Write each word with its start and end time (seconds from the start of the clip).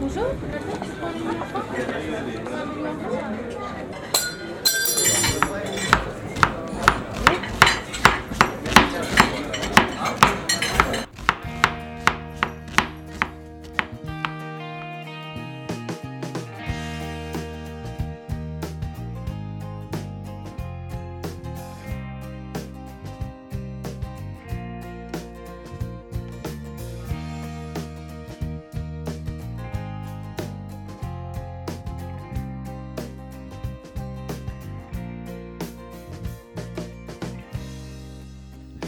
Bonjour. 0.00 0.24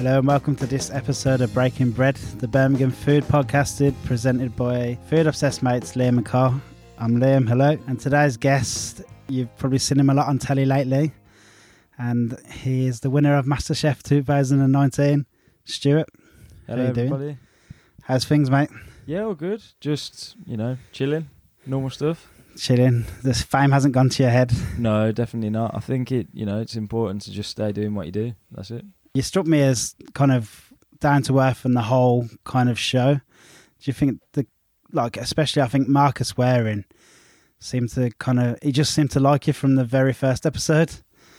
Hello 0.02 0.18
and 0.18 0.26
welcome 0.26 0.56
to 0.56 0.66
this 0.66 0.90
episode 0.90 1.42
of 1.42 1.54
Breaking 1.54 1.92
Bread, 1.92 2.16
the 2.16 2.48
Birmingham 2.48 2.90
food 2.90 3.22
podcasted, 3.22 3.94
presented 4.04 4.56
by 4.56 4.98
food 5.08 5.28
obsessed 5.28 5.62
mates 5.62 5.92
Liam 5.92 6.16
and 6.16 6.26
Carl. 6.26 6.60
I'm 6.98 7.18
Liam, 7.20 7.48
hello. 7.48 7.78
And 7.86 8.00
today's 8.00 8.36
guest, 8.36 9.02
you've 9.28 9.56
probably 9.58 9.78
seen 9.78 10.00
him 10.00 10.10
a 10.10 10.14
lot 10.14 10.26
on 10.26 10.40
telly 10.40 10.64
lately, 10.64 11.12
and 11.98 12.36
he 12.50 12.88
is 12.88 12.98
the 12.98 13.10
winner 13.10 13.36
of 13.36 13.46
MasterChef 13.46 14.02
2019. 14.02 15.24
Stuart, 15.66 16.08
Hello, 16.66 16.82
How 16.82 16.88
you 16.88 16.94
doing? 16.94 17.06
everybody. 17.06 17.38
how's 18.02 18.24
things, 18.24 18.50
mate? 18.50 18.70
Yeah, 19.06 19.22
all 19.22 19.36
good. 19.36 19.62
Just 19.78 20.34
you 20.44 20.56
know, 20.56 20.78
chilling, 20.90 21.30
normal 21.64 21.90
stuff. 21.90 22.28
Chilling. 22.56 23.04
This 23.22 23.42
fame 23.42 23.70
hasn't 23.70 23.94
gone 23.94 24.08
to 24.08 24.24
your 24.24 24.32
head. 24.32 24.52
No, 24.76 25.12
definitely 25.12 25.50
not. 25.50 25.76
I 25.76 25.78
think 25.78 26.10
it. 26.10 26.26
You 26.32 26.44
know, 26.44 26.60
it's 26.60 26.74
important 26.74 27.22
to 27.22 27.30
just 27.30 27.50
stay 27.50 27.70
doing 27.70 27.94
what 27.94 28.06
you 28.06 28.12
do. 28.12 28.32
That's 28.50 28.72
it. 28.72 28.84
You 29.14 29.22
struck 29.22 29.46
me 29.46 29.60
as 29.60 29.94
kind 30.14 30.32
of 30.32 30.72
down 31.00 31.22
to 31.24 31.40
earth 31.40 31.64
and 31.64 31.76
the 31.76 31.82
whole 31.82 32.28
kind 32.44 32.70
of 32.70 32.78
show. 32.78 33.14
Do 33.14 33.20
you 33.84 33.92
think 33.92 34.20
the 34.32 34.46
like, 34.92 35.16
especially 35.16 35.62
I 35.62 35.68
think 35.68 35.88
Marcus 35.88 36.34
Wareing 36.34 36.84
seemed 37.58 37.90
to 37.90 38.10
kind 38.18 38.40
of 38.40 38.58
he 38.62 38.72
just 38.72 38.94
seemed 38.94 39.10
to 39.12 39.20
like 39.20 39.46
you 39.46 39.52
from 39.52 39.74
the 39.74 39.84
very 39.84 40.12
first 40.12 40.46
episode. 40.46 40.92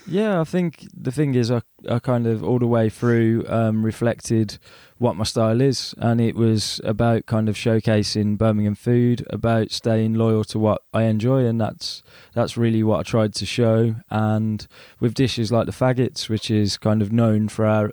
Yeah, 0.06 0.40
I 0.40 0.44
think 0.44 0.86
the 0.94 1.10
thing 1.10 1.34
is, 1.34 1.50
I, 1.50 1.62
I 1.88 1.98
kind 1.98 2.26
of 2.26 2.44
all 2.44 2.58
the 2.58 2.66
way 2.66 2.90
through 2.90 3.44
um, 3.48 3.84
reflected 3.84 4.58
what 4.98 5.16
my 5.16 5.24
style 5.24 5.60
is, 5.60 5.94
and 5.98 6.20
it 6.20 6.34
was 6.34 6.80
about 6.84 7.26
kind 7.26 7.48
of 7.48 7.56
showcasing 7.56 8.36
Birmingham 8.36 8.74
food, 8.74 9.26
about 9.30 9.70
staying 9.70 10.14
loyal 10.14 10.44
to 10.44 10.58
what 10.58 10.82
I 10.92 11.04
enjoy, 11.04 11.46
and 11.46 11.60
that's 11.60 12.02
that's 12.34 12.56
really 12.56 12.82
what 12.82 13.00
I 13.00 13.02
tried 13.02 13.34
to 13.34 13.46
show. 13.46 13.96
And 14.10 14.66
with 15.00 15.14
dishes 15.14 15.50
like 15.50 15.66
the 15.66 15.72
faggots, 15.72 16.28
which 16.28 16.50
is 16.50 16.76
kind 16.76 17.00
of 17.00 17.10
known 17.10 17.48
for 17.48 17.64
our 17.64 17.90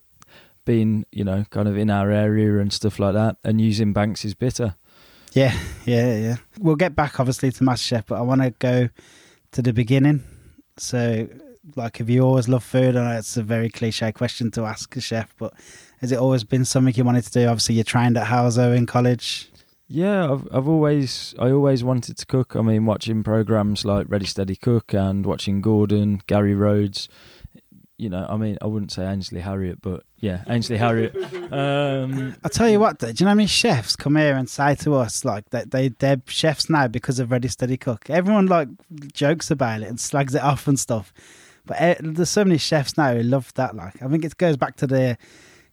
being, 0.66 1.06
you 1.12 1.24
know, 1.24 1.46
kind 1.50 1.68
of 1.68 1.78
in 1.78 1.90
our 1.90 2.12
area 2.12 2.60
and 2.60 2.74
stuff 2.74 3.00
like 3.00 3.14
that, 3.14 3.38
and 3.44 3.62
using 3.62 3.94
Banks's 3.94 4.34
bitter. 4.34 4.76
Yeah, 5.34 5.58
yeah, 5.86 6.18
yeah. 6.18 6.36
We'll 6.60 6.76
get 6.76 6.94
back 6.96 7.20
obviously 7.20 7.52
to 7.52 7.64
MasterChef, 7.64 8.04
but 8.08 8.18
I 8.18 8.22
want 8.22 8.42
to 8.42 8.52
go 8.52 8.90
to 9.54 9.62
the 9.62 9.72
beginning. 9.72 10.24
So, 10.78 11.28
like, 11.76 11.98
have 11.98 12.10
you 12.10 12.22
always 12.22 12.50
loved 12.50 12.66
food? 12.66 12.96
I 12.96 13.12
know 13.12 13.18
it's 13.18 13.38
a 13.38 13.44
very 13.44 13.70
cliche 13.70 14.12
question 14.12 14.52
to 14.52 14.64
ask 14.64 14.96
a 14.96 15.02
chef, 15.02 15.34
but 15.38 15.54
has 16.00 16.12
it 16.12 16.18
always 16.18 16.44
been 16.44 16.66
something 16.66 16.94
you 16.96 17.04
wanted 17.04 17.24
to 17.26 17.32
do? 17.32 17.48
Obviously, 17.48 17.76
you 17.76 17.84
trained 17.84 18.18
at 18.18 18.28
Halesowen 18.28 18.88
college. 18.88 19.52
Yeah, 19.88 20.32
I've 20.32 20.48
I've 20.54 20.68
always 20.70 21.36
I 21.38 21.52
always 21.52 21.84
wanted 21.84 22.18
to 22.18 22.26
cook. 22.26 22.56
I 22.56 22.62
mean, 22.62 22.86
watching 22.86 23.24
programs 23.24 23.84
like 23.84 24.08
Ready 24.10 24.26
Steady 24.26 24.56
Cook 24.56 24.94
and 24.94 25.26
watching 25.26 25.62
Gordon, 25.62 26.22
Gary 26.28 26.56
Rhodes. 26.56 27.10
You 27.98 28.10
know, 28.10 28.26
I 28.28 28.38
mean, 28.38 28.58
I 28.62 28.68
wouldn't 28.68 28.92
say 28.92 29.06
Ainsley 29.06 29.42
Harriott, 29.42 29.82
but 29.82 30.04
yeah, 30.18 30.44
Ainsley 30.48 30.78
Harriott. 30.78 31.16
Um, 31.52 32.34
I 32.46 32.48
tell 32.48 32.70
you 32.70 32.80
what, 32.80 33.00
though, 33.00 33.12
do 33.12 33.22
you 33.22 33.26
know 33.26 33.32
how 33.32 33.36
many 33.36 33.48
chefs 33.48 33.98
come 33.98 34.16
here 34.16 34.38
and 34.38 34.50
say 34.50 34.74
to 34.76 34.96
us 34.96 35.26
like 35.26 35.50
that 35.50 35.72
they 35.72 35.90
they're 35.90 36.22
chefs 36.28 36.70
now 36.70 36.88
because 36.88 37.20
of 37.20 37.30
Ready 37.30 37.50
Steady 37.50 37.76
Cook? 37.76 38.10
Everyone 38.10 38.48
like 38.48 38.70
jokes 39.12 39.52
about 39.52 39.82
it 39.82 39.90
and 39.90 40.00
slags 40.00 40.34
it 40.34 40.42
off 40.42 40.66
and 40.70 40.80
stuff, 40.80 41.14
but 41.66 41.78
eh, 41.80 41.96
there's 42.00 42.30
so 42.30 42.44
many 42.44 42.58
chefs 42.58 42.98
now 42.98 43.14
who 43.14 43.24
love 43.24 43.54
that. 43.56 43.76
Like, 43.76 44.02
I 44.02 44.08
think 44.08 44.26
it 44.26 44.38
goes 44.38 44.58
back 44.58 44.76
to 44.78 44.88
the 44.88 45.18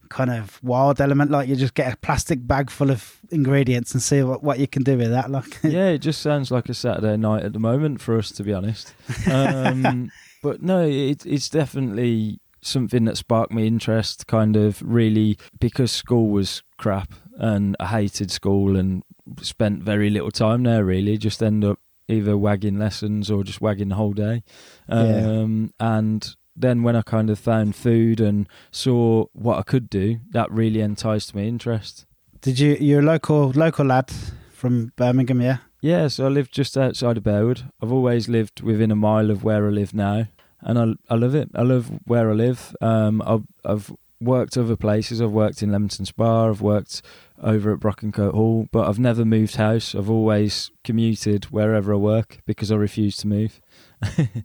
kind 0.09 0.31
of 0.31 0.61
wild 0.63 0.99
element. 1.01 1.31
Like, 1.31 1.47
you 1.47 1.55
just 1.55 1.73
get 1.73 1.93
a 1.93 1.97
plastic 1.97 2.45
bag 2.45 2.69
full 2.69 2.91
of 2.91 3.19
ingredients 3.31 3.93
and 3.93 4.01
see 4.01 4.23
what, 4.23 4.43
what 4.43 4.59
you 4.59 4.67
can 4.67 4.83
do 4.83 4.97
with 4.97 5.11
that. 5.11 5.29
Like, 5.29 5.59
yeah, 5.63 5.89
it 5.89 5.99
just 5.99 6.21
sounds 6.21 6.51
like 6.51 6.69
a 6.69 6.73
Saturday 6.73 7.17
night 7.17 7.43
at 7.43 7.53
the 7.53 7.59
moment 7.59 8.01
for 8.01 8.17
us, 8.17 8.31
to 8.31 8.43
be 8.43 8.53
honest. 8.53 8.93
Um, 9.29 10.11
but 10.43 10.61
no, 10.61 10.83
it, 10.83 11.25
it's 11.25 11.49
definitely 11.49 12.39
something 12.61 13.05
that 13.05 13.17
sparked 13.17 13.51
me 13.51 13.67
interest. 13.67 14.27
Kind 14.27 14.55
of 14.55 14.81
really 14.81 15.37
because 15.59 15.91
school 15.91 16.29
was 16.29 16.63
crap 16.77 17.13
and 17.37 17.75
I 17.79 17.87
hated 17.87 18.31
school 18.31 18.75
and 18.75 19.03
spent 19.41 19.83
very 19.83 20.09
little 20.09 20.31
time 20.31 20.63
there. 20.63 20.83
Really, 20.83 21.17
just 21.17 21.41
end 21.41 21.63
up 21.63 21.79
either 22.09 22.37
wagging 22.37 22.77
lessons 22.79 23.29
or 23.31 23.43
just 23.43 23.61
wagging 23.61 23.89
the 23.89 23.95
whole 23.95 24.13
day. 24.13 24.43
Yeah. 24.89 24.95
Um, 24.95 25.73
And 25.79 26.35
then 26.55 26.83
when 26.83 26.95
I 26.95 27.01
kind 27.03 27.29
of 27.29 27.39
found 27.39 27.75
food 27.75 28.19
and 28.19 28.47
saw 28.71 29.25
what 29.33 29.57
I 29.59 29.63
could 29.63 29.89
do, 29.89 30.19
that 30.31 30.51
really 30.51 30.81
enticed 30.81 31.33
my 31.35 31.41
interest. 31.41 32.05
did 32.41 32.59
you? 32.59 32.75
You're 32.79 32.99
a 33.01 33.05
local 33.05 33.51
local 33.55 33.85
lad 33.85 34.11
from 34.51 34.91
Birmingham, 34.97 35.41
yeah? 35.41 35.57
Yeah, 35.81 36.09
so 36.09 36.25
I 36.25 36.29
live 36.29 36.51
just 36.51 36.77
outside 36.77 37.17
of 37.17 37.23
Bearwood. 37.23 37.63
I've 37.81 37.91
always 37.93 38.27
lived 38.27 38.61
within 38.61 38.91
a 38.91 38.95
mile 38.95 39.31
of 39.31 39.43
where 39.45 39.65
I 39.67 39.69
live 39.69 39.93
now, 39.93 40.27
and 40.61 40.77
I 40.77 41.13
I 41.13 41.15
love 41.15 41.35
it. 41.35 41.49
I 41.55 41.61
love 41.63 41.89
where 42.05 42.29
I 42.29 42.33
live. 42.33 42.75
Um, 42.81 43.21
I've 43.25 43.45
I've 43.63 43.93
worked 44.19 44.57
other 44.57 44.75
places. 44.75 45.21
I've 45.21 45.31
worked 45.31 45.63
in 45.63 45.71
Leamington 45.71 46.05
Spa. 46.05 46.49
I've 46.49 46.61
worked 46.61 47.01
over 47.41 47.73
at 47.73 47.79
Brockencote 47.79 48.33
Hall, 48.33 48.67
but 48.71 48.87
I've 48.87 48.99
never 48.99 49.23
moved 49.25 49.55
house. 49.55 49.95
I've 49.95 50.09
always 50.09 50.71
commuted 50.83 51.45
wherever 51.45 51.93
I 51.93 51.97
work 51.97 52.39
because 52.45 52.71
I 52.71 52.75
refuse 52.75 53.17
to 53.17 53.27
move. 53.27 53.61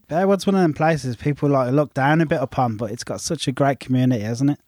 Bearwood's 0.09 0.47
one 0.47 0.55
of 0.55 0.63
them 0.63 0.75
places 0.75 1.17
people 1.17 1.49
like 1.49 1.73
look 1.73 1.95
down 1.95 2.21
a 2.21 2.27
bit 2.27 2.41
upon, 2.41 2.77
but 2.77 2.91
it's 2.91 3.05
got 3.05 3.21
such 3.21 3.47
a 3.49 3.53
great 3.53 3.81
community, 3.81 4.23
hasn't 4.23 4.51
it? 4.51 4.59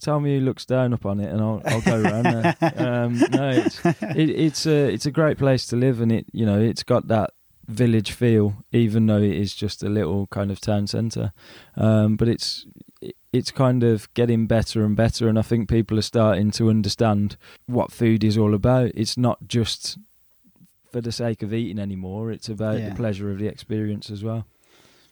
Tell 0.00 0.18
me 0.18 0.38
who 0.38 0.44
looks 0.44 0.64
down 0.64 0.92
upon 0.94 1.20
it, 1.20 1.30
and 1.30 1.40
I'll 1.42 1.60
I'll 1.66 1.80
go 1.82 2.00
around 2.00 2.22
there. 2.24 2.56
Um, 2.76 3.18
no, 3.30 3.50
it's 3.50 3.84
it, 3.84 4.30
it's 4.30 4.66
a 4.66 4.88
it's 4.92 5.04
a 5.06 5.10
great 5.10 5.36
place 5.36 5.66
to 5.66 5.76
live, 5.76 6.00
and 6.00 6.10
it 6.10 6.26
you 6.32 6.46
know 6.46 6.58
it's 6.58 6.82
got 6.82 7.08
that 7.08 7.30
village 7.68 8.12
feel, 8.12 8.54
even 8.72 9.06
though 9.06 9.18
it 9.20 9.34
is 9.34 9.54
just 9.54 9.82
a 9.82 9.88
little 9.90 10.26
kind 10.28 10.50
of 10.50 10.58
town 10.60 10.86
centre. 10.86 11.32
Um, 11.76 12.16
but 12.16 12.28
it's 12.28 12.66
it- 12.76 12.83
it's 13.34 13.50
kind 13.50 13.82
of 13.82 14.12
getting 14.14 14.46
better 14.46 14.84
and 14.84 14.94
better, 14.96 15.28
and 15.28 15.38
I 15.38 15.42
think 15.42 15.68
people 15.68 15.98
are 15.98 16.02
starting 16.02 16.50
to 16.52 16.70
understand 16.70 17.36
what 17.66 17.90
food 17.92 18.22
is 18.22 18.38
all 18.38 18.54
about. 18.54 18.92
It's 18.94 19.16
not 19.18 19.38
just 19.48 19.98
for 20.92 21.00
the 21.00 21.12
sake 21.12 21.42
of 21.42 21.52
eating 21.52 21.78
anymore; 21.80 22.30
it's 22.30 22.48
about 22.48 22.78
Yeah. 22.78 22.90
the 22.90 22.94
pleasure 22.94 23.30
of 23.32 23.38
the 23.38 23.48
experience 23.48 24.10
as 24.10 24.22
well. 24.22 24.46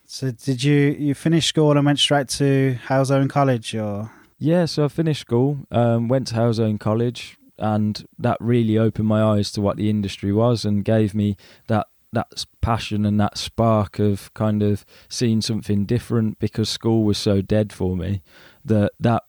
So 0.07 0.31
did 0.31 0.63
you 0.63 0.95
you 1.07 1.15
finish 1.15 1.47
school 1.47 1.77
and 1.77 1.85
went 1.87 1.99
straight 1.99 2.29
to 2.41 2.77
Halesowen 2.89 3.29
college, 3.29 3.75
or 3.75 4.11
Yeah, 4.39 4.67
so 4.67 4.85
I 4.85 4.89
finished 4.89 5.21
school, 5.21 5.59
um, 5.71 6.09
went 6.09 6.27
to 6.29 6.35
Halesowen 6.35 6.79
College, 6.79 7.37
and 7.59 8.05
that 8.19 8.37
really 8.41 8.77
opened 8.79 9.09
my 9.09 9.23
eyes 9.23 9.53
to 9.53 9.61
what 9.61 9.77
the 9.77 9.89
industry 9.89 10.33
was 10.33 10.65
and 10.65 10.85
gave 10.85 11.15
me 11.15 11.37
that 11.69 11.87
that 12.13 12.45
passion 12.61 13.05
and 13.07 13.19
that 13.21 13.39
spark 13.39 13.99
of 13.99 14.33
kind 14.35 14.63
of 14.63 14.85
seeing 15.09 15.41
something 15.41 15.85
different 15.85 16.39
because 16.39 16.69
school 16.69 17.05
was 17.05 17.19
so 17.19 17.41
dead 17.41 17.73
for 17.73 17.97
me 17.97 18.23
that 18.65 18.93
that 19.01 19.25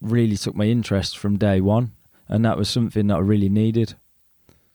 really 0.00 0.36
took 0.36 0.54
my 0.54 0.64
interest 0.64 1.18
from 1.18 1.36
day 1.36 1.60
one, 1.60 1.92
and 2.28 2.44
that 2.44 2.56
was 2.56 2.68
something 2.68 3.06
that 3.08 3.16
I 3.16 3.20
really 3.20 3.48
needed. 3.48 3.94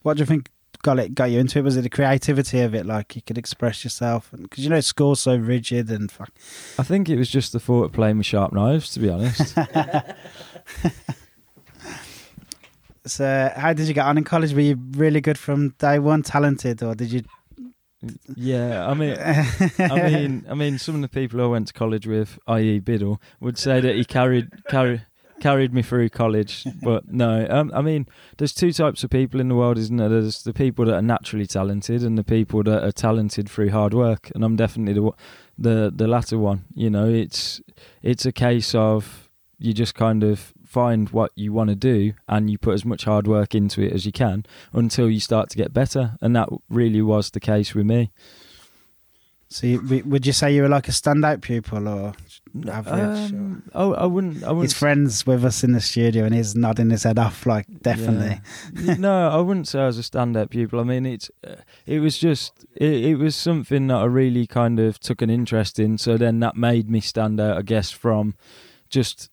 what 0.01 0.17
do 0.17 0.21
you 0.21 0.25
think 0.25 0.49
got 0.83 0.97
it 0.97 1.13
got 1.13 1.29
you 1.29 1.39
into 1.39 1.59
it? 1.59 1.63
Was 1.63 1.77
it 1.77 1.81
the 1.81 1.89
creativity 1.89 2.61
of 2.61 2.73
it, 2.73 2.85
like 2.85 3.15
you 3.15 3.21
could 3.21 3.37
express 3.37 3.83
yourself? 3.83 4.31
Because 4.35 4.63
you 4.63 4.69
know 4.69 4.81
school's 4.81 5.21
so 5.21 5.35
rigid 5.35 5.89
and 5.91 6.11
fuck. 6.11 6.31
I 6.79 6.83
think 6.83 7.09
it 7.09 7.17
was 7.17 7.29
just 7.29 7.53
the 7.53 7.59
thought 7.59 7.85
of 7.85 7.91
playing 7.91 8.17
with 8.17 8.25
sharp 8.25 8.53
knives, 8.53 8.91
to 8.93 8.99
be 8.99 9.09
honest. 9.09 9.55
So 13.05 13.51
how 13.55 13.73
did 13.73 13.87
you 13.87 13.93
get 13.93 14.05
on 14.05 14.17
in 14.17 14.23
college? 14.23 14.53
Were 14.53 14.61
you 14.61 14.77
really 14.91 15.21
good 15.21 15.37
from 15.37 15.69
day 15.79 15.99
one, 15.99 16.21
talented, 16.21 16.83
or 16.83 16.93
did 16.95 17.11
you? 17.11 17.23
Yeah, 18.35 18.87
I 18.87 18.93
mean, 18.93 19.17
I 19.79 20.09
mean, 20.09 20.45
I 20.49 20.53
mean, 20.53 20.77
some 20.77 20.95
of 20.95 21.01
the 21.01 21.09
people 21.09 21.41
I 21.41 21.45
went 21.45 21.67
to 21.67 21.73
college 21.73 22.07
with, 22.07 22.39
i.e., 22.47 22.79
Biddle, 22.79 23.21
would 23.39 23.57
say 23.57 23.79
that 23.79 23.95
he 23.95 24.03
carried 24.03 24.65
carried 24.67 25.05
carried 25.41 25.73
me 25.73 25.81
through 25.81 26.09
college. 26.09 26.65
But 26.81 27.11
no, 27.11 27.45
um, 27.49 27.71
I 27.73 27.81
mean, 27.81 28.07
there's 28.37 28.53
two 28.53 28.71
types 28.71 29.03
of 29.03 29.09
people 29.09 29.41
in 29.41 29.49
the 29.49 29.55
world, 29.55 29.77
isn't 29.77 29.97
there? 29.97 30.07
There's 30.09 30.43
the 30.43 30.53
people 30.53 30.85
that 30.85 30.95
are 30.95 31.01
naturally 31.01 31.47
talented 31.47 32.03
and 32.03 32.17
the 32.17 32.23
people 32.23 32.63
that 32.63 32.83
are 32.83 32.91
talented 32.91 33.49
through 33.49 33.71
hard 33.71 33.93
work. 33.93 34.31
And 34.33 34.43
I'm 34.43 34.55
definitely 34.55 34.93
the 34.93 35.11
the 35.57 35.91
the 35.93 36.07
latter 36.07 36.37
one. 36.37 36.65
You 36.73 36.89
know, 36.89 37.09
it's 37.09 37.61
it's 38.01 38.25
a 38.25 38.31
case 38.31 38.73
of 38.73 39.29
you 39.57 39.73
just 39.73 39.95
kind 39.95 40.23
of 40.23 40.53
find 40.71 41.09
what 41.09 41.31
you 41.35 41.51
want 41.51 41.69
to 41.69 41.75
do 41.75 42.13
and 42.29 42.49
you 42.49 42.57
put 42.57 42.73
as 42.73 42.85
much 42.85 43.03
hard 43.03 43.27
work 43.27 43.53
into 43.53 43.81
it 43.81 43.91
as 43.91 44.05
you 44.05 44.11
can 44.13 44.45
until 44.71 45.09
you 45.09 45.19
start 45.19 45.49
to 45.49 45.57
get 45.57 45.73
better. 45.73 46.13
And 46.21 46.33
that 46.35 46.47
really 46.69 47.01
was 47.01 47.31
the 47.31 47.41
case 47.41 47.75
with 47.75 47.85
me. 47.85 48.11
So, 49.49 49.67
you, 49.67 50.03
would 50.05 50.25
you 50.25 50.31
say 50.31 50.55
you 50.55 50.61
were 50.61 50.69
like 50.69 50.87
a 50.87 50.91
standout 50.91 51.41
pupil 51.41 51.89
or 51.89 52.13
average? 52.69 53.33
Um, 53.33 53.63
oh, 53.75 53.93
I 53.95 54.05
wouldn't. 54.05 54.45
I 54.45 54.47
His 54.47 54.55
wouldn't. 54.55 54.73
friends 54.75 55.27
with 55.27 55.43
us 55.43 55.61
in 55.61 55.73
the 55.73 55.81
studio, 55.81 56.23
and 56.23 56.33
he's 56.33 56.55
nodding 56.55 56.89
his 56.89 57.03
head 57.03 57.19
off, 57.19 57.45
like 57.45 57.65
definitely. 57.81 58.39
Yeah. 58.81 58.93
no, 58.93 59.27
I 59.27 59.41
wouldn't 59.41 59.67
say 59.67 59.81
I 59.81 59.87
was 59.87 59.97
a 59.97 60.03
stand-up 60.03 60.51
pupil. 60.51 60.79
I 60.79 60.83
mean, 60.83 61.05
it's 61.05 61.29
it 61.85 61.99
was 61.99 62.17
just 62.17 62.65
it, 62.77 62.93
it 63.03 63.15
was 63.15 63.35
something 63.35 63.87
that 63.87 63.97
I 63.97 64.05
really 64.05 64.47
kind 64.47 64.79
of 64.79 65.01
took 65.01 65.21
an 65.21 65.29
interest 65.29 65.79
in. 65.79 65.97
So 65.97 66.15
then 66.15 66.39
that 66.39 66.55
made 66.55 66.89
me 66.89 67.01
stand 67.01 67.37
out, 67.41 67.57
I 67.57 67.61
guess, 67.61 67.91
from 67.91 68.35
just 68.89 69.29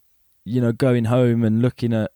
you 0.49 0.61
know 0.61 0.73
going 0.73 1.07
home 1.07 1.45
and 1.45 1.63
looking 1.63 1.93
at 1.93 2.11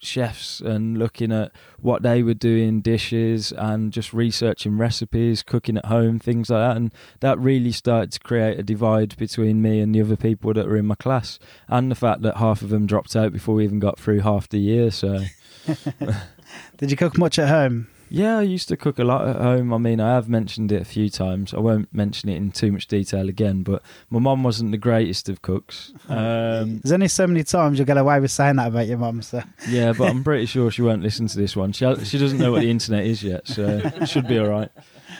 chefs 0.00 0.60
and 0.60 0.96
looking 0.96 1.32
at 1.32 1.50
what 1.80 2.02
they 2.02 2.22
were 2.22 2.34
doing 2.34 2.80
dishes 2.80 3.50
and 3.50 3.92
just 3.92 4.12
researching 4.12 4.78
recipes 4.78 5.42
cooking 5.42 5.76
at 5.76 5.86
home 5.86 6.20
things 6.20 6.50
like 6.50 6.60
that 6.60 6.76
and 6.76 6.94
that 7.18 7.36
really 7.36 7.72
started 7.72 8.12
to 8.12 8.20
create 8.20 8.60
a 8.60 8.62
divide 8.62 9.16
between 9.16 9.60
me 9.60 9.80
and 9.80 9.92
the 9.92 10.00
other 10.00 10.14
people 10.14 10.54
that 10.54 10.66
were 10.66 10.76
in 10.76 10.86
my 10.86 10.94
class 10.94 11.40
and 11.66 11.90
the 11.90 11.96
fact 11.96 12.22
that 12.22 12.36
half 12.36 12.62
of 12.62 12.68
them 12.68 12.86
dropped 12.86 13.16
out 13.16 13.32
before 13.32 13.56
we 13.56 13.64
even 13.64 13.80
got 13.80 13.98
through 13.98 14.20
half 14.20 14.48
the 14.48 14.58
year 14.58 14.88
so 14.88 15.24
Did 16.76 16.90
you 16.90 16.96
cook 16.96 17.18
much 17.18 17.38
at 17.38 17.48
home? 17.48 17.88
Yeah, 18.10 18.38
I 18.38 18.42
used 18.42 18.68
to 18.68 18.76
cook 18.76 18.98
a 18.98 19.04
lot 19.04 19.26
at 19.28 19.36
home. 19.36 19.72
I 19.72 19.78
mean, 19.78 20.00
I 20.00 20.14
have 20.14 20.28
mentioned 20.28 20.72
it 20.72 20.80
a 20.82 20.84
few 20.84 21.10
times. 21.10 21.52
I 21.52 21.58
won't 21.58 21.92
mention 21.92 22.28
it 22.28 22.36
in 22.36 22.50
too 22.52 22.72
much 22.72 22.86
detail 22.86 23.28
again, 23.28 23.62
but 23.62 23.82
my 24.10 24.18
mum 24.18 24.42
wasn't 24.42 24.70
the 24.70 24.78
greatest 24.78 25.28
of 25.28 25.42
cooks. 25.42 25.92
Um, 26.08 26.78
There's 26.82 26.92
only 26.92 27.08
so 27.08 27.26
many 27.26 27.44
times 27.44 27.78
you'll 27.78 27.86
get 27.86 27.98
away 27.98 28.18
with 28.20 28.30
saying 28.30 28.56
that 28.56 28.68
about 28.68 28.86
your 28.86 28.98
mum. 28.98 29.20
So 29.22 29.42
yeah, 29.68 29.92
but 29.92 30.08
I'm 30.10 30.24
pretty 30.24 30.46
sure 30.46 30.70
she 30.70 30.82
won't 30.82 31.02
listen 31.02 31.26
to 31.26 31.36
this 31.38 31.54
one. 31.54 31.72
She 31.72 31.84
she 32.04 32.18
doesn't 32.18 32.38
know 32.38 32.50
what 32.52 32.62
the 32.62 32.70
internet 32.70 33.04
is 33.04 33.22
yet, 33.22 33.46
so 33.46 33.80
should 34.06 34.26
be 34.26 34.38
all 34.38 34.48
right. 34.48 34.70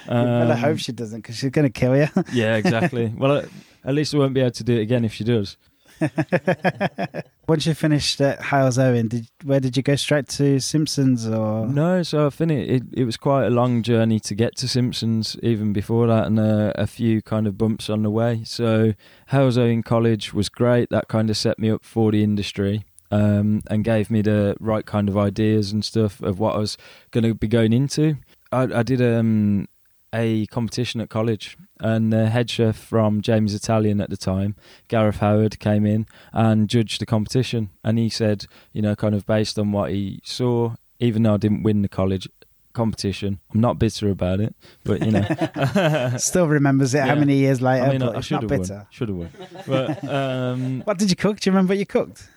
well, 0.08 0.50
I 0.50 0.54
Um, 0.54 0.58
hope 0.58 0.78
she 0.78 0.92
doesn't, 0.92 1.20
because 1.20 1.36
she's 1.36 1.50
going 1.50 1.70
to 1.70 1.80
kill 1.80 1.96
you. 1.96 2.08
Yeah, 2.32 2.56
exactly. 2.56 3.12
Well, 3.16 3.38
at- 3.38 3.48
at 3.84 3.94
least 3.94 4.14
I 4.14 4.18
won't 4.18 4.34
be 4.34 4.40
able 4.40 4.50
to 4.50 4.64
do 4.64 4.76
it 4.76 4.82
again 4.82 5.04
if 5.04 5.12
she 5.14 5.24
does. 5.24 5.56
Once 7.48 7.66
you 7.66 7.74
finished 7.74 8.20
at 8.20 8.40
Halesowen, 8.40 9.08
did 9.08 9.28
where 9.44 9.60
did 9.60 9.76
you 9.76 9.82
go 9.82 9.96
straight 9.96 10.28
to 10.28 10.60
Simpsons 10.60 11.26
or? 11.26 11.66
No, 11.66 12.02
so 12.02 12.26
I 12.26 12.30
finished. 12.30 12.70
It, 12.70 12.82
it 12.92 13.04
was 13.04 13.16
quite 13.16 13.46
a 13.46 13.50
long 13.50 13.82
journey 13.82 14.20
to 14.20 14.34
get 14.34 14.56
to 14.56 14.68
Simpsons, 14.68 15.36
even 15.42 15.72
before 15.72 16.06
that, 16.06 16.26
and 16.26 16.38
uh, 16.38 16.72
a 16.74 16.86
few 16.86 17.22
kind 17.22 17.46
of 17.46 17.56
bumps 17.56 17.88
on 17.88 18.02
the 18.02 18.10
way. 18.10 18.42
So 18.44 18.94
Halesowen 19.30 19.84
college 19.84 20.34
was 20.34 20.48
great. 20.48 20.90
That 20.90 21.08
kind 21.08 21.30
of 21.30 21.36
set 21.36 21.58
me 21.58 21.70
up 21.70 21.84
for 21.84 22.12
the 22.12 22.22
industry. 22.22 22.84
Um, 23.10 23.62
and 23.70 23.84
gave 23.84 24.10
me 24.10 24.20
the 24.20 24.54
right 24.60 24.84
kind 24.84 25.08
of 25.08 25.16
ideas 25.16 25.72
and 25.72 25.82
stuff 25.82 26.20
of 26.20 26.38
what 26.38 26.56
I 26.56 26.58
was 26.58 26.76
going 27.10 27.24
to 27.24 27.32
be 27.32 27.48
going 27.48 27.72
into. 27.72 28.18
I, 28.52 28.64
I 28.64 28.82
did 28.82 29.00
um, 29.00 29.66
a 30.14 30.46
competition 30.46 31.00
at 31.00 31.08
college, 31.10 31.56
and 31.80 32.12
the 32.12 32.28
head 32.28 32.48
chef 32.50 32.76
from 32.76 33.20
Jamie's 33.20 33.54
Italian 33.54 34.00
at 34.00 34.10
the 34.10 34.16
time, 34.16 34.56
Gareth 34.88 35.18
Howard, 35.18 35.58
came 35.58 35.84
in 35.86 36.06
and 36.32 36.68
judged 36.68 37.00
the 37.00 37.06
competition. 37.06 37.70
And 37.84 37.98
he 37.98 38.08
said, 38.08 38.46
you 38.72 38.82
know, 38.82 38.94
kind 38.96 39.14
of 39.14 39.26
based 39.26 39.58
on 39.58 39.72
what 39.72 39.90
he 39.90 40.20
saw, 40.24 40.74
even 40.98 41.22
though 41.22 41.34
I 41.34 41.36
didn't 41.36 41.62
win 41.62 41.82
the 41.82 41.88
college 41.88 42.28
competition, 42.72 43.40
I'm 43.52 43.60
not 43.60 43.78
bitter 43.78 44.08
about 44.08 44.40
it, 44.40 44.54
but 44.84 45.04
you 45.04 45.10
know, 45.12 46.14
Still 46.18 46.46
remembers 46.48 46.94
it 46.94 47.02
how 47.02 47.14
many 47.16 47.36
years 47.36 47.60
later, 47.60 47.84
I 47.84 47.90
mean, 47.90 48.00
but 48.00 48.14
I 48.14 48.18
it's 48.18 48.26
should 48.26 48.40
have 48.42 48.48
bitter. 48.48 48.74
won, 48.74 48.86
should 48.90 49.08
have 49.08 49.16
won. 49.18 49.30
But 49.66 50.04
um, 50.08 50.80
What 50.84 50.98
did 50.98 51.10
you 51.10 51.16
cook? 51.16 51.40
Do 51.40 51.50
you 51.50 51.52
remember 51.52 51.72
what 51.72 51.78
you 51.78 51.86
cooked? 51.86 52.28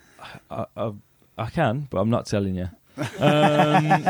I, 0.49 0.65
I, 0.75 0.91
I 1.37 1.49
can, 1.49 1.87
but 1.89 1.99
I'm 1.99 2.09
not 2.09 2.25
telling 2.25 2.55
you. 2.55 2.69
Um, 3.19 4.03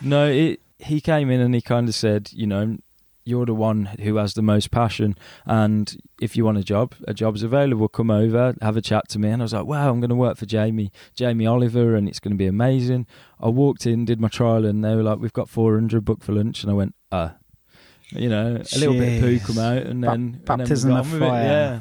no, 0.02 0.26
it, 0.28 0.60
he 0.82 1.00
came 1.00 1.30
in 1.30 1.40
and 1.40 1.54
he 1.54 1.60
kind 1.60 1.88
of 1.88 1.94
said, 1.94 2.30
you 2.32 2.46
know, 2.46 2.76
you're 3.24 3.46
the 3.46 3.54
one 3.54 3.84
who 4.00 4.16
has 4.16 4.34
the 4.34 4.42
most 4.42 4.72
passion, 4.72 5.16
and 5.46 5.96
if 6.20 6.36
you 6.36 6.44
want 6.44 6.58
a 6.58 6.64
job, 6.64 6.94
a 7.06 7.14
job's 7.14 7.44
available. 7.44 7.86
Come 7.88 8.10
over, 8.10 8.54
have 8.60 8.76
a 8.76 8.82
chat 8.82 9.08
to 9.10 9.18
me. 9.20 9.28
And 9.28 9.40
I 9.40 9.44
was 9.44 9.52
like, 9.52 9.64
wow, 9.64 9.90
I'm 9.90 10.00
going 10.00 10.10
to 10.10 10.16
work 10.16 10.36
for 10.36 10.44
Jamie, 10.46 10.90
Jamie 11.14 11.46
Oliver, 11.46 11.94
and 11.94 12.08
it's 12.08 12.18
going 12.18 12.32
to 12.32 12.36
be 12.36 12.46
amazing. 12.48 13.06
I 13.40 13.48
walked 13.48 13.86
in, 13.86 14.04
did 14.04 14.20
my 14.20 14.26
trial, 14.26 14.66
and 14.66 14.84
they 14.84 14.96
were 14.96 15.04
like, 15.04 15.20
we've 15.20 15.32
got 15.32 15.48
400 15.48 16.04
booked 16.04 16.24
for 16.24 16.32
lunch, 16.32 16.64
and 16.64 16.70
I 16.72 16.74
went, 16.74 16.94
ah. 17.12 17.34
You 18.10 18.28
know, 18.28 18.56
a 18.56 18.78
little 18.78 18.94
bit 18.94 19.14
of 19.14 19.20
poo 19.22 19.38
Jeez. 19.38 19.46
come 19.46 19.58
out, 19.58 19.82
and 19.84 20.00
Ba- 20.00 20.06
then 20.08 20.14
and 20.14 20.34
then 20.34 20.40
baptism 20.58 20.92
of 20.92 21.12
with 21.12 21.22
it, 21.22 21.26
fire. 21.26 21.42
Yeah, 21.44 21.80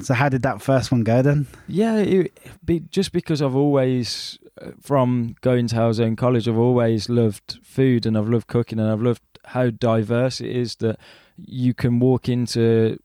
So 0.00 0.14
how 0.14 0.28
did 0.28 0.42
that 0.42 0.62
first 0.62 0.92
one 0.92 1.02
go 1.02 1.22
then? 1.22 1.46
Yeah, 1.66 1.96
it, 1.96 2.38
be, 2.64 2.80
just 2.88 3.10
because 3.12 3.42
I've 3.42 3.56
always, 3.56 4.38
uh, 4.46 4.47
from 4.80 5.34
going 5.40 5.66
to 5.68 5.76
Halesowen 5.76 6.16
College, 6.16 6.48
I've 6.48 6.58
always 6.58 7.08
loved 7.08 7.58
food 7.62 8.06
and 8.06 8.16
I've 8.16 8.28
loved 8.28 8.46
cooking 8.46 8.78
and 8.78 8.90
I've 8.90 9.02
loved 9.02 9.22
how 9.44 9.70
diverse 9.70 10.40
it 10.40 10.50
is 10.54 10.76
that 10.76 10.98
you 11.36 11.74
can 11.74 11.98
walk 12.00 12.28
into 12.28 12.98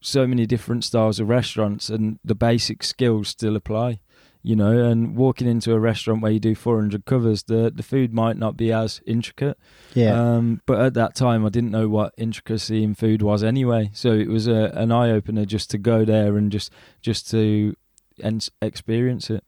so 0.00 0.26
many 0.26 0.46
different 0.46 0.84
styles 0.84 1.20
of 1.20 1.28
restaurants 1.28 1.88
and 1.90 2.18
the 2.24 2.34
basic 2.34 2.82
skills 2.82 3.28
still 3.28 3.56
apply. 3.56 4.00
You 4.42 4.56
know, 4.56 4.84
and 4.84 5.16
walking 5.16 5.46
into 5.46 5.74
a 5.74 5.78
restaurant 5.78 6.22
where 6.22 6.32
you 6.32 6.40
do 6.40 6.54
400 6.54 7.04
covers, 7.04 7.42
the 7.42 7.70
the 7.70 7.82
food 7.82 8.14
might 8.14 8.38
not 8.38 8.56
be 8.56 8.72
as 8.72 9.02
intricate, 9.06 9.58
Yeah. 9.92 10.18
um, 10.18 10.62
but 10.64 10.80
at 10.80 10.94
that 10.94 11.14
time, 11.14 11.44
I 11.44 11.50
didn't 11.50 11.72
know 11.72 11.90
what 11.90 12.14
intricacy 12.16 12.82
in 12.82 12.94
food 12.94 13.20
was 13.20 13.44
anyway. 13.44 13.90
So 13.92 14.12
it 14.12 14.28
was 14.28 14.46
a, 14.48 14.72
an 14.74 14.92
eye 14.92 15.10
opener 15.10 15.44
just 15.44 15.68
to 15.72 15.78
go 15.78 16.06
there 16.06 16.38
and 16.38 16.50
just 16.50 16.72
just 17.02 17.30
to 17.32 17.76
and 18.24 18.48
experience 18.62 19.28
it. 19.28 19.44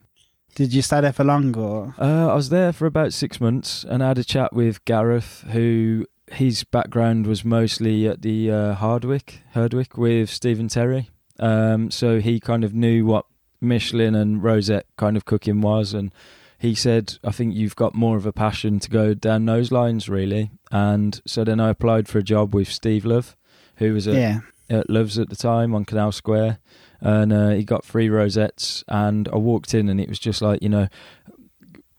Did 0.54 0.72
you 0.75 0.82
stay 0.82 1.00
there 1.00 1.12
for 1.12 1.25
long 1.25 1.56
or? 1.56 1.94
Uh, 1.99 2.28
I 2.28 2.34
was 2.34 2.49
there 2.50 2.72
for 2.72 2.87
about 2.87 3.12
six 3.12 3.40
months, 3.40 3.84
and 3.84 4.02
I 4.02 4.08
had 4.08 4.19
a 4.19 4.25
chat 4.25 4.52
with 4.52 4.84
Gareth, 4.84 5.44
who 5.50 6.06
his 6.31 6.64
background 6.64 7.26
was 7.26 7.44
mostly 7.44 8.06
at 8.08 8.22
the 8.22 8.50
uh, 8.50 8.75
Hardwick 8.75 9.43
Herdwick 9.54 9.96
with 9.99 10.31
Stephen 10.31 10.69
Terry. 10.69 11.10
Um, 11.38 11.90
so 11.90 12.20
he 12.20 12.40
kind 12.40 12.64
of 12.64 12.75
knew 12.75 13.04
what 13.04 13.26
Michelin 13.60 14.14
and 14.14 14.43
Rosette 14.43 14.87
kind 14.96 15.16
of 15.16 15.25
cooking 15.25 15.60
was, 15.60 15.93
and 15.94 16.12
he 16.58 16.75
said, 16.75 17.19
"I 17.25 17.32
think 17.32 17.54
you've 17.54 17.76
got 17.76 17.94
more 17.94 18.16
of 18.16 18.26
a 18.26 18.32
passion 18.32 18.78
to 18.81 18.90
go 18.90 19.14
down 19.14 19.46
those 19.46 19.72
lines, 19.72 20.08
really." 20.08 20.50
And 20.70 21.20
so 21.26 21.44
then 21.44 21.60
I 21.60 21.70
applied 21.70 22.08
for 22.08 22.19
a 22.19 22.22
job 22.22 22.54
with 22.54 22.69
Steve 22.69 23.04
Love, 23.04 23.37
who 23.76 23.93
was 23.94 24.06
at 24.08 24.14
Yeah. 24.14 24.40
at 24.70 24.88
Loves 24.88 25.19
at 25.19 25.28
the 25.28 25.37
time 25.37 25.75
on 25.75 25.84
Canal 25.84 26.12
Square, 26.12 26.58
and 27.02 27.32
uh, 27.32 27.50
he 27.50 27.64
got 27.64 27.84
three 27.84 28.08
rosettes. 28.08 28.84
And 28.88 29.28
I 29.28 29.37
walked 29.37 29.75
in, 29.75 29.88
and 29.88 30.00
it 30.00 30.08
was 30.08 30.19
just 30.19 30.40
like 30.40 30.62
you 30.62 30.69
know, 30.69 30.88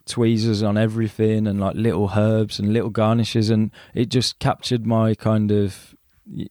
tweezers 0.06 0.64
on 0.64 0.78
everything, 0.78 1.46
and 1.46 1.60
like 1.60 1.76
little 1.76 2.12
herbs 2.16 2.58
and 2.58 2.74
little 2.74 2.90
garnishes, 2.90 3.50
and 3.50 3.72
it 3.94 4.10
just 4.10 4.40
captured 4.40 4.88
my 4.88 5.14
kind 5.14 5.52
of 5.52 5.94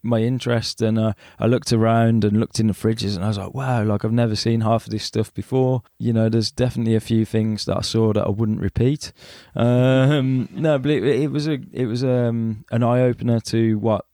my 0.03 0.21
interest. 0.21 0.83
And 0.83 0.99
uh, 0.99 1.15
I 1.39 1.47
looked 1.47 1.73
around 1.73 2.25
and 2.25 2.39
looked 2.39 2.61
in 2.61 2.67
the 2.67 2.75
fridges, 2.75 3.17
and 3.17 3.25
I 3.25 3.29
was 3.29 3.39
like, 3.39 3.55
wow, 3.55 3.83
like 3.85 4.05
I've 4.05 4.13
never 4.13 4.37
seen 4.37 4.61
half 4.61 4.85
of 4.87 4.91
this 4.91 5.05
stuff 5.05 5.33
before. 5.33 5.83
You 5.99 6.13
know, 6.13 6.29
there's 6.29 6.51
definitely 6.51 6.95
a 6.95 7.01
few 7.01 7.25
things 7.25 7.65
that 7.65 7.77
I 7.77 7.83
saw 7.83 8.13
that 8.13 8.27
I 8.27 8.31
wouldn't 8.31 8.61
repeat. 8.61 9.13
Um, 9.57 10.49
no, 10.53 10.79
but 10.79 10.91
it, 10.91 11.05
it 11.05 11.31
was 11.31 11.49
a 11.49 11.59
it 11.73 11.87
was 11.87 12.05
um, 12.05 12.65
an 12.71 12.83
eye 12.83 13.01
opener 13.01 13.41
to 13.41 13.79
what 13.79 14.05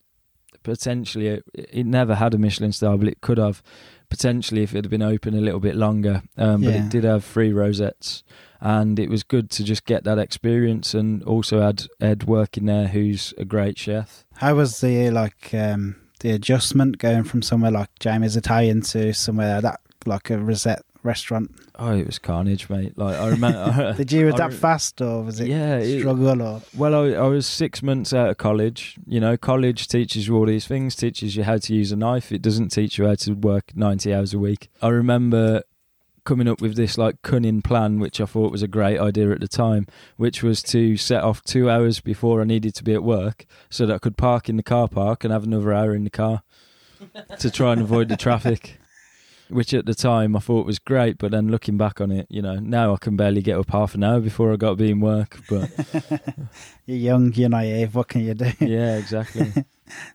potentially 0.62 1.28
it, 1.28 1.44
it 1.54 1.86
never 1.86 2.14
had 2.14 2.34
a 2.34 2.38
Michelin 2.38 2.72
star, 2.72 2.96
but 2.96 3.08
it 3.08 3.20
could 3.20 3.38
have 3.38 3.62
potentially 4.10 4.62
if 4.62 4.72
it 4.72 4.78
had 4.84 4.90
been 4.90 5.02
open 5.02 5.34
a 5.34 5.40
little 5.40 5.60
bit 5.60 5.76
longer. 5.76 6.22
Um, 6.36 6.62
but 6.62 6.74
Yeah. 6.74 6.84
it 6.84 6.88
did 6.90 7.04
have 7.04 7.24
three 7.24 7.52
rosettes, 7.52 8.22
and 8.60 8.98
it 8.98 9.08
was 9.10 9.22
good 9.22 9.50
to 9.50 9.64
just 9.64 9.84
get 9.84 10.04
that 10.04 10.18
experience, 10.18 10.94
and 10.94 11.22
also 11.24 11.60
had 11.60 11.86
Ed 12.00 12.24
working 12.24 12.66
there, 12.66 12.88
who's 12.88 13.34
a 13.38 13.44
great 13.44 13.78
chef. 13.78 14.24
How 14.36 14.54
was 14.54 14.80
the 14.80 15.10
like 15.10 15.52
um 15.54 15.96
the 16.20 16.30
adjustment 16.32 16.98
going 16.98 17.22
from 17.24 17.42
somewhere 17.42 17.70
like 17.70 17.90
Jamie's 18.00 18.36
Italian 18.36 18.80
to 18.82 19.12
somewhere 19.14 19.60
that 19.60 19.80
like 20.06 20.30
a 20.30 20.38
Rosette 20.38 20.82
restaurant? 21.02 21.50
Oh, 21.76 21.92
it 21.96 22.06
was 22.06 22.18
carnage, 22.18 22.68
mate. 22.68 22.98
Like 22.98 23.16
I 23.16 23.28
remember. 23.28 23.94
Did 23.96 24.10
you 24.12 24.28
adapt 24.28 24.54
re- 24.54 24.58
fast 24.58 25.00
or 25.00 25.22
was 25.22 25.40
it 25.40 25.48
Yeah, 25.48 25.76
it- 25.78 26.00
struggle 26.00 26.42
or? 26.42 26.62
Well, 26.76 26.94
I, 26.94 27.10
I 27.24 27.26
was 27.28 27.46
six 27.46 27.82
months 27.82 28.12
out 28.12 28.30
of 28.30 28.36
college. 28.38 28.96
You 29.06 29.20
know, 29.20 29.36
college 29.36 29.88
teaches 29.88 30.26
you 30.28 30.36
all 30.36 30.46
these 30.46 30.66
things, 30.66 30.94
teaches 30.96 31.36
you 31.36 31.44
how 31.44 31.58
to 31.58 31.74
use 31.74 31.92
a 31.92 31.96
knife. 31.96 32.32
It 32.32 32.42
doesn't 32.42 32.68
teach 32.70 32.98
you 32.98 33.06
how 33.06 33.14
to 33.16 33.32
work 33.34 33.76
90 33.76 34.12
hours 34.12 34.34
a 34.34 34.38
week. 34.38 34.70
I 34.82 34.88
remember 34.88 35.62
coming 36.24 36.48
up 36.48 36.60
with 36.60 36.76
this 36.76 36.98
like 36.98 37.22
cunning 37.22 37.62
plan, 37.62 37.98
which 38.00 38.20
I 38.20 38.26
thought 38.26 38.52
was 38.52 38.62
a 38.62 38.68
great 38.68 38.98
idea 38.98 39.30
at 39.30 39.40
the 39.40 39.48
time, 39.48 39.86
which 40.18 40.42
was 40.42 40.62
to 40.64 40.98
set 40.98 41.22
off 41.22 41.42
two 41.42 41.70
hours 41.70 42.00
before 42.00 42.42
I 42.42 42.44
needed 42.44 42.74
to 42.74 42.84
be 42.84 42.92
at 42.92 43.02
work 43.02 43.46
so 43.70 43.86
that 43.86 43.94
I 43.94 43.98
could 43.98 44.18
park 44.18 44.48
in 44.50 44.56
the 44.58 44.62
car 44.62 44.88
park 44.88 45.24
and 45.24 45.32
have 45.32 45.44
another 45.44 45.72
hour 45.72 45.94
in 45.94 46.04
the 46.04 46.10
car 46.10 46.42
to 47.38 47.50
try 47.50 47.72
and 47.72 47.80
avoid 47.80 48.08
the 48.08 48.16
traffic. 48.16 48.78
Which 49.50 49.72
at 49.72 49.86
the 49.86 49.94
time 49.94 50.36
I 50.36 50.40
thought 50.40 50.66
was 50.66 50.78
great, 50.78 51.18
but 51.18 51.30
then 51.30 51.48
looking 51.48 51.78
back 51.78 52.00
on 52.00 52.10
it, 52.10 52.26
you 52.28 52.42
know, 52.42 52.56
now 52.56 52.94
I 52.94 52.98
can 52.98 53.16
barely 53.16 53.40
get 53.40 53.58
up 53.58 53.70
half 53.70 53.94
an 53.94 54.04
hour 54.04 54.20
before 54.20 54.52
I 54.52 54.56
got 54.56 54.70
to 54.70 54.76
be 54.76 54.90
in 54.90 55.00
work. 55.00 55.40
But 55.48 55.70
You're 56.86 56.98
young, 56.98 57.32
you're 57.34 57.48
naive. 57.48 57.94
What 57.94 58.08
can 58.08 58.22
you 58.22 58.34
do? 58.34 58.50
yeah, 58.60 58.96
exactly. 58.96 59.52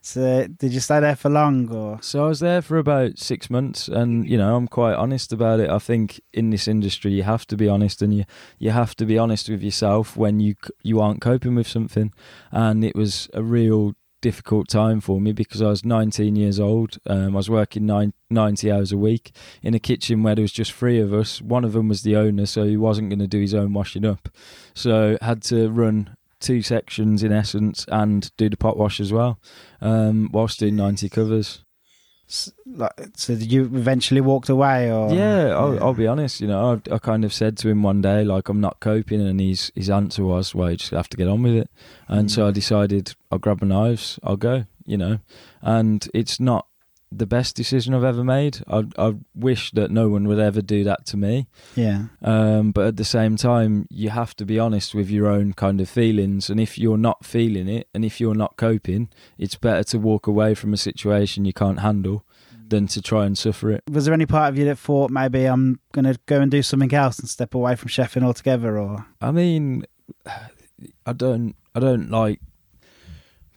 So, 0.02 0.46
did 0.46 0.72
you 0.72 0.78
stay 0.78 1.00
there 1.00 1.16
for 1.16 1.28
long, 1.28 1.68
or 1.68 2.00
So 2.00 2.26
I 2.26 2.28
was 2.28 2.38
there 2.38 2.62
for 2.62 2.78
about 2.78 3.18
six 3.18 3.50
months, 3.50 3.88
and 3.88 4.24
you 4.28 4.38
know 4.38 4.54
I'm 4.54 4.68
quite 4.68 4.94
honest 4.94 5.32
about 5.32 5.58
it. 5.58 5.68
I 5.68 5.80
think 5.80 6.20
in 6.32 6.50
this 6.50 6.68
industry 6.68 7.12
you 7.12 7.24
have 7.24 7.44
to 7.48 7.56
be 7.56 7.68
honest, 7.68 8.00
and 8.00 8.14
you 8.14 8.24
you 8.60 8.70
have 8.70 8.94
to 8.96 9.04
be 9.04 9.18
honest 9.18 9.48
with 9.48 9.62
yourself 9.62 10.16
when 10.16 10.38
you 10.38 10.54
you 10.84 11.00
aren't 11.00 11.20
coping 11.20 11.56
with 11.56 11.66
something. 11.66 12.12
And 12.52 12.84
it 12.84 12.94
was 12.94 13.28
a 13.34 13.42
real 13.42 13.94
difficult 14.24 14.68
time 14.68 15.02
for 15.02 15.20
me 15.20 15.32
because 15.32 15.60
I 15.60 15.68
was 15.68 15.84
19 15.84 16.34
years 16.34 16.58
old. 16.58 16.96
Um, 17.06 17.34
I 17.34 17.36
was 17.36 17.50
working 17.50 17.84
nine, 17.84 18.14
90 18.30 18.72
hours 18.72 18.90
a 18.90 18.96
week 18.96 19.36
in 19.62 19.74
a 19.74 19.78
kitchen 19.78 20.22
where 20.22 20.34
there 20.34 20.40
was 20.42 20.50
just 20.50 20.72
three 20.72 20.98
of 20.98 21.12
us. 21.12 21.42
One 21.42 21.62
of 21.62 21.74
them 21.74 21.88
was 21.88 22.04
the 22.04 22.16
owner, 22.16 22.46
so 22.46 22.64
he 22.64 22.78
wasn't 22.78 23.10
going 23.10 23.18
to 23.18 23.26
do 23.26 23.42
his 23.42 23.52
own 23.52 23.74
washing 23.74 24.06
up. 24.06 24.30
So 24.72 25.18
had 25.20 25.42
to 25.44 25.68
run 25.68 26.16
two 26.40 26.62
sections 26.62 27.22
in 27.22 27.32
essence 27.32 27.84
and 27.88 28.34
do 28.38 28.48
the 28.48 28.56
pot 28.56 28.78
wash 28.78 28.98
as 28.98 29.12
well, 29.12 29.38
um, 29.82 30.30
whilst 30.32 30.58
doing 30.58 30.76
90 30.76 31.10
covers. 31.10 31.62
Like? 32.66 32.92
So, 33.16 33.34
you 33.34 33.64
eventually 33.64 34.20
walked 34.20 34.48
away, 34.48 34.90
or 34.90 35.12
Yeah, 35.12 35.54
I'll, 35.56 35.74
Yeah. 35.74 35.80
I'll 35.82 35.94
be 35.94 36.06
honest. 36.06 36.40
You 36.40 36.48
know, 36.48 36.80
I, 36.90 36.94
I 36.94 36.98
kind 36.98 37.24
of 37.24 37.32
said 37.32 37.56
to 37.58 37.68
him 37.68 37.82
one 37.82 38.00
day, 38.00 38.24
like, 38.24 38.48
I'm 38.48 38.60
not 38.60 38.80
coping, 38.80 39.20
and 39.20 39.40
his 39.40 39.70
his 39.74 39.90
answer 39.90 40.24
was, 40.24 40.54
"Well, 40.54 40.70
you 40.70 40.76
just 40.76 40.90
have 40.92 41.08
to 41.10 41.16
get 41.16 41.28
on 41.28 41.42
with 41.42 41.54
it." 41.54 41.70
And 42.08 42.30
so 42.30 42.46
I 42.46 42.50
Mm. 42.50 42.54
decided, 42.54 43.14
I'll 43.30 43.38
grab 43.38 43.60
my 43.62 43.68
knives, 43.68 44.18
I'll 44.22 44.36
go. 44.36 44.64
You 44.86 44.98
know, 44.98 45.18
and 45.62 46.06
it's 46.12 46.38
not 46.38 46.66
the 47.18 47.26
best 47.26 47.56
decision 47.56 47.94
I've 47.94 48.04
ever 48.04 48.24
made. 48.24 48.58
I 48.66 48.84
I 48.98 49.14
wish 49.34 49.70
that 49.72 49.90
no 49.90 50.08
one 50.08 50.26
would 50.28 50.38
ever 50.38 50.60
do 50.62 50.84
that 50.84 51.06
to 51.06 51.16
me. 51.16 51.46
yeah, 51.76 52.06
Um, 52.22 52.72
but 52.72 52.86
at 52.86 52.96
the 52.96 53.04
same 53.04 53.36
time, 53.36 53.86
you 53.90 54.10
have 54.10 54.34
to 54.36 54.44
be 54.44 54.58
honest 54.58 54.94
with 54.94 55.10
your 55.10 55.28
own 55.28 55.52
kind 55.52 55.80
of 55.80 55.88
feelings. 55.88 56.50
And 56.50 56.60
if 56.60 56.78
you're 56.78 56.98
not 56.98 57.24
feeling 57.24 57.68
it, 57.68 57.88
and 57.94 58.04
if 58.04 58.20
you're 58.20 58.34
not 58.34 58.56
coping, 58.56 59.08
it's 59.38 59.56
better 59.56 59.84
to 59.84 59.98
walk 59.98 60.26
away 60.26 60.54
from 60.54 60.72
a 60.72 60.76
situation 60.76 61.44
you 61.44 61.52
can't 61.52 61.80
handle 61.80 62.24
than 62.68 62.86
to 62.88 63.02
try 63.02 63.26
and 63.26 63.36
suffer 63.36 63.70
it. 63.70 63.82
was 63.90 64.06
there 64.06 64.14
any 64.14 64.26
part 64.26 64.48
of 64.48 64.58
you 64.58 64.64
that 64.64 64.78
thought 64.78 65.10
maybe 65.10 65.44
I'm 65.44 65.78
going 65.92 66.06
to 66.06 66.18
go 66.26 66.40
and 66.40 66.50
do 66.50 66.62
something 66.62 66.92
else 66.94 67.18
and 67.18 67.28
step 67.28 67.54
away 67.54 67.76
from 67.76 67.88
chefing 67.90 68.22
altogether, 68.24 68.78
or 68.78 69.06
I 69.20 69.30
mean, 69.32 69.84
I 71.06 71.12
don't, 71.12 71.54
I 71.74 71.80
don't 71.80 72.10
like 72.10 72.40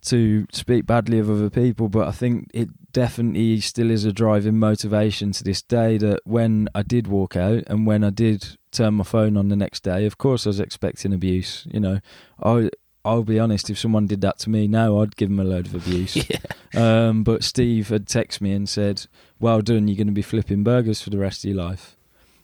to 0.04 0.46
speak 0.52 0.86
badly 0.86 1.20
of 1.20 1.30
other 1.30 1.50
people, 1.50 1.90
but 1.90 2.08
I 2.08 2.12
think 2.12 2.50
it 2.54 2.70
definitely 2.98 3.60
still 3.60 3.92
is 3.92 4.06
a 4.06 4.12
driving 4.12 4.58
motivation 4.58 5.32
to 5.32 5.44
this 5.44 5.62
day. 5.62 6.00
That 6.00 6.22
when 6.24 6.68
I 6.74 6.82
did 6.82 7.06
walk 7.06 7.36
out 7.36 7.64
and 7.68 7.86
when 7.86 8.04
I 8.04 8.10
did 8.10 8.58
turn 8.72 8.96
my 8.96 9.04
phone 9.04 9.38
on 9.38 9.50
the 9.50 9.56
next 9.56 9.84
day, 9.84 10.08
of 10.08 10.18
course 10.18 10.48
I 10.48 10.50
was 10.50 10.60
expecting 10.60 11.14
abuse. 11.14 11.68
You 11.72 11.80
know, 11.80 12.00
I. 12.42 12.70
I'll 13.06 13.24
be 13.24 13.40
honest. 13.40 13.70
If 13.70 13.80
someone 13.80 14.06
did 14.06 14.20
that 14.22 14.38
to 14.40 14.50
me 14.50 14.68
now, 14.68 15.00
I'd 15.00 15.16
give 15.16 15.30
them 15.30 15.40
a 15.40 15.46
load 15.46 15.68
of 15.68 15.76
abuse. 15.76 16.18
Yeah. 16.30 17.08
Um, 17.08 17.24
but 17.24 17.42
Steve 17.42 17.88
had 17.88 18.06
texted 18.08 18.42
me 18.42 18.52
and 18.52 18.68
said, 18.68 19.06
"Well 19.40 19.62
done. 19.62 19.88
You're 19.88 19.96
going 19.96 20.08
to 20.08 20.14
be 20.14 20.22
flipping 20.34 20.64
burgers 20.64 21.02
for 21.02 21.10
the 21.12 21.18
rest 21.20 21.46
of 21.46 21.50
your 21.52 21.64
life." 21.64 21.96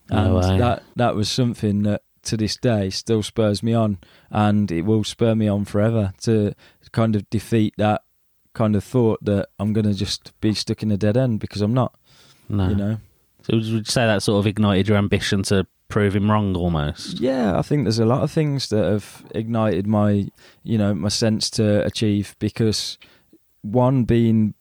No 0.09 0.17
And 0.17 0.33
way. 0.35 0.57
that 0.59 0.83
that 0.95 1.15
was 1.15 1.29
something 1.29 1.83
that 1.83 2.03
to 2.29 2.37
this 2.37 2.55
day 2.55 2.89
still 2.91 3.23
spurs 3.23 3.61
me 3.61 3.73
on, 3.73 3.97
and 4.29 4.71
it 4.71 4.83
will 4.83 5.03
spur 5.03 5.35
me 5.35 5.49
on 5.49 5.65
forever 5.65 6.13
to 6.21 6.53
kind 6.93 7.17
of 7.17 7.29
defeat 7.29 7.73
that 7.77 8.03
kind 8.53 8.75
of 8.75 8.83
thought 8.83 9.23
that 9.25 9.49
I'm 9.59 9.73
going 9.73 9.85
to 9.85 9.93
just 9.93 10.39
be 10.41 10.53
stuck 10.53 10.83
in 10.83 10.91
a 10.91 10.97
dead 10.97 11.17
end 11.17 11.39
because 11.39 11.61
I'm 11.61 11.73
not. 11.73 11.95
No. 12.49 12.69
You 12.69 12.75
know. 12.75 12.97
So 13.43 13.55
would 13.55 13.65
you 13.65 13.83
say 13.83 14.05
that 14.05 14.23
sort 14.23 14.39
of 14.39 14.47
ignited 14.47 14.87
your 14.87 14.97
ambition 14.97 15.43
to 15.43 15.67
prove 15.89 16.15
him 16.15 16.31
wrong 16.31 16.55
almost? 16.55 17.19
Yeah, 17.19 17.57
I 17.57 17.61
think 17.61 17.83
there's 17.83 17.99
a 17.99 18.05
lot 18.05 18.23
of 18.23 18.31
things 18.31 18.69
that 18.69 18.85
have 18.85 19.25
ignited 19.35 19.85
my, 19.85 20.29
you 20.63 20.77
know, 20.77 20.93
my 20.93 21.09
sense 21.09 21.49
to 21.51 21.85
achieve 21.85 22.35
because 22.39 22.97
one 23.61 24.03
being 24.03 24.53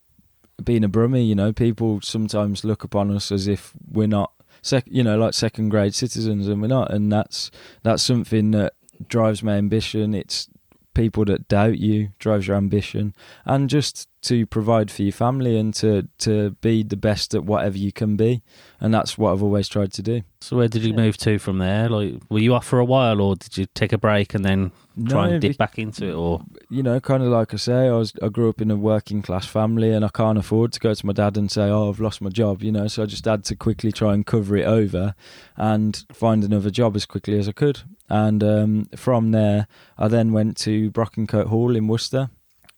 being 0.63 0.85
a 0.85 0.89
Brummie, 0.89 1.27
you 1.27 1.35
know, 1.35 1.53
people 1.53 2.01
sometimes 2.03 2.65
look 2.65 2.85
upon 2.85 3.11
us 3.11 3.33
as 3.33 3.49
if 3.49 3.73
we're 3.91 4.07
not 4.07 4.33
sec- 4.63 4.85
you 4.87 5.03
know, 5.03 5.17
like 5.17 5.35
second 5.35 5.69
grade 5.71 5.95
citizens 5.95 6.49
and 6.49 6.61
we're 6.61 6.69
not 6.69 6.93
and 6.93 7.11
that's 7.13 7.51
that's 7.83 8.03
something 8.03 8.51
that 8.53 8.75
drives 9.09 9.43
my 9.43 9.55
ambition. 9.55 10.15
It's 10.15 10.49
people 10.95 11.25
that 11.25 11.49
doubt 11.49 11.79
you 11.79 12.11
drives 12.19 12.47
your 12.47 12.57
ambition 12.57 13.15
and 13.45 13.71
just 13.71 14.09
to 14.23 14.47
provide 14.47 14.91
for 14.91 15.03
your 15.03 15.13
family 15.13 15.59
and 15.59 15.75
to 15.75 16.09
to 16.19 16.51
be 16.61 16.83
the 16.83 16.97
best 16.97 17.35
at 17.35 17.45
whatever 17.45 17.77
you 17.77 17.93
can 17.93 18.17
be 18.17 18.43
and 18.83 18.93
that's 18.93 19.17
what 19.17 19.33
I've 19.33 19.45
always 19.45 19.69
tried 19.69 19.93
to 19.93 20.03
do. 20.03 20.23
So 20.41 20.57
where 20.57 20.67
did 20.67 20.83
you 20.83 20.93
move 20.93 21.17
to 21.19 21.39
from 21.39 21.59
there? 21.59 21.89
Like, 21.89 22.21
were 22.29 22.41
you 22.41 22.53
off 22.53 22.67
for 22.67 22.81
a 22.81 22.85
while, 22.85 23.21
or 23.21 23.37
did 23.37 23.57
you 23.57 23.67
take 23.77 23.93
a 23.93 23.99
break 23.99 24.35
and 24.35 24.45
then 24.45 24.73
try 25.09 25.29
No, 25.29 25.33
and 25.35 25.41
dip 25.41 25.57
back 25.57 25.79
into 25.79 26.09
it? 26.09 26.15
Or 26.15 26.43
you 26.69 26.83
know, 26.83 26.99
kind 26.99 27.23
of 27.23 27.29
like 27.29 27.55
I 27.55 27.59
say, 27.59 27.87
I 27.87 27.93
was 27.93 28.13
I 28.21 28.29
grew 28.29 28.49
up 28.49 28.61
in 28.61 28.73
a 28.73 28.77
working 28.77 29.23
class 29.23 29.47
family, 29.47 29.93
and 29.93 30.05
I 30.05 30.09
can't 30.09 30.37
afford 30.37 30.73
to 30.73 30.81
go 30.81 30.93
to 30.93 31.07
my 31.07 31.13
dad 31.13 31.37
and 31.37 31.49
say, 31.49 31.63
"Oh, 31.63 31.91
I've 31.91 32.01
lost 32.01 32.21
my 32.21 32.31
job," 32.31 32.61
you 32.61 32.73
know. 32.73 32.89
So 32.89 33.05
I 33.05 33.07
just 33.07 33.25
had 33.25 33.45
to 33.45 33.55
quickly 33.55 33.93
try 33.93 34.15
and 34.15 34.27
cover 34.27 34.57
it 34.57 34.67
over, 34.67 35.15
and 35.57 36.05
find 36.13 36.43
another 36.43 36.71
job 36.71 36.97
as 36.97 37.07
quickly 37.07 37.39
as 37.39 37.49
I 37.49 37.53
could. 37.53 37.83
And 38.09 38.43
um, 38.43 38.87
from 38.97 39.31
there, 39.31 39.69
I 39.97 40.09
then 40.09 40.33
went 40.33 40.57
to 40.59 40.91
Brockencote 40.91 41.47
Hall 41.47 41.77
in 41.77 41.87
Worcester, 41.87 42.31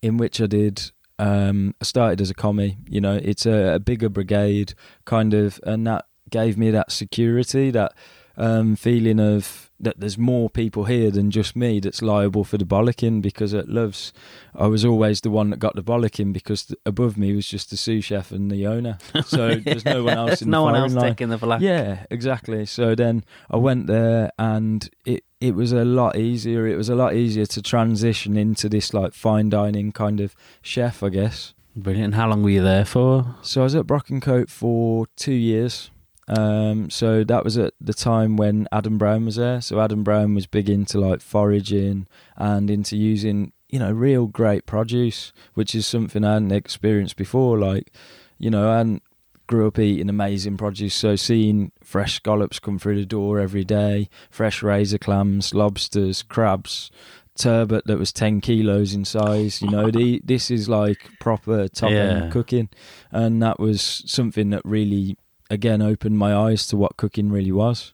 in 0.03 0.19
which 0.19 0.39
I 0.39 0.47
did. 0.47 0.91
Um, 1.19 1.75
I 1.81 1.85
started 1.85 2.21
as 2.21 2.31
a 2.31 2.35
commie. 2.35 2.79
You 2.89 3.01
know, 3.01 3.19
it's 3.23 3.47
a, 3.47 3.75
a 3.75 3.79
bigger 3.79 4.09
brigade, 4.09 4.75
kind 5.05 5.35
of, 5.35 5.61
and 5.65 5.87
that 5.87 6.07
gave 6.31 6.59
me 6.59 6.71
that 6.71 6.91
security, 6.91 7.71
that 7.71 7.95
um, 8.37 8.77
feeling 8.77 9.21
of 9.21 9.64
that 9.81 9.99
there's 10.01 10.17
more 10.17 10.49
people 10.49 10.85
here 10.85 11.11
than 11.11 11.31
just 11.31 11.57
me 11.57 11.81
that's 11.81 12.01
liable 12.01 12.45
for 12.45 12.57
the 12.57 12.65
bollocking 12.65 13.21
because 13.21 13.53
at 13.53 13.69
Loves 13.69 14.13
I 14.55 14.67
was 14.67 14.85
always 14.85 15.21
the 15.23 15.31
one 15.31 15.51
that 15.51 15.59
got 15.59 15.75
the 15.75 15.83
bollocking 15.83 16.33
because 16.33 16.67
th- 16.67 16.79
above 16.87 17.19
me 17.19 17.35
was 17.35 17.47
just 17.47 17.71
the 17.71 17.77
sous 17.77 18.05
chef 18.05 18.31
and 18.31 18.51
the 18.51 18.67
owner 18.67 18.99
so 19.27 19.55
there's 19.65 19.85
no 19.85 20.05
one 20.05 20.17
else 20.17 20.43
in 20.43 20.51
no 20.51 20.59
the 20.61 20.63
one 20.65 20.77
else 20.77 20.95
line. 20.95 21.05
taking 21.11 21.29
the 21.29 21.39
black. 21.39 21.61
Yeah, 21.61 22.07
exactly. 22.11 22.65
So 22.67 22.95
then 22.95 23.25
I 23.51 23.57
went 23.57 23.87
there, 23.89 24.31
and 24.39 24.89
it 25.05 25.25
it 25.41 25.55
was 25.55 25.73
a 25.73 25.85
lot 25.85 26.17
easier. 26.17 26.67
It 26.67 26.77
was 26.77 26.89
a 26.89 26.95
lot 26.95 27.15
easier 27.15 27.45
to 27.47 27.61
transition 27.61 28.37
into 28.37 28.69
this 28.69 28.95
like 28.95 29.13
fine 29.13 29.51
dining 29.51 29.93
kind 29.93 30.21
of 30.21 30.35
chef, 30.63 31.03
I 31.03 31.09
guess. 31.11 31.53
Brilliant. 31.77 32.15
How 32.15 32.29
long 32.29 32.43
were 32.43 32.51
you 32.51 32.63
there 32.63 32.85
for? 32.85 33.35
So 33.43 33.61
I 33.63 33.65
was 33.65 33.75
at 33.75 33.87
Brockencote 33.87 34.49
for 34.49 35.07
two 35.17 35.33
years. 35.35 35.91
Um, 36.29 36.91
so 36.91 37.23
that 37.25 37.45
was 37.45 37.59
at 37.59 37.75
the 37.81 37.95
time 37.95 38.37
when 38.37 38.67
Adam 38.73 38.99
Brown 38.99 39.25
was 39.27 39.37
there. 39.37 39.61
So 39.61 39.81
Adam 39.81 40.03
Brown 40.05 40.35
was 40.35 40.47
big 40.47 40.69
into 40.71 40.99
like 40.99 41.21
foraging 41.21 42.07
and 42.37 42.71
into 42.71 42.97
using, 42.97 43.53
you 43.69 43.79
know, 43.79 43.93
real 43.93 44.27
great 44.27 44.67
produce, 44.67 45.33
which 45.55 45.75
is 45.75 45.87
something 45.87 46.25
I 46.25 46.35
hadn't 46.35 46.53
experienced 46.53 47.17
before. 47.17 47.59
Like, 47.59 47.93
you 48.39 48.51
know, 48.51 48.71
I 48.71 48.79
hadn't 48.79 49.03
grew 49.47 49.67
up 49.67 49.79
eating 49.79 50.09
amazing 50.09 50.57
produce. 50.57 50.95
So 50.95 51.17
seeing 51.17 51.73
fresh 51.83 52.15
scallops 52.17 52.59
come 52.59 52.79
through 52.79 52.97
the 52.97 53.05
door 53.07 53.39
every 53.39 53.65
day, 53.65 54.09
fresh 54.31 54.63
razor 54.63 54.99
clams, 54.99 55.53
lobsters, 55.53 56.23
crabs, 56.23 56.91
turbot 57.37 57.85
that 57.87 57.99
was 57.99 58.13
10 58.13 58.41
kilos 58.41 58.95
in 58.95 59.05
size 59.05 59.61
you 59.61 59.69
know 59.69 59.91
the, 59.91 60.21
this 60.25 60.53
is 60.53 60.69
like 60.69 61.11
proper 61.19 61.67
top 61.67 61.91
end 61.91 62.23
Yeah. 62.23 62.31
cooking 62.31 62.69
and 63.11 63.43
that 63.43 63.59
was 63.59 64.05
something 64.07 64.51
that 64.51 64.63
really 64.65 65.17
again 65.51 65.83
opened 65.83 66.19
my 66.19 66.35
eyes 66.35 66.67
to 66.69 66.77
what 66.77 66.97
cooking 66.97 67.31
really 67.31 67.53
was. 67.53 67.93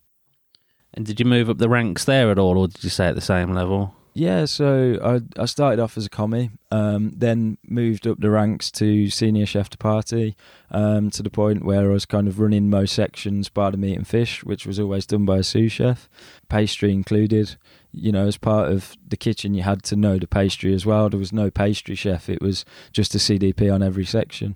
And 0.93 1.07
did 1.07 1.21
you 1.21 1.27
move 1.27 1.49
up 1.49 1.59
the 1.59 1.69
ranks 1.69 2.05
there 2.05 2.31
at 2.31 2.39
all, 2.39 2.59
or 2.59 2.69
did 2.69 2.83
you 2.83 2.91
stay 2.91 3.07
at 3.07 3.15
the 3.15 3.21
same 3.21 3.53
level? 3.53 3.95
yeah 4.13 4.45
so 4.45 4.99
i 5.05 5.41
i 5.41 5.45
started 5.45 5.81
off 5.81 5.97
as 5.97 6.07
a 6.07 6.11
commie 6.11 6.51
um 6.73 7.13
then 7.17 7.57
moved 7.69 8.07
up 8.07 8.19
the 8.21 8.31
ranks 8.31 8.71
to 8.71 9.09
senior 9.09 9.47
chef 9.47 9.71
de 9.71 9.77
partie 9.77 10.35
um 10.73 11.11
to 11.11 11.23
the 11.23 11.31
point 11.31 11.65
where 11.65 11.89
i 11.91 11.93
was 11.93 12.07
kind 12.07 12.27
of 12.27 12.41
running 12.41 12.69
most 12.69 12.93
sections 12.93 13.49
bar 13.49 13.71
the 13.71 13.77
meat 13.77 13.97
and 13.97 14.09
fish 14.09 14.43
which 14.43 14.67
was 14.67 14.81
always 14.81 15.07
done 15.07 15.25
by 15.25 15.39
a 15.39 15.43
sous 15.43 15.71
chef 15.71 16.09
pastry 16.49 16.93
included. 16.93 17.57
You 17.93 18.13
know 18.13 18.27
as 18.27 18.37
part 18.37 18.71
of 18.71 18.97
the 19.07 19.17
kitchen 19.17 19.55
you 19.55 19.63
had 19.63 19.83
to 19.85 19.97
know 19.97 20.19
the 20.19 20.29
pastry 20.29 20.75
as 20.75 20.87
well. 20.87 21.09
There 21.09 21.19
was 21.19 21.33
no 21.33 21.51
pastry 21.51 21.97
chef. 21.97 22.29
It 22.29 22.41
was 22.41 22.65
just 22.93 23.15
a 23.15 23.19
cdp 23.19 23.73
on 23.73 23.83
every 23.83 24.05
section 24.05 24.55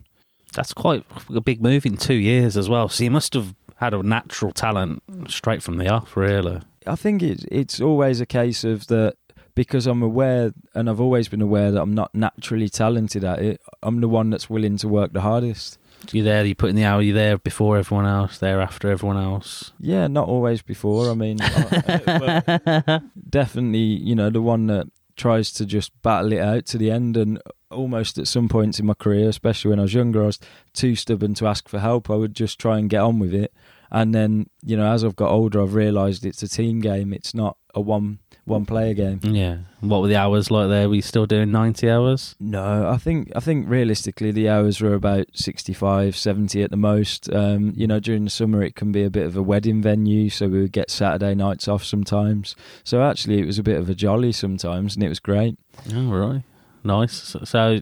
That's 0.55 0.73
quite 0.73 1.05
a 1.35 1.41
big 1.41 1.61
move 1.63 1.85
in 1.87 1.97
two 1.97 2.15
years 2.15 2.57
as 2.57 2.69
well. 2.69 2.89
So 2.89 3.05
you 3.05 3.11
must 3.11 3.35
have 3.35 3.55
had 3.77 3.93
a 3.95 4.03
natural 4.03 4.53
talent 4.53 5.03
straight 5.29 5.63
from 5.63 5.79
the 5.79 5.89
off, 5.89 6.17
really. 6.17 6.61
I 6.87 6.97
think 6.97 7.23
it's 7.23 7.45
it's 7.51 7.81
always 7.81 8.21
a 8.21 8.27
case 8.27 8.63
of 8.65 8.87
that 8.89 9.17
because 9.55 9.87
I'm 9.87 10.03
aware 10.03 10.53
and 10.75 10.91
I've 10.91 11.01
always 11.01 11.29
been 11.29 11.41
aware 11.43 11.71
that 11.71 11.81
I'm 11.81 11.95
not 11.95 12.15
naturally 12.15 12.69
talented 12.69 13.25
at 13.25 13.39
it. 13.41 13.61
I'm 13.83 14.01
the 14.01 14.09
one 14.09 14.31
that's 14.31 14.51
willing 14.51 14.77
to 14.79 14.89
work 14.89 15.13
the 15.13 15.21
hardest. 15.21 15.79
You 16.13 16.23
there? 16.23 16.45
You 16.45 16.55
put 16.55 16.69
in 16.71 16.77
the 16.77 16.85
hour. 16.85 17.01
You 17.01 17.15
there 17.15 17.39
before 17.39 17.79
everyone 17.79 18.05
else. 18.05 18.39
There 18.39 18.61
after 18.61 18.91
everyone 18.91 19.17
else. 19.17 19.73
Yeah, 19.81 20.07
not 20.07 20.29
always 20.29 20.61
before. 20.61 21.11
I 21.11 21.15
mean, 21.15 21.39
I- 21.41 23.01
definitely, 23.31 23.79
you 23.79 24.15
know, 24.15 24.29
the 24.31 24.43
one 24.43 24.67
that 24.67 24.87
tries 25.17 25.53
to 25.53 25.65
just 25.65 25.91
battle 26.03 26.33
it 26.33 26.41
out 26.41 26.67
to 26.67 26.79
the 26.79 26.91
end 26.91 27.17
and 27.17 27.41
almost 27.75 28.19
at 28.19 28.29
some 28.29 28.49
points 28.49 28.79
in 28.79 28.87
my 28.87 28.95
career, 28.95 29.29
especially 29.29 29.71
when 29.71 29.79
I 29.79 29.83
was 29.83 29.95
younger, 29.95 30.23
I 30.23 30.27
was 30.27 30.39
too 30.73 30.95
stubborn 30.97 31.35
to 31.35 31.47
ask 31.47 31.69
for 31.69 31.79
help. 31.79 32.11
I 32.11 32.17
would 32.17 32.35
just 32.35 32.59
try 32.59 32.79
and 32.79 32.89
get 32.89 33.01
on 33.01 33.19
with 33.19 33.35
it. 33.35 33.53
And 33.91 34.15
then, 34.15 34.49
you 34.63 34.77
know, 34.77 34.91
as 34.91 35.05
I've 35.05 35.17
got 35.17 35.31
older, 35.31 35.63
I've 35.63 35.75
realised 35.75 36.25
it's 36.25 36.43
a 36.43 36.49
team 36.49 36.81
game. 36.81 37.13
It's 37.13 37.35
not 37.35 37.57
a 37.75 37.81
one 37.81 38.19
one 38.45 38.67
player 38.67 38.93
game. 38.93 39.21
Yeah. 39.23 39.59
What 39.81 40.03
were 40.03 40.09
the 40.09 40.17
hours 40.17 40.51
like 40.51 40.69
there? 40.69 40.89
Were 40.89 40.97
you 40.97 41.03
still 41.03 41.27
doing 41.27 41.51
90 41.51 41.91
hours? 41.91 42.37
No, 42.39 42.89
I 42.89 42.97
think 42.97 43.31
I 43.35 43.41
think 43.41 43.69
realistically 43.69 44.33
the 44.33 44.49
hours 44.49 44.81
were 44.81 44.95
about 44.95 45.27
65, 45.35 46.17
70 46.17 46.63
at 46.63 46.71
the 46.71 46.77
most. 46.77 47.33
Um, 47.33 47.73
you 47.77 47.87
know, 47.87 48.01
during 48.01 48.25
the 48.25 48.31
summer 48.31 48.63
it 48.63 48.75
can 48.75 48.93
be 48.93 49.03
a 49.03 49.11
bit 49.11 49.27
of 49.27 49.37
a 49.37 49.43
wedding 49.43 49.81
venue, 49.83 50.29
so 50.29 50.49
we 50.49 50.61
would 50.61 50.73
get 50.73 50.91
Saturday 50.91 51.35
nights 51.35 51.69
off 51.69 51.85
sometimes. 51.85 52.55
So 52.83 53.03
actually 53.03 53.41
it 53.41 53.47
was 53.47 53.59
a 53.59 53.63
bit 53.63 53.79
of 53.79 53.89
a 53.89 53.95
jolly 53.95 54.33
sometimes, 54.33 54.95
and 54.95 55.05
it 55.05 55.09
was 55.09 55.21
great. 55.21 55.57
Oh, 55.95 56.11
right. 56.11 56.43
Nice. 56.85 57.35
So, 57.45 57.81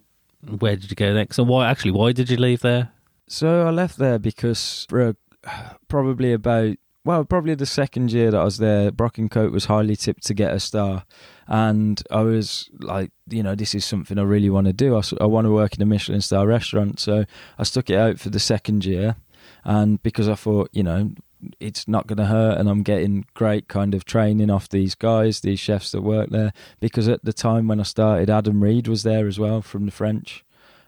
where 0.59 0.76
did 0.76 0.90
you 0.90 0.97
go 0.97 1.12
next? 1.12 1.38
And 1.38 1.49
why, 1.49 1.68
actually, 1.68 1.90
why 1.90 2.12
did 2.12 2.30
you 2.30 2.37
leave 2.37 2.61
there? 2.61 2.92
So 3.28 3.66
I 3.66 3.71
left 3.71 3.99
there 3.99 4.18
because 4.18 4.87
for 4.88 5.09
a, 5.09 5.16
probably 5.88 6.32
about 6.32 6.76
well, 7.04 7.25
probably 7.25 7.54
the 7.54 7.66
second 7.66 8.12
year 8.12 8.30
that 8.30 8.40
I 8.40 8.44
was 8.44 8.59
there, 8.59 8.92
Brock 8.92 9.18
and 9.18 9.28
Brockencote 9.28 9.50
was 9.50 9.64
highly 9.64 9.97
tipped 9.97 10.25
to 10.26 10.35
get 10.35 10.52
a 10.54 10.61
star, 10.61 11.04
and 11.49 12.00
I 12.12 12.21
was 12.21 12.71
like, 12.78 13.11
you 13.28 13.42
know, 13.42 13.56
this 13.56 13.75
is 13.75 13.85
something 13.85 14.18
I 14.18 14.23
really 14.23 14.50
want 14.50 14.68
to 14.68 14.73
do. 14.73 14.94
I 15.21 15.25
want 15.25 15.47
to 15.47 15.52
work 15.52 15.75
in 15.75 15.82
a 15.82 15.87
Michelin 15.87 16.21
star 16.21 16.47
restaurant, 16.47 17.00
so 17.00 17.25
I 17.59 17.64
stuck 17.64 17.90
it 17.90 17.97
out 17.97 18.21
for 18.21 18.30
the 18.30 18.38
second 18.38 18.85
year, 18.85 19.16
and 19.64 20.00
because 20.02 20.28
I 20.28 20.37
thought, 20.37 20.71
you 20.73 20.85
know, 20.85 21.11
it's 21.61 21.88
not 21.88 22.06
going 22.06 22.18
to 22.18 22.26
hurt, 22.26 22.58
and 22.58 22.68
I'm 22.68 22.82
getting 22.82 23.25
great 23.34 23.68
kind 23.68 23.94
of 23.94 24.04
training 24.04 24.50
off 24.50 24.68
these 24.68 24.94
guys, 24.94 25.40
these 25.40 25.61
chefs 25.61 25.92
that 25.92 26.02
work 26.02 26.30
there. 26.30 26.52
Because 26.80 27.08
at 27.08 27.25
the 27.25 27.32
time 27.32 27.68
when 27.68 27.80
I 27.80 27.84
started, 27.84 28.30
Adam 28.30 28.62
Reid 28.62 28.88
was 28.88 29.02
there 29.02 29.26
as 29.26 29.38
well 29.38 29.62
from 29.62 29.87
the 29.87 29.92
French. 29.92 30.44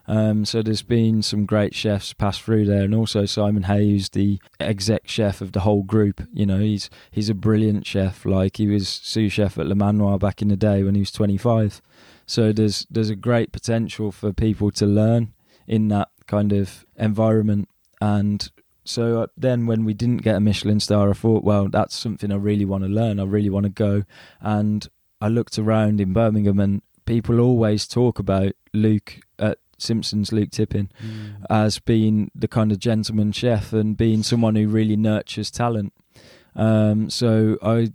Um, 0.07 0.45
so 0.45 0.63
there's 0.63 0.83
been 0.83 1.23
some 1.23 1.47
great 1.47 1.75
chefs 1.75 2.13
pass 2.13 2.39
through 2.39 2.67
there, 2.67 2.83
and 2.83 2.95
also 2.95 3.25
Simon 3.25 3.65
Hayes, 3.65 4.11
the 4.11 4.39
exec 4.61 5.09
chef 5.09 5.41
of 5.41 5.53
the 5.53 5.61
whole 5.61 5.83
group. 5.83 6.23
You 6.33 6.47
know, 6.47 6.59
he's 6.59 6.91
he's 7.11 7.31
a 7.31 7.35
brilliant 7.35 7.87
chef. 7.87 8.27
Like 8.27 8.59
he 8.59 8.67
was 8.67 8.89
sous 8.89 9.33
chef 9.33 9.59
at 9.59 9.67
Le 9.67 9.75
Manoir 9.75 10.19
back 10.19 10.43
in 10.43 10.49
the 10.49 10.57
day 10.57 10.83
when 10.83 10.95
he 10.95 11.01
was 11.01 11.13
25. 11.13 11.81
So 12.27 12.53
there's 12.53 12.87
there's 12.91 13.11
a 13.11 13.17
great 13.17 13.53
potential 13.53 14.13
for 14.13 14.33
people 14.33 14.71
to 14.73 14.87
learn 14.87 15.33
in 15.67 15.89
that 15.89 16.09
kind 16.27 16.53
of 16.53 16.85
environment. 16.97 17.69
And 18.01 18.51
so 18.85 19.23
uh, 19.23 19.27
then 19.37 19.67
when 19.67 19.85
we 19.85 19.95
didn't 19.95 20.23
get 20.23 20.37
a 20.37 20.41
Michelin 20.41 20.81
star, 20.81 21.11
I 21.11 21.15
thought, 21.15 21.45
well, 21.45 21.69
that's 21.69 21.97
something 21.97 22.31
I 22.31 22.37
really 22.37 22.65
want 22.65 22.85
to 22.85 22.91
learn. 22.91 23.19
I 23.19 23.25
really 23.25 23.51
want 23.51 23.65
to 23.65 23.71
go. 23.71 24.05
And 24.41 24.87
I 25.21 25.29
looked 25.29 25.59
around 25.59 26.01
in 26.01 26.13
Birmingham, 26.13 26.61
and 26.61 26.83
people 27.07 27.41
always 27.41 27.87
talk 27.87 28.19
about 28.19 28.53
Luke 28.73 29.21
at 29.39 29.59
Simpsons, 29.79 30.33
Luke 30.33 30.51
Tipping, 30.51 30.91
as 31.49 31.79
being 31.79 32.31
the 32.35 32.49
kind 32.49 32.73
of 32.73 32.79
gentleman 32.79 33.33
chef 33.33 33.73
and 33.73 33.97
being 33.97 34.23
someone 34.23 34.55
who 34.55 34.69
really 34.69 34.97
nurtures 34.97 35.51
talent. 35.51 35.93
Um, 36.55 37.11
so 37.11 37.59
I 37.63 37.93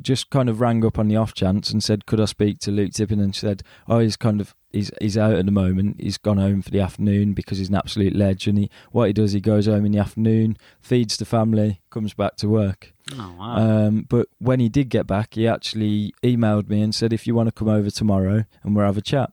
just 0.00 0.30
kind 0.30 0.48
of 0.48 0.60
rang 0.60 0.84
up 0.84 0.98
on 0.98 1.08
the 1.08 1.16
off 1.16 1.34
chance 1.34 1.70
and 1.70 1.82
said, 1.82 2.06
"Could 2.06 2.20
I 2.20 2.26
speak 2.26 2.58
to 2.60 2.70
Luke 2.70 2.92
Tipping?" 2.92 3.20
And 3.20 3.34
she 3.34 3.40
said, 3.40 3.62
"Oh, 3.88 3.98
he's 3.98 4.16
kind 4.16 4.40
of 4.40 4.54
he's 4.72 4.90
he's 5.00 5.16
out 5.16 5.34
at 5.34 5.46
the 5.46 5.52
moment. 5.52 6.00
He's 6.00 6.18
gone 6.18 6.38
home 6.38 6.62
for 6.62 6.70
the 6.70 6.80
afternoon 6.80 7.32
because 7.32 7.58
he's 7.58 7.68
an 7.68 7.74
absolute 7.74 8.14
ledge. 8.14 8.46
And 8.46 8.58
he 8.58 8.70
what 8.90 9.06
he 9.06 9.12
does, 9.12 9.32
he 9.32 9.40
goes 9.40 9.66
home 9.66 9.84
in 9.84 9.92
the 9.92 9.98
afternoon, 9.98 10.56
feeds 10.80 11.16
the 11.16 11.24
family, 11.24 11.80
comes 11.90 12.14
back 12.14 12.36
to 12.36 12.48
work. 12.48 12.92
Oh, 13.12 13.34
wow. 13.38 13.56
Um, 13.56 14.06
but 14.08 14.28
when 14.38 14.60
he 14.60 14.68
did 14.68 14.88
get 14.88 15.06
back, 15.06 15.34
he 15.34 15.46
actually 15.46 16.14
emailed 16.22 16.68
me 16.68 16.82
and 16.82 16.94
said, 16.94 17.12
"If 17.12 17.26
you 17.26 17.34
want 17.34 17.48
to 17.48 17.52
come 17.52 17.68
over 17.68 17.90
tomorrow 17.90 18.44
and 18.62 18.76
we'll 18.76 18.86
have 18.86 18.98
a 18.98 19.02
chat." 19.02 19.30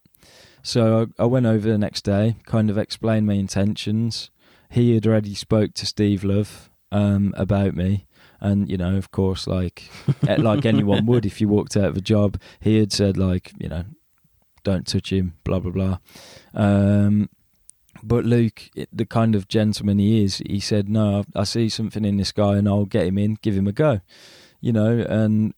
So 0.63 1.09
I, 1.19 1.23
I 1.23 1.25
went 1.25 1.47
over 1.47 1.67
the 1.67 1.77
next 1.77 2.03
day, 2.03 2.37
kind 2.45 2.69
of 2.69 2.77
explained 2.77 3.27
my 3.27 3.33
intentions. 3.33 4.29
He 4.69 4.93
had 4.93 5.07
already 5.07 5.33
spoke 5.35 5.73
to 5.75 5.85
Steve 5.85 6.23
Love 6.23 6.69
um, 6.91 7.33
about 7.35 7.75
me, 7.75 8.05
and 8.41 8.69
you 8.69 8.77
know, 8.77 8.97
of 8.97 9.11
course, 9.11 9.47
like 9.47 9.89
like 10.37 10.65
anyone 10.65 11.05
would 11.05 11.25
if 11.25 11.39
you 11.39 11.47
walked 11.47 11.77
out 11.77 11.85
of 11.85 11.97
a 11.97 12.01
job, 12.01 12.39
he 12.59 12.79
had 12.79 12.91
said 12.91 13.17
like, 13.17 13.53
you 13.59 13.69
know, 13.69 13.85
don't 14.63 14.87
touch 14.87 15.11
him, 15.11 15.35
blah 15.43 15.59
blah 15.59 15.71
blah. 15.71 15.97
Um, 16.53 17.29
but 18.03 18.25
Luke, 18.25 18.69
the 18.91 19.05
kind 19.05 19.35
of 19.35 19.47
gentleman 19.47 19.99
he 19.99 20.23
is, 20.23 20.41
he 20.45 20.59
said, 20.59 20.89
"No, 20.89 21.23
I 21.35 21.41
I 21.41 21.43
see 21.43 21.69
something 21.69 22.03
in 22.03 22.17
this 22.17 22.31
guy, 22.31 22.57
and 22.57 22.67
I'll 22.67 22.85
get 22.85 23.05
him 23.05 23.17
in, 23.17 23.37
give 23.41 23.55
him 23.55 23.67
a 23.67 23.71
go." 23.71 24.01
You 24.59 24.73
know, 24.73 25.05
and 25.07 25.53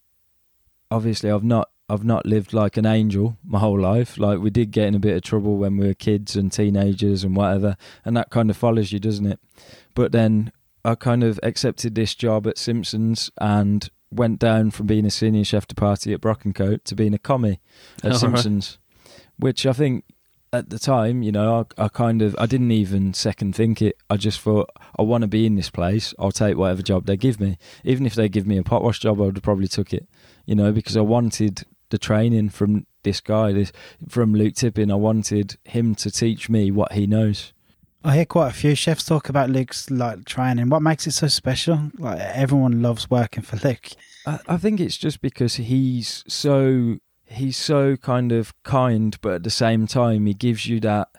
obviously, 0.92 1.32
I've 1.32 1.44
not, 1.44 1.70
I've 1.90 2.06
not 2.06 2.26
lived 2.26 2.54
like 2.54 2.78
an 2.78 2.86
angel 2.86 3.38
my 3.44 3.60
whole 3.60 3.80
life. 3.80 4.18
Like 4.18 4.40
we 4.40 4.50
did 4.50 4.72
get 4.72 4.88
in 4.88 4.96
a 4.96 5.00
bit 5.00 5.16
of 5.16 5.22
trouble 5.22 5.58
when 5.58 5.78
we 5.78 5.88
were 5.88 5.94
kids 5.94 6.36
and 6.36 6.52
teenagers 6.52 7.24
and 7.24 7.36
whatever, 7.36 7.78
and 8.04 8.16
that 8.18 8.30
kind 8.30 8.50
of 8.50 8.58
follows 8.58 8.92
you, 8.92 9.00
doesn't 9.00 9.26
it? 9.26 9.40
But 9.96 10.12
then 10.12 10.52
I 10.86 10.96
kind 10.96 11.24
of 11.24 11.40
accepted 11.44 11.96
this 11.96 12.14
job 12.16 12.46
at 12.48 12.58
Simpsons 12.58 13.32
and 13.40 13.90
went 14.12 14.40
down 14.40 14.72
from 14.72 14.88
being 14.88 15.06
a 15.06 15.12
senior 15.12 15.44
chef 15.44 15.68
de 15.68 15.76
partie 15.76 16.14
at 16.14 16.22
Brockencote 16.22 16.84
to 16.84 16.96
being 16.96 17.14
a 17.14 17.20
commie 17.20 17.60
at 18.04 18.12
right. 18.12 18.20
Simpsons, 18.20 18.78
which 19.38 19.66
I 19.66 19.74
think 19.74 20.06
at 20.52 20.70
the 20.70 20.78
time, 20.78 21.24
you 21.24 21.32
know, 21.32 21.66
I, 21.78 21.86
I 21.86 21.88
kind 21.88 22.22
of 22.22 22.36
I 22.38 22.46
didn't 22.46 22.72
even 22.72 23.14
second 23.14 23.56
think 23.56 23.82
it. 23.82 23.98
I 24.10 24.18
just 24.18 24.40
thought 24.40 24.70
I 24.98 25.02
want 25.02 25.24
to 25.24 25.28
be 25.28 25.46
in 25.46 25.56
this 25.56 25.72
place. 25.72 26.14
I'll 26.20 26.32
take 26.32 26.58
whatever 26.58 26.84
job 26.84 27.06
they 27.06 27.18
give 27.18 27.40
me, 27.40 27.58
even 27.84 28.06
if 28.06 28.14
they 28.14 28.30
give 28.30 28.46
me 28.46 28.58
a 28.58 28.64
pot 28.64 28.84
wash 28.84 29.00
job. 29.00 29.20
I 29.20 29.26
would 29.26 29.38
have 29.38 29.44
probably 29.44 29.68
took 29.68 29.94
it, 29.94 30.08
you 30.46 30.54
know, 30.54 30.72
because 30.72 30.96
I 30.96 31.02
wanted 31.02 31.66
the 31.90 31.98
training 31.98 32.50
from 32.50 32.86
this 33.02 33.20
guy, 33.20 33.52
this 33.52 33.72
from 34.08 34.34
Luke 34.34 34.56
Tipping. 34.56 34.92
I 34.92 34.96
wanted 34.96 35.58
him 35.64 35.96
to 35.96 36.12
teach 36.12 36.50
me 36.50 36.72
what 36.72 36.94
he 36.94 37.08
knows. 37.08 37.52
I 38.04 38.16
hear 38.16 38.26
quite 38.26 38.50
a 38.50 38.54
few 38.54 38.76
chefs 38.76 39.06
talk 39.06 39.30
about 39.30 39.50
Luke's 39.50 39.90
like 39.90 40.26
training. 40.26 40.70
What 40.70 40.82
makes 40.82 41.08
it 41.08 41.12
so 41.12 41.28
special? 41.28 41.92
Like 41.98 42.20
everyone 42.20 42.82
loves 42.82 43.10
working 43.10 43.44
for 43.44 43.56
Luke. 43.68 43.90
I, 44.26 44.40
I 44.48 44.58
think 44.58 44.80
it's 44.80 44.98
just 44.98 45.22
because 45.22 45.56
he's 45.56 46.24
so 46.28 46.98
he's 47.26 47.58
so 47.58 47.96
kind 47.96 48.32
of 48.32 48.54
kind, 48.64 49.18
but 49.22 49.34
at 49.36 49.44
the 49.44 49.50
same 49.50 49.88
time 49.88 50.26
he 50.26 50.34
gives 50.34 50.68
you 50.68 50.80
that 50.82 51.10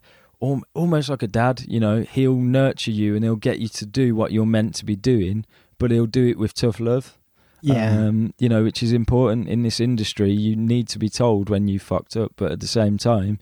almost 0.40 1.08
like 1.08 1.22
a 1.22 1.26
dad. 1.26 1.64
You 1.66 1.80
know, 1.80 2.02
he'll 2.02 2.36
nurture 2.36 2.90
you 2.90 3.14
and 3.14 3.24
he'll 3.24 3.36
get 3.36 3.60
you 3.60 3.68
to 3.68 3.86
do 3.86 4.14
what 4.14 4.32
you're 4.32 4.44
meant 4.44 4.74
to 4.76 4.84
be 4.84 4.96
doing, 4.96 5.46
but 5.78 5.90
he'll 5.90 6.06
do 6.06 6.26
it 6.26 6.38
with 6.38 6.54
tough 6.54 6.80
love. 6.80 7.18
Yeah, 7.62 7.98
Um, 7.98 8.34
you 8.38 8.50
know, 8.50 8.62
which 8.62 8.82
is 8.82 8.92
important 8.92 9.48
in 9.48 9.62
this 9.62 9.80
industry. 9.80 10.30
You 10.30 10.54
need 10.54 10.86
to 10.88 10.98
be 10.98 11.08
told 11.08 11.48
when 11.48 11.66
you 11.66 11.78
fucked 11.78 12.14
up, 12.14 12.32
but 12.36 12.52
at 12.52 12.60
the 12.60 12.66
same 12.66 12.98
time, 12.98 13.38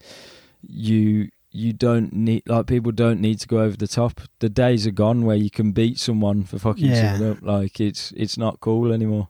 you 0.64 1.30
you 1.52 1.72
don't 1.72 2.12
need 2.12 2.42
like 2.48 2.66
people 2.66 2.92
don't 2.92 3.20
need 3.20 3.38
to 3.40 3.46
go 3.48 3.60
over 3.60 3.76
the 3.76 3.86
top. 3.88 4.20
The 4.40 4.48
days 4.48 4.86
are 4.86 4.90
gone 4.92 5.24
where 5.24 5.36
you 5.36 5.50
can 5.50 5.72
beat 5.72 5.98
someone 5.98 6.44
for 6.44 6.58
fucking 6.58 6.86
Yeah. 6.86 7.18
up. 7.32 7.38
Like 7.42 7.80
it's 7.80 8.12
it's 8.16 8.36
not 8.38 8.60
cool 8.60 8.92
anymore. 8.92 9.28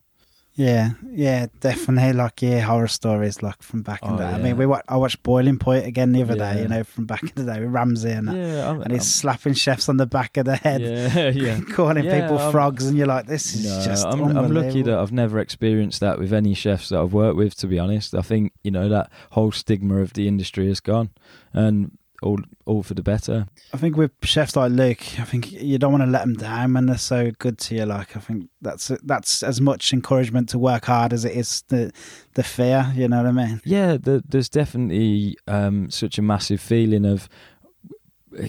yeah, 0.54 0.90
yeah, 1.10 1.46
definitely. 1.60 2.12
Like 2.12 2.42
yeah, 2.42 2.60
horror 2.60 2.86
stories 2.86 3.42
like 3.42 3.62
from 3.62 3.80
back 3.82 4.02
in 4.02 4.10
Oh, 4.10 4.16
the 4.18 4.24
day. 4.24 4.30
I 4.34 4.38
mean, 4.38 4.56
we 4.58 4.66
wa- 4.66 4.82
I 4.86 4.96
watched 4.98 5.22
Boiling 5.22 5.58
Point 5.58 5.86
again 5.86 6.12
the 6.12 6.22
other 6.22 6.36
day. 6.36 6.60
You 6.62 6.68
know, 6.68 6.84
from 6.84 7.06
back 7.06 7.22
in 7.22 7.30
the 7.34 7.44
day 7.50 7.58
with 7.60 7.70
Ramsay 7.70 8.10
and 8.10 8.28
that. 8.28 8.36
Yeah, 8.36 8.68
I'm, 8.70 8.82
and 8.82 8.92
he's 8.92 9.06
slapping 9.12 9.54
chefs 9.54 9.88
on 9.88 9.96
the 9.96 10.04
back 10.06 10.36
of 10.36 10.44
the 10.44 10.56
head, 10.56 10.82
yeah, 10.82 11.28
yeah. 11.34 11.60
calling 11.72 12.04
Yeah, 12.04 12.20
people 12.20 12.38
I'm- 12.38 12.52
frogs, 12.52 12.86
and 12.86 12.98
you're 12.98 13.06
like, 13.06 13.26
this 13.26 13.54
is 13.54 13.64
No, 13.64 13.82
just. 13.84 14.04
I'm, 14.06 14.22
I'm 14.36 14.52
lucky 14.52 14.82
that 14.82 14.98
I've 14.98 15.10
never 15.10 15.38
experienced 15.38 16.00
that 16.00 16.18
with 16.18 16.32
any 16.34 16.52
chefs 16.54 16.90
that 16.90 17.00
I've 17.00 17.14
worked 17.14 17.36
with. 17.38 17.56
To 17.56 17.66
be 17.66 17.78
honest, 17.78 18.14
I 18.14 18.20
think 18.22 18.52
you 18.62 18.70
know 18.70 18.90
that 18.90 19.10
whole 19.30 19.52
stigma 19.52 19.96
of 20.02 20.12
the 20.12 20.28
industry 20.28 20.68
has 20.68 20.80
gone, 20.80 21.10
and 21.54 21.96
all 22.22 22.38
all 22.64 22.82
for 22.82 22.94
the 22.94 23.02
better. 23.02 23.46
I 23.72 23.76
think 23.76 23.96
with 23.96 24.12
chefs 24.22 24.56
like 24.56 24.72
Luke, 24.72 25.20
I 25.20 25.24
think 25.24 25.52
you 25.52 25.78
don't 25.78 25.92
want 25.92 26.04
to 26.04 26.10
let 26.10 26.20
them 26.20 26.34
down 26.34 26.74
when 26.74 26.86
they're 26.86 26.98
so 26.98 27.30
good 27.38 27.58
to 27.58 27.74
you. 27.74 27.86
Like 27.86 28.16
I 28.16 28.20
think 28.20 28.48
that's 28.60 28.90
that's 29.04 29.42
as 29.42 29.60
much 29.60 29.92
encouragement 29.92 30.48
to 30.50 30.58
work 30.58 30.86
hard 30.86 31.12
as 31.12 31.24
it 31.24 31.36
is 31.36 31.62
the 31.68 31.92
the 32.34 32.42
fear. 32.42 32.92
You 32.94 33.08
know 33.08 33.18
what 33.18 33.26
I 33.26 33.32
mean? 33.32 33.60
Yeah, 33.64 33.96
the, 33.96 34.22
there's 34.26 34.48
definitely 34.48 35.36
um, 35.46 35.90
such 35.90 36.18
a 36.18 36.22
massive 36.22 36.60
feeling 36.60 37.04
of 37.04 37.28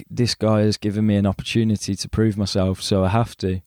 this 0.10 0.36
guy 0.36 0.62
has 0.62 0.78
given 0.78 1.06
me 1.06 1.16
an 1.16 1.26
opportunity 1.26 1.96
to 1.96 2.10
prove 2.10 2.38
myself, 2.38 2.82
so 2.82 3.04
I 3.04 3.10
have 3.10 3.36
to. 3.38 3.62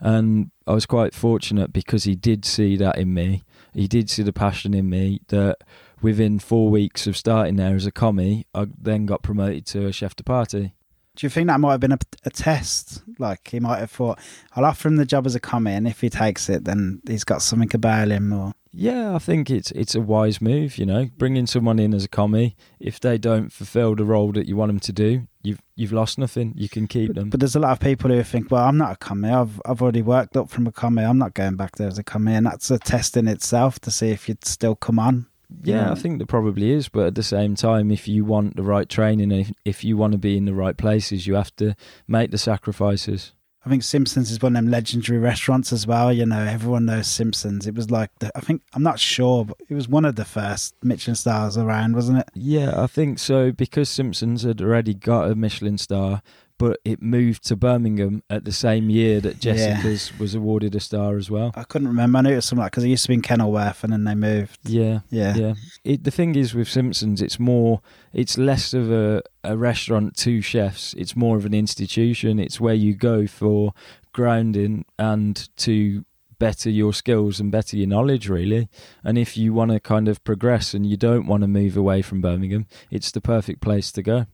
And 0.00 0.50
I 0.66 0.72
was 0.72 0.86
quite 0.86 1.14
fortunate 1.14 1.72
because 1.72 2.04
he 2.04 2.14
did 2.14 2.44
see 2.44 2.76
that 2.76 2.98
in 2.98 3.14
me. 3.14 3.42
He 3.72 3.88
did 3.88 4.10
see 4.10 4.22
the 4.22 4.32
passion 4.32 4.74
in 4.74 4.90
me 4.90 5.20
that 5.28 5.58
within 6.02 6.38
four 6.38 6.68
weeks 6.68 7.06
of 7.06 7.16
starting 7.16 7.56
there 7.56 7.76
as 7.76 7.86
a 7.86 7.92
commie, 7.92 8.46
I 8.54 8.66
then 8.80 9.06
got 9.06 9.22
promoted 9.22 9.66
to 9.66 9.86
a 9.86 9.92
chef 9.92 10.16
de 10.16 10.24
partie. 10.24 10.74
Do 11.14 11.26
you 11.26 11.30
think 11.30 11.48
that 11.48 11.60
might 11.60 11.72
have 11.72 11.80
been 11.80 11.92
a, 11.92 11.98
a 12.24 12.30
test? 12.30 13.02
Like 13.18 13.48
he 13.48 13.60
might 13.60 13.80
have 13.80 13.90
thought, 13.90 14.18
I'll 14.56 14.64
offer 14.64 14.88
him 14.88 14.96
the 14.96 15.04
job 15.04 15.26
as 15.26 15.34
a 15.34 15.40
commie, 15.40 15.72
and 15.72 15.86
if 15.86 16.00
he 16.00 16.08
takes 16.08 16.48
it, 16.48 16.64
then 16.64 17.02
he's 17.06 17.24
got 17.24 17.42
something 17.42 17.70
about 17.74 18.08
him. 18.08 18.32
Or 18.32 18.54
Yeah, 18.72 19.14
I 19.14 19.18
think 19.18 19.50
it's 19.50 19.70
it's 19.72 19.94
a 19.94 20.00
wise 20.00 20.40
move. 20.40 20.78
You 20.78 20.86
know, 20.86 21.10
bringing 21.18 21.46
someone 21.46 21.78
in 21.78 21.92
as 21.92 22.04
a 22.04 22.08
commie. 22.08 22.56
If 22.80 22.98
they 22.98 23.18
don't 23.18 23.52
fulfil 23.52 23.94
the 23.94 24.06
role 24.06 24.32
that 24.32 24.46
you 24.46 24.56
want 24.56 24.70
them 24.70 24.80
to 24.80 24.92
do, 24.92 25.28
you've 25.42 25.60
you've 25.76 25.92
lost 25.92 26.16
nothing. 26.16 26.54
You 26.56 26.70
can 26.70 26.86
keep 26.86 27.12
them. 27.14 27.28
but 27.28 27.40
there's 27.40 27.56
a 27.56 27.60
lot 27.60 27.72
of 27.72 27.80
people 27.80 28.08
who 28.08 28.22
think, 28.22 28.50
well, 28.50 28.64
I'm 28.64 28.78
not 28.78 28.92
a 28.92 28.96
commie. 28.96 29.28
I've 29.28 29.60
I've 29.66 29.82
already 29.82 30.02
worked 30.02 30.34
up 30.34 30.48
from 30.48 30.66
a 30.66 30.72
commie. 30.72 31.04
I'm 31.04 31.18
not 31.18 31.34
going 31.34 31.56
back 31.56 31.76
there 31.76 31.88
as 31.88 31.98
a 31.98 32.04
commie, 32.04 32.36
and 32.36 32.46
that's 32.46 32.70
a 32.70 32.78
test 32.78 33.18
in 33.18 33.28
itself 33.28 33.78
to 33.80 33.90
see 33.90 34.08
if 34.08 34.30
you'd 34.30 34.46
still 34.46 34.76
come 34.76 34.98
on. 34.98 35.26
Yeah. 35.62 35.90
I 35.90 35.94
think 35.94 36.18
there 36.18 36.26
probably 36.26 36.72
is, 36.72 36.88
but 36.88 37.06
at 37.06 37.14
the 37.14 37.22
same 37.22 37.54
time, 37.54 37.90
if 37.90 38.08
you 38.08 38.24
want 38.24 38.56
the 38.56 38.62
right 38.62 38.88
training 38.88 39.30
if, 39.32 39.52
if 39.64 39.84
you 39.84 39.96
want 39.96 40.12
to 40.12 40.18
be 40.18 40.36
in 40.36 40.44
the 40.44 40.54
right 40.54 40.76
places, 40.76 41.26
you 41.26 41.34
have 41.34 41.54
to 41.56 41.74
make 42.06 42.30
the 42.30 42.38
sacrifices. 42.38 43.32
I 43.64 43.68
think 43.68 43.84
Simpsons 43.84 44.32
is 44.32 44.42
one 44.42 44.56
of 44.56 44.64
them 44.64 44.72
legendary 44.72 45.20
restaurants 45.20 45.72
as 45.72 45.86
well. 45.86 46.12
You 46.12 46.26
know, 46.26 46.40
everyone 46.40 46.86
knows 46.86 47.06
Simpsons. 47.06 47.66
It 47.66 47.76
was 47.76 47.92
like 47.92 48.10
the, 48.18 48.36
I 48.36 48.40
think 48.40 48.62
I'm 48.74 48.82
not 48.82 48.98
sure, 48.98 49.44
but 49.44 49.56
it 49.68 49.74
was 49.74 49.88
one 49.88 50.04
of 50.04 50.16
the 50.16 50.24
first 50.24 50.74
Michelin 50.82 51.14
stars 51.14 51.56
around, 51.56 51.94
wasn't 51.94 52.18
it? 52.18 52.28
Yeah, 52.34 52.72
I 52.82 52.88
think 52.88 53.20
so 53.20 53.52
because 53.52 53.88
Simpsons 53.88 54.42
had 54.42 54.60
already 54.60 54.94
got 54.94 55.30
a 55.30 55.36
Michelin 55.36 55.78
star, 55.78 56.22
but 56.62 56.78
it 56.84 57.02
moved 57.02 57.42
to 57.42 57.56
Birmingham 57.56 58.22
at 58.30 58.44
the 58.44 58.52
same 58.52 58.88
year 58.88 59.20
that 59.20 59.40
Jessica's 59.40 60.16
was 60.20 60.36
awarded 60.36 60.76
a 60.76 60.80
star 60.80 61.16
as 61.16 61.28
well. 61.28 61.50
I 61.56 61.64
couldn't 61.64 61.88
remember. 61.88 62.18
I 62.18 62.20
knew 62.20 62.30
it 62.30 62.36
was 62.36 62.44
something 62.44 62.62
like 62.62 62.70
because 62.70 62.84
it 62.84 62.88
used 62.88 63.02
to 63.02 63.08
be 63.08 63.14
in 63.14 63.22
Kenilworth 63.22 63.82
and 63.82 63.92
then 63.92 64.04
they 64.04 64.14
moved. 64.14 64.60
Yeah, 64.62 65.00
Yeah, 65.10 65.34
yeah. 65.34 65.54
It, 65.82 66.04
the 66.04 66.12
thing 66.12 66.36
is 66.36 66.54
with 66.54 66.68
Simpsons, 66.68 67.20
it's 67.20 67.40
more, 67.40 67.80
it's 68.12 68.38
less 68.38 68.74
of 68.74 68.92
a, 68.92 69.24
a 69.42 69.56
restaurant 69.56 70.16
to 70.18 70.40
chefs. 70.40 70.94
It's 70.94 71.16
more 71.16 71.36
of 71.36 71.44
an 71.46 71.52
institution. 71.52 72.38
It's 72.38 72.60
where 72.60 72.74
you 72.74 72.94
go 72.94 73.26
for 73.26 73.74
grounding 74.12 74.84
and 75.00 75.48
to 75.56 76.04
better 76.38 76.70
your 76.70 76.94
skills 76.94 77.40
and 77.40 77.50
better 77.50 77.76
your 77.76 77.88
knowledge, 77.88 78.28
really. 78.28 78.68
And 79.02 79.18
if 79.18 79.36
you 79.36 79.52
want 79.52 79.72
to 79.72 79.80
kind 79.80 80.06
of 80.06 80.22
progress 80.22 80.74
and 80.74 80.86
you 80.86 80.96
don't 80.96 81.26
want 81.26 81.40
to 81.40 81.48
move 81.48 81.76
away 81.76 82.02
from 82.02 82.20
Birmingham, 82.20 82.68
it's 82.88 83.10
the 83.10 83.20
perfect 83.20 83.60
place 83.60 83.90
to 83.90 84.02
go. 84.04 84.26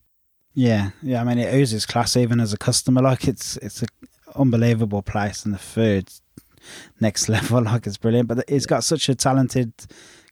Yeah, 0.58 0.90
yeah. 1.04 1.20
I 1.20 1.24
mean, 1.24 1.38
it 1.38 1.54
oozes 1.54 1.86
class 1.86 2.16
even 2.16 2.40
as 2.40 2.52
a 2.52 2.58
customer. 2.58 3.00
Like 3.00 3.28
it's 3.28 3.56
it's 3.58 3.82
an 3.82 3.88
unbelievable 4.34 5.02
place 5.02 5.44
and 5.44 5.54
the 5.54 5.58
food 5.58 6.10
next 7.00 7.28
level. 7.34 7.62
Like 7.62 7.86
it's 7.86 7.96
brilliant. 7.96 8.26
But 8.26 8.44
it's 8.48 8.66
got 8.66 8.82
such 8.82 9.08
a 9.08 9.14
talented 9.14 9.72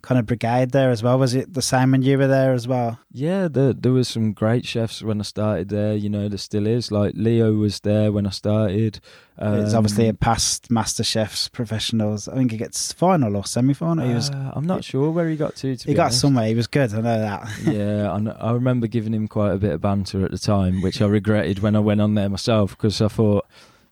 kind 0.07 0.21
of 0.21 0.27
brigade 0.27 0.71
there 0.71 0.91
as 0.93 1.03
well. 1.03 1.19
Was 1.19 1.35
it 1.35 1.53
the 1.55 1.61
same 1.61 1.91
when 1.91 2.01
you 2.01 2.17
were 2.17 2.29
there 2.29 2.53
as 2.53 2.69
well? 2.69 3.01
Yeah, 3.11 3.49
there 3.49 3.73
there 3.73 3.91
was 3.93 4.07
some 4.07 4.33
great 4.33 4.65
chefs 4.65 5.03
when 5.03 5.19
I 5.19 5.25
started 5.25 5.69
there. 5.69 5.95
You 5.95 6.09
know, 6.09 6.29
there 6.29 6.39
still 6.39 6.65
is. 6.69 6.93
Like 6.93 7.15
Leo 7.17 7.53
was 7.55 7.81
there 7.81 8.13
when 8.13 8.25
I 8.25 8.31
started. 8.31 9.01
it's 9.37 9.75
obviously 9.75 10.07
a 10.07 10.11
Um, 10.11 10.17
past 10.19 10.71
Master 10.71 11.03
Chefs 11.03 11.49
professionals. 11.49 12.29
I 12.29 12.35
think 12.37 12.53
he 12.53 12.57
gets 12.57 12.93
final 12.93 13.37
or 13.37 13.45
semi 13.45 13.75
final. 13.75 14.07
he 14.07 14.15
was 14.15 14.31
uh, 14.31 14.53
I'm 14.55 14.65
not 14.67 14.85
sure 14.85 15.11
where 15.11 15.29
he 15.29 15.35
got 15.37 15.57
to. 15.57 15.77
To 15.77 15.89
he 15.89 15.95
got 15.95 16.05
honest. 16.05 16.21
somewhere. 16.21 16.47
He 16.47 16.55
was 16.55 16.69
good. 16.69 16.95
I 16.95 17.01
know 17.01 17.19
that. 17.19 17.49
yeah, 17.65 18.13
I, 18.13 18.49
I 18.49 18.53
remember 18.53 18.87
giving 18.87 19.13
him 19.13 19.27
quite 19.27 19.53
a 19.55 19.59
bit 19.59 19.73
of 19.73 19.81
banter 19.81 20.25
at 20.25 20.31
the 20.31 20.39
time, 20.39 20.83
which 20.83 21.03
I 21.03 21.07
regretted 21.07 21.59
when 21.59 21.75
I 21.75 21.81
went 21.81 22.01
on 22.01 22.15
there 22.15 22.29
myself 22.29 22.71
because 22.77 23.03
I 23.03 23.09
thought 23.09 23.45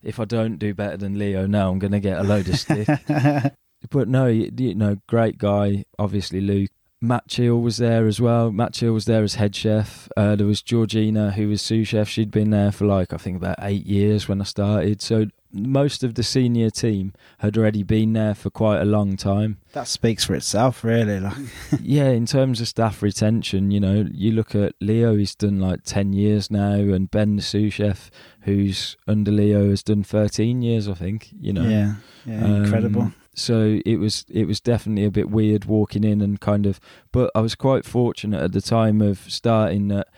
if 0.04 0.20
I 0.20 0.24
don't 0.26 0.58
do 0.58 0.74
better 0.74 0.96
than 0.96 1.18
Leo 1.18 1.46
now, 1.48 1.70
I'm 1.70 1.80
going 1.80 1.92
to 1.92 1.98
get 2.00 2.18
a 2.18 2.22
load 2.22 2.48
of 2.48 2.56
stick. 2.58 2.86
but 3.90 4.08
no, 4.08 4.26
you, 4.26 4.50
you 4.56 4.74
know, 4.74 4.96
great 5.06 5.38
guy, 5.38 5.84
obviously 5.98 6.40
Luke. 6.40 6.70
Matt 7.00 7.28
Cheal 7.28 7.60
was 7.60 7.76
there 7.76 8.06
as 8.06 8.18
well. 8.18 8.50
Matt 8.50 8.72
Cheal 8.72 8.94
was 8.94 9.04
there 9.04 9.22
as 9.22 9.34
head 9.34 9.54
chef. 9.54 10.08
Uh, 10.16 10.36
there 10.36 10.46
was 10.46 10.62
Georgina, 10.62 11.32
who 11.32 11.48
was 11.48 11.60
sous 11.60 11.86
chef. 11.88 12.08
She'd 12.08 12.30
been 12.30 12.48
there 12.48 12.72
for 12.72 12.86
like 12.86 13.12
I 13.12 13.18
think 13.18 13.36
about 13.36 13.56
eight 13.60 13.84
years 13.84 14.26
when 14.26 14.40
I 14.40 14.44
started. 14.44 15.02
So 15.02 15.26
most 15.52 16.02
of 16.02 16.14
the 16.14 16.22
senior 16.22 16.70
team 16.70 17.12
had 17.40 17.58
already 17.58 17.82
been 17.82 18.14
there 18.14 18.34
for 18.34 18.48
quite 18.48 18.80
a 18.80 18.86
long 18.86 19.16
time 19.18 19.58
that 19.72 19.86
speaks 19.86 20.24
for 20.24 20.34
itself, 20.34 20.82
really. 20.82 21.20
Like, 21.20 21.36
yeah, 21.80 22.08
in 22.08 22.24
terms 22.24 22.62
of 22.62 22.68
staff 22.68 23.02
retention, 23.02 23.70
you 23.70 23.80
know, 23.80 24.06
you 24.10 24.32
look 24.32 24.54
at 24.54 24.72
Leo, 24.80 25.14
he's 25.14 25.34
done 25.34 25.60
like 25.60 25.80
10 25.84 26.14
years 26.14 26.50
now, 26.50 26.72
and 26.72 27.10
Ben, 27.10 27.36
the 27.36 27.42
sous 27.42 27.74
chef, 27.74 28.10
who's 28.40 28.96
under 29.06 29.30
Leo, 29.30 29.68
has 29.68 29.82
done 29.82 30.04
13 30.04 30.62
years, 30.62 30.88
I 30.88 30.94
think, 30.94 31.28
you 31.38 31.52
know. 31.52 31.68
yeah, 31.68 31.96
yeah, 32.24 32.44
Um, 32.44 32.64
incredible. 32.64 33.12
So 33.34 33.80
it 33.84 33.96
was 33.96 34.24
it 34.30 34.46
was 34.46 34.60
definitely 34.60 35.04
a 35.04 35.10
bit 35.10 35.30
weird 35.30 35.64
walking 35.64 36.04
in 36.04 36.20
and 36.20 36.40
kind 36.40 36.66
of, 36.66 36.80
but 37.12 37.30
I 37.34 37.40
was 37.40 37.54
quite 37.54 37.84
fortunate 37.84 38.42
at 38.42 38.52
the 38.52 38.60
time 38.60 39.00
of 39.02 39.18
starting 39.18 39.88
that 39.88 40.08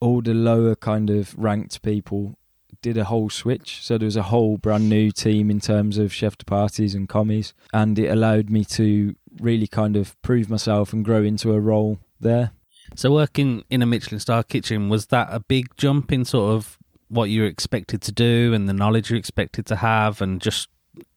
all 0.00 0.20
the 0.20 0.34
lower 0.34 0.74
kind 0.74 1.08
of 1.10 1.34
ranked 1.36 1.82
people 1.82 2.38
did 2.82 2.98
a 2.98 3.04
whole 3.04 3.30
switch. 3.30 3.82
So 3.82 3.98
there 3.98 4.06
was 4.06 4.16
a 4.16 4.24
whole 4.24 4.58
brand 4.58 4.88
new 4.88 5.10
team 5.10 5.50
in 5.50 5.60
terms 5.60 5.98
of 5.98 6.12
chef 6.12 6.36
de 6.36 6.44
parties 6.44 6.94
and 6.94 7.08
commies, 7.08 7.54
and 7.72 7.98
it 7.98 8.08
allowed 8.08 8.50
me 8.50 8.64
to 8.66 9.16
really 9.40 9.66
kind 9.66 9.96
of 9.96 10.20
prove 10.22 10.50
myself 10.50 10.92
and 10.92 11.04
grow 11.04 11.22
into 11.22 11.52
a 11.52 11.60
role 11.60 11.98
there. 12.20 12.52
So 12.94 13.12
working 13.12 13.64
in 13.70 13.82
a 13.82 13.86
Michelin 13.86 14.20
star 14.20 14.42
kitchen 14.42 14.88
was 14.88 15.06
that 15.06 15.28
a 15.30 15.40
big 15.40 15.76
jump 15.76 16.12
in 16.12 16.24
sort 16.24 16.54
of 16.54 16.78
what 17.08 17.30
you 17.30 17.42
were 17.42 17.48
expected 17.48 18.02
to 18.02 18.12
do 18.12 18.52
and 18.54 18.68
the 18.68 18.72
knowledge 18.72 19.10
you 19.10 19.16
expected 19.16 19.66
to 19.66 19.76
have 19.76 20.20
and 20.20 20.40
just 20.40 20.68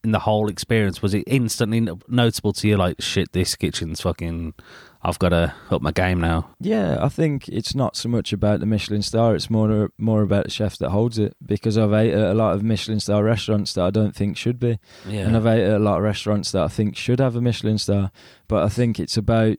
in 0.04 0.12
the 0.12 0.20
whole 0.20 0.50
experience 0.50 1.02
was 1.02 1.13
it 1.13 1.24
instantly 1.28 1.80
no- 1.80 2.00
noticeable 2.08 2.54
to 2.54 2.68
you 2.68 2.78
like 2.78 3.02
shit 3.02 3.32
this 3.34 3.56
kitchen's 3.56 4.02
fucking 4.02 4.54
I've 5.02 5.20
got 5.20 5.30
to 5.30 5.54
up 5.72 5.82
my 5.82 5.92
game 5.92 6.20
now. 6.20 6.50
Yeah, 6.60 6.98
I 7.02 7.08
think 7.08 7.48
it's 7.48 7.74
not 7.74 7.96
so 7.96 8.10
much 8.10 8.34
about 8.34 8.60
the 8.60 8.65
Michelin 8.65 9.02
star; 9.02 9.34
it's 9.34 9.50
more 9.50 9.92
more 9.98 10.24
about 10.24 10.44
the 10.44 10.52
chef 10.52 10.78
that 10.80 10.89
holds 10.89 11.18
it. 11.18 11.38
Because 11.46 11.78
I've 11.78 11.94
ate 11.94 12.13
at 12.13 12.32
a 12.32 12.34
lot 12.34 12.54
of 12.54 12.63
Michelin 12.63 13.00
star 13.00 13.24
restaurants 13.24 13.74
that 13.74 13.86
I 13.86 13.92
don't 13.92 14.13
think 14.13 14.36
should 14.36 14.60
be. 14.60 14.78
Yeah. 15.08 15.22
and 15.22 15.38
I've 15.38 15.46
ate 15.46 15.63
at 15.63 15.78
a 15.78 15.80
lot 15.80 16.00
of 16.00 16.04
restaurants 16.04 16.52
that 16.52 16.63
I 16.63 16.68
think 16.68 16.98
should 16.98 17.20
have 17.20 17.38
a 17.38 17.42
Michelin 17.42 17.78
star, 17.78 18.12
but 18.50 18.63
I 18.63 18.68
think 18.68 19.00
it's 19.00 19.15
about 19.15 19.58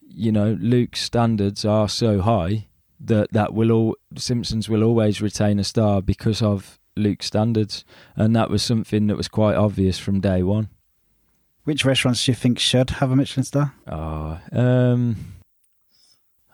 you 0.00 0.30
know 0.30 0.56
Luke's 0.60 1.02
standards 1.02 1.64
are 1.64 1.88
so 1.88 2.20
high 2.20 2.68
that 3.00 3.32
that 3.32 3.54
will 3.54 3.72
all 3.72 3.96
Simpsons 4.16 4.68
will 4.68 4.84
always 4.84 5.20
retain 5.20 5.58
a 5.58 5.64
star 5.64 6.00
because 6.02 6.40
of 6.40 6.77
Luke's 6.98 7.26
standards, 7.26 7.84
and 8.16 8.34
that 8.36 8.50
was 8.50 8.62
something 8.62 9.06
that 9.06 9.16
was 9.16 9.28
quite 9.28 9.56
obvious 9.56 9.98
from 9.98 10.20
day 10.20 10.42
one. 10.42 10.68
Which 11.64 11.84
restaurants 11.84 12.24
do 12.24 12.32
you 12.32 12.36
think 12.36 12.58
should 12.58 12.90
have 12.90 13.10
a 13.10 13.16
Michelin 13.16 13.44
star? 13.44 13.74
Oh, 13.86 14.40
um, 14.52 15.16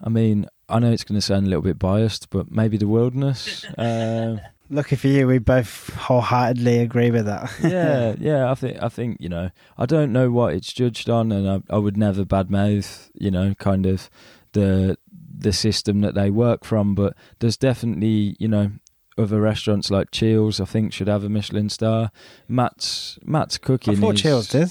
I 0.03 0.09
mean, 0.09 0.47
I 0.69 0.79
know 0.79 0.91
it's 0.91 1.05
going 1.05 1.19
to 1.19 1.23
sound 1.23 1.47
a 1.47 1.49
little 1.49 1.63
bit 1.63 1.79
biased, 1.79 2.31
but 2.31 2.51
maybe 2.51 2.77
the 2.77 2.89
Wilderness. 2.89 3.65
um, 3.79 4.41
Lucky 4.71 4.97
for 4.97 5.09
you, 5.09 5.27
we 5.27 5.39
both 5.39 5.93
wholeheartedly 5.95 6.79
agree 6.79 7.11
with 7.11 7.27
that. 7.27 7.53
yeah, 7.63 8.15
yeah. 8.19 8.51
I 8.51 8.55
think 8.55 8.83
I 8.83 8.89
think 8.89 9.19
you 9.21 9.29
know 9.29 9.51
I 9.77 9.85
don't 9.85 10.13
know 10.13 10.31
what 10.31 10.55
it's 10.55 10.73
judged 10.73 11.11
on, 11.11 11.31
and 11.33 11.49
I, 11.49 11.75
I 11.75 11.79
would 11.79 11.97
never 11.99 12.25
badmouth 12.25 13.11
you 13.15 13.31
know 13.31 13.55
kind 13.55 13.85
of 13.85 14.09
the 14.53 14.97
the 15.37 15.53
system 15.53 16.01
that 16.01 16.15
they 16.15 16.31
work 16.31 16.65
from, 16.65 16.95
but 16.95 17.15
there's 17.41 17.59
definitely 17.59 18.37
you 18.39 18.49
know 18.49 18.73
other 19.17 19.41
restaurants 19.41 19.91
like 19.91 20.11
Cheal's 20.11 20.61
I 20.61 20.65
think 20.65 20.93
should 20.93 21.09
have 21.09 21.25
a 21.25 21.29
Michelin 21.29 21.69
star. 21.69 22.11
Matt's 22.49 23.19
Matt's 23.25 23.59
cooking. 23.59 23.95
I 23.97 24.01
thought 24.01 24.15
is, 24.17 24.23
Cheal's 24.23 24.49
did. 24.49 24.69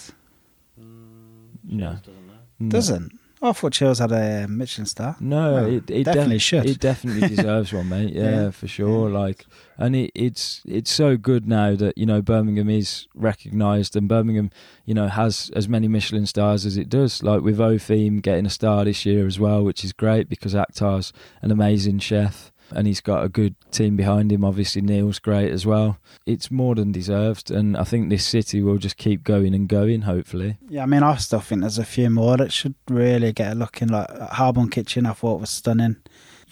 Mm, 0.79 1.57
no, 1.65 1.97
no. 2.59 2.69
Doesn't. 2.69 3.19
I 3.41 3.51
thought 3.51 3.73
Cheal's 3.73 3.99
had 3.99 4.13
a 4.13 4.47
Michelin 4.47 4.85
star. 4.85 5.17
No, 5.19 5.53
Well, 5.55 5.65
it, 5.65 5.91
it 5.91 6.03
definitely 6.05 6.35
def- 6.35 6.41
should. 6.43 6.65
It 6.65 6.79
definitely 6.79 7.27
deserves 7.35 7.73
one, 7.73 7.89
mate. 7.89 8.13
Yeah, 8.13 8.23
Yeah. 8.43 8.51
for 8.51 8.69
sure. 8.69 9.09
Yeah. 9.09 9.17
Like, 9.19 9.45
and 9.77 9.97
it, 9.97 10.11
it's 10.15 10.61
it's 10.65 10.89
so 10.91 11.17
good 11.17 11.45
now 11.45 11.75
that 11.75 11.97
you 11.97 12.05
know 12.05 12.21
Birmingham 12.21 12.69
is 12.69 13.07
recognised, 13.13 13.97
and 13.97 14.07
Birmingham, 14.07 14.49
you 14.85 14.93
know, 14.93 15.09
has 15.09 15.51
as 15.57 15.67
many 15.67 15.89
Michelin 15.89 16.25
stars 16.25 16.65
as 16.65 16.77
it 16.77 16.87
does. 16.87 17.21
Like 17.21 17.41
with 17.41 17.57
Opheem 17.57 18.21
getting 18.21 18.45
a 18.45 18.49
star 18.49 18.85
this 18.85 19.05
year 19.05 19.27
as 19.27 19.37
well, 19.39 19.61
which 19.61 19.83
is 19.83 19.91
great 19.91 20.29
because 20.29 20.53
Aktar's 20.53 21.11
an 21.41 21.51
amazing 21.51 21.99
chef. 21.99 22.52
And 22.75 22.87
he's 22.87 23.01
got 23.01 23.23
a 23.23 23.29
good 23.29 23.55
team 23.71 23.95
behind 23.95 24.31
him. 24.31 24.43
Obviously, 24.43 24.81
Neil's 24.81 25.19
great 25.19 25.51
as 25.51 25.65
well. 25.65 25.97
It's 26.25 26.49
more 26.51 26.75
than 26.75 26.91
deserved, 26.91 27.51
and 27.51 27.75
I 27.77 27.83
think 27.83 28.09
this 28.09 28.25
city 28.25 28.61
will 28.61 28.77
just 28.77 28.97
keep 28.97 29.23
going 29.23 29.53
and 29.53 29.67
going. 29.67 30.01
Hopefully, 30.01 30.57
Yeah, 30.69 30.83
I 30.83 30.85
mean, 30.85 31.03
I 31.03 31.15
still 31.17 31.39
think 31.39 31.61
there's 31.61 31.77
a 31.77 31.85
few 31.85 32.09
more 32.09 32.37
that 32.37 32.51
should 32.51 32.75
really 32.89 33.31
get 33.33 33.53
a 33.53 33.55
look 33.55 33.81
in. 33.81 33.89
Like 33.89 34.09
Harborne 34.31 34.69
Kitchen, 34.69 35.05
I 35.05 35.13
thought 35.13 35.39
was 35.41 35.49
stunning. 35.49 35.97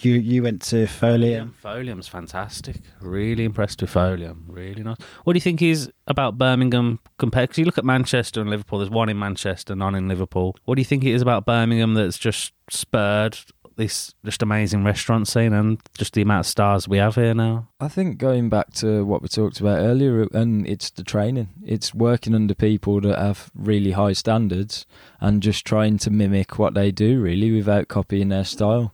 You 0.01 0.13
you 0.13 0.41
went 0.41 0.62
to 0.63 0.88
Folium. 0.88 1.51
Folium's 1.63 2.07
fantastic. 2.07 2.77
Really 3.01 3.43
impressed 3.43 3.81
with 3.81 3.93
Folium. 3.93 4.43
Really 4.47 4.81
nice. 4.81 4.97
What 5.25 5.34
do 5.34 5.38
you 5.38 5.41
think 5.41 5.62
is 5.62 5.91
about 6.07 6.38
Birmingham 6.39 6.99
compared? 7.19 7.49
Because 7.49 7.60
you 7.60 7.65
look 7.65 7.77
at 7.77 7.86
Manchester 7.86 8.41
and 8.41 8.49
Liverpool. 8.49 8.79
There's 8.79 8.89
one 8.89 9.10
in 9.10 9.19
Manchester, 9.19 9.75
none 9.75 9.93
in 9.93 10.07
Liverpool. 10.07 10.55
What 10.65 10.75
do 10.75 10.81
you 10.81 10.86
think 10.86 11.03
it 11.03 11.12
is 11.12 11.21
about 11.21 11.45
Birmingham 11.45 11.93
that's 11.93 12.17
just 12.17 12.53
spurred 12.69 13.38
this 13.75 14.13
just 14.23 14.41
amazing 14.41 14.84
restaurant 14.84 15.27
scene 15.27 15.53
and 15.53 15.79
just 15.97 16.13
the 16.13 16.21
amount 16.21 16.41
of 16.41 16.45
stars 16.47 16.88
we 16.88 16.97
have 16.97 17.15
here 17.15 17.34
now? 17.34 17.67
I 17.79 17.88
think 17.88 18.17
going 18.17 18.49
back 18.49 18.73
to 18.75 19.05
what 19.05 19.21
we 19.21 19.27
talked 19.27 19.60
about 19.60 19.79
earlier, 19.79 20.27
and 20.34 20.67
it's 20.67 20.89
the 20.89 21.03
training. 21.03 21.49
It's 21.63 21.93
working 21.93 22.36
under 22.36 22.53
people 22.53 23.01
that 23.01 23.17
have 23.17 23.51
really 23.55 23.91
high 23.91 24.13
standards 24.13 24.86
and 25.19 25.41
just 25.41 25.65
trying 25.65 25.97
to 25.99 26.10
mimic 26.10 26.60
what 26.60 26.73
they 26.73 26.91
do, 26.91 27.21
really, 27.21 27.51
without 27.51 27.88
copying 27.88 28.29
their 28.29 28.45
style. 28.45 28.93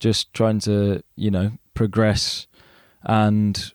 Just 0.00 0.32
trying 0.34 0.60
to, 0.60 1.02
you 1.16 1.30
know, 1.30 1.52
progress 1.74 2.46
and 3.02 3.72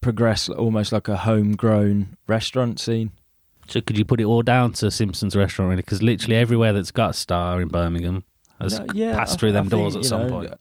progress 0.00 0.48
almost 0.48 0.92
like 0.92 1.08
a 1.08 1.16
homegrown 1.16 2.16
restaurant 2.26 2.78
scene. 2.78 3.10
So 3.68 3.80
could 3.80 3.98
you 3.98 4.04
put 4.04 4.20
it 4.20 4.24
all 4.24 4.42
down 4.42 4.72
to 4.74 4.90
Simpsons 4.90 5.34
restaurant 5.34 5.70
really? 5.70 5.82
Because 5.82 6.02
literally 6.02 6.36
everywhere 6.36 6.72
that's 6.72 6.92
got 6.92 7.10
a 7.10 7.14
star 7.14 7.60
in 7.60 7.68
Birmingham 7.68 8.24
has 8.60 8.78
No, 8.78 8.86
yeah, 8.94 9.16
passed 9.16 9.38
through 9.38 9.50
I 9.50 9.52
them 9.52 9.68
think, 9.68 9.80
doors 9.82 9.96
at 9.96 10.04
some 10.04 10.26
know, 10.26 10.30
point. 10.30 10.54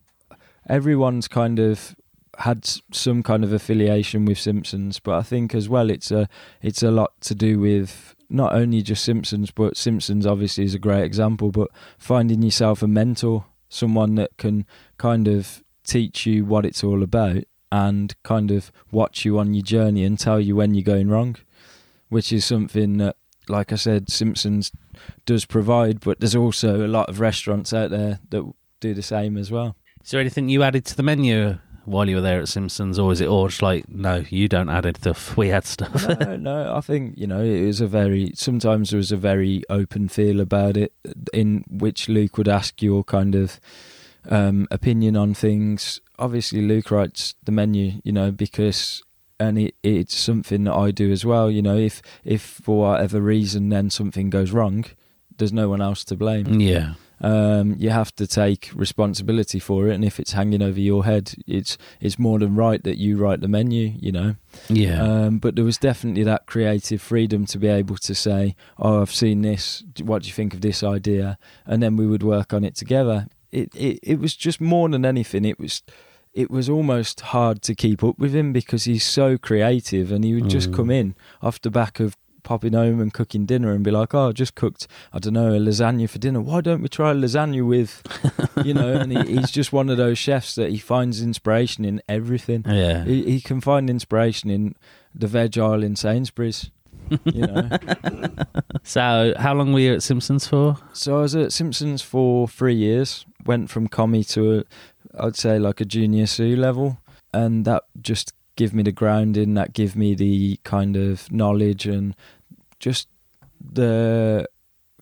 Everyone's 0.67 1.27
kind 1.27 1.59
of 1.59 1.95
had 2.39 2.65
some 2.91 3.23
kind 3.23 3.43
of 3.43 3.53
affiliation 3.53 4.25
with 4.25 4.37
Simpsons, 4.37 4.99
but 4.99 5.15
I 5.15 5.21
think 5.21 5.55
as 5.55 5.69
well 5.69 5.89
it's 5.89 6.11
a 6.11 6.27
it's 6.61 6.83
a 6.83 6.91
lot 6.91 7.19
to 7.21 7.35
do 7.35 7.59
with 7.59 8.15
not 8.29 8.53
only 8.53 8.81
just 8.81 9.03
Simpsons, 9.03 9.51
but 9.51 9.77
Simpsons 9.77 10.25
obviously 10.25 10.63
is 10.63 10.73
a 10.73 10.79
great 10.79 11.03
example, 11.03 11.51
but 11.51 11.69
finding 11.97 12.41
yourself 12.41 12.81
a 12.81 12.87
mentor, 12.87 13.45
someone 13.69 14.15
that 14.15 14.35
can 14.37 14.65
kind 14.97 15.27
of 15.27 15.63
teach 15.83 16.25
you 16.25 16.43
what 16.43 16.65
it's 16.65 16.83
all 16.83 17.03
about 17.03 17.43
and 17.71 18.15
kind 18.23 18.51
of 18.51 18.71
watch 18.91 19.25
you 19.25 19.37
on 19.37 19.53
your 19.53 19.63
journey 19.63 20.03
and 20.03 20.17
tell 20.17 20.39
you 20.39 20.55
when 20.55 20.73
you're 20.73 20.83
going 20.83 21.09
wrong, 21.09 21.35
which 22.09 22.33
is 22.33 22.43
something 22.43 22.97
that, 22.97 23.15
like 23.47 23.71
I 23.71 23.75
said, 23.75 24.09
Simpsons 24.09 24.71
does 25.25 25.45
provide, 25.45 25.99
but 25.99 26.19
there's 26.19 26.35
also 26.35 26.85
a 26.85 26.87
lot 26.87 27.09
of 27.09 27.19
restaurants 27.19 27.73
out 27.73 27.89
there 27.89 28.19
that 28.29 28.51
do 28.79 28.93
the 28.93 29.01
same 29.01 29.37
as 29.37 29.51
well. 29.51 29.75
Is 30.03 30.11
there 30.11 30.21
anything 30.21 30.49
you 30.49 30.63
added 30.63 30.85
to 30.85 30.95
the 30.95 31.03
menu 31.03 31.57
while 31.85 32.09
you 32.09 32.15
were 32.15 32.21
there 32.21 32.41
at 32.41 32.47
Simpsons, 32.47 32.99
or 32.99 33.11
is 33.11 33.21
it 33.21 33.27
all 33.27 33.47
just 33.47 33.61
like, 33.61 33.87
no, 33.89 34.23
you 34.29 34.47
don't 34.47 34.69
add 34.69 34.97
stuff, 34.97 35.37
we 35.37 35.49
had 35.49 35.65
stuff? 35.65 36.07
no, 36.19 36.35
no, 36.37 36.75
I 36.75 36.81
think 36.81 37.17
you 37.17 37.27
know 37.27 37.41
it 37.41 37.65
was 37.65 37.81
a 37.81 37.87
very. 37.87 38.31
Sometimes 38.35 38.89
there 38.89 38.97
was 38.97 39.11
a 39.11 39.17
very 39.17 39.63
open 39.69 40.07
feel 40.07 40.39
about 40.39 40.77
it, 40.77 40.93
in 41.33 41.63
which 41.69 42.09
Luke 42.09 42.37
would 42.37 42.47
ask 42.47 42.81
your 42.81 43.03
kind 43.03 43.35
of 43.35 43.59
um, 44.29 44.67
opinion 44.71 45.15
on 45.15 45.33
things. 45.33 46.01
Obviously, 46.17 46.61
Luke 46.61 46.91
writes 46.91 47.35
the 47.43 47.51
menu, 47.51 48.01
you 48.03 48.11
know, 48.11 48.31
because 48.31 49.03
and 49.39 49.57
it, 49.57 49.75
it's 49.83 50.15
something 50.15 50.63
that 50.65 50.73
I 50.73 50.91
do 50.91 51.11
as 51.11 51.25
well. 51.25 51.49
You 51.51 51.61
know, 51.61 51.77
if 51.77 52.01
if 52.23 52.41
for 52.41 52.79
whatever 52.79 53.21
reason 53.21 53.69
then 53.69 53.89
something 53.89 54.29
goes 54.29 54.51
wrong, 54.51 54.85
there's 55.37 55.53
no 55.53 55.69
one 55.69 55.81
else 55.81 56.03
to 56.05 56.15
blame. 56.15 56.59
yeah. 56.59 56.93
Um, 57.21 57.75
you 57.79 57.91
have 57.91 58.13
to 58.17 58.27
take 58.27 58.69
responsibility 58.75 59.57
for 59.57 59.87
it, 59.87 59.95
and 59.95 60.03
if 60.03 60.19
it's 60.19 60.33
hanging 60.33 60.61
over 60.61 60.79
your 60.79 61.05
head, 61.05 61.33
it's 61.47 61.77
it's 62.01 62.19
more 62.19 62.39
than 62.39 62.55
right 62.55 62.83
that 62.83 62.97
you 62.97 63.15
write 63.17 63.39
the 63.39 63.47
menu. 63.47 63.93
You 63.97 64.11
know. 64.11 64.35
Yeah. 64.67 65.01
Um, 65.01 65.39
but 65.39 65.55
there 65.55 65.63
was 65.63 65.77
definitely 65.77 66.23
that 66.23 66.45
creative 66.45 67.01
freedom 67.01 67.45
to 67.47 67.57
be 67.57 67.67
able 67.67 67.95
to 67.97 68.13
say, 68.13 68.55
"Oh, 68.77 69.01
I've 69.01 69.13
seen 69.13 69.43
this. 69.43 69.81
What 70.03 70.23
do 70.23 70.27
you 70.27 70.33
think 70.33 70.53
of 70.53 70.59
this 70.59 70.83
idea?" 70.83 71.37
And 71.65 71.81
then 71.81 71.95
we 71.95 72.05
would 72.05 72.21
work 72.21 72.53
on 72.53 72.65
it 72.65 72.75
together. 72.75 73.27
It 73.49 73.73
it, 73.73 73.99
it 74.03 74.19
was 74.19 74.35
just 74.35 74.59
more 74.59 74.89
than 74.89 75.05
anything. 75.05 75.45
It 75.45 75.57
was 75.57 75.83
it 76.35 76.51
was 76.51 76.69
almost 76.69 77.21
hard 77.21 77.61
to 77.63 77.73
keep 77.73 78.03
up 78.03 78.19
with 78.19 78.35
him 78.35 78.53
because 78.53 78.83
he's 78.83 79.03
so 79.03 79.37
creative, 79.37 80.11
and 80.11 80.23
he 80.23 80.33
would 80.35 80.49
just 80.49 80.69
Mm. 80.71 80.75
come 80.75 80.91
in 80.91 81.15
off 81.41 81.59
the 81.61 81.71
back 81.71 81.99
of 81.99 82.15
popping 82.43 82.73
home 82.73 83.01
and 83.01 83.11
cooking 83.11 83.45
dinner 83.47 83.71
and 83.71 83.83
be 83.83 83.89
like, 83.89 84.13
"Oh, 84.13 84.29
I 84.29 84.31
just 84.31 84.53
cooked, 84.53 84.87
I 85.11 85.17
don't 85.17 85.33
know, 85.33 85.55
a 85.55 85.59
lasagna 85.59 86.07
for 86.07 86.19
dinner. 86.19 86.39
Why 86.41 86.61
don't 86.61 86.83
we 86.83 86.87
try 86.89 87.09
a 87.09 87.15
lasagna 87.15 87.65
with, 87.67 88.03
you 88.63 88.73
know?" 88.75 88.93
And 88.93 89.11
he, 89.11 89.35
he's 89.37 89.49
just 89.49 89.73
one 89.73 89.89
of 89.89 89.97
those 89.97 90.19
chefs 90.19 90.53
that 90.53 90.69
he 90.69 90.77
finds 90.77 91.23
inspiration 91.23 91.85
in 91.85 92.01
everything. 92.07 92.63
yeah. 92.67 93.03
He, 93.03 93.23
he 93.31 93.41
can 93.41 93.61
find 93.61 93.89
inspiration 93.89 94.51
in 94.51 94.75
the 95.15 95.25
veg 95.25 95.57
aisle 95.57 95.81
in 95.83 95.95
Sainsbury's. 95.95 96.69
You 97.23 97.47
know. 97.47 97.69
So, 98.83 99.33
how 99.37 99.53
long 99.55 99.73
were 99.73 99.79
you 99.79 99.93
at 99.95 100.03
Simpsons 100.03 100.47
for? 100.47 100.77
so 100.93 101.17
I 101.17 101.21
was 101.21 101.35
at 101.35 101.51
Simpsons 101.51 102.01
for 102.03 102.47
three 102.47 102.75
years. 102.75 103.25
Went 103.45 103.69
from 103.71 103.87
commie 103.87 104.23
to, 104.25 104.59
a, 104.59 104.63
I'd 105.19 105.35
say, 105.35 105.59
like 105.59 105.81
a 105.81 105.85
junior 105.85 106.27
sous 106.27 106.57
level, 106.57 106.99
and 107.33 107.65
that 107.65 107.83
just 108.01 108.33
give 108.55 108.73
me 108.73 108.83
the 108.83 108.91
grounding. 108.91 109.53
That 109.55 109.73
give 109.73 109.95
me 109.95 110.15
the 110.15 110.59
kind 110.63 110.95
of 110.95 111.31
knowledge 111.31 111.85
and 111.85 112.15
just 112.79 113.07
the 113.59 114.47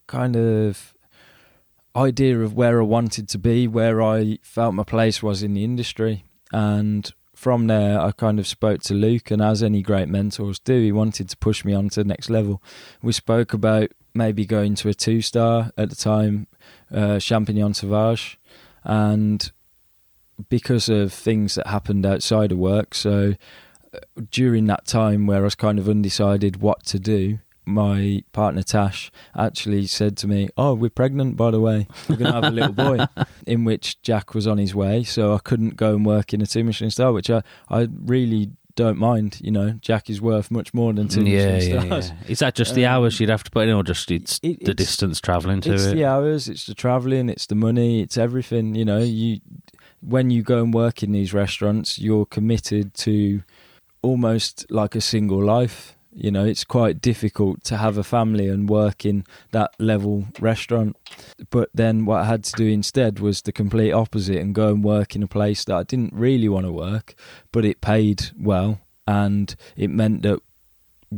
kind 0.08 0.36
of 0.36 0.94
idea 1.96 2.40
of 2.40 2.54
where 2.54 2.80
I 2.80 2.84
wanted 2.84 3.30
to 3.30 3.38
be, 3.38 3.68
where 3.68 4.02
I 4.02 4.40
felt 4.42 4.74
my 4.74 4.84
place 4.84 5.22
was 5.22 5.44
in 5.44 5.54
the 5.54 5.64
industry, 5.64 6.24
and 6.52 7.12
from 7.36 7.68
there, 7.68 8.00
I 8.00 8.12
kind 8.12 8.40
of 8.40 8.48
spoke 8.48 8.82
to 8.84 8.94
Luke, 8.94 9.30
and 9.30 9.42
as 9.42 9.62
any 9.62 9.82
great 9.82 10.08
mentors 10.08 10.60
do, 10.60 10.82
he 10.82 10.92
wanted 10.92 11.28
to 11.30 11.38
push 11.38 11.66
me 11.66 11.74
on 11.74 11.90
to 11.90 12.02
the 12.02 12.08
next 12.08 12.30
level. 12.30 12.62
We 13.02 13.12
spoke 13.12 13.54
about 13.54 13.90
maybe 14.14 14.46
going 14.46 14.76
to 14.76 14.90
a 14.90 14.94
two 14.94 15.22
star 15.22 15.72
at 15.78 15.90
the 15.90 15.96
time, 15.96 16.48
uh, 16.92 17.18
Champignon 17.20 17.76
Sauvage, 17.76 18.40
and 18.84 19.52
because 20.50 20.90
of 20.90 21.14
things 21.14 21.56
that 21.56 21.68
happened 21.68 22.06
outside 22.06 22.52
of 22.52 22.58
work. 22.58 22.94
So 22.96 23.36
uh, 23.94 24.00
during 24.32 24.66
that 24.66 24.86
time 24.86 25.28
where 25.28 25.40
I 25.40 25.44
was 25.44 25.56
kind 25.56 25.80
of 25.80 25.88
undecided 25.90 26.62
what 26.62 26.86
to 26.88 27.00
do, 27.00 27.40
my 27.66 28.24
partner 28.34 28.62
Tash 28.64 29.10
actually 29.38 29.88
said 29.88 30.18
to 30.18 30.28
me, 30.28 30.50
"Oh, 30.58 30.74
we're 30.74 30.90
pregnant, 30.90 31.38
by 31.38 31.50
the 31.52 31.62
way. 31.62 31.88
We're 32.10 32.18
going 32.18 32.32
to 32.34 32.42
have 32.42 32.52
a 32.52 32.56
little 32.56 32.74
boy." 32.74 33.06
In 33.48 33.64
which 33.64 34.02
Jack 34.02 34.34
was 34.34 34.48
on 34.48 34.58
his 34.58 34.76
way, 34.76 35.04
so 35.04 35.34
I 35.34 35.40
couldn't 35.40 35.76
go 35.78 35.96
and 35.96 36.06
work 36.06 36.34
in 36.34 36.42
a 36.42 36.46
two 36.46 36.64
Michelin 36.64 36.92
star, 36.92 37.14
which 37.14 37.30
I 37.30 37.42
I 37.70 37.88
really 38.06 38.52
don't 38.76 38.98
mind. 38.98 39.40
You 39.42 39.52
know, 39.52 39.72
Jack 39.82 40.10
is 40.10 40.20
worth 40.22 40.50
much 40.52 40.74
more 40.74 40.92
than 40.94 41.08
two 41.08 41.24
yeah, 41.24 41.54
Michelin 41.54 41.74
yeah, 41.74 41.88
stars. 41.88 42.10
yeah. 42.10 42.32
Is 42.32 42.40
that 42.40 42.56
just 42.56 42.74
the 42.76 42.86
Um, 42.86 42.94
hours 42.96 43.20
you'd 43.20 43.30
have 43.30 43.44
to 43.46 43.52
put 43.52 43.68
in, 43.70 43.74
or 43.76 43.84
just 43.84 44.10
it's 44.12 44.40
It- 44.44 44.60
the 44.66 44.72
it's- 44.72 44.76
distance 44.88 45.22
travelling 45.22 45.62
to 45.62 45.74
it's 45.74 45.86
it? 45.86 45.96
the 45.96 46.04
hours, 46.06 46.50
it's 46.50 46.66
the 46.66 46.74
traveling, 46.74 47.30
it's 47.30 47.46
the 47.46 47.56
money, 47.56 48.02
it's 48.02 48.18
everything. 48.18 48.76
You 48.76 48.84
know, 48.86 49.00
you 49.00 49.40
when 50.06 50.30
you 50.30 50.44
go 50.44 50.64
and 50.64 50.74
work 50.74 51.04
in 51.04 51.12
these 51.12 51.34
restaurants, 51.34 52.00
you're 52.00 52.26
committed 52.26 52.94
to 52.96 53.44
almost 54.02 54.66
like 54.70 54.96
a 54.96 55.02
single 55.02 55.44
life. 55.44 55.98
You 56.16 56.30
know, 56.30 56.46
it's 56.46 56.64
quite 56.64 57.02
difficult 57.02 57.64
to 57.66 57.78
have 57.78 57.98
a 57.98 58.04
family 58.04 58.48
and 58.48 58.70
work 58.70 59.04
in 59.04 59.26
that 59.52 59.74
level 59.80 60.26
restaurant. 60.40 60.96
But 61.50 61.70
then 61.74 62.06
what 62.06 62.22
I 62.22 62.26
had 62.26 62.44
to 62.44 62.54
do 62.54 62.68
instead 62.68 63.20
was 63.20 63.42
the 63.42 63.52
complete 63.52 63.92
opposite 63.92 64.38
and 64.38 64.54
go 64.54 64.70
and 64.70 64.84
work 64.84 65.16
in 65.16 65.24
a 65.24 65.28
place 65.28 65.66
that 65.66 65.76
I 65.76 65.84
didn't 65.84 66.14
really 66.14 66.50
want 66.50 66.68
to 66.68 66.72
work, 66.72 67.16
but 67.52 67.66
it 67.66 67.82
paid 67.82 68.26
well 68.38 68.80
and 69.08 69.56
it 69.76 69.90
meant 69.90 70.22
that 70.22 70.40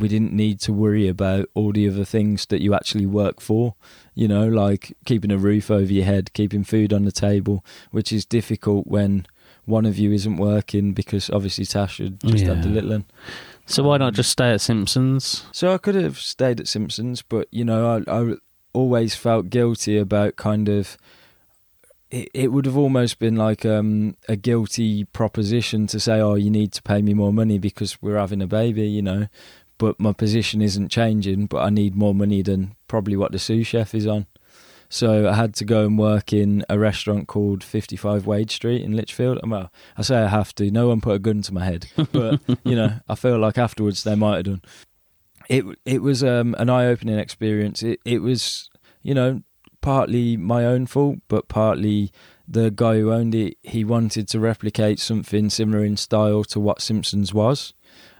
we 0.01 0.07
didn't 0.07 0.33
need 0.33 0.59
to 0.61 0.73
worry 0.73 1.07
about 1.07 1.49
all 1.53 1.71
the 1.71 1.87
other 1.87 2.05
things 2.05 2.45
that 2.47 2.61
you 2.61 2.73
actually 2.73 3.05
work 3.05 3.41
for 3.41 3.75
you 4.15 4.29
know, 4.29 4.47
like 4.47 4.97
keeping 5.05 5.31
a 5.31 5.37
roof 5.37 5.69
over 5.69 5.91
your 5.91 6.05
head, 6.05 6.33
keeping 6.33 6.63
food 6.63 6.93
on 6.93 7.03
the 7.03 7.11
table, 7.11 7.63
which 7.91 8.11
is 8.11 8.25
difficult 8.25 8.87
when 8.87 9.27
one 9.65 9.85
of 9.85 9.99
you 9.99 10.11
isn't 10.13 10.37
working 10.37 10.93
because 10.93 11.29
obviously 11.29 11.65
Tash 11.65 11.97
had 11.97 12.19
just 12.21 12.45
had 12.45 12.63
the 12.63 12.69
little 12.69 12.91
one. 12.91 13.05
So 13.65 13.83
why 13.83 13.97
not 13.97 14.13
just 14.13 14.31
stay 14.31 14.51
at 14.51 14.61
Simpsons? 14.61 15.45
So 15.51 15.73
I 15.73 15.77
could 15.77 15.95
have 15.95 16.17
stayed 16.17 16.59
at 16.59 16.67
Simpsons, 16.67 17.21
but 17.21 17.47
you 17.51 17.65
know, 17.65 18.03
I, 18.07 18.11
I 18.11 18.35
always 18.73 19.15
felt 19.15 19.49
guilty 19.49 19.97
about 19.97 20.37
kind 20.37 20.69
of. 20.69 20.97
It, 22.11 22.29
it 22.35 22.51
would 22.51 22.67
have 22.67 22.77
almost 22.77 23.17
been 23.17 23.35
like 23.35 23.65
um, 23.65 24.15
a 24.29 24.35
guilty 24.35 25.05
proposition 25.05 25.87
to 25.87 25.99
say, 25.99 26.21
"Oh, 26.21 26.35
you 26.35 26.51
need 26.51 26.71
to 26.73 26.83
pay 26.83 27.01
me 27.01 27.15
more 27.15 27.33
money 27.33 27.57
because 27.57 27.99
we're 27.99 28.19
having 28.19 28.43
a 28.43 28.47
baby," 28.47 28.87
you 28.87 29.01
know. 29.01 29.27
But 29.77 29.99
my 29.99 30.13
position 30.13 30.61
isn't 30.61 30.89
changing, 30.89 31.47
but 31.47 31.57
I 31.57 31.69
need 31.69 31.95
more 31.95 32.15
money 32.15 32.41
than 32.41 32.75
probably 32.87 33.17
what 33.17 33.31
the 33.31 33.39
sous 33.39 33.67
chef 33.67 33.93
is 33.93 34.07
on. 34.07 34.25
So 34.89 35.27
I 35.27 35.33
had 35.33 35.53
to 35.55 35.65
go 35.65 35.85
and 35.85 35.97
work 35.97 36.31
in 36.31 36.63
a 36.69 36.77
restaurant 36.79 37.27
called 37.27 37.63
55 37.63 38.25
Wade 38.27 38.51
Street 38.51 38.81
in 38.81 38.95
Lichfield. 38.95 39.39
And 39.41 39.51
Well, 39.51 39.71
I 39.97 40.03
say 40.03 40.17
I 40.17 40.27
have 40.27 40.53
to. 40.55 40.71
No 40.71 40.87
one 40.87 41.01
put 41.01 41.15
a 41.15 41.19
gun 41.19 41.41
to 41.43 41.53
my 41.53 41.65
head, 41.65 41.87
but 42.11 42.39
you 42.63 42.75
know, 42.75 42.93
I 43.09 43.15
feel 43.15 43.37
like 43.37 43.57
afterwards 43.57 44.03
they 44.03 44.15
might 44.15 44.37
have 44.37 44.45
done. 44.45 44.61
It 45.49 45.65
it 45.85 46.01
was 46.01 46.23
um, 46.23 46.55
an 46.57 46.69
eye 46.69 46.85
opening 46.85 47.19
experience. 47.19 47.83
It 47.83 47.99
it 48.05 48.19
was 48.19 48.69
you 49.01 49.13
know 49.13 49.41
partly 49.81 50.37
my 50.37 50.65
own 50.65 50.85
fault, 50.87 51.19
but 51.27 51.47
partly 51.47 52.11
the 52.47 52.71
guy 52.71 52.99
who 52.99 53.11
owned 53.11 53.35
it. 53.35 53.57
He 53.63 53.83
wanted 53.83 54.27
to 54.29 54.39
replicate 54.39 54.99
something 54.99 55.49
similar 55.49 55.83
in 55.83 55.97
style 55.97 56.43
to 56.45 56.59
what 56.59 56.81
Simpsons 56.81 57.33
was, 57.33 57.73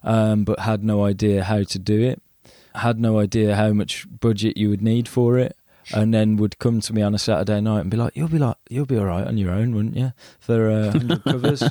um, 0.06 0.46
but 0.46 0.60
had 0.60 0.84
no 0.84 1.04
idea 1.04 1.44
how 1.44 1.64
to 1.64 1.80
do 1.80 2.02
it. 2.02 2.22
Had 2.76 3.00
no 3.00 3.20
idea 3.20 3.56
how 3.56 3.74
much 3.74 4.06
budget 4.22 4.56
you 4.56 4.70
would 4.70 4.82
need 4.82 5.08
for 5.08 5.38
it 5.38 5.58
and 5.94 6.14
then 6.14 6.38
would 6.38 6.58
come 6.60 6.82
to 6.82 6.94
me 6.94 7.02
on 7.02 7.14
a 7.14 7.20
Saturday 7.20 7.62
night 7.62 7.82
and 7.82 7.92
be 7.92 7.98
like, 7.98 8.16
"You'll 8.16 8.28
be 8.28 8.40
like, 8.40 8.58
you'll 8.70 8.86
be 8.86 8.98
all 8.98 9.06
right 9.06 9.26
on 9.26 9.38
your 9.38 9.52
own, 9.52 9.76
wouldn't 9.76 9.96
you? 9.96 10.14
For 10.40 10.70
uh, 10.70 11.20
covers 11.24 11.64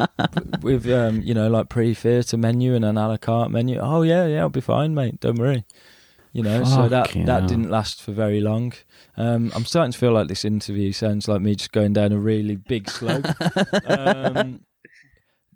with 0.62 0.88
um, 0.90 1.22
you 1.22 1.34
know, 1.34 1.48
like 1.48 1.68
pre-theatre 1.68 2.36
menu 2.36 2.74
and 2.74 2.84
an 2.84 2.96
a 2.96 3.08
la 3.08 3.16
carte 3.16 3.50
menu. 3.50 3.78
Oh 3.78 4.02
yeah, 4.02 4.26
yeah, 4.26 4.40
I'll 4.40 4.48
be 4.48 4.60
fine, 4.60 4.94
mate. 4.94 5.20
Don't 5.20 5.38
worry. 5.38 5.64
You 6.32 6.42
know, 6.42 6.62
so 6.64 6.88
that 6.88 7.12
that 7.26 7.48
didn't 7.48 7.70
last 7.70 8.02
for 8.02 8.12
very 8.12 8.40
long. 8.40 8.74
Um, 9.16 9.50
I'm 9.54 9.64
starting 9.64 9.92
to 9.92 9.98
feel 9.98 10.12
like 10.12 10.28
this 10.28 10.44
interview 10.44 10.92
sounds 10.92 11.26
like 11.26 11.40
me 11.40 11.54
just 11.56 11.72
going 11.72 11.94
down 11.94 12.12
a 12.12 12.18
really 12.18 12.56
big 12.56 12.88
slope. 12.88 13.26
um, 13.86 14.60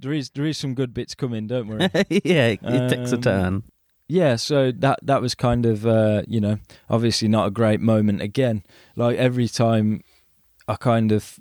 there 0.02 0.12
is 0.12 0.30
there 0.30 0.44
is 0.44 0.58
some 0.58 0.74
good 0.74 0.92
bits 0.92 1.14
coming. 1.14 1.46
Don't 1.46 1.68
worry. 1.68 1.88
yeah, 2.24 2.48
it, 2.48 2.60
it 2.62 2.88
takes 2.90 3.12
a 3.12 3.16
Um, 3.16 3.22
turn. 3.22 3.62
yeah 4.08 4.36
so 4.36 4.72
that 4.72 4.98
that 5.02 5.22
was 5.22 5.34
kind 5.34 5.64
of 5.64 5.86
uh 5.86 6.22
you 6.28 6.40
know 6.40 6.58
obviously 6.90 7.28
not 7.28 7.46
a 7.46 7.50
great 7.50 7.80
moment 7.80 8.20
again 8.20 8.62
like 8.96 9.16
every 9.16 9.48
time 9.48 10.02
i 10.68 10.74
kind 10.74 11.12
of 11.12 11.38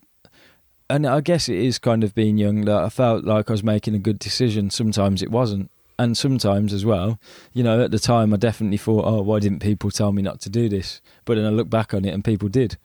and 0.89 1.05
i 1.07 1.19
guess 1.21 1.49
it 1.49 1.57
is 1.57 1.79
kind 1.79 2.03
of 2.03 2.13
being 2.13 2.37
young 2.37 2.65
that 2.65 2.81
i 2.83 2.89
felt 2.89 3.25
like 3.25 3.49
i 3.49 3.53
was 3.53 3.63
making 3.63 3.95
a 3.95 3.99
good 4.07 4.19
decision 4.19 4.69
sometimes 4.69 5.21
it 5.21 5.31
wasn't 5.31 5.69
and 5.97 6.15
sometimes 6.17 6.71
as 6.71 6.85
well 6.85 7.19
you 7.51 7.63
know 7.63 7.83
at 7.83 7.91
the 7.91 7.99
time 7.99 8.33
i 8.33 8.37
definitely 8.37 8.77
thought 8.77 9.05
oh 9.05 9.21
why 9.21 9.39
didn't 9.39 9.59
people 9.59 9.89
tell 9.91 10.11
me 10.11 10.21
not 10.21 10.39
to 10.39 10.49
do 10.49 10.69
this 10.69 11.01
but 11.25 11.35
then 11.35 11.45
i 11.45 11.49
look 11.49 11.69
back 11.69 11.93
on 11.93 12.05
it 12.05 12.13
and 12.13 12.23
people 12.23 12.47
did 12.49 12.77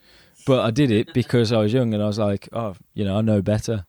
but 0.46 0.60
i 0.64 0.70
did 0.70 0.90
it 0.90 1.12
because 1.14 1.52
i 1.52 1.58
was 1.58 1.72
young 1.72 1.92
and 1.94 2.02
i 2.02 2.06
was 2.06 2.18
like 2.18 2.48
oh 2.52 2.74
you 2.94 3.04
know 3.04 3.16
i 3.18 3.20
know 3.20 3.40
better 3.42 3.84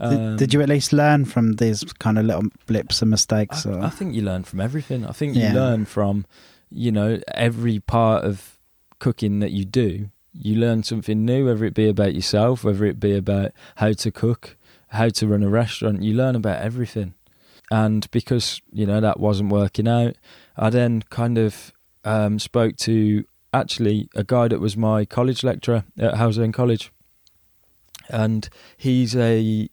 Um, 0.00 0.36
did 0.36 0.54
you 0.54 0.62
at 0.62 0.68
least 0.68 0.92
learn 0.92 1.24
from 1.26 1.52
these 1.54 1.84
kind 1.98 2.18
of 2.18 2.24
little 2.24 2.44
blips 2.66 3.02
and 3.02 3.10
mistakes? 3.10 3.66
I, 3.66 3.70
or? 3.70 3.80
I 3.84 3.90
think 3.90 4.14
you 4.14 4.22
learn 4.22 4.44
from 4.44 4.60
everything. 4.60 5.04
I 5.06 5.12
think 5.12 5.36
Yeah. 5.36 5.48
you 5.52 5.54
learn 5.58 5.84
from, 5.84 6.24
you 6.70 6.90
know, 6.90 7.20
every 7.34 7.80
part 7.80 8.24
of 8.24 8.58
cooking 8.98 9.40
that 9.40 9.50
you 9.52 9.64
do. 9.64 10.10
You 10.32 10.56
learn 10.56 10.82
something 10.84 11.24
new, 11.24 11.46
whether 11.46 11.64
it 11.64 11.74
be 11.74 11.88
about 11.88 12.14
yourself, 12.14 12.64
whether 12.64 12.84
it 12.84 12.98
be 13.00 13.14
about 13.16 13.52
how 13.76 13.92
to 13.92 14.10
cook. 14.10 14.56
how 14.92 15.08
to 15.08 15.28
run 15.28 15.44
a 15.44 15.48
restaurant. 15.48 16.02
You 16.02 16.14
learn 16.14 16.34
about 16.34 16.60
everything. 16.62 17.14
And 17.70 18.10
because, 18.10 18.60
you 18.72 18.84
know, 18.86 19.00
that 19.00 19.20
wasn't 19.20 19.52
working 19.52 19.86
out, 19.86 20.16
I 20.56 20.68
then 20.70 21.02
kind 21.10 21.38
of 21.38 21.72
um, 22.04 22.40
spoke 22.40 22.74
to 22.78 23.24
actually 23.54 24.08
a 24.16 24.24
guy 24.24 24.48
that 24.48 24.58
was 24.58 24.76
my 24.76 25.04
college 25.04 25.44
lecturer 25.44 25.84
at 25.96 26.14
Halesowen 26.14 26.52
College. 26.52 26.90
And 28.08 28.48
he's 28.76 29.14
a 29.14 29.68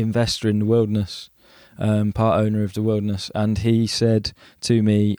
investor 0.00 0.48
in 0.48 0.60
the 0.60 0.64
wilderness, 0.64 1.30
um, 1.78 2.12
part 2.12 2.40
owner 2.40 2.64
of 2.64 2.74
the 2.74 2.82
wilderness. 2.82 3.30
And 3.34 3.58
he 3.58 3.86
said 3.86 4.32
to 4.62 4.82
me, 4.82 5.16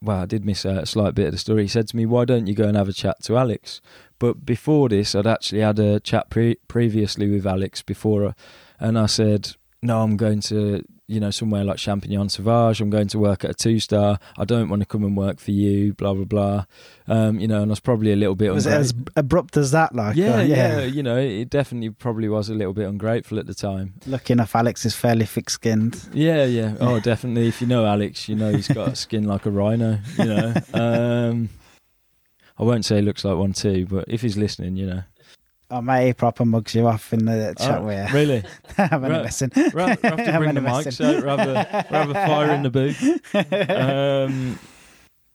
well, 0.00 0.22
I 0.22 0.26
did 0.26 0.44
miss 0.44 0.64
a 0.64 0.86
slight 0.86 1.14
bit 1.14 1.26
of 1.26 1.32
the 1.32 1.38
story. 1.38 1.62
He 1.62 1.68
said 1.68 1.88
to 1.88 1.96
me, 1.96 2.06
"Why 2.06 2.24
don't 2.24 2.46
you 2.46 2.54
go 2.54 2.68
and 2.68 2.76
have 2.76 2.88
a 2.88 2.92
chat 2.92 3.22
to 3.24 3.36
Alex?" 3.36 3.80
But 4.20 4.46
before 4.46 4.88
this, 4.88 5.14
I'd 5.14 5.26
actually 5.26 5.60
had 5.60 5.78
a 5.78 5.98
chat 5.98 6.30
pre- 6.30 6.58
previously 6.68 7.28
with 7.28 7.46
Alex 7.46 7.82
before, 7.82 8.24
uh, 8.24 8.32
and 8.78 8.96
I 8.98 9.06
said, 9.06 9.56
"No, 9.82 10.02
I'm 10.02 10.16
going 10.16 10.40
to 10.42 10.84
you 11.08 11.20
know, 11.20 11.30
somewhere 11.30 11.64
like 11.64 11.78
Champignon 11.78 12.30
Sauvage. 12.30 12.82
I'm 12.82 12.90
going 12.90 13.08
to 13.08 13.18
work 13.18 13.42
at 13.42 13.50
a 13.50 13.54
two 13.54 13.80
star. 13.80 14.18
I 14.36 14.44
don't 14.44 14.68
want 14.68 14.80
to 14.80 14.86
come 14.86 15.04
and 15.04 15.16
work 15.16 15.40
for 15.40 15.52
you, 15.52 15.94
blah, 15.94 16.12
blah, 16.12 16.24
blah. 16.24 16.64
Um, 17.08 17.40
you 17.40 17.48
know, 17.48 17.62
and 17.62 17.70
I 17.70 17.72
was 17.72 17.80
probably 17.80 18.12
a 18.12 18.16
little 18.16 18.34
bit 18.34 18.52
Was 18.52 18.66
it 18.66 18.74
as 18.74 18.92
abrupt 19.16 19.56
as 19.56 19.70
that? 19.70 19.94
Like, 19.94 20.16
yeah, 20.16 20.36
uh, 20.36 20.42
yeah, 20.42 20.80
You 20.82 21.02
know, 21.02 21.16
it 21.16 21.48
definitely 21.48 21.90
probably 21.90 22.28
was 22.28 22.50
a 22.50 22.54
little 22.54 22.74
bit 22.74 22.86
ungrateful 22.86 23.38
at 23.38 23.46
the 23.46 23.54
time. 23.54 23.94
Lucky 24.06 24.34
enough, 24.34 24.54
Alex 24.54 24.84
is 24.84 24.94
fairly 24.94 25.24
thick 25.24 25.48
skinned. 25.48 26.08
Yeah, 26.12 26.44
yeah. 26.44 26.76
Oh, 26.88 27.00
definitely. 27.00 27.48
If 27.48 27.60
you 27.60 27.66
know 27.66 27.84
Alex, 27.84 28.28
you 28.28 28.36
know 28.36 28.50
he's 28.50 28.68
got 28.68 28.88
a 28.88 28.96
skin 28.96 29.24
like 29.24 29.46
a 29.46 29.50
rhino, 29.50 29.98
you 30.18 30.24
know. 30.24 30.54
Um, 30.74 31.48
I 32.58 32.64
won't 32.64 32.84
say 32.84 32.96
he 32.96 33.02
looks 33.02 33.24
like 33.24 33.36
one 33.36 33.52
too, 33.52 33.86
but 33.86 34.04
if 34.08 34.20
he's 34.22 34.36
listening, 34.36 34.76
you 34.76 34.86
know. 34.86 35.02
Oh, 35.70 35.82
mate, 35.82 36.06
he 36.06 36.12
proper 36.14 36.44
mugs 36.46 36.74
you 36.74 36.86
off 36.86 37.12
in 37.12 37.26
the 37.26 37.54
chat 37.58 37.80
Oh, 37.80 37.84
with 37.84 38.08
you. 38.08 38.14
Really? 38.14 38.42
I'm 38.78 39.04
only 39.04 39.10
Right. 39.16 39.24
messing. 39.24 39.50
Ra- 39.74 39.88
have 39.88 40.00
to 40.00 40.10
bring 40.38 40.54
the 40.54 40.60
mics 40.62 40.84
messing. 40.86 41.06
out, 41.06 41.22
rather, 41.24 41.84
rather 41.90 42.14
fire 42.14 42.50
in 42.52 42.62
the 42.62 42.70
booth. 42.70 43.20
Um, 43.70 44.58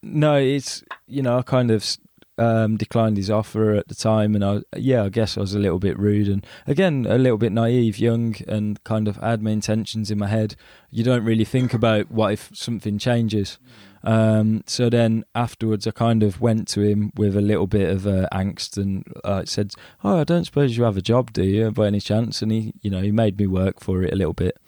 no, 0.02 0.34
it's 0.36 0.82
you 1.06 1.22
know 1.22 1.38
I 1.38 1.42
kind 1.42 1.70
of 1.70 1.96
um, 2.36 2.76
declined 2.76 3.16
his 3.16 3.30
offer 3.30 3.74
at 3.74 3.86
the 3.88 3.94
time, 3.94 4.34
and 4.34 4.44
I 4.44 4.60
yeah 4.76 5.04
I 5.04 5.08
guess 5.08 5.38
I 5.38 5.40
was 5.40 5.54
a 5.54 5.58
little 5.58 5.78
bit 5.78 5.98
rude 5.98 6.28
and 6.28 6.44
again 6.66 7.06
a 7.08 7.16
little 7.16 7.38
bit 7.38 7.52
naive, 7.52 7.98
young, 7.98 8.34
and 8.48 8.82
kind 8.84 9.06
of 9.08 9.16
had 9.18 9.40
my 9.40 9.50
intentions 9.52 10.10
in 10.10 10.18
my 10.18 10.26
head. 10.26 10.56
You 10.90 11.04
don't 11.04 11.24
really 11.24 11.44
think 11.44 11.72
about 11.72 12.10
what 12.10 12.32
if 12.32 12.50
something 12.54 12.98
changes. 12.98 13.58
Um, 14.04 14.62
so 14.66 14.90
then 14.90 15.24
afterwards, 15.34 15.86
I 15.86 15.90
kind 15.90 16.22
of 16.22 16.40
went 16.40 16.68
to 16.68 16.82
him 16.82 17.10
with 17.16 17.36
a 17.36 17.40
little 17.40 17.66
bit 17.66 17.88
of 17.88 18.06
uh, 18.06 18.28
angst 18.32 18.76
and 18.76 19.04
uh, 19.24 19.44
said, 19.46 19.72
"Oh, 20.04 20.20
I 20.20 20.24
don't 20.24 20.44
suppose 20.44 20.76
you 20.76 20.84
have 20.84 20.96
a 20.96 21.02
job, 21.02 21.32
do 21.32 21.42
you, 21.42 21.70
by 21.70 21.86
any 21.86 22.00
chance?" 22.00 22.42
And 22.42 22.52
he, 22.52 22.74
you 22.82 22.90
know, 22.90 23.00
he 23.00 23.10
made 23.10 23.38
me 23.38 23.46
work 23.46 23.80
for 23.80 24.02
it 24.02 24.12
a 24.12 24.16
little 24.16 24.34
bit, 24.34 24.58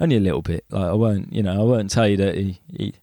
only 0.00 0.16
a 0.16 0.20
little 0.20 0.42
bit. 0.42 0.64
Like 0.70 0.90
I 0.90 0.92
won't, 0.94 1.32
you 1.32 1.42
know, 1.42 1.60
I 1.60 1.64
won't 1.64 1.90
tell 1.90 2.08
you 2.08 2.16
that 2.16 2.36
he, 2.36 2.60
he, 2.74 2.94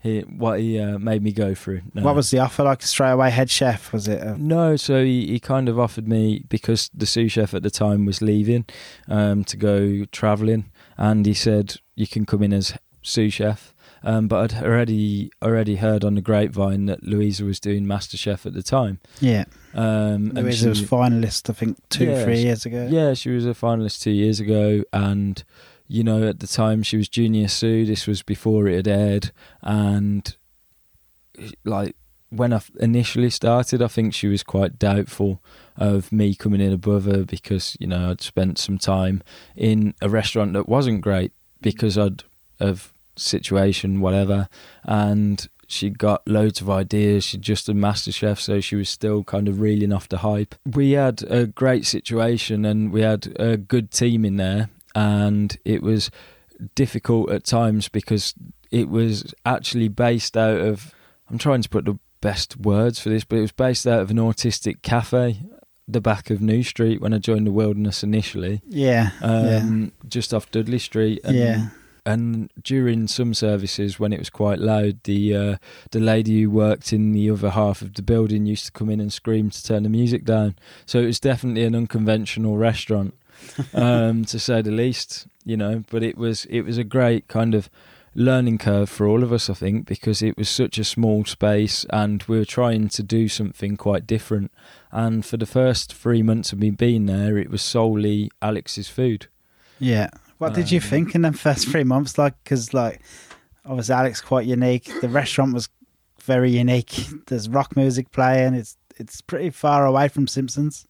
he 0.00 0.20
what 0.22 0.58
he 0.58 0.80
uh, 0.80 0.98
made 0.98 1.22
me 1.22 1.30
go 1.30 1.54
through. 1.54 1.82
No. 1.94 2.02
What 2.02 2.16
was 2.16 2.30
the 2.32 2.40
offer 2.40 2.64
like? 2.64 2.82
Straight 2.82 3.12
away, 3.12 3.30
head 3.30 3.48
chef? 3.48 3.92
Was 3.92 4.08
it? 4.08 4.20
A, 4.20 4.36
No, 4.36 4.74
so 4.74 5.04
he, 5.04 5.28
he 5.28 5.38
kind 5.38 5.68
of 5.68 5.78
offered 5.78 6.08
me 6.08 6.44
because 6.48 6.90
the 6.92 7.06
sous 7.06 7.30
chef 7.30 7.54
at 7.54 7.62
the 7.62 7.70
time 7.70 8.04
was 8.06 8.20
leaving 8.20 8.66
um, 9.06 9.44
to 9.44 9.56
go 9.56 10.04
travelling, 10.06 10.72
and 10.96 11.26
he 11.26 11.34
said 11.34 11.76
you 11.94 12.08
can 12.08 12.26
come 12.26 12.42
in 12.42 12.52
as 12.52 12.76
sous 13.02 13.34
chef. 13.34 13.72
Um, 14.02 14.28
but 14.28 14.52
I'd 14.54 14.62
already 14.64 15.30
already 15.42 15.76
heard 15.76 16.04
on 16.04 16.14
the 16.14 16.20
grapevine 16.20 16.86
that 16.86 17.02
Louisa 17.02 17.44
was 17.44 17.58
doing 17.60 17.84
MasterChef 17.84 18.46
at 18.46 18.52
the 18.54 18.62
time. 18.62 19.00
yeah. 19.20 19.44
Um, 19.74 20.30
and 20.30 20.34
Louisa 20.44 20.68
was 20.70 20.78
she- 20.78 20.86
finalist, 20.86 21.50
I 21.50 21.52
think, 21.52 21.76
two, 21.90 22.06
Yeah, 22.06 22.24
three 22.24 22.40
years 22.42 22.64
ago. 22.66 22.88
yeah, 22.90 23.14
she 23.14 23.30
was 23.30 23.44
a 23.46 23.50
finalist 23.50 24.00
two 24.02 24.10
years 24.12 24.40
ago, 24.40 24.82
and 24.92 25.42
you 25.88 26.02
know 26.04 26.26
at 26.28 26.40
the 26.40 26.46
time 26.46 26.82
she 26.82 26.96
was 26.96 27.08
junior 27.08 27.48
sous. 27.48 27.88
This 27.88 28.06
was 28.06 28.22
before 28.22 28.66
it 28.68 28.76
had 28.76 28.88
aired, 28.88 29.30
and 29.62 30.34
like 31.64 31.94
when 32.30 32.52
I 32.52 32.60
initially 32.80 33.30
started, 33.30 33.80
I 33.80 33.88
think 33.88 34.12
she 34.14 34.26
was 34.28 34.42
quite 34.42 34.78
doubtful 34.78 35.42
of 35.76 36.12
me 36.12 36.34
coming 36.34 36.60
in 36.60 36.72
above 36.72 37.04
her 37.04 37.24
because 37.24 37.76
you 37.80 37.86
know 37.86 38.10
I'd 38.10 38.20
spent 38.20 38.58
some 38.58 38.78
time 38.78 39.22
in 39.56 39.94
a 40.02 40.08
restaurant 40.08 40.52
that 40.54 40.68
wasn't 40.68 41.00
great 41.00 41.32
because 41.60 41.96
I'd 41.96 42.24
of 42.60 42.92
situation 43.18 44.00
whatever, 44.00 44.48
and 44.84 45.48
she 45.66 45.90
got 45.90 46.26
loads 46.26 46.60
of 46.62 46.70
ideas. 46.70 47.24
She'd 47.24 47.42
just 47.42 47.66
done 47.66 47.76
MasterChef, 47.76 48.38
so 48.40 48.60
she 48.60 48.76
was 48.76 48.88
still 48.88 49.22
kind 49.24 49.48
of 49.48 49.60
reeling 49.60 49.92
off 49.92 50.08
the 50.08 50.18
hype. 50.18 50.54
We 50.64 50.92
had 50.92 51.22
a 51.24 51.46
great 51.46 51.84
situation 51.84 52.64
and 52.64 52.90
we 52.90 53.02
had 53.02 53.34
a 53.38 53.56
good 53.58 53.90
team 53.90 54.24
in 54.24 54.36
there, 54.36 54.70
and 54.94 55.56
it 55.64 55.82
was 55.82 56.10
difficult 56.74 57.30
at 57.30 57.44
times 57.44 57.88
because 57.88 58.34
it 58.70 58.88
was 58.88 59.34
actually 59.44 59.88
based 59.88 60.36
out 60.36 60.58
of. 60.60 60.94
I'm 61.30 61.38
trying 61.38 61.60
to 61.62 61.68
put 61.68 61.84
the 61.84 61.98
best 62.22 62.56
words 62.56 62.98
for 62.98 63.10
this, 63.10 63.24
but 63.24 63.36
it 63.36 63.42
was 63.42 63.52
based 63.52 63.86
out 63.86 64.00
of 64.00 64.10
an 64.10 64.16
autistic 64.16 64.80
cafe, 64.82 65.40
the 65.86 66.00
back 66.00 66.30
of 66.30 66.40
New 66.40 66.62
Street 66.62 67.00
when 67.02 67.12
I 67.12 67.18
joined 67.18 67.46
the 67.46 67.52
Wilderness 67.52 68.02
initially, 68.02 68.62
Yeah. 68.66 69.10
yeah. 69.20 69.26
um, 69.58 69.92
just 70.08 70.32
off 70.32 70.50
Dudley 70.50 70.78
Street. 70.78 71.20
And 71.24 71.36
yeah. 71.36 71.68
And 72.08 72.50
during 72.62 73.06
some 73.06 73.34
services 73.34 74.00
when 74.00 74.12
it 74.12 74.18
was 74.18 74.30
quite 74.30 74.58
loud 74.58 75.02
the 75.04 75.36
uh, 75.36 75.56
the 75.90 76.00
lady 76.00 76.42
who 76.42 76.50
worked 76.50 76.92
in 76.92 77.12
the 77.12 77.30
other 77.30 77.50
half 77.50 77.82
of 77.82 77.94
the 77.94 78.02
building 78.02 78.46
used 78.46 78.64
to 78.64 78.72
come 78.72 78.88
in 78.88 79.00
and 79.00 79.12
scream 79.12 79.50
to 79.50 79.62
turn 79.62 79.82
the 79.82 79.88
music 79.88 80.24
down. 80.24 80.56
So 80.86 81.00
it 81.00 81.06
was 81.06 81.20
definitely 81.20 81.64
an 81.64 81.74
unconventional 81.74 82.56
restaurant 82.56 83.14
um, 83.74 84.24
to 84.24 84.38
say 84.38 84.62
the 84.62 84.70
least 84.70 85.26
you 85.44 85.56
know 85.56 85.84
but 85.90 86.02
it 86.02 86.16
was 86.16 86.46
it 86.46 86.62
was 86.62 86.78
a 86.78 86.84
great 86.84 87.28
kind 87.28 87.54
of 87.54 87.68
learning 88.14 88.58
curve 88.58 88.90
for 88.90 89.06
all 89.06 89.22
of 89.22 89.32
us 89.32 89.48
i 89.48 89.54
think 89.54 89.86
because 89.86 90.22
it 90.22 90.36
was 90.36 90.48
such 90.48 90.76
a 90.76 90.82
small 90.82 91.24
space 91.24 91.86
and 91.90 92.24
we 92.24 92.36
were 92.36 92.44
trying 92.44 92.88
to 92.88 93.02
do 93.02 93.28
something 93.28 93.76
quite 93.76 94.06
different. 94.06 94.50
And 94.90 95.24
for 95.24 95.36
the 95.36 95.46
first 95.46 95.94
three 95.94 96.22
months 96.22 96.52
of 96.52 96.58
me 96.58 96.70
being 96.70 97.06
there 97.06 97.36
it 97.38 97.50
was 97.50 97.62
solely 97.62 98.30
alex's 98.40 98.88
food. 98.88 99.28
Yeah. 99.78 100.08
What 100.38 100.54
did 100.54 100.70
you 100.70 100.78
Um, 100.78 100.82
think 100.88 101.14
in 101.14 101.22
the 101.22 101.32
first 101.32 101.68
three 101.68 101.84
months? 101.84 102.16
Like, 102.18 102.34
because 102.42 102.72
like, 102.72 103.00
obviously 103.64 103.94
Alex 103.94 104.20
quite 104.20 104.46
unique. 104.46 104.90
The 105.00 105.08
restaurant 105.08 105.52
was 105.54 105.68
very 106.22 106.50
unique. 106.50 107.06
There's 107.26 107.48
rock 107.48 107.76
music 107.76 108.10
playing. 108.12 108.54
It's 108.54 108.76
it's 108.96 109.20
pretty 109.20 109.50
far 109.50 109.86
away 109.86 110.08
from 110.08 110.26
Simpsons. 110.26 110.86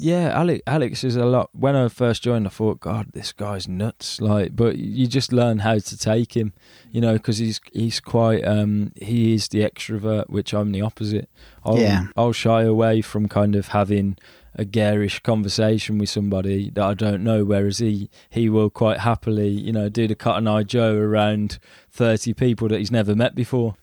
Yeah, 0.00 0.28
Alex, 0.28 0.62
Alex 0.66 1.02
is 1.02 1.16
a 1.16 1.24
lot. 1.24 1.50
When 1.52 1.74
I 1.74 1.88
first 1.88 2.22
joined, 2.22 2.46
I 2.46 2.50
thought, 2.50 2.78
God, 2.78 3.08
this 3.14 3.32
guy's 3.32 3.66
nuts. 3.66 4.20
Like, 4.20 4.54
but 4.54 4.78
you 4.78 5.08
just 5.08 5.32
learn 5.32 5.58
how 5.58 5.78
to 5.78 5.96
take 5.98 6.36
him, 6.36 6.52
you 6.92 7.00
know, 7.00 7.14
because 7.14 7.38
he's 7.38 7.60
he's 7.72 7.98
quite. 7.98 8.46
Um, 8.46 8.92
he 8.94 9.34
is 9.34 9.48
the 9.48 9.60
extrovert, 9.60 10.30
which 10.30 10.54
I'm 10.54 10.70
the 10.70 10.82
opposite. 10.82 11.28
I'll, 11.64 11.78
Yeah. 11.78 12.06
I'll 12.16 12.32
shy 12.32 12.62
away 12.62 13.00
from 13.02 13.26
kind 13.28 13.56
of 13.56 13.68
having 13.68 14.16
a 14.54 14.64
garish 14.64 15.20
conversation 15.20 15.98
with 15.98 16.08
somebody 16.08 16.70
that 16.70 16.84
I 16.84 16.94
don't 16.94 17.24
know, 17.24 17.44
whereas 17.44 17.78
he 17.78 18.08
he 18.30 18.48
will 18.48 18.70
quite 18.70 18.98
happily, 19.00 19.48
you 19.48 19.72
know, 19.72 19.88
do 19.88 20.06
the 20.06 20.14
cut 20.14 20.36
and 20.36 20.48
Eye 20.48 20.62
Joe 20.62 20.96
around 20.96 21.58
thirty 21.90 22.32
people 22.34 22.68
that 22.68 22.78
he's 22.78 22.92
never 22.92 23.16
met 23.16 23.34
before. 23.34 23.74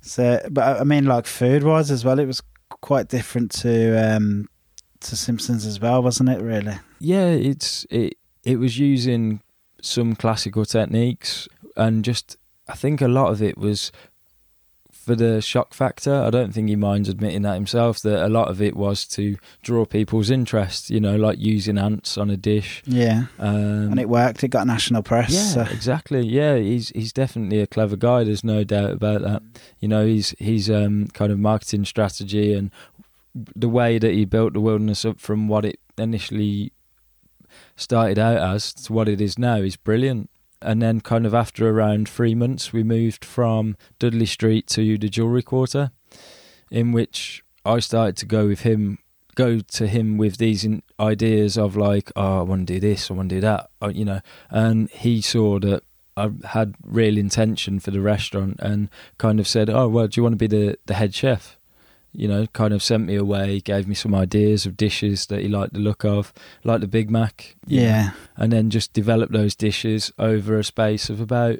So, 0.00 0.40
but 0.50 0.80
I 0.80 0.84
mean, 0.84 1.04
like 1.04 1.26
food 1.26 1.62
wise 1.64 1.90
as 1.90 2.02
well, 2.04 2.18
it 2.18 2.26
was 2.26 2.42
quite 2.80 3.08
different 3.08 3.50
to 3.50 4.16
um 4.16 4.48
to 5.04 5.16
Simpsons 5.16 5.64
as 5.66 5.80
well, 5.80 6.02
wasn't 6.02 6.28
it? 6.30 6.40
Really? 6.40 6.78
yeah 7.00 7.26
it's 7.26 7.84
it 7.90 8.16
it 8.44 8.56
was 8.58 8.78
using 8.78 9.40
some 9.82 10.14
classical 10.14 10.64
techniques 10.64 11.46
and 11.76 12.02
just 12.04 12.36
i 12.68 12.74
think 12.74 13.02
a 13.02 13.08
lot 13.08 13.30
of 13.30 13.42
it 13.42 13.58
was 13.58 13.92
for 14.90 15.14
the 15.14 15.42
shock 15.42 15.74
factor 15.74 16.14
i 16.22 16.30
don't 16.30 16.52
think 16.54 16.66
he 16.68 16.76
minds 16.76 17.10
admitting 17.10 17.42
that 17.42 17.54
himself 17.54 18.00
that 18.00 18.24
a 18.24 18.28
lot 18.30 18.48
of 18.48 18.62
it 18.62 18.74
was 18.74 19.06
to 19.06 19.36
draw 19.62 19.84
people's 19.84 20.30
interest 20.30 20.88
you 20.88 20.98
know 20.98 21.14
like 21.16 21.38
using 21.38 21.76
ants 21.76 22.16
on 22.16 22.30
a 22.30 22.36
dish 22.38 22.82
Yeah. 22.86 23.24
um, 23.38 23.90
and 23.90 24.00
it 24.00 24.08
worked. 24.08 24.42
It 24.44 24.48
got 24.48 24.66
national 24.66 25.02
press. 25.02 25.30
yeah, 25.32 25.64
so- 25.64 25.72
exactly. 25.74 26.20
Yeah, 26.26 26.56
he's 26.56 26.88
he's 26.90 27.12
definitely 27.12 27.60
a 27.60 27.66
clever 27.66 27.96
guy. 27.96 28.24
There's 28.24 28.44
no 28.44 28.64
doubt 28.64 28.92
about 28.92 29.20
that. 29.22 29.42
You 29.80 29.88
know, 29.88 30.06
he's 30.06 30.30
he's 30.38 30.70
um 30.70 31.08
kind 31.12 31.30
of 31.32 31.38
marketing 31.38 31.84
strategy 31.84 32.54
and 32.54 32.70
the 33.34 33.68
way 33.68 33.98
that 33.98 34.12
he 34.12 34.24
built 34.24 34.52
the 34.52 34.60
wilderness 34.60 35.04
up 35.04 35.20
from 35.20 35.48
what 35.48 35.64
it 35.64 35.80
initially 35.98 36.72
started 37.76 38.18
out 38.18 38.38
as 38.38 38.72
to 38.72 38.92
what 38.92 39.08
it 39.08 39.20
is 39.20 39.38
now 39.38 39.56
is 39.56 39.76
brilliant. 39.76 40.30
And 40.62 40.80
then, 40.80 41.00
kind 41.00 41.26
of 41.26 41.34
after 41.34 41.68
around 41.68 42.08
three 42.08 42.34
months, 42.34 42.72
we 42.72 42.82
moved 42.82 43.24
from 43.24 43.76
Dudley 43.98 44.26
Street 44.26 44.66
to 44.68 44.96
the 44.96 45.08
Jewelry 45.10 45.42
Quarter, 45.42 45.90
in 46.70 46.92
which 46.92 47.44
I 47.66 47.80
started 47.80 48.16
to 48.18 48.26
go 48.26 48.46
with 48.46 48.60
him, 48.60 48.98
go 49.34 49.60
to 49.60 49.86
him 49.86 50.16
with 50.16 50.38
these 50.38 50.66
ideas 50.98 51.58
of 51.58 51.76
like, 51.76 52.10
oh, 52.16 52.38
I 52.40 52.42
want 52.42 52.66
to 52.66 52.74
do 52.74 52.80
this, 52.80 53.10
I 53.10 53.14
want 53.14 53.28
to 53.28 53.34
do 53.36 53.40
that, 53.42 53.68
oh, 53.82 53.88
you 53.88 54.06
know. 54.06 54.20
And 54.48 54.88
he 54.90 55.20
saw 55.20 55.58
that 55.58 55.82
I 56.16 56.30
had 56.44 56.76
real 56.82 57.18
intention 57.18 57.78
for 57.78 57.90
the 57.90 58.00
restaurant 58.00 58.56
and 58.60 58.88
kind 59.18 59.40
of 59.40 59.48
said, 59.48 59.68
oh, 59.68 59.88
well, 59.88 60.06
do 60.06 60.18
you 60.18 60.22
want 60.22 60.34
to 60.34 60.36
be 60.38 60.46
the, 60.46 60.78
the 60.86 60.94
head 60.94 61.14
chef? 61.14 61.58
You 62.14 62.28
know, 62.28 62.46
kind 62.48 62.72
of 62.72 62.82
sent 62.82 63.04
me 63.06 63.16
away, 63.16 63.60
gave 63.60 63.86
me 63.88 63.94
some 63.94 64.14
ideas 64.14 64.64
of 64.66 64.76
dishes 64.76 65.26
that 65.26 65.40
he 65.42 65.48
liked 65.48 65.72
the 65.74 65.80
look 65.80 66.04
of, 66.04 66.32
like 66.62 66.80
the 66.80 66.86
Big 66.88 67.10
Mac. 67.10 67.56
you 67.66 67.80
know, 67.80 67.86
Yeah. 67.86 68.10
and 68.36 68.52
then 68.52 68.70
just 68.70 68.92
developed 68.92 69.32
those 69.32 69.54
dishes 69.54 70.12
over 70.18 70.58
a 70.58 70.64
space 70.64 71.10
of 71.10 71.20
about 71.20 71.58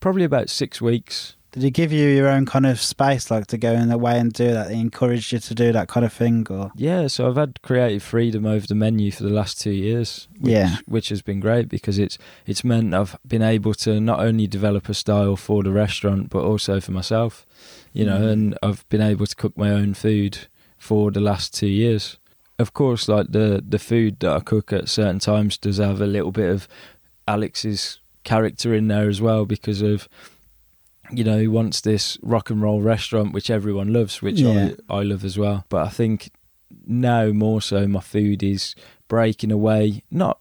probably 0.00 0.24
about 0.24 0.50
six 0.50 0.80
weeks. 0.80 1.34
Did 1.52 1.62
he 1.62 1.70
give 1.70 1.90
you 1.90 2.06
your 2.08 2.28
own 2.28 2.44
kind 2.44 2.66
of 2.66 2.78
space, 2.82 3.30
like 3.30 3.46
to 3.46 3.56
go 3.56 3.72
in 3.72 3.88
the 3.88 3.96
way 3.96 4.18
and 4.18 4.30
do 4.30 4.48
that? 4.52 4.70
He 4.70 4.78
encouraged 4.78 5.32
you 5.32 5.38
to 5.38 5.54
do 5.54 5.72
that 5.72 5.88
kind 5.88 6.04
of 6.04 6.12
thing, 6.12 6.46
or 6.50 6.70
Yeah, 6.76 7.06
so 7.06 7.26
I've 7.30 7.36
had 7.36 7.62
creative 7.62 8.02
freedom 8.02 8.44
over 8.44 8.66
the 8.66 8.74
menu 8.74 9.10
for 9.10 9.22
the 9.22 9.30
last 9.30 9.58
two 9.58 9.70
years. 9.70 10.28
Which, 10.38 10.52
Yeah. 10.52 10.76
which 10.86 11.08
has 11.08 11.22
been 11.22 11.40
great 11.40 11.70
because 11.70 11.98
it's 11.98 12.18
it's 12.44 12.62
meant 12.62 12.92
I've 12.92 13.16
been 13.26 13.40
able 13.40 13.72
to 13.74 13.98
not 14.00 14.20
only 14.20 14.46
develop 14.46 14.90
a 14.90 14.94
style 14.94 15.34
for 15.36 15.62
the 15.62 15.72
restaurant 15.72 16.28
but 16.28 16.44
also 16.44 16.78
for 16.78 16.92
myself, 16.92 17.46
you 17.96 18.04
know, 18.04 18.20
Mm. 18.20 18.32
and 18.32 18.58
I've 18.62 18.84
been 18.88 19.00
able 19.12 19.26
to 19.26 19.36
cook 19.42 19.56
my 19.56 19.70
own 19.70 19.94
food 19.94 20.32
for 20.78 21.10
the 21.10 21.20
last 21.20 21.54
two 21.54 21.66
years. 21.84 22.18
Of 22.58 22.72
course, 22.72 23.08
like 23.14 23.28
the 23.32 23.62
the 23.74 23.78
food 23.78 24.12
that 24.20 24.32
I 24.36 24.40
cook 24.40 24.72
at 24.72 24.88
certain 24.88 25.18
times 25.20 25.58
does 25.58 25.78
have 25.78 26.00
a 26.00 26.06
little 26.16 26.32
bit 26.32 26.50
of 26.50 26.68
Alex's 27.28 27.98
character 28.24 28.74
in 28.74 28.88
there 28.88 29.08
as 29.08 29.20
well 29.20 29.46
because 29.46 29.82
of 29.82 30.08
you 31.12 31.22
know 31.24 31.38
he 31.38 31.46
wants 31.48 31.80
this 31.80 32.18
rock 32.22 32.50
and 32.50 32.60
roll 32.60 32.80
restaurant 32.82 33.32
which 33.32 33.50
everyone 33.50 33.92
loves 33.92 34.20
which 34.20 34.40
Yeah. 34.40 34.70
I, 34.90 34.96
I 34.98 35.02
love 35.04 35.24
as 35.24 35.38
well 35.38 35.64
but 35.68 35.86
i 35.86 35.88
think 35.88 36.30
now 36.88 37.28
more 37.30 37.60
so 37.62 37.86
my 37.86 38.00
food 38.00 38.42
is 38.42 38.74
breaking 39.06 39.52
away 39.52 40.02
not 40.10 40.40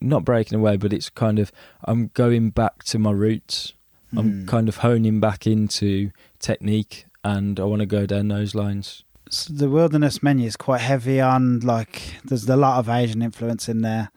not 0.00 0.24
breaking 0.24 0.58
away 0.58 0.78
but 0.78 0.94
it's 0.94 1.10
kind 1.10 1.38
of 1.38 1.52
i'm 1.84 2.10
going 2.14 2.48
back 2.48 2.82
to 2.84 2.98
my 2.98 3.10
roots 3.10 3.74
i'm 4.16 4.44
Mm. 4.44 4.48
kind 4.48 4.68
of 4.70 4.78
honing 4.78 5.20
back 5.20 5.46
into 5.46 6.10
technique 6.38 7.06
and 7.24 7.58
i 7.58 7.64
want 7.64 7.80
to 7.80 7.86
go 7.86 8.06
down 8.06 8.28
those 8.28 8.54
lines 8.54 9.04
So 9.28 9.52
the 9.52 9.68
wilderness 9.68 10.22
menu 10.22 10.46
is 10.46 10.56
quite 10.56 10.80
heavy 10.80 11.20
on 11.20 11.60
like 11.60 12.14
there's 12.24 12.48
a 12.48 12.56
lot 12.56 12.78
of 12.78 12.88
Asian 12.88 13.22
influence 13.22 13.68
in 13.68 13.82
there, 13.82 14.10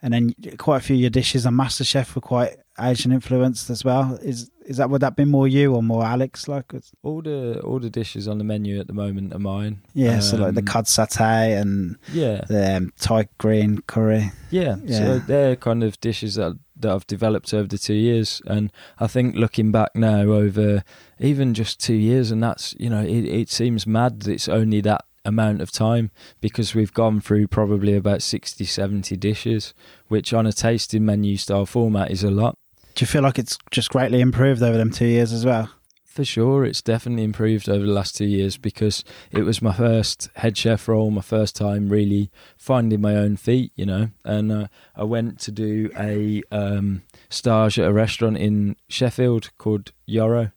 and 0.00 0.14
then 0.14 0.34
quite 0.56 0.78
a 0.78 0.80
few 0.80 0.96
of 0.96 1.00
your 1.02 1.10
dishes 1.10 1.44
on 1.44 1.54
MasterChef 1.54 2.14
were 2.14 2.22
quite 2.22 2.56
Asian 2.80 3.12
influenced 3.12 3.68
as 3.68 3.84
well. 3.84 4.18
Is 4.22 4.50
is 4.66 4.76
that 4.78 4.90
would 4.90 5.00
that 5.02 5.16
be 5.16 5.24
more 5.24 5.48
you 5.48 5.74
or 5.74 5.82
more 5.82 6.04
Alex? 6.04 6.48
Like, 6.48 6.74
it's- 6.74 6.92
all 7.02 7.22
the 7.22 7.60
all 7.60 7.78
the 7.78 7.90
dishes 7.90 8.26
on 8.28 8.38
the 8.38 8.44
menu 8.44 8.78
at 8.80 8.86
the 8.86 8.92
moment 8.92 9.32
are 9.32 9.38
mine 9.38 9.80
yeah, 9.94 10.18
so 10.20 10.36
like 10.36 10.54
the 10.54 10.60
Um, 10.60 10.66
cod 10.66 10.84
satay 10.86 11.60
and 11.60 11.96
yeah 12.12 12.42
the 12.48 12.76
um, 12.76 12.92
Thai 12.98 13.28
green 13.38 13.78
curry. 13.86 14.32
Yeah, 14.50 14.76
Yeah. 14.84 14.98
so 14.98 15.18
they're 15.20 15.56
kind 15.56 15.82
of 15.84 16.00
dishes 16.00 16.34
that 16.34 16.58
that 16.78 16.92
I've 16.92 17.06
developed 17.06 17.54
over 17.54 17.66
the 17.68 17.78
two 17.78 17.94
years, 17.94 18.42
and 18.46 18.70
I 19.00 19.06
think 19.06 19.34
looking 19.34 19.72
back 19.72 19.96
now 19.96 20.20
over 20.42 20.84
even 21.18 21.54
just 21.54 21.80
two 21.80 21.94
years, 21.94 22.30
and 22.30 22.42
that's 22.42 22.74
you 22.78 22.90
know 22.90 23.02
it, 23.02 23.24
it 23.24 23.48
seems 23.50 23.86
mad 23.86 24.20
that 24.20 24.32
it's 24.32 24.48
only 24.48 24.80
that 24.82 25.04
amount 25.24 25.60
of 25.62 25.70
time 25.72 26.10
because 26.40 26.74
we've 26.74 26.92
gone 26.92 27.20
through 27.20 27.48
probably 27.48 27.94
about 27.96 28.22
60 28.22 28.64
70 28.64 29.16
dishes 29.16 29.74
which 30.06 30.32
on 30.32 30.46
a 30.46 30.52
tasting 30.52 31.04
menu 31.04 31.36
style 31.36 31.66
format 31.66 32.12
is 32.12 32.22
a 32.22 32.30
lot 32.30 32.56
Do 32.96 33.02
you 33.02 33.06
feel 33.06 33.22
like 33.22 33.38
it's 33.38 33.58
just 33.70 33.90
greatly 33.90 34.20
improved 34.20 34.62
over 34.62 34.76
them 34.78 34.90
two 34.90 35.06
years 35.06 35.32
as 35.32 35.44
well? 35.44 35.70
For 36.04 36.24
sure, 36.24 36.64
it's 36.64 36.80
definitely 36.80 37.24
improved 37.24 37.68
over 37.68 37.84
the 37.84 37.92
last 37.92 38.16
two 38.16 38.24
years 38.24 38.56
because 38.56 39.04
it 39.30 39.42
was 39.42 39.60
my 39.60 39.74
first 39.74 40.30
head 40.36 40.56
chef 40.56 40.88
role, 40.88 41.10
my 41.10 41.20
first 41.20 41.54
time 41.54 41.90
really 41.90 42.30
finding 42.56 43.02
my 43.02 43.14
own 43.14 43.36
feet, 43.36 43.70
you 43.76 43.84
know. 43.84 44.08
And 44.24 44.50
uh, 44.50 44.66
I 44.94 45.04
went 45.04 45.38
to 45.40 45.52
do 45.52 45.90
a 45.94 46.42
um, 46.50 47.02
stage 47.28 47.78
at 47.78 47.86
a 47.86 47.92
restaurant 47.92 48.38
in 48.38 48.76
Sheffield 48.88 49.50
called 49.58 49.92
Jöro, 50.08 50.52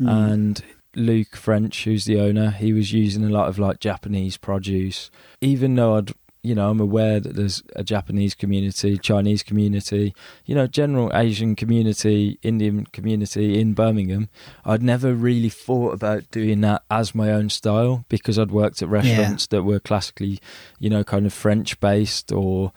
Mm. 0.00 0.32
and 0.32 0.64
Luke 0.96 1.36
French, 1.36 1.84
who's 1.84 2.06
the 2.06 2.18
owner, 2.18 2.50
he 2.50 2.72
was 2.72 2.94
using 2.94 3.22
a 3.24 3.28
lot 3.28 3.48
of 3.48 3.58
like 3.58 3.78
Japanese 3.78 4.38
produce. 4.38 5.10
Even 5.42 5.74
though 5.74 5.96
I'd, 5.98 6.12
you 6.42 6.56
know, 6.56 6.70
I'm 6.70 6.80
aware 6.80 7.20
that 7.20 7.36
there's 7.36 7.62
a 7.76 7.84
Japanese 7.84 8.34
community, 8.34 8.98
Chinese 8.98 9.44
community, 9.44 10.12
you 10.44 10.56
know, 10.56 10.66
general 10.66 11.10
Asian 11.14 11.54
community, 11.54 12.38
Indian 12.42 12.84
community 12.86 13.60
in 13.60 13.74
Birmingham. 13.74 14.28
I'd 14.64 14.82
never 14.82 15.14
really 15.14 15.48
thought 15.48 15.94
about 15.94 16.28
doing 16.32 16.60
that 16.62 16.82
as 16.90 17.14
my 17.14 17.30
own 17.30 17.48
style 17.48 18.04
because 18.08 18.40
I'd 18.40 18.50
worked 18.50 18.82
at 18.82 18.88
restaurants 18.88 19.46
that 19.48 19.62
were 19.62 19.78
classically, 19.78 20.40
you 20.80 20.90
know, 20.90 21.04
kind 21.04 21.26
of 21.26 21.32
French 21.32 21.78
based 21.78 22.32
or 22.32 22.72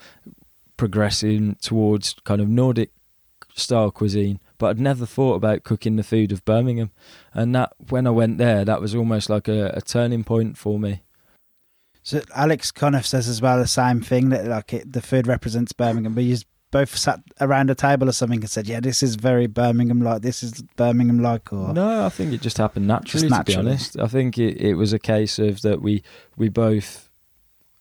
progressing 0.77 1.55
towards 1.55 2.13
kind 2.23 2.41
of 2.41 2.47
Nordic 2.47 2.91
style 3.55 3.89
cuisine. 3.89 4.39
But 4.59 4.67
I'd 4.67 4.79
never 4.79 5.07
thought 5.07 5.35
about 5.35 5.63
cooking 5.63 5.95
the 5.95 6.03
food 6.03 6.31
of 6.31 6.45
Birmingham. 6.45 6.91
And 7.33 7.55
that 7.55 7.73
when 7.89 8.05
I 8.05 8.11
went 8.11 8.37
there, 8.37 8.63
that 8.63 8.79
was 8.79 8.93
almost 8.93 9.27
like 9.27 9.47
a, 9.47 9.71
a 9.73 9.81
turning 9.81 10.23
point 10.23 10.55
for 10.55 10.79
me. 10.79 11.01
So 12.05 12.21
Alex 12.35 12.71
of 12.83 13.05
says 13.05 13.27
as 13.27 13.41
well 13.41 13.57
the 13.57 13.65
same 13.65 13.99
thing 13.99 14.29
that 14.29 14.45
like 14.45 14.71
it, 14.73 14.93
the 14.93 15.01
food 15.01 15.25
represents 15.25 15.73
Birmingham, 15.73 16.13
but 16.13 16.23
you 16.23 16.37
both 16.69 16.95
sat 16.95 17.19
around 17.41 17.71
a 17.71 17.75
table 17.75 18.07
or 18.07 18.11
something 18.11 18.41
and 18.41 18.49
said, 18.49 18.67
"Yeah, 18.67 18.79
this 18.79 19.01
is 19.01 19.15
very 19.15 19.47
Birmingham 19.47 20.01
like. 20.01 20.21
This 20.21 20.43
is 20.43 20.61
Birmingham 20.75 21.19
like." 21.19 21.51
Or 21.51 21.73
No, 21.73 22.05
I 22.05 22.09
think 22.09 22.31
it 22.31 22.41
just 22.41 22.59
happened 22.59 22.85
naturally. 22.85 23.27
Just 23.27 23.45
To 23.47 23.51
be 23.51 23.55
honest, 23.55 23.97
I 23.97 24.05
think 24.05 24.37
it, 24.37 24.61
it 24.61 24.75
was 24.75 24.93
a 24.93 24.99
case 24.99 25.39
of 25.39 25.61
that 25.61 25.81
we 25.81 26.03
we 26.37 26.47
both 26.47 27.09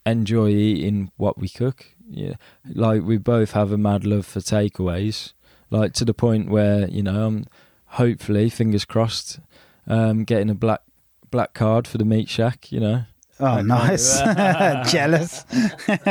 enjoy 0.06 0.48
eating 0.48 1.12
what 1.18 1.36
we 1.36 1.50
cook. 1.50 1.84
Yeah, 2.08 2.36
like 2.66 3.02
we 3.02 3.18
both 3.18 3.50
have 3.50 3.72
a 3.72 3.78
mad 3.78 4.06
love 4.06 4.24
for 4.24 4.40
takeaways. 4.40 5.34
Like 5.68 5.92
to 5.94 6.06
the 6.06 6.14
point 6.14 6.48
where 6.48 6.88
you 6.88 7.02
know, 7.02 7.26
I'm 7.26 7.44
hopefully 7.84 8.48
fingers 8.48 8.86
crossed, 8.86 9.38
um, 9.86 10.24
getting 10.24 10.48
a 10.48 10.54
black 10.54 10.80
black 11.30 11.52
card 11.52 11.86
for 11.86 11.98
the 11.98 12.06
meat 12.06 12.30
shack. 12.30 12.72
You 12.72 12.80
know, 12.80 13.04
oh, 13.40 13.56
That 13.56 13.66
nice, 13.66 14.18
jealous. 14.92 15.44
Tell 15.50 15.96
them 15.96 16.08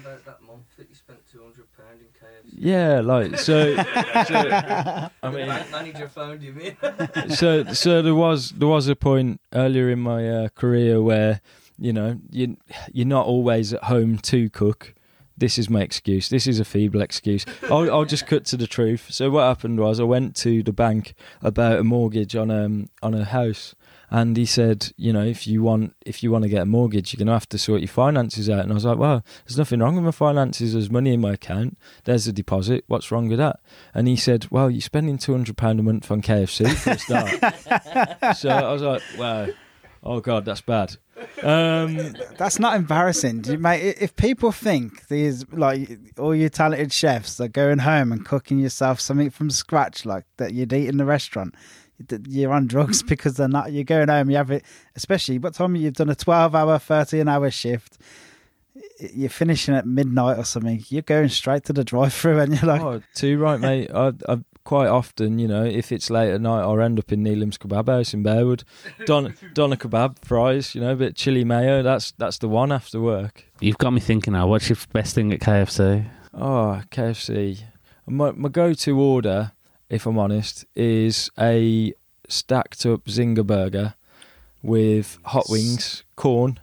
about 0.00 0.24
that 0.24 0.42
month 0.46 0.64
that 0.76 0.88
you 0.88 0.94
spent 0.94 1.18
two 1.30 1.40
hundred 1.42 1.66
pound 1.76 2.00
in 2.00 2.06
KFC. 2.18 2.54
yeah, 2.56 3.00
like 3.00 3.38
so. 3.38 3.74
so 4.26 5.10
I 5.22 5.30
mean, 5.30 5.46
Bank 5.46 5.70
manager 5.70 6.08
found 6.08 6.42
you, 6.42 6.52
mean? 6.52 6.76
so 7.30 7.64
so 7.72 8.02
there 8.02 8.14
was 8.14 8.50
there 8.50 8.68
was 8.68 8.88
a 8.88 8.96
point 8.96 9.40
earlier 9.52 9.90
in 9.90 10.00
my 10.00 10.28
uh, 10.28 10.48
career 10.50 11.02
where 11.02 11.40
you 11.78 11.92
know 11.92 12.18
you 12.30 12.56
you're 12.92 13.06
not 13.06 13.26
always 13.26 13.72
at 13.72 13.84
home 13.84 14.18
to 14.18 14.48
cook. 14.50 14.94
This 15.36 15.58
is 15.58 15.70
my 15.70 15.80
excuse. 15.80 16.28
This 16.28 16.46
is 16.46 16.60
a 16.60 16.66
feeble 16.66 17.00
excuse. 17.00 17.46
I'll, 17.70 17.90
I'll 17.90 18.04
just 18.04 18.26
cut 18.26 18.44
to 18.46 18.58
the 18.58 18.66
truth. 18.66 19.06
So 19.10 19.30
what 19.30 19.44
happened 19.44 19.80
was 19.80 19.98
I 19.98 20.02
went 20.02 20.36
to 20.36 20.62
the 20.62 20.72
bank 20.72 21.14
about 21.40 21.78
a 21.78 21.84
mortgage 21.84 22.36
on 22.36 22.50
um 22.50 22.90
on 23.02 23.14
a 23.14 23.24
house, 23.24 23.74
and 24.10 24.36
he 24.36 24.44
said, 24.44 24.92
you 24.96 25.12
know, 25.12 25.24
if 25.24 25.46
you 25.46 25.62
want 25.62 25.94
if 26.04 26.22
you 26.22 26.30
want 26.30 26.42
to 26.42 26.48
get 26.48 26.62
a 26.62 26.66
mortgage, 26.66 27.12
you're 27.12 27.24
gonna 27.24 27.36
have 27.36 27.48
to 27.50 27.58
sort 27.58 27.80
your 27.80 27.88
finances 27.88 28.50
out. 28.50 28.60
And 28.60 28.72
I 28.72 28.74
was 28.74 28.84
like, 28.84 28.98
well, 28.98 29.24
there's 29.46 29.58
nothing 29.58 29.80
wrong 29.80 29.94
with 29.94 30.04
my 30.04 30.10
finances. 30.10 30.72
There's 30.72 30.90
money 30.90 31.14
in 31.14 31.20
my 31.20 31.34
account. 31.34 31.78
There's 32.04 32.26
a 32.26 32.32
deposit. 32.32 32.84
What's 32.88 33.10
wrong 33.10 33.28
with 33.28 33.38
that? 33.38 33.60
And 33.94 34.08
he 34.08 34.16
said, 34.16 34.48
well, 34.50 34.70
you're 34.70 34.80
spending 34.80 35.16
two 35.16 35.32
hundred 35.32 35.56
pound 35.56 35.78
a 35.80 35.82
month 35.82 36.10
on 36.10 36.22
KFC 36.22 36.74
for 36.74 36.90
a 36.90 36.98
start. 36.98 38.36
so 38.36 38.48
I 38.48 38.72
was 38.72 38.82
like, 38.82 39.02
wow, 39.16 39.48
oh 40.02 40.20
god, 40.20 40.44
that's 40.44 40.60
bad. 40.60 40.96
Um, 41.42 42.14
That's 42.38 42.58
not 42.58 42.76
embarrassing, 42.76 43.44
you, 43.44 43.58
mate. 43.58 43.96
If 44.00 44.16
people 44.16 44.52
think 44.52 45.08
these 45.08 45.44
like 45.52 45.98
all 46.18 46.34
you 46.34 46.48
talented 46.48 46.92
chefs 46.92 47.40
are 47.40 47.48
going 47.48 47.78
home 47.78 48.12
and 48.12 48.24
cooking 48.24 48.58
yourself 48.58 49.00
something 49.00 49.30
from 49.30 49.50
scratch, 49.50 50.06
like 50.06 50.24
that 50.38 50.54
you'd 50.54 50.72
eat 50.72 50.88
in 50.88 50.96
the 50.96 51.04
restaurant, 51.04 51.54
that 51.54 51.79
you're 52.26 52.52
on 52.52 52.66
drugs 52.66 53.00
mm-hmm. 53.00 53.08
because 53.08 53.34
they're 53.34 53.48
not. 53.48 53.72
You're 53.72 53.84
going 53.84 54.08
home, 54.08 54.30
you 54.30 54.36
have 54.36 54.50
it. 54.50 54.64
Especially 54.96 55.38
what 55.38 55.54
time 55.54 55.76
you've 55.76 55.94
done 55.94 56.10
a 56.10 56.14
twelve-hour, 56.14 56.78
thirteen-hour 56.78 57.50
shift. 57.50 57.98
You're 59.14 59.30
finishing 59.30 59.74
at 59.74 59.86
midnight 59.86 60.38
or 60.38 60.44
something. 60.44 60.84
You're 60.88 61.02
going 61.02 61.28
straight 61.30 61.64
to 61.64 61.72
the 61.72 61.84
drive-through, 61.84 62.40
and 62.40 62.54
you're 62.54 62.70
like, 62.70 62.82
oh, 62.82 63.02
too 63.14 63.38
right, 63.38 63.58
mate. 63.60 63.90
I, 63.92 64.12
I 64.28 64.40
quite 64.64 64.88
often, 64.88 65.38
you 65.38 65.48
know, 65.48 65.64
if 65.64 65.90
it's 65.90 66.10
late 66.10 66.30
at 66.30 66.40
night, 66.40 66.62
I'll 66.62 66.80
end 66.80 66.98
up 66.98 67.12
in 67.12 67.22
Neelam's 67.22 67.58
Kebab 67.58 67.88
House 67.88 68.14
in 68.14 68.22
Bearwood. 68.22 68.64
Don 69.06 69.34
doner 69.54 69.76
kebab 69.76 70.18
fries, 70.24 70.74
you 70.74 70.80
know, 70.80 70.92
a 70.92 70.96
bit 70.96 71.08
of 71.10 71.14
chili 71.16 71.44
mayo. 71.44 71.82
That's 71.82 72.12
that's 72.12 72.38
the 72.38 72.48
one 72.48 72.72
after 72.72 73.00
work. 73.00 73.46
You've 73.60 73.78
got 73.78 73.90
me 73.90 74.00
thinking 74.00 74.34
now. 74.34 74.46
What's 74.46 74.68
your 74.68 74.78
best 74.92 75.14
thing 75.14 75.32
at 75.32 75.40
KFC? 75.40 76.08
Oh, 76.34 76.40
ah, 76.40 76.82
KFC. 76.90 77.62
My 78.06 78.32
my 78.32 78.48
go 78.48 78.74
to 78.74 79.00
order, 79.00 79.52
if 79.90 80.06
I'm 80.06 80.18
honest, 80.18 80.64
is 80.74 81.30
a 81.38 81.92
stacked 82.28 82.86
up 82.86 83.04
Zinger 83.04 83.46
burger 83.46 83.94
with 84.62 85.18
hot 85.24 85.46
wings, 85.48 86.04
corn, 86.16 86.60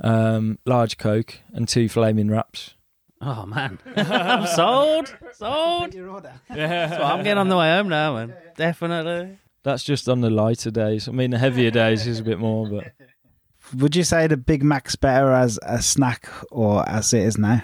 um, 0.00 0.58
large 0.66 0.98
Coke, 0.98 1.38
and 1.52 1.68
two 1.68 1.88
flaming 1.88 2.28
wraps. 2.28 2.74
Oh 3.22 3.46
man, 3.46 3.78
I'm 3.96 4.46
sold. 4.46 5.14
Sold. 5.32 5.94
your 5.94 6.08
order. 6.10 6.32
So 6.48 6.56
I'm 6.56 7.22
getting 7.22 7.38
on 7.38 7.48
the 7.48 7.56
way 7.56 7.70
home 7.70 7.88
now, 7.88 8.14
man. 8.14 8.34
Definitely. 8.56 9.38
That's 9.62 9.84
just 9.84 10.08
on 10.08 10.22
the 10.22 10.30
lighter 10.30 10.70
days. 10.70 11.06
I 11.06 11.12
mean, 11.12 11.30
the 11.30 11.38
heavier 11.38 11.70
days 11.70 12.06
is 12.06 12.18
a 12.18 12.22
bit 12.22 12.38
more, 12.38 12.66
but 12.66 12.92
Would 13.76 13.94
you 13.94 14.02
say 14.04 14.26
the 14.26 14.36
Big 14.38 14.64
Mac's 14.64 14.96
better 14.96 15.32
as 15.32 15.58
a 15.62 15.80
snack 15.80 16.28
or 16.50 16.88
as 16.88 17.12
it 17.14 17.22
is 17.22 17.38
now? 17.38 17.62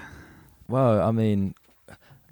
well, 0.69 1.01
I 1.01 1.11
mean, 1.11 1.55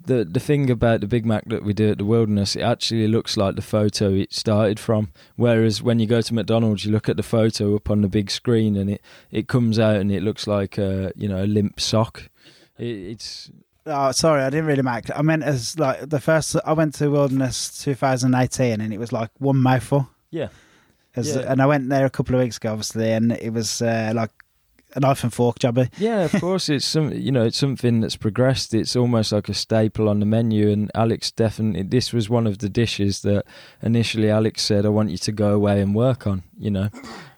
the 0.05 0.25
the 0.25 0.39
thing 0.39 0.69
about 0.69 1.01
the 1.01 1.07
Big 1.07 1.25
Mac 1.25 1.45
that 1.47 1.63
we 1.63 1.73
do 1.73 1.91
at 1.91 1.97
the 1.97 2.05
Wilderness, 2.05 2.55
it 2.55 2.61
actually 2.61 3.07
looks 3.07 3.37
like 3.37 3.55
the 3.55 3.61
photo 3.61 4.13
it 4.13 4.33
started 4.33 4.79
from. 4.79 5.11
Whereas 5.35 5.81
when 5.81 5.99
you 5.99 6.07
go 6.07 6.21
to 6.21 6.33
McDonald's, 6.33 6.85
you 6.85 6.91
look 6.91 7.09
at 7.09 7.17
the 7.17 7.23
photo 7.23 7.75
up 7.75 7.89
on 7.89 8.01
the 8.01 8.07
big 8.07 8.31
screen, 8.31 8.75
and 8.75 8.89
it 8.89 9.01
it 9.31 9.47
comes 9.47 9.79
out 9.79 9.97
and 9.97 10.11
it 10.11 10.23
looks 10.23 10.47
like 10.47 10.77
a 10.77 11.11
you 11.15 11.27
know 11.27 11.43
a 11.43 11.47
limp 11.47 11.79
sock. 11.79 12.29
It, 12.77 12.85
it's 12.85 13.51
Oh, 13.87 14.11
sorry, 14.11 14.41
I 14.41 14.49
didn't 14.49 14.65
really 14.65 14.81
make. 14.81 15.15
I 15.15 15.21
meant 15.21 15.43
as 15.43 15.77
like 15.77 16.09
the 16.09 16.19
first. 16.19 16.55
I 16.65 16.73
went 16.73 16.95
to 16.95 17.09
Wilderness 17.09 17.83
2018, 17.83 18.81
and 18.81 18.91
it 18.91 18.97
was 18.97 19.11
like 19.11 19.29
one 19.37 19.57
mouthful. 19.57 20.09
yeah. 20.31 20.47
As, 21.15 21.33
Yeah. 21.33 21.43
And 21.47 21.61
I 21.61 21.65
went 21.65 21.87
there 21.89 22.05
a 22.05 22.09
couple 22.09 22.35
of 22.35 22.41
weeks 22.41 22.57
ago, 22.57 22.71
obviously, 22.71 23.11
and 23.11 23.31
it 23.31 23.53
was 23.53 23.81
uh, 23.81 24.11
like 24.15 24.31
a 24.95 24.99
knife 24.99 25.23
and 25.23 25.33
fork 25.33 25.59
jobby. 25.59 25.89
Yeah, 25.97 26.21
of 26.21 26.31
course. 26.39 26.69
It's 26.69 26.85
some, 26.85 27.11
you 27.11 27.31
know, 27.31 27.43
it's 27.43 27.57
something 27.57 27.99
that's 27.99 28.15
progressed. 28.15 28.73
It's 28.73 28.95
almost 28.95 29.31
like 29.31 29.49
a 29.49 29.53
staple 29.53 30.09
on 30.09 30.19
the 30.19 30.25
menu. 30.25 30.69
And 30.69 30.89
Alex 30.95 31.31
definitely, 31.31 31.83
this 31.83 32.13
was 32.13 32.29
one 32.29 32.47
of 32.47 32.59
the 32.59 32.69
dishes 32.69 33.21
that 33.21 33.45
initially 33.81 34.29
Alex 34.29 34.61
said, 34.63 34.85
"I 34.85 34.89
want 34.89 35.09
you 35.09 35.17
to 35.17 35.31
go 35.31 35.53
away 35.53 35.81
and 35.81 35.93
work 35.93 36.25
on." 36.25 36.43
You 36.57 36.71
know, 36.71 36.89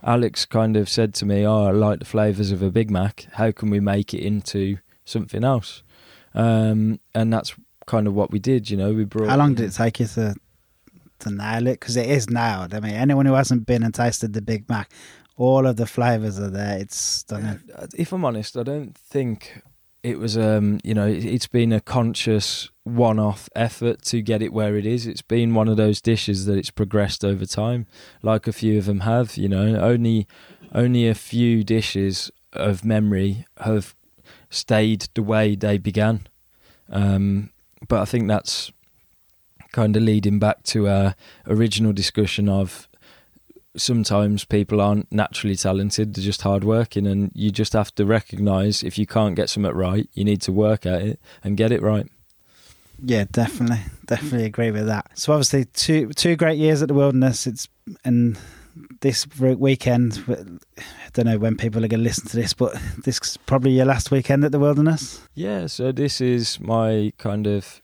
Alex 0.03 0.45
kind 0.45 0.77
of 0.77 0.87
said 0.87 1.13
to 1.15 1.25
me, 1.25 1.45
"Oh, 1.45 1.65
I 1.65 1.71
like 1.71 1.99
the 1.99 2.05
flavors 2.05 2.51
of 2.51 2.61
a 2.61 2.69
Big 2.69 2.91
Mac. 2.91 3.27
How 3.33 3.51
can 3.51 3.69
we 3.69 3.79
make 3.79 4.13
it 4.13 4.21
into 4.21 4.77
something 5.03 5.43
else?" 5.43 5.83
Um, 6.33 6.99
and 7.15 7.33
that's 7.33 7.55
kind 7.87 8.05
of 8.05 8.13
what 8.13 8.31
we 8.31 8.37
did. 8.39 8.69
You 8.69 8.77
know, 8.77 8.93
we 8.93 9.05
brought. 9.05 9.29
How 9.29 9.37
long 9.37 9.55
did 9.55 9.65
it 9.65 9.73
take 9.73 9.99
you 9.99 10.05
to 10.07 10.35
to 11.19 11.31
nail 11.31 11.65
it? 11.65 11.79
Because 11.79 11.97
it 11.97 12.07
is 12.07 12.29
nailed. 12.29 12.75
I 12.75 12.79
mean, 12.79 12.93
anyone 12.93 13.25
who 13.25 13.33
hasn't 13.33 13.65
been 13.65 13.81
and 13.83 13.93
tasted 13.93 14.33
the 14.33 14.41
Big 14.41 14.69
Mac, 14.69 14.91
all 15.37 15.65
of 15.65 15.77
the 15.77 15.85
flavors 15.85 16.39
are 16.39 16.49
there. 16.49 16.79
It's 16.79 16.97
stunning. 16.97 17.61
If 17.95 18.11
I'm 18.11 18.25
honest, 18.25 18.57
I 18.57 18.63
don't 18.63 18.97
think 18.97 19.61
it 20.03 20.19
was 20.19 20.37
um 20.37 20.79
you 20.83 20.93
know 20.93 21.07
it's 21.07 21.47
been 21.47 21.73
a 21.73 21.81
conscious 21.81 22.69
one-off 22.83 23.49
effort 23.55 24.01
to 24.01 24.21
get 24.21 24.41
it 24.41 24.53
where 24.53 24.77
it 24.77 24.85
is 24.85 25.07
it's 25.07 25.23
been 25.23 25.53
one 25.53 25.67
of 25.67 25.75
those 25.75 25.99
dishes 25.99 26.45
that 26.45 26.57
it's 26.57 26.69
progressed 26.69 27.25
over 27.25 27.45
time 27.45 27.85
like 28.21 28.47
a 28.47 28.53
few 28.53 28.77
of 28.77 28.85
them 28.85 29.01
have 29.01 29.35
you 29.35 29.49
know 29.49 29.75
only 29.77 30.27
only 30.73 31.07
a 31.07 31.15
few 31.15 31.63
dishes 31.63 32.31
of 32.53 32.85
memory 32.85 33.43
have 33.57 33.95
stayed 34.49 35.07
the 35.15 35.23
way 35.23 35.55
they 35.55 35.77
began 35.77 36.27
um 36.89 37.49
but 37.87 37.99
i 37.99 38.05
think 38.05 38.27
that's 38.27 38.71
kind 39.73 39.97
of 39.97 40.03
leading 40.03 40.39
back 40.39 40.63
to 40.63 40.87
our 40.87 41.15
original 41.47 41.91
discussion 41.91 42.47
of 42.47 42.86
sometimes 43.77 44.43
people 44.45 44.81
aren't 44.81 45.11
naturally 45.11 45.55
talented 45.55 46.13
they're 46.13 46.23
just 46.23 46.41
hardworking 46.41 47.05
and 47.07 47.31
you 47.33 47.51
just 47.51 47.73
have 47.73 47.93
to 47.95 48.05
recognize 48.05 48.83
if 48.83 48.97
you 48.97 49.05
can't 49.05 49.35
get 49.35 49.49
something 49.49 49.71
right 49.73 50.09
you 50.13 50.23
need 50.23 50.41
to 50.41 50.51
work 50.51 50.85
at 50.85 51.01
it 51.01 51.19
and 51.43 51.57
get 51.57 51.71
it 51.71 51.81
right 51.81 52.07
Yeah, 53.03 53.25
definitely, 53.31 53.81
definitely 54.07 54.45
agree 54.45 54.71
with 54.71 54.87
that. 54.87 55.05
So 55.13 55.31
obviously, 55.33 55.65
two 55.65 56.09
two 56.13 56.35
great 56.35 56.57
years 56.57 56.81
at 56.81 56.87
the 56.87 56.95
Wilderness. 56.95 57.45
It's 57.45 57.67
and 58.03 58.39
this 59.01 59.27
weekend. 59.39 60.23
I 60.27 61.09
don't 61.13 61.25
know 61.25 61.37
when 61.37 61.57
people 61.57 61.85
are 61.85 61.87
going 61.87 61.99
to 61.99 62.03
listen 62.03 62.27
to 62.29 62.35
this, 62.35 62.53
but 62.53 62.75
this 63.05 63.19
is 63.21 63.37
probably 63.45 63.71
your 63.71 63.85
last 63.85 64.09
weekend 64.09 64.43
at 64.43 64.51
the 64.51 64.59
Wilderness. 64.59 65.21
yeah 65.35 65.67
so 65.67 65.91
this 65.91 66.19
is 66.21 66.59
my 66.59 67.11
kind 67.17 67.45
of 67.45 67.81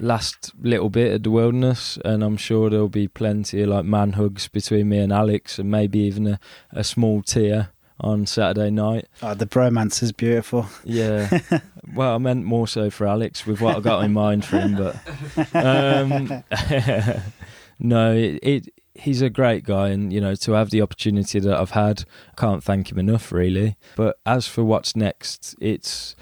last 0.00 0.52
little 0.60 0.90
bit 0.90 1.12
at 1.12 1.22
the 1.22 1.30
wilderness 1.30 1.98
and 2.04 2.22
i'm 2.24 2.36
sure 2.36 2.68
there'll 2.68 2.88
be 2.88 3.06
plenty 3.08 3.62
of 3.62 3.68
like 3.68 3.84
man 3.84 4.12
hugs 4.12 4.48
between 4.48 4.88
me 4.88 4.98
and 4.98 5.12
alex 5.12 5.58
and 5.58 5.70
maybe 5.70 5.98
even 6.00 6.26
a, 6.26 6.40
a 6.72 6.82
small 6.82 7.22
tear 7.22 7.68
on 8.00 8.26
saturday 8.26 8.70
night 8.70 9.06
Oh, 9.22 9.34
the 9.34 9.46
bromance 9.46 10.02
is 10.02 10.10
beautiful. 10.10 10.66
Yeah. 10.82 11.38
well, 11.94 12.16
I 12.16 12.18
meant 12.18 12.44
more 12.44 12.66
so 12.66 12.90
for 12.90 13.06
Alex 13.06 13.46
with 13.46 13.60
what 13.60 13.76
I 13.76 13.80
got 13.80 14.04
in 14.04 14.12
mind 14.12 14.44
for 14.44 14.58
him, 14.58 14.74
but 14.76 15.54
um, 15.54 16.42
no, 17.78 18.12
it, 18.12 18.38
it 18.42 18.68
he's 18.94 19.22
a 19.22 19.30
great 19.30 19.64
guy, 19.64 19.88
and 19.90 20.12
you 20.12 20.20
know 20.20 20.34
to 20.34 20.52
have 20.52 20.70
the 20.70 20.82
opportunity 20.82 21.38
that 21.38 21.56
I've 21.56 21.70
had, 21.70 22.04
I 22.32 22.40
can't 22.40 22.62
thank 22.62 22.90
him 22.90 22.98
enough, 22.98 23.32
really. 23.32 23.76
But 23.96 24.18
as 24.26 24.46
for 24.46 24.64
what's 24.64 24.96
next, 24.96 25.54
it's 25.60 26.16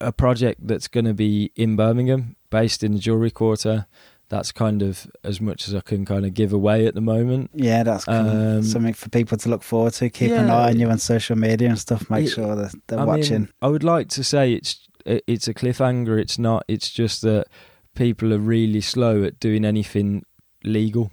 a 0.00 0.12
project 0.12 0.66
that's 0.66 0.88
going 0.88 1.06
to 1.06 1.14
be 1.14 1.52
in 1.54 1.76
Birmingham, 1.76 2.36
based 2.54 2.82
in 2.84 2.92
the 2.92 2.98
Jewelry 3.00 3.30
Quarter. 3.32 3.86
That's 4.28 4.52
kind 4.52 4.80
of 4.82 5.06
as 5.22 5.40
much 5.40 5.68
as 5.68 5.74
I 5.74 5.80
can 5.80 6.04
kind 6.04 6.24
of 6.24 6.32
give 6.34 6.52
away 6.52 6.86
at 6.86 6.94
the 6.94 7.00
moment. 7.00 7.50
Yeah, 7.52 7.82
that's. 7.82 8.06
Um, 8.08 8.62
something 8.62 8.94
for 8.94 9.08
people 9.10 9.36
to 9.38 9.48
look 9.48 9.62
forward 9.62 9.92
to. 9.94 10.08
Keep 10.08 10.30
an 10.32 10.48
eye 10.50 10.70
on 10.70 10.78
you 10.80 10.88
on 10.88 10.98
social 10.98 11.36
media 11.36 11.68
and 11.68 11.78
stuff. 11.78 12.08
Make 12.08 12.26
It- 12.26 12.30
sure 12.30 12.54
that 12.56 12.72
they're 12.86 13.00
I 13.00 13.04
watching. 13.04 13.42
Mean, 13.42 13.48
I 13.60 13.68
would 13.68 13.84
like 13.84 14.08
to 14.10 14.24
say 14.24 14.52
it's 14.54 14.88
it's 15.04 15.46
a 15.48 15.54
cliffhanger. 15.54 16.18
It's 16.18 16.38
not. 16.38 16.64
It's 16.68 16.90
just 16.90 17.20
that 17.22 17.46
people 17.94 18.32
are 18.32 18.38
really 18.56 18.80
slow 18.80 19.24
at 19.24 19.38
doing 19.40 19.64
anything 19.64 20.22
legal. 20.64 21.10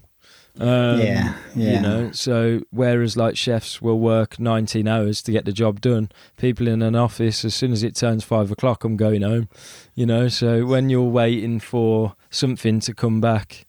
Um, 0.59 0.99
Yeah, 0.99 1.33
yeah. 1.55 1.73
You 1.73 1.81
know, 1.81 2.11
so 2.11 2.61
whereas 2.71 3.15
like 3.15 3.37
chefs 3.37 3.81
will 3.81 3.99
work 3.99 4.39
19 4.39 4.87
hours 4.87 5.21
to 5.23 5.31
get 5.31 5.45
the 5.45 5.53
job 5.53 5.81
done, 5.81 6.09
people 6.37 6.67
in 6.67 6.81
an 6.81 6.95
office, 6.95 7.45
as 7.45 7.55
soon 7.55 7.71
as 7.71 7.83
it 7.83 7.95
turns 7.95 8.23
five 8.23 8.51
o'clock, 8.51 8.83
I'm 8.83 8.97
going 8.97 9.21
home. 9.21 9.49
You 9.95 10.05
know, 10.05 10.27
so 10.27 10.65
when 10.65 10.89
you're 10.89 11.03
waiting 11.03 11.59
for 11.59 12.15
something 12.29 12.79
to 12.81 12.93
come 12.93 13.21
back, 13.21 13.65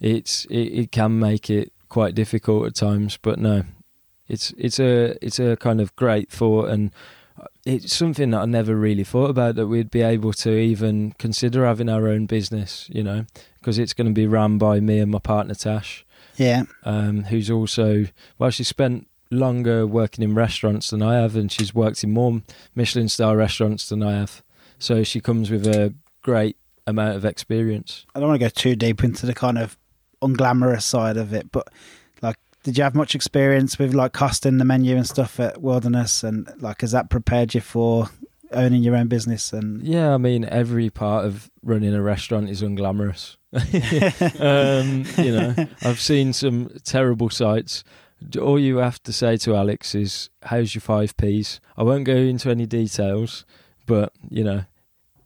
it's 0.00 0.44
it, 0.46 0.54
it 0.54 0.92
can 0.92 1.18
make 1.18 1.50
it 1.50 1.72
quite 1.88 2.14
difficult 2.14 2.66
at 2.66 2.74
times. 2.74 3.18
But 3.20 3.38
no, 3.38 3.64
it's 4.28 4.52
it's 4.58 4.78
a 4.78 5.16
it's 5.24 5.38
a 5.38 5.56
kind 5.56 5.80
of 5.80 5.94
great 5.96 6.30
thought 6.30 6.68
and 6.68 6.92
it's 7.64 7.94
something 7.94 8.30
that 8.30 8.40
I 8.40 8.44
never 8.44 8.74
really 8.74 9.04
thought 9.04 9.30
about 9.30 9.54
that 9.54 9.66
we'd 9.66 9.90
be 9.90 10.02
able 10.02 10.32
to 10.34 10.50
even 10.50 11.12
consider 11.12 11.64
having 11.64 11.88
our 11.88 12.08
own 12.08 12.26
business, 12.26 12.88
you 12.92 13.02
know, 13.02 13.24
because 13.58 13.78
it's 13.78 13.94
going 13.94 14.08
to 14.08 14.12
be 14.12 14.26
run 14.26 14.58
by 14.58 14.80
me 14.80 14.98
and 14.98 15.10
my 15.10 15.18
partner 15.18 15.54
Tash 15.54 16.04
Yeah, 16.40 16.62
um, 16.84 17.24
who's 17.24 17.50
also 17.50 18.06
well, 18.38 18.48
she 18.48 18.64
spent 18.64 19.06
longer 19.30 19.86
working 19.86 20.24
in 20.24 20.34
restaurants 20.34 20.88
than 20.88 21.02
I 21.02 21.16
have, 21.16 21.36
and 21.36 21.52
she's 21.52 21.74
worked 21.74 22.02
in 22.02 22.14
more 22.14 22.40
Michelin 22.74 23.10
star 23.10 23.36
restaurants 23.36 23.90
than 23.90 24.02
I 24.02 24.12
have. 24.12 24.42
So 24.78 25.04
she 25.04 25.20
comes 25.20 25.50
with 25.50 25.66
a 25.66 25.92
great 26.22 26.56
amount 26.86 27.16
of 27.16 27.26
experience. 27.26 28.06
I 28.14 28.20
don't 28.20 28.30
want 28.30 28.40
to 28.40 28.46
go 28.46 28.48
too 28.48 28.74
deep 28.74 29.04
into 29.04 29.26
the 29.26 29.34
kind 29.34 29.58
of 29.58 29.76
unglamorous 30.22 30.80
side 30.80 31.18
of 31.18 31.34
it, 31.34 31.52
but 31.52 31.68
like, 32.22 32.36
did 32.62 32.78
you 32.78 32.84
have 32.84 32.94
much 32.94 33.14
experience 33.14 33.78
with 33.78 33.92
like 33.92 34.14
costing 34.14 34.56
the 34.56 34.64
menu 34.64 34.96
and 34.96 35.06
stuff 35.06 35.38
at 35.40 35.60
Wilderness, 35.60 36.24
and 36.24 36.50
like, 36.62 36.80
has 36.80 36.92
that 36.92 37.10
prepared 37.10 37.52
you 37.52 37.60
for 37.60 38.08
owning 38.52 38.82
your 38.82 38.96
own 38.96 39.08
business? 39.08 39.52
And 39.52 39.82
Yeah, 39.82 40.14
I 40.14 40.18
mean, 40.18 40.44
every 40.44 40.90
part 40.90 41.24
of 41.24 41.50
running 41.62 41.94
a 41.94 42.02
restaurant 42.02 42.48
is 42.48 42.62
unglamorous. 42.62 43.36
um, 44.40 45.04
you 45.24 45.32
know, 45.32 45.54
I've 45.82 46.00
seen 46.00 46.32
some 46.32 46.70
terrible 46.84 47.30
sights. 47.30 47.84
All 48.40 48.58
you 48.58 48.76
have 48.76 49.02
to 49.04 49.12
say 49.12 49.36
to 49.38 49.56
Alex 49.56 49.94
is, 49.94 50.30
"How's 50.42 50.74
your 50.74 50.82
five 50.82 51.16
P's?" 51.16 51.60
I 51.76 51.82
won't 51.82 52.04
go 52.04 52.16
into 52.16 52.50
any 52.50 52.66
details, 52.66 53.44
but 53.86 54.12
you 54.28 54.44
know, 54.44 54.64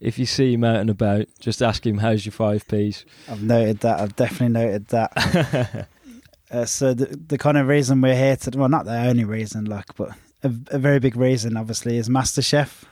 if 0.01 0.19
you 0.19 0.27
see 0.27 0.55
him 0.55 0.65
out 0.65 0.77
and 0.77 0.91
about, 0.91 1.27
just 1.41 1.63
ask 1.63 1.85
him, 1.85 1.99
"How's 1.99 2.25
your 2.25 2.33
five 2.33 2.67
P's?" 2.69 3.05
I've 3.29 3.43
noted 3.43 3.81
that. 3.81 4.01
I've 4.01 4.17
definitely 4.17 4.61
noted 4.61 4.89
that. 4.89 5.89
uh, 6.51 6.65
so 6.65 6.95
the 6.95 7.07
the 7.07 7.39
kind 7.39 7.59
of 7.59 7.67
reason 7.67 8.01
we're 8.01 8.15
here 8.17 8.37
to 8.37 8.59
well, 8.59 8.69
not 8.69 8.85
the 8.85 8.97
only 8.97 9.25
reason, 9.25 9.65
like, 9.65 9.95
but 9.97 10.11
a, 10.43 10.53
a 10.69 10.79
very 10.79 11.01
big 11.01 11.17
reason, 11.17 11.57
obviously, 11.57 11.97
is 11.97 12.09
MasterChef. 12.09 12.85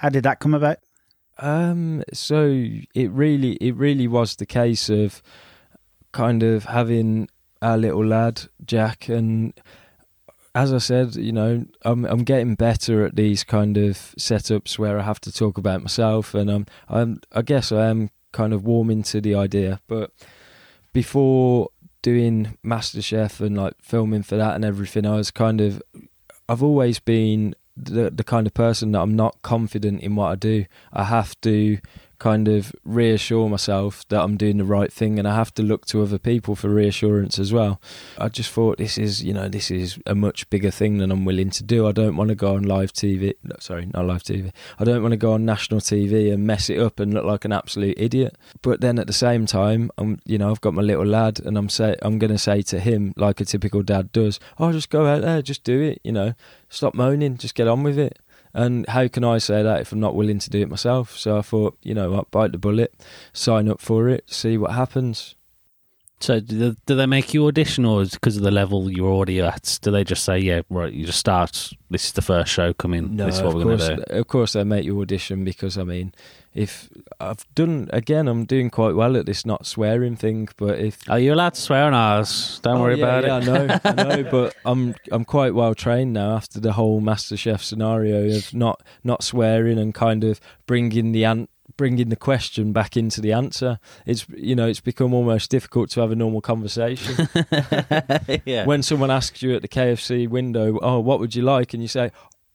How 0.00 0.08
did 0.08 0.22
that 0.22 0.40
come 0.40 0.54
about? 0.54 0.78
Um, 1.36 2.02
so 2.14 2.46
it 2.94 3.10
really, 3.10 3.52
it 3.56 3.74
really 3.76 4.08
was 4.08 4.36
the 4.36 4.46
case 4.46 4.88
of 4.88 5.22
kind 6.12 6.42
of 6.42 6.64
having 6.64 7.28
our 7.60 7.76
little 7.76 8.06
lad 8.06 8.48
Jack, 8.64 9.10
and 9.10 9.52
as 10.54 10.72
I 10.72 10.78
said, 10.78 11.16
you 11.16 11.32
know, 11.32 11.66
I'm 11.82 12.06
I'm 12.06 12.24
getting 12.24 12.54
better 12.54 13.04
at 13.04 13.16
these 13.16 13.44
kind 13.44 13.76
of 13.76 14.14
setups 14.18 14.78
where 14.78 14.98
I 14.98 15.02
have 15.02 15.20
to 15.20 15.32
talk 15.32 15.58
about 15.58 15.82
myself, 15.82 16.32
and 16.34 16.50
I'm 16.50 16.66
I'm 16.88 17.20
I 17.32 17.42
guess 17.42 17.70
I 17.70 17.90
am 17.90 18.08
kind 18.32 18.54
of 18.54 18.64
warming 18.64 19.02
to 19.02 19.20
the 19.20 19.34
idea, 19.34 19.82
but 19.86 20.12
before 20.94 21.68
doing 22.00 22.56
MasterChef 22.64 23.40
and 23.40 23.54
like 23.54 23.74
filming 23.82 24.22
for 24.22 24.36
that 24.36 24.54
and 24.54 24.64
everything, 24.64 25.04
I 25.04 25.16
was 25.16 25.30
kind 25.30 25.60
of 25.60 25.82
I've 26.48 26.62
always 26.62 27.00
been 27.00 27.54
the 27.84 28.10
the 28.10 28.24
kind 28.24 28.46
of 28.46 28.54
person 28.54 28.92
that 28.92 29.00
I'm 29.00 29.16
not 29.16 29.40
confident 29.42 30.02
in 30.02 30.16
what 30.16 30.30
I 30.30 30.34
do. 30.36 30.66
I 30.92 31.04
have 31.04 31.40
to 31.42 31.78
kind 32.20 32.46
of 32.46 32.72
reassure 32.84 33.48
myself 33.48 34.06
that 34.08 34.22
I'm 34.22 34.36
doing 34.36 34.58
the 34.58 34.64
right 34.64 34.92
thing 34.92 35.18
and 35.18 35.26
I 35.26 35.34
have 35.34 35.52
to 35.54 35.62
look 35.62 35.86
to 35.86 36.02
other 36.02 36.18
people 36.18 36.54
for 36.54 36.68
reassurance 36.68 37.38
as 37.38 37.52
well. 37.52 37.80
I 38.18 38.28
just 38.28 38.52
thought 38.52 38.78
this 38.78 38.98
is, 38.98 39.24
you 39.24 39.32
know, 39.32 39.48
this 39.48 39.70
is 39.70 39.98
a 40.06 40.14
much 40.14 40.48
bigger 40.50 40.70
thing 40.70 40.98
than 40.98 41.10
I'm 41.10 41.24
willing 41.24 41.50
to 41.50 41.64
do. 41.64 41.88
I 41.88 41.92
don't 41.92 42.16
want 42.16 42.28
to 42.28 42.34
go 42.34 42.54
on 42.54 42.62
live 42.62 42.92
TV, 42.92 43.34
sorry, 43.58 43.88
not 43.92 44.06
live 44.06 44.22
TV. 44.22 44.52
I 44.78 44.84
don't 44.84 45.02
want 45.02 45.12
to 45.12 45.16
go 45.16 45.32
on 45.32 45.44
national 45.44 45.80
TV 45.80 46.32
and 46.32 46.46
mess 46.46 46.70
it 46.70 46.78
up 46.78 47.00
and 47.00 47.12
look 47.12 47.24
like 47.24 47.44
an 47.44 47.52
absolute 47.52 47.98
idiot. 47.98 48.36
But 48.62 48.82
then 48.82 48.98
at 48.98 49.06
the 49.06 49.12
same 49.14 49.46
time, 49.46 49.90
I'm, 49.96 50.20
you 50.26 50.38
know, 50.38 50.50
I've 50.50 50.60
got 50.60 50.74
my 50.74 50.82
little 50.82 51.06
lad 51.06 51.40
and 51.40 51.56
I'm 51.56 51.70
say 51.70 51.96
I'm 52.02 52.18
going 52.18 52.30
to 52.30 52.38
say 52.38 52.60
to 52.62 52.78
him 52.78 53.14
like 53.16 53.40
a 53.40 53.46
typical 53.46 53.82
dad 53.82 54.12
does, 54.12 54.38
"Oh, 54.58 54.72
just 54.72 54.90
go 54.90 55.06
out 55.06 55.22
there, 55.22 55.40
just 55.40 55.64
do 55.64 55.80
it, 55.80 56.00
you 56.04 56.12
know. 56.12 56.34
Stop 56.68 56.94
moaning, 56.94 57.38
just 57.38 57.54
get 57.54 57.66
on 57.66 57.82
with 57.82 57.98
it." 57.98 58.18
And 58.52 58.86
how 58.88 59.08
can 59.08 59.24
I 59.24 59.38
say 59.38 59.62
that 59.62 59.80
if 59.80 59.92
I'm 59.92 60.00
not 60.00 60.14
willing 60.14 60.38
to 60.40 60.50
do 60.50 60.60
it 60.60 60.68
myself? 60.68 61.16
So 61.16 61.38
I 61.38 61.42
thought, 61.42 61.78
you 61.82 61.94
know 61.94 62.10
what, 62.10 62.30
bite 62.30 62.52
the 62.52 62.58
bullet, 62.58 62.94
sign 63.32 63.68
up 63.68 63.80
for 63.80 64.08
it, 64.08 64.24
see 64.30 64.58
what 64.58 64.72
happens. 64.72 65.34
So 66.22 66.38
do 66.38 66.58
they, 66.58 66.76
do 66.86 66.94
they 66.96 67.06
make 67.06 67.32
you 67.32 67.46
audition, 67.46 67.86
or 67.86 68.02
is 68.02 68.08
it 68.08 68.20
because 68.20 68.36
of 68.36 68.42
the 68.42 68.50
level 68.50 68.90
you're 68.90 69.08
already 69.10 69.40
at? 69.40 69.78
Do 69.80 69.90
they 69.90 70.04
just 70.04 70.22
say, 70.24 70.38
"Yeah, 70.38 70.60
right, 70.68 70.92
you 70.92 71.06
just 71.06 71.18
start. 71.18 71.72
This 71.88 72.04
is 72.06 72.12
the 72.12 72.20
first 72.22 72.52
show. 72.52 72.74
Come 72.74 72.92
in. 72.92 73.16
No, 73.16 73.24
this 73.26 73.36
is 73.36 73.42
what 73.42 73.48
of 73.48 73.54
we're 73.54 73.64
going 73.64 73.78
course, 73.78 73.88
to 73.88 73.96
do." 73.96 74.02
of 74.20 74.26
course 74.28 74.52
they 74.52 74.64
make 74.64 74.84
you 74.84 75.00
audition 75.00 75.44
because 75.44 75.78
I 75.78 75.84
mean, 75.84 76.12
if 76.54 76.90
I've 77.20 77.46
done 77.54 77.88
again, 77.92 78.28
I'm 78.28 78.44
doing 78.44 78.68
quite 78.68 78.94
well 78.94 79.16
at 79.16 79.24
this 79.24 79.46
not 79.46 79.64
swearing 79.66 80.14
thing. 80.14 80.48
But 80.58 80.78
if 80.78 81.08
Are 81.08 81.18
you 81.18 81.32
allowed 81.32 81.54
to 81.54 81.60
swear 81.60 81.84
on 81.84 81.94
ours? 81.94 82.60
Don't 82.62 82.76
Oh, 82.76 82.80
worry 82.82 82.98
yeah, 82.98 83.18
about 83.18 83.24
yeah, 83.24 83.38
it. 83.38 83.48
I 83.48 83.94
know, 83.94 84.04
I 84.16 84.22
know, 84.22 84.30
but 84.30 84.54
I'm 84.66 84.94
I'm 85.10 85.24
quite 85.24 85.54
well 85.54 85.74
trained 85.74 86.12
now 86.12 86.36
after 86.36 86.60
the 86.60 86.72
whole 86.72 87.00
MasterChef 87.00 87.62
scenario 87.62 88.36
of 88.36 88.52
not 88.52 88.82
not 89.04 89.24
swearing 89.24 89.78
and 89.78 89.94
kind 89.94 90.22
of 90.24 90.38
bringing 90.66 91.12
the 91.12 91.24
an- 91.24 91.48
bringing 91.76 92.08
the 92.08 92.16
question 92.16 92.72
back 92.72 92.96
into 92.96 93.20
the 93.20 93.32
answer. 93.32 93.78
It's 94.06 94.26
you 94.36 94.54
know 94.54 94.66
it's 94.66 94.80
become 94.80 95.14
almost 95.14 95.50
difficult 95.50 95.90
to 95.90 96.00
have 96.00 96.10
a 96.10 96.16
normal 96.16 96.40
conversation 96.40 97.28
yeah. 98.44 98.64
when 98.64 98.82
someone 98.82 99.10
asks 99.10 99.42
you 99.42 99.54
at 99.54 99.62
the 99.62 99.68
KFC 99.68 100.28
window, 100.28 100.78
"Oh, 100.82 101.00
what 101.00 101.20
would 101.20 101.34
you 101.34 101.42
like?" 101.42 101.74
and 101.74 101.82
you 101.82 101.88
say. 101.88 102.10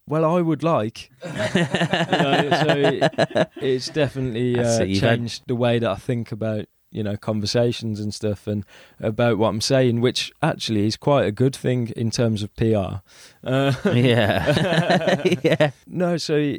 Well, 0.08 0.24
I 0.24 0.40
would 0.40 0.62
like. 0.62 1.10
You 1.24 1.32
know, 1.32 2.50
so 2.52 2.76
it, 2.78 3.50
it's 3.58 3.90
definitely 3.90 4.60
uh, 4.60 4.82
it, 4.82 4.90
you've 4.90 5.02
had- 5.02 5.18
changed 5.18 5.44
the 5.48 5.56
way 5.56 5.80
that 5.80 5.90
I 5.90 5.96
think 5.96 6.32
about 6.32 6.66
you 6.92 7.02
know 7.02 7.18
conversations 7.18 8.00
and 8.00 8.14
stuff 8.14 8.46
and 8.46 8.66
about 9.00 9.40
what 9.40 9.50
I'm 9.50 9.62
saying, 9.62 10.02
which 10.02 10.32
actually 10.44 10.86
is 10.86 10.96
quite 10.96 11.26
a 11.26 11.32
good 11.32 11.56
thing 11.56 11.92
in 11.96 12.12
terms 12.12 12.44
of 12.44 12.56
PR. 12.56 13.02
Uh, 13.44 13.74
yeah. 13.86 15.24
yeah. 15.44 15.72
no, 15.88 16.18
so 16.18 16.56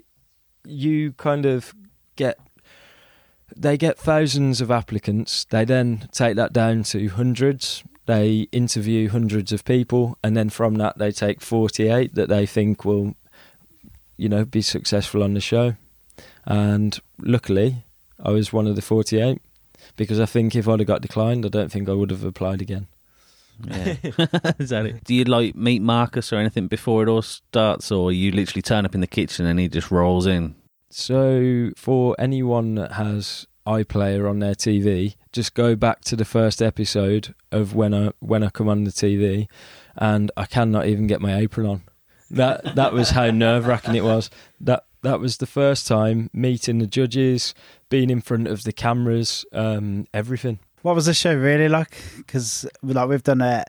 you 0.66 1.12
kind 1.12 1.46
of 1.46 1.72
get 2.16 2.38
they 3.56 3.76
get 3.76 3.98
thousands 3.98 4.60
of 4.60 4.70
applicants. 4.70 5.44
They 5.44 5.64
then 5.64 6.08
take 6.12 6.36
that 6.36 6.52
down 6.52 6.82
to 6.84 7.08
hundreds. 7.08 7.82
They 8.06 8.48
interview 8.52 9.08
hundreds 9.08 9.50
of 9.50 9.64
people, 9.64 10.16
and 10.22 10.36
then 10.36 10.50
from 10.50 10.76
that 10.76 10.98
they 10.98 11.10
take 11.10 11.40
forty-eight 11.40 12.14
that 12.14 12.28
they 12.28 12.46
think 12.46 12.84
will, 12.84 13.14
you 14.16 14.28
know, 14.28 14.44
be 14.44 14.62
successful 14.62 15.22
on 15.22 15.34
the 15.34 15.40
show. 15.40 15.74
And 16.44 16.98
luckily, 17.18 17.84
I 18.22 18.30
was 18.30 18.52
one 18.52 18.66
of 18.68 18.76
the 18.76 18.82
forty-eight 18.82 19.40
because 19.96 20.20
I 20.20 20.26
think 20.26 20.54
if 20.54 20.68
I'd 20.68 20.78
have 20.78 20.86
got 20.86 21.02
declined, 21.02 21.44
I 21.44 21.48
don't 21.48 21.72
think 21.72 21.88
I 21.88 21.94
would 21.94 22.10
have 22.10 22.22
applied 22.22 22.62
again. 22.62 22.86
Yeah. 23.64 23.96
Is 24.58 24.68
that 24.68 24.86
it? 24.86 25.02
Do 25.04 25.14
you 25.14 25.24
like 25.24 25.56
meet 25.56 25.80
Marcus 25.80 26.32
or 26.32 26.36
anything 26.36 26.68
before 26.68 27.02
it 27.02 27.08
all 27.08 27.22
starts, 27.22 27.90
or 27.90 28.12
you 28.12 28.30
literally 28.30 28.62
turn 28.62 28.84
up 28.84 28.94
in 28.94 29.00
the 29.00 29.06
kitchen 29.06 29.46
and 29.46 29.58
he 29.58 29.66
just 29.66 29.90
rolls 29.90 30.26
in? 30.26 30.54
So, 30.90 31.70
for 31.76 32.14
anyone 32.18 32.76
that 32.76 32.92
has 32.92 33.46
iPlayer 33.66 34.28
on 34.28 34.38
their 34.38 34.54
TV, 34.54 35.16
just 35.32 35.54
go 35.54 35.74
back 35.74 36.02
to 36.02 36.16
the 36.16 36.24
first 36.24 36.62
episode 36.62 37.34
of 37.50 37.74
when 37.74 37.92
I 37.92 38.12
when 38.20 38.42
I 38.42 38.50
come 38.50 38.68
on 38.68 38.84
the 38.84 38.90
TV, 38.90 39.48
and 39.96 40.30
I 40.36 40.46
cannot 40.46 40.86
even 40.86 41.06
get 41.06 41.20
my 41.20 41.36
apron 41.36 41.66
on. 41.66 41.82
That 42.30 42.76
that 42.76 42.92
was 42.92 43.10
how 43.10 43.30
nerve 43.30 43.66
wracking 43.66 43.96
it 43.96 44.04
was. 44.04 44.30
That 44.60 44.84
that 45.02 45.20
was 45.20 45.38
the 45.38 45.46
first 45.46 45.86
time 45.86 46.30
meeting 46.32 46.78
the 46.78 46.86
judges, 46.86 47.54
being 47.88 48.10
in 48.10 48.20
front 48.20 48.48
of 48.48 48.64
the 48.64 48.72
cameras, 48.72 49.44
um, 49.52 50.06
everything. 50.14 50.60
What 50.82 50.94
was 50.94 51.06
the 51.06 51.14
show 51.14 51.34
really 51.34 51.68
like? 51.68 51.96
Because 52.16 52.66
like 52.82 53.08
we've 53.08 53.22
done 53.22 53.40
a 53.40 53.64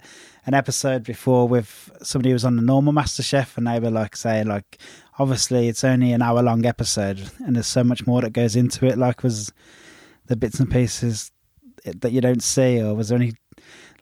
an 0.47 0.53
episode 0.53 1.03
before 1.03 1.47
with 1.47 1.91
somebody 2.01 2.29
who 2.29 2.33
was 2.35 2.45
on 2.45 2.55
the 2.55 2.61
normal 2.61 2.93
MasterChef, 2.93 3.57
and 3.57 3.67
they 3.67 3.79
were 3.79 3.91
like 3.91 4.15
saying 4.15 4.47
like, 4.47 4.79
obviously 5.19 5.67
it's 5.67 5.83
only 5.83 6.13
an 6.13 6.21
hour 6.21 6.41
long 6.41 6.65
episode, 6.65 7.29
and 7.45 7.55
there's 7.55 7.67
so 7.67 7.83
much 7.83 8.07
more 8.07 8.21
that 8.21 8.31
goes 8.31 8.55
into 8.55 8.85
it. 8.85 8.97
Like, 8.97 9.23
was 9.23 9.51
the 10.27 10.37
bits 10.37 10.59
and 10.59 10.71
pieces 10.71 11.31
that 11.83 12.11
you 12.13 12.21
don't 12.21 12.41
see, 12.41 12.81
or 12.81 12.95
was 12.95 13.09
there 13.09 13.17
any 13.17 13.33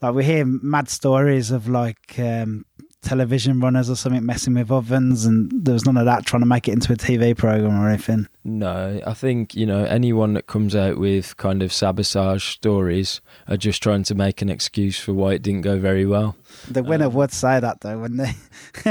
like 0.02 0.14
we 0.14 0.24
hear 0.24 0.46
mad 0.46 0.88
stories 0.88 1.52
of 1.52 1.68
like 1.68 2.20
um, 2.20 2.66
television 3.06 3.60
runners 3.60 3.90
or 3.90 3.96
something 3.96 4.26
messing 4.26 4.56
with 4.56 4.72
ovens, 4.72 5.26
and 5.26 5.50
there 5.66 5.74
was 5.74 5.86
none 5.86 5.96
of 5.98 6.06
that 6.06 6.26
trying 6.26 6.42
to 6.42 6.46
make 6.48 6.68
it 6.68 6.74
into 6.74 6.92
a 6.92 6.96
TV 6.98 7.38
program 7.38 7.80
or 7.80 7.88
anything. 7.88 8.28
No, 8.44 9.00
I 9.08 9.14
think 9.14 9.56
you 9.56 9.66
know 9.66 9.86
anyone 9.86 10.34
that 10.34 10.48
comes 10.48 10.76
out 10.76 10.98
with 10.98 11.38
kind 11.38 11.64
of 11.64 11.72
sabotage 11.72 12.44
stories 12.44 13.22
are 13.48 13.58
just 13.58 13.82
trying 13.82 14.04
to 14.04 14.16
make 14.16 14.42
an 14.42 14.50
excuse 14.50 15.00
for 15.00 15.14
why 15.14 15.34
it 15.34 15.42
didn't 15.42 15.62
go 15.62 15.80
very 15.80 16.06
well. 16.06 16.36
The 16.70 16.84
winner 16.84 17.06
Um, 17.08 17.14
would 17.14 17.32
say 17.32 17.60
that 17.60 17.82
though, 17.82 17.98
wouldn't 18.00 18.20
they? 18.22 18.34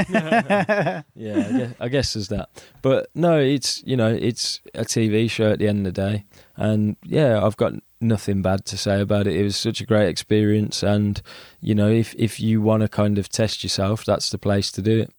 Yeah, 1.15 1.47
I 1.47 1.51
guess, 1.57 1.73
I 1.79 1.87
guess 1.89 2.13
there's 2.13 2.27
that. 2.29 2.49
But 2.81 3.09
no, 3.15 3.37
it's 3.39 3.83
you 3.85 3.95
know 3.97 4.13
it's 4.13 4.61
a 4.73 4.83
TV 4.85 5.29
show 5.29 5.51
at 5.51 5.59
the 5.59 5.67
end 5.67 5.85
of 5.87 5.93
the 5.93 6.01
day, 6.01 6.25
and 6.57 6.95
yeah, 7.03 7.43
I've 7.45 7.57
got 7.57 7.73
nothing 8.07 8.41
bad 8.41 8.65
to 8.65 8.77
say 8.77 9.01
about 9.01 9.27
it. 9.27 9.35
It 9.35 9.43
was 9.43 9.57
such 9.57 9.81
a 9.81 9.85
great 9.85 10.07
experience, 10.09 10.83
and 10.83 11.21
you 11.61 11.75
know 11.75 11.89
if 11.89 12.15
if 12.15 12.39
you 12.39 12.61
want 12.61 12.81
to 12.81 12.89
kind 12.89 13.17
of 13.17 13.29
test 13.29 13.63
yourself, 13.63 14.05
that's 14.05 14.29
the 14.29 14.37
place 14.37 14.71
to 14.73 14.81
do 14.81 15.01
it. 15.01 15.11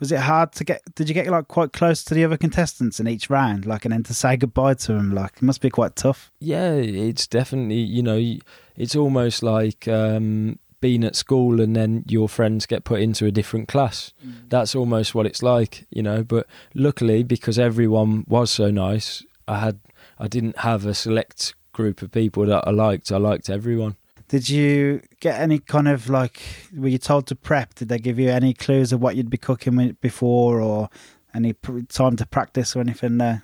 Was 0.00 0.10
it 0.10 0.20
hard 0.20 0.52
to 0.52 0.64
get? 0.64 0.82
Did 0.94 1.08
you 1.08 1.14
get 1.14 1.26
like 1.28 1.48
quite 1.48 1.72
close 1.72 2.02
to 2.04 2.14
the 2.14 2.24
other 2.24 2.38
contestants 2.38 3.00
in 3.00 3.06
each 3.06 3.28
round, 3.28 3.66
like, 3.66 3.84
and 3.84 3.92
then 3.92 4.02
to 4.04 4.14
say 4.14 4.36
goodbye 4.36 4.74
to 4.74 4.94
them? 4.94 5.14
Like, 5.14 5.36
it 5.36 5.42
must 5.42 5.60
be 5.60 5.68
quite 5.68 5.94
tough. 5.94 6.32
Yeah, 6.40 6.72
it's 6.72 7.26
definitely 7.26 7.80
you 7.80 8.02
know 8.02 8.36
it's 8.76 8.96
almost 8.96 9.42
like 9.42 9.86
um, 9.88 10.58
being 10.80 11.04
at 11.04 11.16
school 11.16 11.60
and 11.60 11.76
then 11.76 12.04
your 12.08 12.28
friends 12.28 12.64
get 12.64 12.84
put 12.84 13.00
into 13.00 13.26
a 13.26 13.30
different 13.30 13.68
class. 13.68 14.14
That's 14.48 14.74
almost 14.74 15.14
what 15.14 15.26
it's 15.26 15.42
like, 15.42 15.86
you 15.90 16.02
know. 16.02 16.24
But 16.24 16.46
luckily, 16.74 17.22
because 17.22 17.58
everyone 17.58 18.24
was 18.26 18.50
so 18.50 18.70
nice, 18.70 19.22
I 19.46 19.58
had 19.58 19.80
I 20.18 20.28
didn't 20.28 20.58
have 20.58 20.86
a 20.86 20.94
select 20.94 21.54
group 21.80 22.02
of 22.02 22.12
people 22.12 22.44
that 22.46 22.66
I 22.66 22.70
liked. 22.70 23.10
I 23.10 23.16
liked 23.16 23.48
everyone. 23.48 23.96
Did 24.28 24.48
you 24.48 25.02
get 25.18 25.40
any 25.40 25.58
kind 25.58 25.88
of 25.88 26.08
like? 26.08 26.40
Were 26.76 26.88
you 26.88 26.98
told 26.98 27.26
to 27.28 27.34
prep? 27.34 27.74
Did 27.74 27.88
they 27.88 27.98
give 27.98 28.18
you 28.18 28.30
any 28.30 28.54
clues 28.54 28.92
of 28.92 29.00
what 29.00 29.16
you'd 29.16 29.30
be 29.30 29.38
cooking 29.38 29.76
with 29.76 30.00
before, 30.00 30.60
or 30.60 30.88
any 31.34 31.52
pr- 31.54 31.80
time 31.88 32.16
to 32.16 32.26
practice 32.26 32.76
or 32.76 32.80
anything 32.80 33.18
there? 33.18 33.42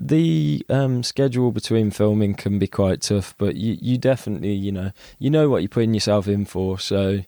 The 0.00 0.64
um, 0.68 1.02
schedule 1.02 1.50
between 1.50 1.90
filming 1.90 2.34
can 2.34 2.60
be 2.60 2.68
quite 2.68 3.00
tough, 3.00 3.34
but 3.38 3.56
you, 3.56 3.76
you 3.80 3.98
definitely, 3.98 4.52
you 4.52 4.70
know, 4.70 4.92
you 5.18 5.30
know 5.30 5.48
what 5.48 5.62
you're 5.62 5.68
putting 5.68 5.94
yourself 5.94 6.28
in 6.28 6.44
for. 6.44 6.78
So 6.78 7.22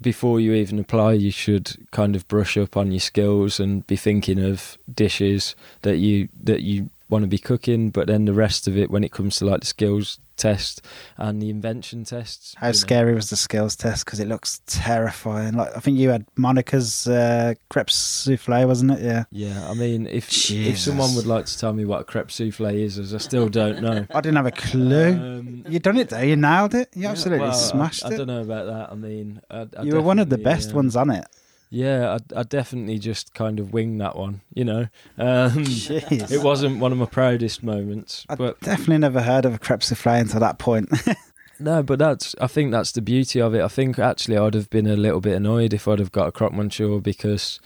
before 0.00 0.40
you 0.40 0.54
even 0.54 0.78
apply, 0.78 1.12
you 1.12 1.30
should 1.30 1.76
kind 1.90 2.16
of 2.16 2.26
brush 2.26 2.56
up 2.56 2.74
on 2.76 2.90
your 2.90 3.00
skills 3.00 3.60
and 3.60 3.86
be 3.86 3.96
thinking 3.96 4.42
of 4.42 4.78
dishes 4.94 5.54
that 5.82 5.98
you 5.98 6.28
that 6.42 6.62
you 6.62 6.88
want 7.12 7.22
to 7.22 7.28
be 7.28 7.38
cooking. 7.38 7.90
But 7.90 8.08
then 8.08 8.24
the 8.24 8.32
rest 8.34 8.66
of 8.66 8.76
it, 8.76 8.90
when 8.90 9.04
it 9.04 9.12
comes 9.12 9.36
to 9.36 9.44
like 9.44 9.60
the 9.60 9.66
skills 9.66 10.18
test 10.36 10.80
and 11.18 11.40
the 11.40 11.50
invention 11.50 12.02
tests, 12.04 12.54
How 12.58 12.68
you 12.68 12.72
know. 12.72 12.76
scary 12.86 13.14
was 13.14 13.30
the 13.30 13.36
skills 13.36 13.76
test? 13.76 14.04
Because 14.04 14.18
it 14.18 14.26
looks 14.26 14.60
terrifying. 14.66 15.54
Like 15.54 15.76
I 15.76 15.80
think 15.80 15.98
you 15.98 16.08
had 16.08 16.26
Monica's 16.36 17.06
uh, 17.06 17.54
crepe 17.70 17.90
souffle, 17.90 18.66
wasn't 18.66 18.92
it? 18.92 19.02
Yeah. 19.02 19.24
Yeah, 19.30 19.70
I 19.70 19.74
mean, 19.74 20.06
if 20.08 20.50
if 20.50 20.78
someone 20.78 21.14
would 21.14 21.26
like 21.26 21.46
to 21.46 21.58
tell 21.58 21.72
me 21.72 21.84
what 21.84 22.00
a 22.00 22.04
crepe 22.04 22.30
souffle 22.30 22.66
is, 22.74 22.98
as 22.98 23.14
I 23.14 23.18
still 23.18 23.48
don't 23.48 23.80
know. 23.82 24.06
I 24.14 24.20
didn't 24.20 24.36
have 24.36 24.46
a 24.46 24.50
clue. 24.50 25.12
Um, 25.12 25.64
you 25.68 25.78
done 25.78 25.98
it 25.98 26.08
though. 26.08 26.20
You 26.20 26.36
nailed 26.36 26.74
it. 26.74 26.88
You 26.96 27.02
Yeah, 27.02 27.10
absolutely 27.10 27.46
well, 27.46 27.52
I- 27.56 27.60
smashed 27.60 28.04
I, 28.04 28.14
it. 28.14 28.16
don't 28.18 28.26
know 28.26 28.40
about 28.42 28.66
that. 28.66 28.90
I 28.90 28.94
mean, 28.94 29.40
I, 29.50 29.68
I 29.76 29.82
you 29.82 29.94
were 29.94 30.02
one 30.02 30.18
of 30.18 30.28
the 30.30 30.38
best 30.38 30.70
um, 30.70 30.76
ones 30.76 30.96
on 30.96 31.10
it. 31.10 31.26
Yeah, 31.72 32.18
I, 32.18 32.40
I 32.40 32.42
definitely 32.42 32.98
just 32.98 33.32
kind 33.32 33.58
of 33.58 33.72
winged 33.72 33.98
that 34.02 34.14
one. 34.14 34.42
You 34.52 34.64
know, 34.66 34.88
um, 35.16 35.64
it 35.66 36.42
wasn't 36.42 36.80
one 36.80 36.92
of 36.92 36.98
my 36.98 37.06
proudest 37.06 37.62
moments, 37.62 38.26
I 38.28 38.34
but 38.34 38.60
definitely 38.60 38.98
never 38.98 39.22
heard 39.22 39.46
of 39.46 39.54
a 39.54 39.58
crepe 39.58 39.82
souffle 39.82 40.20
until 40.20 40.40
that 40.40 40.58
point. 40.58 40.90
no, 41.58 41.82
but 41.82 41.98
that's 41.98 42.34
I 42.38 42.46
think 42.46 42.72
that's 42.72 42.92
the 42.92 43.00
beauty 43.00 43.40
of 43.40 43.54
it. 43.54 43.62
I 43.62 43.68
think 43.68 43.98
actually 43.98 44.36
I'd 44.36 44.52
have 44.52 44.68
been 44.68 44.86
a 44.86 44.96
little 44.96 45.22
bit 45.22 45.34
annoyed 45.34 45.72
if 45.72 45.88
I'd 45.88 45.98
have 45.98 46.12
got 46.12 46.28
a 46.28 46.32
croque 46.32 46.52
monsieur 46.52 46.98
because 46.98 47.58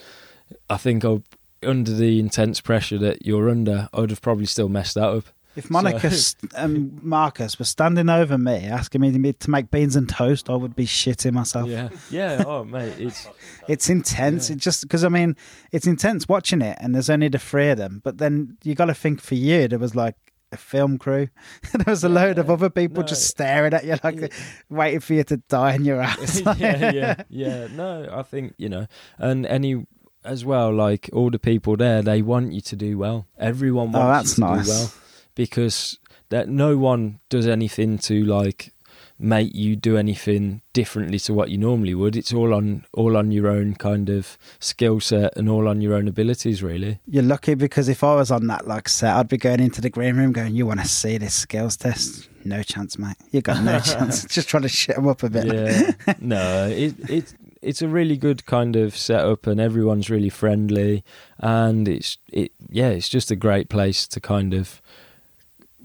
I 0.71 0.77
think 0.77 1.05
I, 1.05 1.21
under 1.65 1.93
the 1.93 2.21
intense 2.21 2.61
pressure 2.61 2.99
that 2.99 3.27
you're 3.27 3.51
under, 3.51 3.89
I'd 3.93 4.11
have 4.11 4.23
probably 4.23 4.47
still 4.47 4.69
messed 4.69 4.95
that 4.95 5.09
up. 5.09 5.25
If 5.57 5.71
Monica 5.71 6.11
st- 6.11 6.53
and 6.55 7.03
Marcus 7.03 7.59
were 7.59 7.65
standing 7.65 8.09
over 8.09 8.37
me 8.39 8.67
asking 8.67 9.01
me 9.01 9.33
to 9.33 9.51
make 9.51 9.71
beans 9.71 9.97
and 9.97 10.09
toast, 10.09 10.49
I 10.51 10.55
would 10.55 10.77
be 10.77 10.87
shitting 10.87 11.33
myself. 11.33 11.69
Yeah, 11.69 11.89
yeah. 12.11 12.45
Oh, 12.47 12.65
mate, 12.65 12.95
it's 12.99 13.27
It's 13.69 13.89
intense. 13.91 14.49
Yeah. 14.49 14.55
It 14.57 14.61
just 14.61 14.83
because 14.83 15.03
I 15.05 15.09
mean, 15.09 15.37
it's 15.73 15.87
intense 15.87 16.29
watching 16.29 16.63
it, 16.63 16.77
and 16.81 16.95
there's 16.95 17.11
only 17.11 17.29
the 17.29 17.39
three 17.39 17.71
of 17.71 17.79
them. 17.79 18.01
But 18.05 18.19
then 18.19 18.57
you 18.63 18.75
got 18.75 18.87
to 18.87 18.95
think 18.95 19.21
for 19.21 19.35
you, 19.35 19.67
there 19.69 19.79
was 19.79 19.95
like 19.95 20.15
a 20.53 20.57
film 20.57 20.97
crew. 20.99 21.29
there 21.73 21.85
was 21.93 22.05
a 22.05 22.09
load 22.09 22.39
of 22.39 22.51
other 22.51 22.71
people 22.71 23.03
no. 23.03 23.07
just 23.09 23.27
staring 23.27 23.75
at 23.75 23.85
you, 23.85 23.97
like 24.05 24.21
Yeah. 24.21 24.29
waiting 24.69 25.01
for 25.01 25.15
you 25.15 25.25
to 25.25 25.39
die 25.49 25.75
in 25.75 25.85
your 25.85 26.01
ass. 26.11 26.41
yeah, 26.59 26.93
yeah, 26.93 27.23
yeah. 27.29 27.67
No, 27.73 28.09
I 28.13 28.23
think 28.23 28.55
you 28.59 28.69
know, 28.69 28.87
and 29.19 29.45
any 29.47 29.85
as 30.25 30.45
well, 30.45 30.73
like 30.75 31.09
all 31.13 31.31
the 31.31 31.39
people 31.39 31.77
there, 31.77 32.03
they 32.03 32.21
want 32.23 32.53
you 32.53 32.61
to 32.61 32.77
do 32.77 32.99
well. 32.99 33.27
Everyone 33.39 33.95
Oh, 33.95 33.99
wants 33.99 34.35
that's 34.35 34.39
you 34.39 34.45
to 34.45 34.51
nice. 34.57 34.67
do 34.67 34.71
well 34.73 34.93
because 35.37 35.99
that 36.31 36.49
no 36.49 36.77
one 36.77 37.21
does 37.29 37.47
anything 37.47 37.99
to 37.99 38.25
like 38.25 38.73
make 39.19 39.55
you 39.55 39.77
do 39.77 39.97
anything 39.97 40.61
differently 40.73 41.19
to 41.19 41.33
what 41.33 41.51
you 41.51 41.57
normally 41.57 41.95
would. 41.95 42.17
It's 42.17 42.33
all 42.33 42.53
on 42.53 42.85
all 42.93 43.17
on 43.17 43.31
your 43.31 43.49
own 43.49 43.75
kind 43.75 44.11
of 44.11 44.37
skill 44.59 45.01
set 45.01 45.37
and 45.37 45.49
all 45.49 45.69
on 45.69 45.81
your 45.81 45.95
own 45.95 46.09
abilities, 46.09 46.63
really. 46.63 46.99
You're 47.07 47.23
lucky 47.23 47.55
because 47.55 47.89
if 47.89 48.05
I 48.05 48.15
was 48.15 48.31
on 48.31 48.47
that 48.49 48.67
like 48.67 48.89
set, 48.89 49.15
I'd 49.15 49.29
be 49.29 49.39
going 49.39 49.61
into 49.61 49.81
the 49.81 49.91
green 49.91 50.17
room 50.17 50.33
going, 50.33 50.55
"You 50.55 50.67
want 50.67 50.81
to 50.81 50.89
see 50.89 51.19
this 51.19 51.35
skills 51.35 51.77
test? 51.77 52.29
No 52.45 52.63
chance, 52.63 52.99
mate. 52.99 53.17
You 53.31 53.41
got 53.41 53.63
no 53.63 53.79
chance." 53.85 54.25
Just 54.27 54.49
trying 54.49 54.65
to 54.65 54.69
shit 54.69 54.97
them 54.97 55.09
up 55.09 55.23
a 55.23 55.31
bit. 55.31 55.47
Yeah, 55.47 56.15
no, 56.21 56.69
it 56.69 56.95
it 57.09 57.35
it's 57.63 57.83
a 57.83 57.89
really 57.89 58.17
good 58.17 58.47
kind 58.47 58.77
of 58.77 58.97
setup, 58.97 59.47
and 59.47 59.61
everyone's 59.61 60.11
really 60.11 60.29
friendly, 60.29 61.05
and 61.39 61.89
it's 61.89 62.19
it 62.33 62.53
yeah, 62.69 62.89
it's 62.89 63.09
just 63.09 63.31
a 63.31 63.37
great 63.37 63.69
place 63.69 64.07
to 64.09 64.21
kind 64.21 64.53
of 64.53 64.83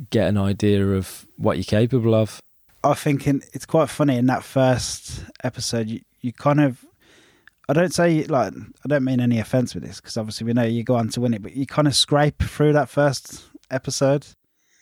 get 0.09 0.27
an 0.27 0.37
idea 0.37 0.85
of 0.87 1.25
what 1.37 1.57
you're 1.57 1.63
capable 1.63 2.15
of. 2.15 2.39
I 2.83 2.93
think 2.95 3.27
in, 3.27 3.43
it's 3.53 3.65
quite 3.65 3.89
funny 3.89 4.17
in 4.17 4.25
that 4.27 4.43
first 4.43 5.23
episode. 5.43 5.87
You, 5.87 6.01
you 6.21 6.33
kind 6.33 6.59
of, 6.59 6.83
I 7.69 7.73
don't 7.73 7.93
say 7.93 8.23
like 8.23 8.53
I 8.53 8.87
don't 8.87 9.03
mean 9.03 9.19
any 9.19 9.39
offense 9.39 9.75
with 9.75 9.83
this 9.83 10.01
because 10.01 10.17
obviously 10.17 10.45
we 10.47 10.53
know 10.53 10.63
you 10.63 10.83
go 10.83 10.95
on 10.95 11.09
to 11.09 11.21
win 11.21 11.33
it, 11.33 11.43
but 11.43 11.55
you 11.55 11.65
kind 11.65 11.87
of 11.87 11.95
scrape 11.95 12.41
through 12.41 12.73
that 12.73 12.89
first 12.89 13.43
episode. 13.69 14.25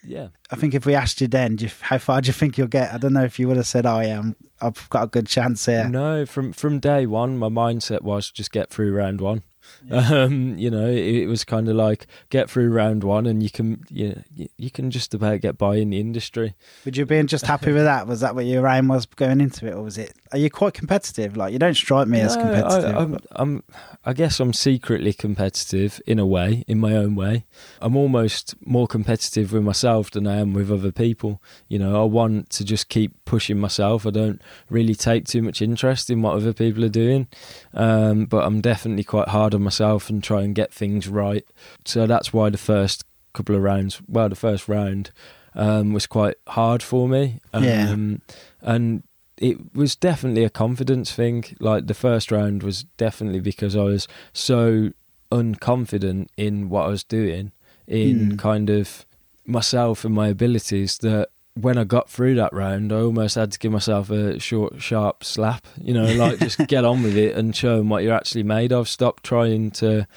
Yeah, 0.02 0.30
I 0.50 0.56
think 0.56 0.74
if 0.74 0.86
we 0.86 0.96
asked 0.96 1.20
you 1.20 1.28
then, 1.28 1.58
do 1.58 1.66
you, 1.66 1.72
how 1.82 1.98
far 1.98 2.22
do 2.22 2.28
you 2.28 2.34
think 2.34 2.58
you'll 2.58 2.68
get? 2.68 2.94
I 2.94 2.98
don't 2.98 3.12
know 3.12 3.26
if 3.26 3.38
you 3.38 3.50
would 3.50 3.58
have 3.58 3.68
said, 3.68 3.86
"Oh 3.86 4.00
yeah, 4.00 4.20
I'm, 4.20 4.36
I've 4.62 4.90
got 4.90 5.04
a 5.04 5.08
good 5.08 5.28
chance 5.28 5.66
here." 5.66 5.90
No, 5.90 6.26
from 6.26 6.54
from 6.54 6.80
day 6.80 7.06
one, 7.06 7.38
my 7.38 7.50
mindset 7.50 8.02
was 8.02 8.32
just 8.32 8.54
get 8.54 8.70
through 8.70 8.94
round 8.96 9.20
one. 9.20 9.44
Um, 9.92 10.58
you 10.58 10.70
know, 10.70 10.88
it, 10.88 10.98
it 11.24 11.28
was 11.28 11.44
kind 11.46 11.70
of 11.70 11.76
like 11.76 12.06
get 12.30 12.50
through 12.50 12.70
round 12.70 13.04
one, 13.04 13.26
and 13.26 13.42
you 13.42 13.50
can 13.50 13.84
you 13.90 14.22
you 14.58 14.70
can 14.70 14.92
just 14.92 15.14
about 15.14 15.42
get 15.42 15.58
by 15.58 15.76
in 15.76 15.90
the 15.92 16.00
industry. 16.00 16.54
Would 16.86 16.98
you 16.98 17.06
be 17.06 17.22
just 17.24 17.46
happy 17.46 17.72
with 17.72 17.84
that? 17.84 18.06
Was 18.08 18.20
that 18.22 18.36
what 18.36 18.46
your 18.46 18.68
aim 18.68 18.88
was 18.90 19.06
going 19.06 19.40
into 19.42 19.68
it, 19.68 19.74
or 19.74 19.82
was 19.84 19.98
it? 19.98 20.14
Are 20.32 20.38
you 20.38 20.50
quite 20.50 20.74
competitive? 20.74 21.38
Like 21.38 21.54
you 21.54 21.60
don't 21.60 21.76
strike 21.76 22.08
me 22.08 22.20
as 22.20 22.36
competitive. 22.36 22.96
I, 22.96 23.00
I'm, 23.00 23.12
but- 23.14 23.26
I'm, 23.32 23.64
I 24.06 24.14
guess 24.14 24.40
I'm 24.40 24.54
secretly 24.54 25.14
competitive 25.14 26.02
in 26.06 26.20
a 26.20 26.26
way, 26.26 26.64
in 26.68 26.80
my 26.80 26.94
own 26.96 27.16
way. 27.16 27.46
I'm 27.82 27.96
almost 27.96 28.56
more 28.66 28.88
competitive 28.88 29.54
with 29.54 29.64
myself 29.64 30.12
than 30.12 30.28
I 30.28 30.38
am 30.38 30.54
with 30.54 30.72
other 30.72 30.92
people. 30.92 31.42
You 31.68 31.80
know, 31.80 32.02
I 32.02 32.06
want 32.06 32.50
to 32.52 32.66
just 32.66 32.90
keep 32.90 33.14
pushing 33.26 33.60
myself. 33.60 34.06
I 34.06 34.10
don't 34.12 34.42
really 34.70 34.96
take 34.96 35.26
too 35.26 35.42
much 35.42 35.62
interest 35.62 36.10
in 36.10 36.22
what 36.22 36.36
other 36.36 36.54
people 36.54 36.84
are 36.84 36.90
doing, 36.90 37.28
um, 37.74 38.26
but 38.26 38.46
I'm 38.46 38.62
definitely 38.62 39.04
quite 39.04 39.30
hard 39.30 39.54
on 39.60 39.64
myself 39.64 40.10
and 40.10 40.24
try 40.24 40.42
and 40.44 40.56
get 40.56 40.74
things 40.74 41.08
right. 41.08 41.46
So 41.86 42.08
that's 42.08 42.34
why 42.34 42.50
the 42.50 42.58
first 42.58 43.04
couple 43.34 43.56
of 43.56 43.62
rounds, 43.62 44.02
well, 44.08 44.30
the 44.30 44.36
first 44.36 44.68
round 44.68 45.12
um, 45.56 45.94
was 45.94 46.08
quite 46.08 46.36
hard 46.48 46.82
for 46.82 47.08
me. 47.08 47.40
Yeah. 47.54 47.90
Um, 47.92 48.22
and 48.62 49.04
it 49.38 49.58
was 49.76 49.96
definitely 49.96 50.44
a 50.44 50.50
confidence 50.50 51.12
thing. 51.14 51.44
Like 51.60 51.88
the 51.88 51.94
first 51.94 52.32
round 52.32 52.64
was 52.64 52.84
definitely 52.98 53.40
because 53.40 53.76
I 53.76 53.84
was 53.84 54.08
so 54.34 54.92
unconfident 55.32 56.28
in 56.38 56.70
what 56.70 56.86
I 56.86 56.90
was 56.90 57.04
doing, 57.04 57.52
in 57.88 58.32
Hmm. 58.32 58.38
kind 58.38 58.70
of 58.70 59.06
myself 59.46 60.06
and 60.06 60.14
my 60.14 60.28
abilities 60.28 60.98
that 61.00 61.30
when 61.62 61.78
I 61.78 61.84
got 61.84 62.10
through 62.10 62.36
that 62.36 62.54
round, 62.54 62.92
I 62.92 62.98
almost 62.98 63.36
had 63.36 63.52
to 63.52 63.60
give 63.60 63.72
myself 63.72 64.10
a 64.10 64.40
short, 64.40 64.82
sharp 64.82 65.24
slap. 65.24 65.66
You 65.82 65.94
know, 65.94 66.14
like 66.14 66.40
just 66.40 66.58
get 66.68 66.86
on 66.86 67.04
with 67.04 67.18
it 67.18 67.36
and 67.36 67.56
show 67.56 67.78
them 67.78 67.90
what 67.90 68.04
you're 68.04 68.16
actually 68.16 68.44
made 68.44 68.72
of. 68.72 68.88
Stop 68.88 69.22
trying 69.22 69.72
to, 69.72 70.08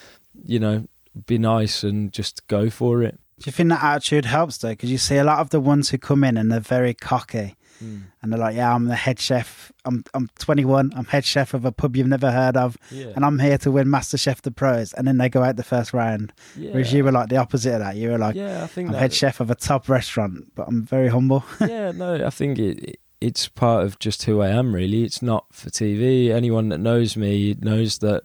you 0.45 0.59
know, 0.59 0.87
be 1.27 1.39
nice 1.39 1.83
and 1.83 2.13
just 2.13 2.47
go 2.49 2.71
for 2.71 3.03
it. 3.03 3.19
Do 3.39 3.49
you 3.49 3.53
think 3.53 3.71
that 3.71 3.83
attitude 3.83 4.25
helps 4.25 4.59
though? 4.59 4.71
Because 4.71 4.91
you 4.91 4.99
see 4.99 5.17
a 5.17 5.25
lot 5.25 5.41
of 5.41 5.51
the 5.51 5.61
ones 5.61 5.91
who 5.91 5.99
come 5.99 6.23
in 6.25 6.37
and 6.37 6.51
they're 6.51 6.61
very 6.61 6.95
cocky 6.95 7.57
Mm. 7.83 8.03
and 8.23 8.33
they're 8.33 8.39
like, 8.39 8.55
"Yeah, 8.57 8.75
I'm 8.75 8.85
the 8.85 8.95
head 8.95 9.19
chef. 9.19 9.73
I'm 9.85 10.05
I'm 10.15 10.29
21. 10.39 10.93
I'm 10.95 11.05
head 11.07 11.25
chef 11.25 11.55
of 11.55 11.65
a 11.65 11.73
pub 11.73 11.97
you've 11.97 12.07
never 12.07 12.31
heard 12.31 12.57
of, 12.57 12.77
Yeah. 12.91 13.07
and 13.17 13.25
I'm 13.25 13.39
here 13.39 13.59
to 13.59 13.71
win 13.71 13.91
Master 13.91 14.17
Chef 14.19 14.41
the 14.43 14.51
Pros." 14.51 14.93
And 14.93 15.07
then 15.09 15.19
they 15.19 15.29
go 15.29 15.43
out 15.43 15.57
the 15.57 15.63
first 15.65 15.93
round. 15.93 16.33
Whereas 16.57 16.93
you 16.93 17.03
were 17.05 17.13
like 17.13 17.29
the 17.29 17.39
opposite 17.39 17.75
of 17.75 17.81
that. 17.81 17.97
You 17.97 18.11
were 18.11 18.19
like, 18.19 18.37
yeah, 18.37 18.63
I 18.63 18.67
think 18.69 18.89
"I'm 18.89 18.93
that, 18.93 19.01
head 19.01 19.13
chef 19.15 19.41
of 19.41 19.51
a 19.51 19.55
top 19.55 19.89
restaurant, 19.89 20.53
but 20.55 20.69
I'm 20.69 20.83
very 20.85 21.09
humble." 21.09 21.45
yeah, 21.61 21.91
no, 21.93 22.25
I 22.25 22.31
think 22.31 22.59
it, 22.59 22.79
it 22.85 23.01
it's 23.21 23.49
part 23.49 23.85
of 23.85 23.99
just 23.99 24.25
who 24.25 24.41
I 24.41 24.49
am. 24.49 24.75
Really, 24.75 25.05
it's 25.05 25.23
not 25.23 25.47
for 25.53 25.71
TV. 25.71 26.31
Anyone 26.31 26.69
that 26.71 26.79
knows 26.79 27.17
me 27.17 27.57
knows 27.61 27.99
that 27.99 28.23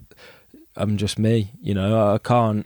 I'm 0.76 0.98
just 0.98 1.18
me. 1.20 1.52
You 1.62 1.74
know, 1.74 2.14
I 2.14 2.18
can't. 2.20 2.66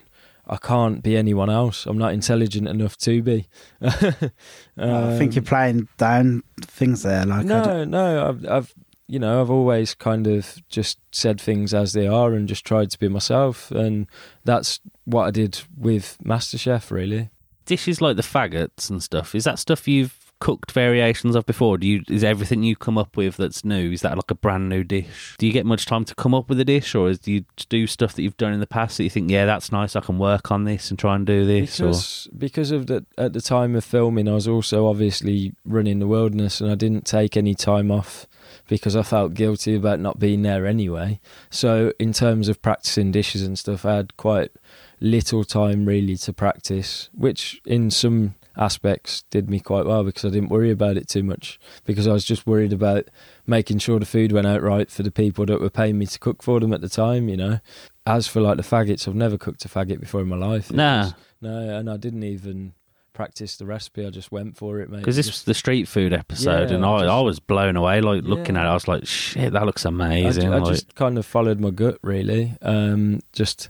I 0.52 0.58
can't 0.58 1.02
be 1.02 1.16
anyone 1.16 1.50
else. 1.50 1.86
I'm 1.86 1.98
not 1.98 2.14
intelligent 2.14 2.68
enough 2.68 2.98
to 2.98 3.24
be. 3.24 3.48
I 3.82 5.18
think 5.18 5.36
you're 5.36 5.42
Um, 5.42 5.46
playing 5.46 5.88
down 5.98 6.44
things 6.62 7.04
there. 7.04 7.26
Like, 7.26 7.40
I 7.40 7.44
no, 7.44 7.64
don't- 7.64 7.90
no. 7.90 8.28
I've, 8.30 8.46
I've, 8.48 8.74
you 9.08 9.20
know, 9.20 9.42
I've 9.42 9.50
always 9.50 9.94
kind 9.96 10.28
of 10.28 10.62
just 10.70 11.00
said 11.12 11.40
things 11.40 11.74
as 11.74 11.94
they 11.94 12.08
are 12.08 12.34
and 12.34 12.48
just 12.48 12.66
tried 12.66 12.92
to 12.92 13.00
be 13.00 13.08
myself, 13.10 13.72
and 13.72 14.08
that's 14.46 14.80
what 15.06 15.24
I 15.28 15.32
did 15.32 15.62
with 15.78 16.18
MasterChef. 16.24 16.92
Really. 16.92 17.30
Dishes 17.66 18.02
like 18.02 18.16
the 18.16 18.22
faggots 18.24 18.90
and 18.90 19.02
stuff. 19.02 19.34
Is 19.36 19.44
that 19.46 19.60
stuff 19.60 19.88
you've 19.88 20.18
cooked 20.42 20.72
variations 20.72 21.36
of 21.36 21.46
before? 21.46 21.78
Do 21.78 21.88
you 21.88 22.04
is 22.10 22.24
everything 22.24 22.64
you 22.64 22.76
come 22.76 22.98
up 22.98 23.16
with 23.16 23.38
that's 23.38 23.64
new? 23.64 23.92
Is 23.92 24.02
that 24.02 24.18
like 24.18 24.32
a 24.32 24.36
brand 24.36 24.68
new 24.68 24.84
dish? 24.84 25.36
Do 25.38 25.48
you 25.48 25.54
get 25.54 25.66
much 25.66 25.86
time 25.86 26.04
to 26.06 26.16
come 26.16 26.34
up 26.34 26.50
with 26.50 26.60
a 26.60 26.66
dish, 26.66 26.94
or 26.94 27.10
is, 27.10 27.20
do 27.20 27.32
you 27.32 27.46
do 27.70 27.88
stuff 27.88 28.16
that 28.16 28.24
you've 28.24 28.36
done 28.36 28.52
in 28.52 28.60
the 28.60 28.68
past 28.68 28.98
that 28.98 29.04
you 29.04 29.10
think, 29.10 29.30
yeah, 29.30 29.46
that's 29.46 29.72
nice, 29.72 29.96
I 29.96 30.02
can 30.02 30.18
work 30.18 30.52
on 30.52 30.66
this 30.66 30.90
and 30.90 31.00
try 31.00 31.16
and 31.16 31.26
do 31.26 31.46
this? 31.46 31.80
Or 31.80 31.86
because 31.86 32.28
because 32.38 32.72
of 32.72 32.88
the 32.88 33.06
at 33.18 33.32
the 33.32 33.42
time 33.42 33.76
of 33.76 33.86
filming, 33.86 34.28
I 34.28 34.34
was 34.34 34.48
also 34.48 34.88
obviously 34.88 35.54
running 35.64 36.00
the 36.00 36.08
wilderness, 36.08 36.60
and 36.60 36.70
I 36.70 36.76
didn't 36.76 37.06
take 37.06 37.38
any 37.38 37.56
time 37.56 37.92
off 37.92 38.28
because 38.68 38.96
I 38.96 39.04
felt 39.04 39.36
guilty 39.36 39.76
about 39.76 40.00
not 40.00 40.20
being 40.20 40.42
there 40.42 40.66
anyway. 40.66 41.20
So 41.50 41.94
in 42.00 42.14
terms 42.14 42.50
of 42.50 42.62
practicing 42.62 43.12
dishes 43.12 43.44
and 43.44 43.58
stuff, 43.60 43.86
I 43.86 43.98
had 43.98 44.18
quite 44.18 44.52
little 45.00 45.44
time 45.44 45.86
really 45.86 46.16
to 46.18 46.34
practice, 46.34 47.10
which 47.14 47.62
in 47.66 47.92
some 47.92 48.36
aspects 48.58 49.24
did 49.30 49.50
me 49.50 49.60
quite 49.60 49.86
well 49.86 50.04
because 50.04 50.26
I 50.26 50.30
didn't 50.30 50.50
worry 50.50 50.72
about 50.72 50.98
it 50.98 51.08
too 51.08 51.24
much 51.24 51.60
because 51.86 52.08
I 52.08 52.12
was 52.14 52.26
just 52.26 52.46
worried 52.46 52.74
about 52.74 53.06
making 53.48 53.80
sure 53.80 54.00
the 54.00 54.06
food 54.06 54.32
went 54.32 54.48
out 54.48 54.62
right 54.62 54.90
for 54.92 55.04
the 55.04 55.12
people 55.12 55.46
that 55.46 55.62
were 55.62 55.70
paying 55.70 55.98
me 55.98 56.06
to 56.08 56.20
cook 56.20 56.44
for 56.44 56.60
them 56.60 56.74
at 56.74 56.82
the 56.82 56.90
time, 56.90 57.30
you 57.30 57.38
know. 57.38 57.60
As 58.06 58.28
for 58.28 58.42
like 58.42 58.58
the 58.58 58.64
faggots, 58.64 59.08
I've 59.08 59.16
never 59.16 59.38
cooked 59.38 59.64
a 59.66 59.70
faggot 59.70 60.00
before 60.00 60.22
in 60.22 60.28
my 60.28 60.36
life. 60.38 60.72
Nah. 60.72 61.04
was- 61.04 61.14
no, 61.42 61.78
and 61.78 61.90
I 61.90 61.98
didn't 61.98 62.24
even 62.24 62.74
practice 63.14 63.58
the 63.58 63.66
recipe. 63.66 64.06
I 64.06 64.10
just 64.10 64.32
went 64.32 64.58
for 64.58 64.80
it, 64.80 64.90
mate. 64.90 65.00
because 65.00 65.16
this 65.16 65.28
was 65.28 65.44
the 65.44 65.54
street 65.54 65.88
food 65.88 66.14
episode, 66.14 66.70
Yeah, 66.70 66.76
and 66.76 66.86
I, 66.86 67.00
just- 67.00 67.10
I 67.10 67.20
was 67.22 67.40
blown 67.40 67.76
away. 67.76 68.00
Like 68.02 68.24
looking 68.24 68.56
Yeah. 68.56 68.62
at 68.62 68.68
it, 68.68 68.70
I 68.70 68.74
was 68.74 68.88
like, 68.88 69.06
shit, 69.08 69.54
that 69.54 69.66
looks 69.66 69.86
amazing. 69.86 70.44
ju- 70.44 70.54
I 70.54 70.58
like, 70.60 70.74
just 70.74 70.96
kind 70.96 71.18
of 71.18 71.26
followed 71.26 71.60
my 71.60 71.70
gut, 71.72 71.98
really. 72.04 72.54
Um, 72.62 73.22
just, 73.34 73.70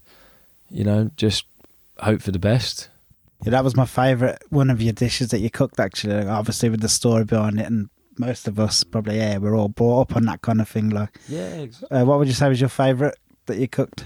you 0.69 0.83
know, 0.83 1.11
just 1.17 1.45
hope 1.99 2.21
for 2.21 2.31
the 2.31 2.39
best. 2.39 2.89
Yeah, 3.43 3.51
that 3.51 3.63
was 3.63 3.75
my 3.75 3.85
favourite 3.85 4.37
one 4.49 4.69
of 4.69 4.81
your 4.81 4.93
dishes 4.93 5.29
that 5.29 5.39
you 5.39 5.49
cooked. 5.49 5.79
Actually, 5.79 6.15
Like, 6.15 6.27
obviously 6.27 6.69
with 6.69 6.81
the 6.81 6.89
story 6.89 7.23
behind 7.25 7.59
it, 7.59 7.65
and 7.67 7.89
most 8.19 8.47
of 8.47 8.59
us 8.59 8.83
probably 8.83 9.17
yeah, 9.17 9.37
we're 9.37 9.55
all 9.55 9.69
brought 9.69 10.01
up 10.11 10.15
on 10.15 10.25
that 10.25 10.41
kind 10.41 10.61
of 10.61 10.67
thing. 10.69 10.89
Like, 10.89 11.17
Yeah. 11.27 11.65
uh, 11.89 12.03
what 12.05 12.19
would 12.19 12.27
you 12.27 12.33
say 12.33 12.49
was 12.49 12.59
your 12.59 12.69
favourite 12.69 13.15
that 13.47 13.57
you 13.57 13.67
cooked? 13.67 14.05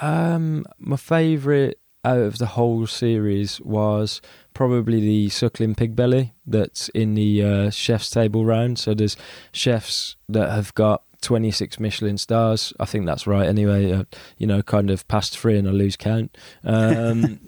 Um, 0.00 0.64
my 0.78 0.96
favourite 0.96 1.76
out 2.04 2.18
of 2.18 2.38
the 2.38 2.46
whole 2.46 2.86
series 2.86 3.60
was 3.60 4.22
probably 4.54 5.00
the 5.00 5.28
suckling 5.28 5.74
pig 5.74 5.94
belly 5.94 6.32
that's 6.46 6.88
in 6.90 7.14
the 7.14 7.44
uh, 7.44 7.70
chef's 7.70 8.08
table 8.08 8.44
round. 8.46 8.78
So 8.78 8.94
there's 8.94 9.16
chefs 9.52 10.16
that 10.28 10.48
have 10.50 10.72
got 10.74 11.02
26 11.20 11.78
Michelin 11.78 12.16
stars. 12.16 12.72
I 12.80 12.86
think 12.86 13.04
that's 13.04 13.26
right. 13.26 13.46
Anyway, 13.46 13.92
uh, 13.92 14.04
you 14.38 14.46
know, 14.46 14.62
kind 14.62 14.88
of 14.90 15.06
past 15.08 15.38
three 15.38 15.58
and 15.58 15.68
I 15.68 15.72
lose 15.72 15.96
count. 15.96 16.38
Um, 16.64 17.40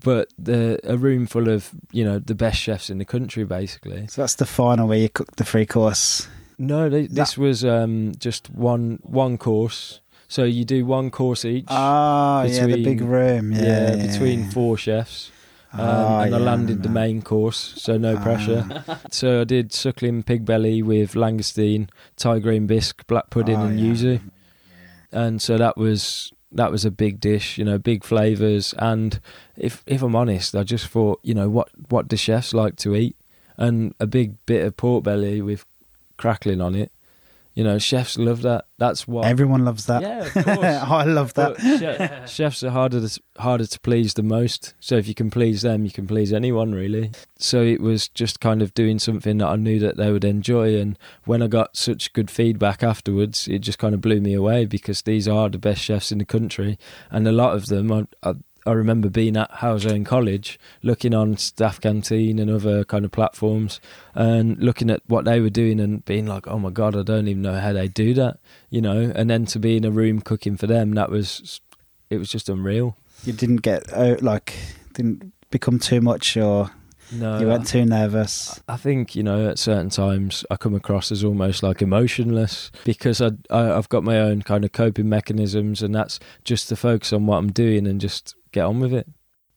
but 0.00 0.28
the 0.38 0.78
a 0.84 0.96
room 0.96 1.26
full 1.26 1.48
of 1.48 1.70
you 1.92 2.04
know 2.04 2.18
the 2.18 2.34
best 2.34 2.58
chefs 2.60 2.90
in 2.90 2.98
the 2.98 3.04
country, 3.04 3.44
basically. 3.44 4.06
So 4.08 4.22
that's 4.22 4.34
the 4.36 4.46
final 4.46 4.88
where 4.88 4.98
you 4.98 5.08
cook 5.08 5.36
the 5.36 5.44
three 5.44 5.66
course. 5.66 6.28
No, 6.58 6.88
they, 6.88 7.06
this 7.06 7.38
was 7.38 7.64
um, 7.64 8.12
just 8.18 8.50
one 8.50 8.98
one 9.02 9.38
course. 9.38 10.00
So 10.28 10.44
you 10.44 10.64
do 10.64 10.84
one 10.84 11.10
course 11.10 11.44
each. 11.44 11.64
Oh, 11.68 12.42
yeah, 12.42 12.66
the 12.66 12.84
big 12.84 13.00
room. 13.00 13.52
Yeah, 13.52 13.62
yeah, 13.62 13.96
yeah, 13.96 14.06
between 14.06 14.40
yeah. 14.44 14.50
four 14.50 14.76
chefs. 14.76 15.30
Um, 15.72 15.80
Oh, 15.80 16.18
and 16.20 16.34
I 16.34 16.38
landed 16.38 16.82
the 16.82 16.88
main 16.88 17.20
course, 17.22 17.74
so 17.76 17.96
no 17.98 18.16
Ah. 18.16 18.22
pressure. 18.22 18.84
So 19.10 19.42
I 19.42 19.44
did 19.44 19.72
suckling 19.72 20.22
pig 20.22 20.44
belly 20.44 20.82
with 20.82 21.12
langoustine, 21.14 21.88
Thai 22.16 22.38
green 22.40 22.66
bisque, 22.66 23.06
black 23.06 23.28
pudding, 23.30 23.56
Oh, 23.56 23.66
and 23.66 23.78
yuzu. 23.78 24.20
And 25.12 25.40
so 25.40 25.56
that 25.58 25.76
was 25.76 26.32
that 26.52 26.70
was 26.70 26.84
a 26.84 26.90
big 26.90 27.20
dish, 27.20 27.58
you 27.58 27.64
know, 27.64 27.78
big 27.78 28.04
flavors. 28.04 28.74
And 28.78 29.20
if 29.56 29.82
if 29.86 30.02
I'm 30.02 30.16
honest, 30.16 30.54
I 30.54 30.64
just 30.64 30.86
thought, 30.86 31.20
you 31.22 31.34
know, 31.34 31.48
what 31.48 31.68
what 31.88 32.08
do 32.08 32.16
chefs 32.16 32.54
like 32.54 32.76
to 32.76 32.94
eat? 32.94 33.16
And 33.56 33.94
a 33.98 34.06
big 34.06 34.34
bit 34.46 34.64
of 34.64 34.76
pork 34.76 35.04
belly 35.04 35.42
with 35.42 35.64
crackling 36.16 36.60
on 36.60 36.74
it. 36.74 36.92
You 37.58 37.64
know, 37.64 37.76
chefs 37.76 38.16
love 38.16 38.42
that. 38.42 38.66
That's 38.78 39.08
what. 39.08 39.24
Everyone 39.24 39.64
loves 39.64 39.86
that. 39.86 40.00
yeah, 40.00 40.26
of 40.26 40.32
course. 40.44 40.64
I 40.64 41.02
love 41.02 41.34
that. 41.34 41.60
Chef, 41.60 42.30
chefs 42.30 42.62
are 42.62 42.70
harder 42.70 43.00
to, 43.00 43.20
harder 43.36 43.66
to 43.66 43.80
please 43.80 44.14
the 44.14 44.22
most. 44.22 44.74
So 44.78 44.94
if 44.94 45.08
you 45.08 45.14
can 45.16 45.28
please 45.28 45.62
them, 45.62 45.84
you 45.84 45.90
can 45.90 46.06
please 46.06 46.32
anyone 46.32 46.72
really. 46.72 47.10
So 47.36 47.60
it 47.62 47.80
was 47.80 48.06
just 48.10 48.38
kind 48.38 48.62
of 48.62 48.74
doing 48.74 49.00
something 49.00 49.38
that 49.38 49.48
I 49.48 49.56
knew 49.56 49.80
that 49.80 49.96
they 49.96 50.12
would 50.12 50.24
enjoy. 50.24 50.78
And 50.78 50.96
when 51.24 51.42
I 51.42 51.48
got 51.48 51.76
such 51.76 52.12
good 52.12 52.30
feedback 52.30 52.84
afterwards, 52.84 53.48
it 53.48 53.58
just 53.58 53.80
kind 53.80 53.92
of 53.92 54.00
blew 54.00 54.20
me 54.20 54.34
away 54.34 54.64
because 54.64 55.02
these 55.02 55.26
are 55.26 55.48
the 55.48 55.58
best 55.58 55.80
chefs 55.80 56.12
in 56.12 56.18
the 56.18 56.24
country, 56.24 56.78
and 57.10 57.26
a 57.26 57.32
lot 57.32 57.56
of 57.56 57.66
them 57.66 57.90
I, 57.90 58.06
I, 58.22 58.34
I 58.68 58.72
remember 58.72 59.08
being 59.08 59.34
at 59.38 59.50
Halesowen 59.50 60.04
College, 60.04 60.60
looking 60.82 61.14
on 61.14 61.38
Staff 61.38 61.80
Canteen 61.80 62.38
and 62.38 62.50
other 62.50 62.84
kind 62.84 63.06
of 63.06 63.10
platforms, 63.10 63.80
and 64.14 64.58
looking 64.58 64.90
at 64.90 65.00
what 65.06 65.24
they 65.24 65.40
were 65.40 65.48
doing 65.48 65.80
and 65.80 66.04
being 66.04 66.26
like, 66.26 66.46
"Oh 66.46 66.58
my 66.58 66.68
god, 66.68 66.94
I 66.94 67.02
don't 67.02 67.28
even 67.28 67.40
know 67.40 67.58
how 67.58 67.72
they 67.72 67.88
do 67.88 68.12
that," 68.14 68.40
you 68.68 68.82
know. 68.82 69.10
And 69.14 69.30
then 69.30 69.46
to 69.46 69.58
be 69.58 69.78
in 69.78 69.86
a 69.86 69.90
room 69.90 70.20
cooking 70.20 70.58
for 70.58 70.66
them, 70.66 70.92
that 70.92 71.10
was, 71.10 71.62
it 72.10 72.18
was 72.18 72.28
just 72.28 72.50
unreal. 72.50 72.94
You 73.24 73.32
didn't 73.32 73.62
get 73.62 73.90
uh, 73.90 74.16
like 74.20 74.54
didn't 74.92 75.32
become 75.50 75.78
too 75.78 76.02
much, 76.02 76.36
or 76.36 76.70
No, 77.10 77.38
you 77.38 77.46
weren't 77.46 77.66
too 77.66 77.86
nervous. 77.86 78.60
I 78.68 78.76
think 78.76 79.16
you 79.16 79.22
know 79.22 79.48
at 79.48 79.58
certain 79.58 79.88
times 79.88 80.44
I 80.50 80.56
come 80.56 80.74
across 80.74 81.10
as 81.10 81.24
almost 81.24 81.62
like 81.62 81.80
emotionless 81.80 82.70
because 82.84 83.22
I, 83.22 83.30
I 83.48 83.72
I've 83.72 83.88
got 83.88 84.04
my 84.04 84.18
own 84.20 84.42
kind 84.42 84.62
of 84.66 84.72
coping 84.72 85.08
mechanisms, 85.08 85.82
and 85.82 85.94
that's 85.94 86.20
just 86.44 86.68
to 86.68 86.76
focus 86.76 87.14
on 87.14 87.24
what 87.24 87.38
I'm 87.38 87.50
doing 87.50 87.86
and 87.86 87.98
just 87.98 88.34
get 88.52 88.64
on 88.64 88.80
with 88.80 88.92
it. 88.92 89.06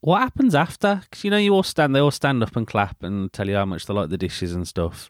What 0.02 0.20
happens 0.20 0.56
after? 0.56 1.02
Because 1.04 1.24
you 1.24 1.30
know, 1.30 1.38
you 1.38 1.54
all 1.54 1.64
stand, 1.64 1.96
they 1.96 2.00
all 2.00 2.12
stand 2.12 2.42
up 2.42 2.56
and 2.56 2.66
clap 2.66 3.04
and 3.04 3.32
tell 3.32 3.48
you 3.48 3.56
how 3.56 3.66
much 3.66 3.86
they 3.86 3.94
like 3.94 4.10
the 4.10 4.18
dishes 4.18 4.54
and 4.54 4.68
stuff. 4.68 5.10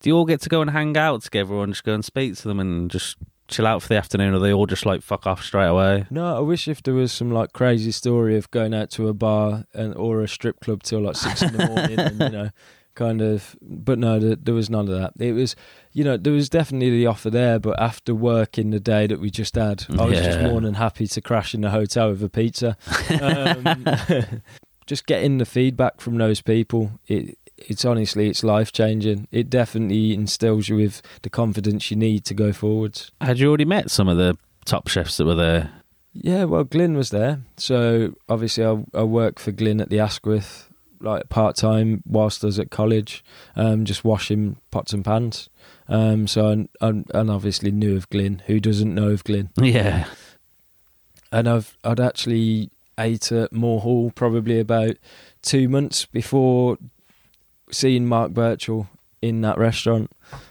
Do 0.00 0.10
you 0.10 0.16
all 0.16 0.26
get 0.26 0.42
to 0.42 0.48
go 0.48 0.60
and 0.60 0.70
hang 0.70 0.96
out 0.96 1.22
together 1.22 1.54
and 1.62 1.72
just 1.72 1.84
go 1.84 1.94
and 1.94 2.04
speak 2.04 2.36
to 2.36 2.48
them 2.48 2.60
and 2.60 2.90
just 2.90 3.16
chill 3.48 3.66
out 3.66 3.80
for 3.80 3.88
the 3.88 3.96
afternoon, 3.96 4.34
or 4.34 4.38
they 4.38 4.52
all 4.52 4.66
just 4.66 4.84
like 4.84 5.02
fuck 5.02 5.26
off 5.26 5.42
straight 5.42 5.68
away? 5.68 6.06
No, 6.10 6.36
I 6.36 6.40
wish 6.40 6.68
if 6.68 6.82
there 6.82 6.94
was 6.94 7.12
some 7.12 7.30
like 7.30 7.52
crazy 7.52 7.92
story 7.92 8.36
of 8.36 8.50
going 8.50 8.74
out 8.74 8.90
to 8.90 9.08
a 9.08 9.14
bar 9.14 9.64
and 9.72 9.94
or 9.94 10.20
a 10.20 10.28
strip 10.28 10.60
club 10.60 10.82
till 10.82 11.00
like 11.00 11.16
six 11.16 11.42
in 11.42 11.56
the 11.56 11.66
morning, 11.66 11.98
and 11.98 12.20
you 12.20 12.28
know, 12.28 12.50
kind 12.96 13.22
of. 13.22 13.56
But 13.62 13.98
no, 14.00 14.18
there, 14.18 14.34
there 14.34 14.54
was 14.54 14.68
none 14.68 14.88
of 14.88 14.98
that. 14.98 15.12
It 15.24 15.32
was, 15.32 15.54
you 15.92 16.02
know, 16.02 16.16
there 16.16 16.32
was 16.32 16.48
definitely 16.48 16.90
the 16.90 17.06
offer 17.06 17.30
there, 17.30 17.60
but 17.60 17.80
after 17.80 18.14
work 18.14 18.58
in 18.58 18.70
the 18.70 18.80
day 18.80 19.06
that 19.06 19.20
we 19.20 19.30
just 19.30 19.54
had, 19.54 19.86
I 19.98 20.04
was 20.06 20.18
just 20.18 20.40
more 20.40 20.60
than 20.60 20.74
happy 20.74 21.06
to 21.06 21.20
crash 21.20 21.54
in 21.54 21.60
the 21.60 21.70
hotel 21.70 22.10
with 22.10 22.22
a 22.24 22.28
pizza. 22.28 22.76
Um, 23.20 24.42
just 24.86 25.06
getting 25.06 25.38
the 25.38 25.46
feedback 25.46 26.00
from 26.00 26.18
those 26.18 26.42
people, 26.42 26.98
it. 27.06 27.38
It's 27.58 27.86
honestly, 27.86 28.28
it's 28.28 28.44
life 28.44 28.70
changing. 28.70 29.28
It 29.32 29.48
definitely 29.48 30.12
instills 30.12 30.68
you 30.68 30.76
with 30.76 31.00
the 31.22 31.30
confidence 31.30 31.90
you 31.90 31.96
need 31.96 32.26
to 32.26 32.34
go 32.34 32.52
forwards. 32.52 33.12
Had 33.22 33.38
you 33.38 33.48
already 33.48 33.64
met 33.64 33.90
some 33.90 34.08
of 34.08 34.18
the 34.18 34.36
top 34.66 34.88
chefs 34.88 35.16
that 35.16 35.24
were 35.24 35.34
there? 35.34 35.70
Yeah, 36.12 36.44
well, 36.44 36.64
Glynn 36.64 36.96
was 36.96 37.10
there. 37.10 37.40
So 37.56 38.14
obviously, 38.28 38.64
I, 38.64 38.84
I 38.94 39.02
worked 39.02 39.40
for 39.40 39.52
Glynn 39.52 39.80
at 39.80 39.90
the 39.90 40.00
Asquith, 40.00 40.65
like 41.00 41.28
part 41.28 41.56
time 41.56 42.02
whilst 42.06 42.42
I 42.42 42.46
was 42.46 42.58
at 42.58 42.70
college, 42.70 43.24
um, 43.54 43.84
just 43.84 44.04
washing 44.04 44.56
pots 44.70 44.92
and 44.92 45.04
pans. 45.04 45.48
Um, 45.88 46.26
so 46.26 46.48
I, 46.48 46.86
I, 46.86 46.88
and 46.88 47.30
obviously 47.30 47.70
knew 47.70 47.96
of 47.96 48.08
Glynn. 48.10 48.42
Who 48.46 48.60
doesn't 48.60 48.94
know 48.94 49.08
of 49.08 49.24
Glynn? 49.24 49.50
Yeah. 49.62 50.06
And 51.32 51.48
I've 51.48 51.76
I'd 51.82 52.00
actually 52.00 52.70
ate 52.98 53.32
at 53.32 53.52
Moor 53.52 53.80
Hall 53.80 54.12
probably 54.14 54.60
about 54.60 54.96
two 55.42 55.68
months 55.68 56.06
before 56.06 56.78
seeing 57.70 58.06
Mark 58.06 58.32
Birchall 58.32 58.88
in 59.20 59.40
that 59.40 59.58
restaurant, 59.58 60.10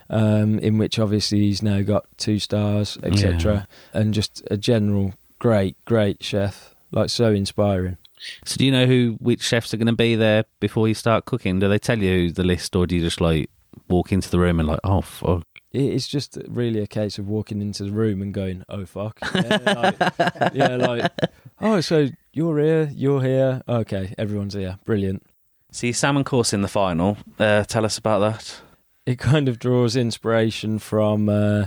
um, 0.09 0.59
in 0.59 0.77
which 0.77 0.99
obviously 0.99 1.39
he's 1.39 1.63
now 1.63 1.81
got 1.81 2.05
two 2.17 2.39
stars, 2.39 2.97
etc. 3.03 3.67
And 3.93 4.13
just 4.13 4.43
a 4.51 4.57
general 4.57 5.13
great, 5.39 5.77
great 5.85 6.23
chef, 6.23 6.75
like 6.91 7.09
so 7.09 7.31
inspiring. 7.31 7.97
So 8.45 8.57
do 8.57 8.65
you 8.65 8.71
know 8.71 8.85
who 8.85 9.17
which 9.19 9.41
chefs 9.41 9.73
are 9.73 9.77
going 9.77 9.87
to 9.87 9.93
be 9.93 10.15
there 10.15 10.45
before 10.59 10.87
you 10.87 10.93
start 10.93 11.25
cooking? 11.25 11.59
Do 11.59 11.67
they 11.67 11.79
tell 11.79 11.99
you 11.99 12.31
the 12.31 12.43
list, 12.43 12.75
or 12.75 12.87
do 12.87 12.95
you 12.95 13.01
just 13.01 13.19
like 13.21 13.49
walk 13.89 14.11
into 14.11 14.29
the 14.29 14.39
room 14.39 14.59
and 14.59 14.67
like, 14.67 14.79
oh 14.83 15.01
fuck? 15.01 15.43
It's 15.73 16.07
just 16.07 16.37
really 16.47 16.79
a 16.79 16.87
case 16.87 17.17
of 17.17 17.27
walking 17.27 17.61
into 17.61 17.83
the 17.83 17.91
room 17.91 18.21
and 18.21 18.33
going, 18.33 18.63
"Oh 18.69 18.85
fuck," 18.85 19.19
yeah, 19.35 19.57
like, 19.75 20.13
yeah, 20.53 20.75
like, 20.77 21.11
oh, 21.59 21.81
so 21.81 22.07
you're 22.31 22.57
here, 22.59 22.89
you're 22.93 23.21
here, 23.21 23.61
okay, 23.67 24.15
everyone's 24.17 24.53
here, 24.53 24.79
brilliant. 24.85 25.23
See 25.71 25.91
salmon 25.91 26.23
course 26.23 26.53
in 26.53 26.61
the 26.61 26.69
final. 26.69 27.17
Uh, 27.37 27.65
tell 27.65 27.83
us 27.83 27.97
about 27.97 28.19
that. 28.19 28.61
it 29.05 29.19
kind 29.19 29.49
of 29.49 29.59
draws 29.59 29.97
inspiration 29.97 30.79
from 30.79 31.27
uh, 31.27 31.65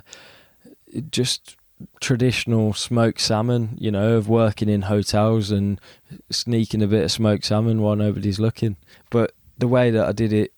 just 1.10 1.57
traditional 2.00 2.72
smoked 2.72 3.20
salmon, 3.20 3.76
you 3.78 3.90
know, 3.90 4.16
of 4.16 4.28
working 4.28 4.68
in 4.68 4.82
hotels 4.82 5.50
and 5.50 5.80
sneaking 6.30 6.82
a 6.82 6.86
bit 6.86 7.04
of 7.04 7.12
smoked 7.12 7.44
salmon 7.44 7.82
while 7.82 7.96
nobody's 7.96 8.38
looking. 8.38 8.76
But 9.10 9.32
the 9.58 9.68
way 9.68 9.90
that 9.90 10.06
I 10.06 10.12
did 10.12 10.32
it 10.32 10.52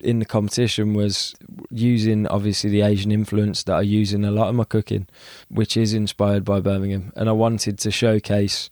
in 0.00 0.18
the 0.18 0.24
competition 0.24 0.94
was 0.94 1.34
using 1.70 2.26
obviously 2.28 2.70
the 2.70 2.82
Asian 2.82 3.12
influence 3.12 3.62
that 3.64 3.74
I 3.74 3.82
use 3.82 4.12
in 4.12 4.24
a 4.24 4.30
lot 4.30 4.48
of 4.48 4.54
my 4.54 4.64
cooking, 4.64 5.06
which 5.48 5.76
is 5.76 5.92
inspired 5.92 6.44
by 6.44 6.60
Birmingham. 6.60 7.12
And 7.16 7.28
I 7.28 7.32
wanted 7.32 7.78
to 7.80 7.90
showcase 7.90 8.70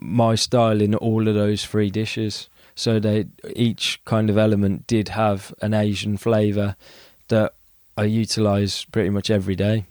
my 0.00 0.34
style 0.34 0.80
in 0.80 0.94
all 0.94 1.26
of 1.28 1.34
those 1.34 1.64
three 1.64 1.90
dishes. 1.90 2.48
So 2.74 3.00
they 3.00 3.26
each 3.56 4.00
kind 4.04 4.30
of 4.30 4.38
element 4.38 4.86
did 4.86 5.08
have 5.08 5.52
an 5.60 5.74
Asian 5.74 6.16
flavour 6.16 6.76
that 7.28 7.54
I 7.96 8.04
utilise 8.04 8.84
pretty 8.84 9.10
much 9.10 9.30
every 9.30 9.56
day. 9.56 9.86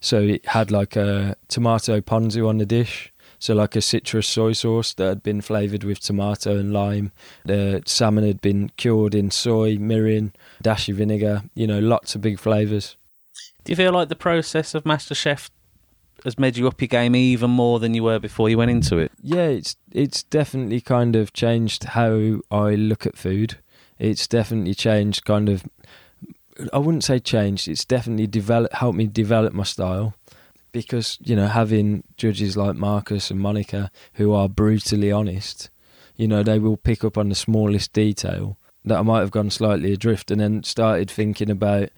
So 0.00 0.20
it 0.20 0.46
had 0.46 0.70
like 0.70 0.96
a 0.96 1.36
tomato 1.48 2.00
ponzu 2.00 2.48
on 2.48 2.58
the 2.58 2.66
dish, 2.66 3.12
so 3.38 3.54
like 3.54 3.76
a 3.76 3.82
citrus 3.82 4.26
soy 4.26 4.52
sauce 4.52 4.94
that 4.94 5.08
had 5.08 5.22
been 5.22 5.40
flavoured 5.40 5.84
with 5.84 6.00
tomato 6.00 6.58
and 6.58 6.72
lime. 6.72 7.12
The 7.44 7.82
salmon 7.86 8.26
had 8.26 8.40
been 8.40 8.70
cured 8.76 9.14
in 9.14 9.30
soy, 9.30 9.76
mirin, 9.76 10.32
dashi 10.62 10.94
vinegar. 10.94 11.42
You 11.54 11.66
know, 11.66 11.78
lots 11.78 12.14
of 12.14 12.22
big 12.22 12.38
flavours. 12.38 12.96
Do 13.64 13.72
you 13.72 13.76
feel 13.76 13.92
like 13.92 14.08
the 14.08 14.16
process 14.16 14.74
of 14.74 14.84
MasterChef 14.84 15.50
has 16.24 16.38
made 16.38 16.56
you 16.56 16.66
up 16.66 16.80
your 16.80 16.88
game 16.88 17.16
even 17.16 17.50
more 17.50 17.78
than 17.78 17.94
you 17.94 18.02
were 18.02 18.18
before 18.18 18.48
you 18.48 18.58
went 18.58 18.70
into 18.70 18.98
it? 18.98 19.12
Yeah, 19.22 19.46
it's 19.46 19.76
it's 19.92 20.22
definitely 20.22 20.80
kind 20.80 21.16
of 21.16 21.32
changed 21.32 21.84
how 21.84 22.40
I 22.50 22.74
look 22.74 23.06
at 23.06 23.18
food. 23.18 23.58
It's 23.98 24.26
definitely 24.26 24.74
changed 24.74 25.24
kind 25.24 25.48
of 25.48 25.64
I 26.72 26.78
wouldn't 26.78 27.04
say 27.04 27.18
changed, 27.18 27.68
it's 27.68 27.84
definitely 27.84 28.26
develop 28.26 28.72
helped 28.72 28.96
me 28.96 29.06
develop 29.06 29.52
my 29.52 29.64
style 29.64 30.14
because, 30.72 31.18
you 31.22 31.34
know, 31.34 31.46
having 31.46 32.04
judges 32.16 32.56
like 32.56 32.76
Marcus 32.76 33.30
and 33.30 33.40
Monica 33.40 33.90
who 34.14 34.32
are 34.32 34.48
brutally 34.48 35.10
honest, 35.10 35.70
you 36.16 36.28
know, 36.28 36.42
they 36.42 36.58
will 36.58 36.76
pick 36.76 37.04
up 37.04 37.18
on 37.18 37.28
the 37.28 37.34
smallest 37.34 37.92
detail 37.92 38.56
that 38.84 38.98
I 38.98 39.02
might 39.02 39.20
have 39.20 39.30
gone 39.30 39.50
slightly 39.50 39.92
adrift 39.92 40.30
and 40.30 40.40
then 40.40 40.62
started 40.62 41.10
thinking 41.10 41.50
about 41.50 41.90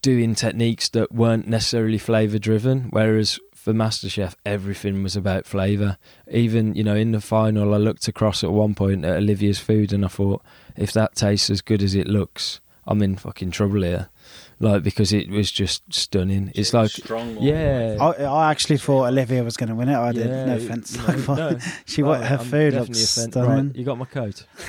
doing 0.00 0.34
techniques 0.34 0.88
that 0.90 1.12
weren't 1.12 1.46
necessarily 1.46 1.98
flavour 1.98 2.38
driven 2.38 2.84
whereas 2.90 3.38
for 3.64 3.72
MasterChef, 3.72 4.34
everything 4.44 5.02
was 5.02 5.16
about 5.16 5.46
flavour. 5.46 5.96
Even, 6.30 6.74
you 6.74 6.84
know, 6.84 6.94
in 6.94 7.12
the 7.12 7.20
final, 7.22 7.72
I 7.72 7.78
looked 7.78 8.06
across 8.08 8.44
at 8.44 8.52
one 8.52 8.74
point 8.74 9.06
at 9.06 9.16
Olivia's 9.16 9.58
food 9.58 9.90
and 9.90 10.04
I 10.04 10.08
thought, 10.08 10.42
if 10.76 10.92
that 10.92 11.14
tastes 11.14 11.48
as 11.48 11.62
good 11.62 11.82
as 11.82 11.94
it 11.94 12.06
looks, 12.06 12.60
I'm 12.86 13.02
in 13.02 13.16
fucking 13.16 13.50
trouble 13.52 13.82
here. 13.82 14.08
Like, 14.60 14.82
because 14.84 15.12
it 15.12 15.28
was 15.30 15.50
just 15.50 15.82
stunning. 15.92 16.52
It's 16.54 16.72
like, 16.72 16.90
strong. 16.90 17.36
yeah. 17.40 17.96
I, 18.00 18.22
I 18.24 18.50
actually 18.50 18.76
thought 18.78 19.08
Olivia 19.08 19.42
was 19.42 19.56
going 19.56 19.68
to 19.68 19.74
win 19.74 19.88
it. 19.88 19.96
I 19.96 20.12
did. 20.12 20.28
Yeah, 20.28 20.44
No 20.44 20.56
offense. 20.58 20.96
you 20.96 21.02
I 21.02 21.06
know, 21.16 21.22
thought 21.22 21.38
no. 21.52 21.58
she 21.86 22.02
wa- 22.02 22.20
her 22.22 22.36
I'm 22.38 22.44
food 22.46 22.74
looked 22.74 22.94
stunning. 22.96 23.66
Right, 23.68 23.76
you 23.76 23.84
got 23.84 23.98
my 23.98 24.04
coat. 24.04 24.46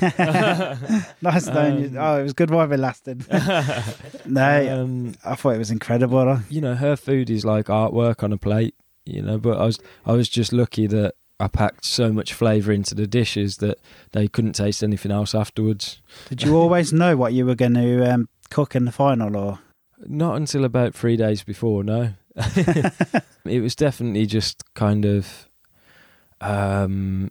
nice 1.22 1.46
knowing 1.46 1.80
you. 1.80 1.86
Um, 1.88 1.96
Oh, 1.98 2.20
it 2.20 2.22
was 2.24 2.32
good 2.32 2.50
while 2.50 2.70
it 2.70 2.76
lasted. 2.78 3.24
no, 4.26 4.82
Um, 4.82 5.14
I 5.24 5.34
thought 5.34 5.54
it 5.54 5.58
was 5.58 5.70
incredible. 5.70 6.40
you 6.50 6.60
know, 6.60 6.74
her 6.74 6.96
food 6.96 7.30
is 7.30 7.44
like 7.44 7.66
artwork 7.66 8.22
on 8.22 8.32
a 8.32 8.38
plate. 8.38 8.74
You 9.04 9.22
know, 9.22 9.38
but 9.38 9.56
I 9.58 9.66
was 9.66 9.78
I 10.04 10.12
was 10.12 10.28
just 10.28 10.52
lucky 10.52 10.88
that 10.88 11.14
I 11.38 11.48
packed 11.48 11.84
so 11.84 12.12
much 12.12 12.32
flavour 12.32 12.72
into 12.72 12.94
the 12.94 13.06
dishes 13.06 13.58
that 13.58 13.78
they 14.12 14.26
couldn't 14.26 14.54
taste 14.54 14.82
anything 14.82 15.12
else 15.12 15.34
afterwards. 15.34 16.00
Did 16.30 16.42
you 16.42 16.56
always 16.56 16.92
know 16.92 17.16
what 17.16 17.34
you 17.34 17.44
were 17.44 17.54
going 17.54 17.74
to 17.74 18.10
um, 18.10 18.28
cook 18.50 18.74
in 18.74 18.86
the 18.86 18.92
final, 18.92 19.36
or 19.36 19.58
Not 20.06 20.36
until 20.36 20.64
about 20.64 20.94
three 20.94 21.16
days 21.16 21.42
before, 21.42 21.84
no. 21.84 22.14
it 22.36 23.60
was 23.62 23.74
definitely 23.74 24.26
just 24.26 24.62
kind 24.74 25.04
of, 25.04 25.48
um, 26.40 27.30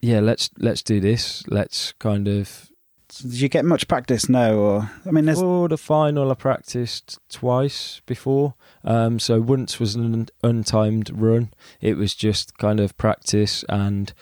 yeah. 0.00 0.20
Let's 0.20 0.50
let's 0.58 0.82
do 0.82 1.00
this. 1.00 1.44
Let's 1.46 1.92
kind 1.92 2.26
of. 2.26 2.68
did 3.08 3.40
you 3.40 3.48
get 3.48 3.64
much 3.64 3.86
practice? 3.86 4.28
No, 4.28 4.58
or 4.58 4.90
I 5.06 5.10
mean, 5.12 5.26
there's 5.26 5.40
For 5.40 5.68
the 5.68 5.78
final, 5.78 6.30
I 6.30 6.34
practiced 6.34 7.18
twice 7.28 8.00
before. 8.06 8.54
Um, 8.84 9.18
so 9.18 9.40
once 9.40 9.78
was 9.78 9.94
an 9.94 10.28
untimed 10.42 11.10
run. 11.12 11.52
It 11.80 11.96
was 11.96 12.14
just 12.14 12.56
kind 12.58 12.80
of 12.80 12.96
practice 12.96 13.64
and 13.68 14.12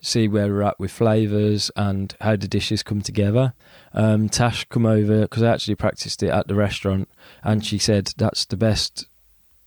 see 0.00 0.28
where 0.28 0.48
we're 0.48 0.62
at 0.62 0.78
with 0.78 0.92
flavours 0.92 1.70
and 1.76 2.14
how 2.20 2.36
the 2.36 2.48
dishes 2.48 2.82
come 2.82 3.02
together. 3.02 3.54
Um, 3.92 4.28
Tash 4.28 4.64
come 4.66 4.86
over 4.86 5.22
because 5.22 5.42
I 5.42 5.52
actually 5.52 5.74
practiced 5.74 6.22
it 6.22 6.30
at 6.30 6.48
the 6.48 6.54
restaurant, 6.54 7.08
and 7.42 7.64
she 7.64 7.78
said 7.78 8.12
that's 8.16 8.44
the 8.44 8.56
best 8.56 9.06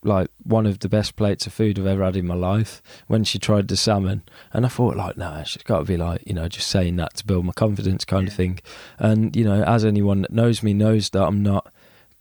like 0.04 0.32
one 0.44 0.66
of 0.66 0.80
the 0.80 0.90
best 0.90 1.16
plates 1.16 1.46
of 1.46 1.54
food 1.54 1.78
I've 1.78 1.86
ever 1.86 2.04
had 2.04 2.16
in 2.16 2.26
my 2.26 2.34
life 2.34 2.82
when 3.06 3.24
she 3.24 3.38
tried 3.38 3.68
the 3.68 3.78
salmon. 3.78 4.24
And 4.52 4.66
I 4.66 4.70
thought, 4.70 4.96
like, 4.96 5.16
no, 5.16 5.44
she's 5.46 5.62
got 5.64 5.80
to 5.80 5.86
be 5.86 5.98
like, 5.98 6.24
you 6.26 6.34
know, 6.34 6.48
just 6.48 6.70
saying 6.70 6.96
that 6.96 7.16
to 7.18 7.26
build 7.26 7.46
my 7.46 7.54
confidence 7.54 8.04
kind 8.04 8.28
of 8.28 8.34
thing. 8.34 8.60
And, 8.98 9.36
you 9.36 9.44
know, 9.44 9.64
as 9.64 9.86
anyone 9.86 10.24
that 10.24 10.32
knows 10.32 10.64
me 10.64 10.74
knows 10.74 11.12
that 11.12 11.24
I'm 11.24 11.44
not 11.44 11.72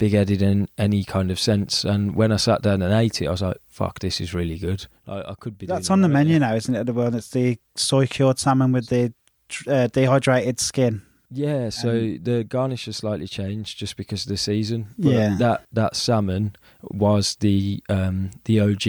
big 0.01 0.13
headed 0.15 0.41
in 0.43 0.67
any 0.79 1.05
kind 1.05 1.31
of 1.31 1.39
sense. 1.39 1.85
And 1.85 2.17
when 2.17 2.33
I 2.33 2.37
sat 2.37 2.63
down 2.63 2.81
and 2.83 2.93
ate 2.93 3.21
it, 3.23 3.27
I 3.29 3.31
was 3.31 3.43
like, 3.43 3.59
fuck, 3.69 3.99
this 4.01 4.21
is 4.21 4.35
really 4.35 4.59
good. 4.59 4.87
Like, 5.07 5.25
I 5.29 5.35
could 5.39 5.57
be 5.59 5.67
That's 5.67 5.91
on 5.91 6.01
the 6.01 6.09
menu 6.09 6.39
now, 6.41 6.55
isn't 6.55 6.75
it? 6.75 6.79
At 6.81 6.87
the 6.87 6.93
world, 6.95 7.15
it's 7.15 7.31
the 7.31 7.59
soy 7.77 8.07
cured 8.07 8.39
salmon 8.39 8.73
with 8.73 8.89
the 8.89 9.13
uh, 9.69 9.87
dehydrated 9.89 10.59
skin. 10.59 11.03
Yeah, 11.33 11.69
so 11.69 11.91
Um, 11.91 12.19
the 12.25 12.43
garnish 12.45 12.87
has 12.87 12.97
slightly 12.97 13.29
changed 13.29 13.79
just 13.79 13.97
because 13.97 14.25
of 14.25 14.31
the 14.31 14.37
season. 14.37 14.87
But 14.99 15.13
Yeah. 15.13 15.37
that 15.39 15.63
that 15.73 15.95
salmon 15.97 16.57
was 16.83 17.37
the 17.37 17.83
um, 17.89 18.31
the 18.47 18.59
OG, 18.61 18.85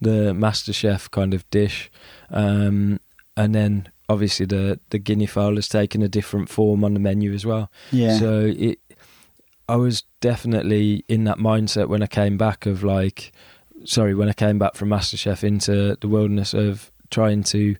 the 0.00 0.32
MasterChef 0.34 1.10
kind 1.10 1.34
of 1.34 1.48
dish, 1.50 1.90
um, 2.30 3.00
and 3.36 3.54
then 3.54 3.88
obviously 4.08 4.46
the 4.46 4.78
the 4.90 4.98
guinea 4.98 5.26
fowl 5.26 5.56
has 5.56 5.68
taken 5.68 6.02
a 6.02 6.08
different 6.08 6.48
form 6.48 6.84
on 6.84 6.94
the 6.94 7.00
menu 7.00 7.32
as 7.32 7.44
well. 7.46 7.70
Yeah, 7.90 8.18
So 8.18 8.40
it, 8.56 8.78
I 9.68 9.76
was 9.76 10.02
definitely 10.20 11.04
in 11.08 11.24
that 11.24 11.38
mindset 11.38 11.88
when 11.88 12.02
I 12.02 12.06
came 12.06 12.36
back 12.36 12.66
of 12.66 12.82
like, 12.82 13.32
sorry, 13.84 14.14
when 14.14 14.28
I 14.28 14.32
came 14.32 14.58
back 14.58 14.74
from 14.74 14.90
MasterChef 14.90 15.44
into 15.44 15.96
the 16.00 16.08
wilderness 16.08 16.54
of 16.54 16.90
trying 17.10 17.42
to 17.44 17.76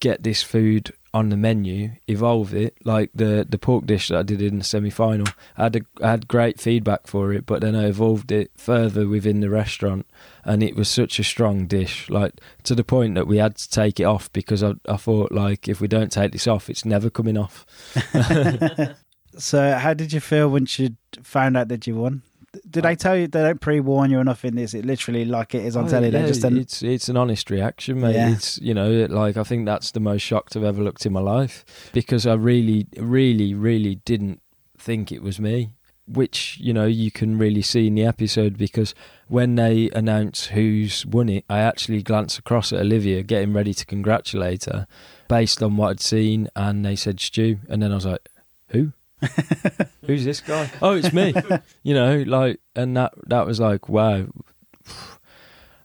get 0.00 0.22
this 0.22 0.42
food 0.42 0.92
on 1.14 1.28
the 1.28 1.36
menu, 1.36 1.90
evolve 2.08 2.54
it. 2.54 2.74
Like 2.84 3.10
the 3.14 3.46
the 3.48 3.58
pork 3.58 3.84
dish 3.86 4.08
that 4.08 4.18
I 4.18 4.22
did 4.22 4.40
in 4.40 4.58
the 4.58 4.64
semi 4.64 4.90
final, 4.90 5.26
I 5.56 5.64
had 5.64 5.76
a, 5.76 5.80
I 6.02 6.10
had 6.10 6.28
great 6.28 6.58
feedback 6.58 7.06
for 7.06 7.32
it, 7.32 7.44
but 7.44 7.60
then 7.60 7.76
I 7.76 7.86
evolved 7.86 8.32
it 8.32 8.50
further 8.56 9.06
within 9.06 9.40
the 9.40 9.50
restaurant, 9.50 10.06
and 10.44 10.62
it 10.62 10.74
was 10.74 10.88
such 10.88 11.18
a 11.18 11.24
strong 11.24 11.66
dish, 11.66 12.08
like 12.08 12.40
to 12.64 12.74
the 12.74 12.84
point 12.84 13.14
that 13.16 13.26
we 13.26 13.36
had 13.36 13.56
to 13.56 13.68
take 13.68 14.00
it 14.00 14.04
off 14.04 14.32
because 14.32 14.62
I 14.62 14.74
I 14.88 14.96
thought 14.96 15.32
like 15.32 15.68
if 15.68 15.80
we 15.80 15.88
don't 15.88 16.10
take 16.10 16.32
this 16.32 16.46
off, 16.46 16.70
it's 16.70 16.84
never 16.84 17.10
coming 17.10 17.36
off. 17.36 17.66
So, 19.36 19.72
how 19.72 19.94
did 19.94 20.12
you 20.12 20.20
feel 20.20 20.48
when 20.48 20.66
you 20.76 20.96
found 21.22 21.56
out 21.56 21.68
that 21.68 21.86
you 21.86 21.96
won? 21.96 22.22
Did 22.68 22.84
they 22.84 22.92
oh. 22.92 22.94
tell 22.94 23.16
you 23.16 23.28
they 23.28 23.42
don't 23.42 23.60
pre-warn 23.60 24.10
you 24.10 24.18
or 24.18 24.24
nothing? 24.24 24.58
Is 24.58 24.74
it 24.74 24.84
literally 24.84 25.24
like 25.24 25.54
it 25.54 25.64
is 25.64 25.74
on 25.74 25.86
Oh, 25.86 25.88
telly? 25.88 26.10
Yeah, 26.10 26.26
just 26.26 26.44
an, 26.44 26.58
it's 26.58 26.82
it's 26.82 27.08
an 27.08 27.16
honest 27.16 27.50
reaction, 27.50 28.00
mate. 28.00 28.14
Yeah. 28.14 28.32
It's 28.32 28.58
you 28.60 28.74
know, 28.74 29.06
like 29.08 29.38
I 29.38 29.42
think 29.42 29.64
that's 29.64 29.92
the 29.92 30.00
most 30.00 30.20
shocked 30.20 30.54
I've 30.54 30.64
ever 30.64 30.82
looked 30.82 31.06
in 31.06 31.14
my 31.14 31.20
life 31.20 31.64
because 31.92 32.26
I 32.26 32.34
really, 32.34 32.86
really, 32.98 33.54
really 33.54 33.96
didn't 33.96 34.42
think 34.76 35.10
it 35.10 35.22
was 35.22 35.40
me. 35.40 35.70
Which 36.06 36.58
you 36.60 36.74
know 36.74 36.84
you 36.84 37.10
can 37.10 37.38
really 37.38 37.62
see 37.62 37.86
in 37.86 37.94
the 37.94 38.04
episode 38.04 38.58
because 38.58 38.94
when 39.28 39.54
they 39.54 39.88
announce 39.94 40.46
who's 40.48 41.06
won 41.06 41.30
it, 41.30 41.44
I 41.48 41.60
actually 41.60 42.02
glanced 42.02 42.38
across 42.38 42.70
at 42.72 42.80
Olivia, 42.80 43.22
getting 43.22 43.54
ready 43.54 43.72
to 43.72 43.86
congratulate 43.86 44.64
her, 44.64 44.86
based 45.28 45.62
on 45.62 45.78
what 45.78 45.90
I'd 45.90 46.00
seen, 46.00 46.48
and 46.54 46.84
they 46.84 46.96
said 46.96 47.18
Stu, 47.18 47.60
and 47.68 47.82
then 47.82 47.92
I 47.92 47.94
was 47.94 48.04
like, 48.04 48.28
who? 48.68 48.92
Who's 50.06 50.24
this 50.24 50.40
guy? 50.40 50.70
Oh, 50.80 50.94
it's 50.94 51.12
me. 51.12 51.34
you 51.82 51.94
know, 51.94 52.24
like, 52.26 52.60
and 52.74 52.96
that 52.96 53.12
that 53.26 53.46
was 53.46 53.60
like, 53.60 53.88
wow. 53.88 54.26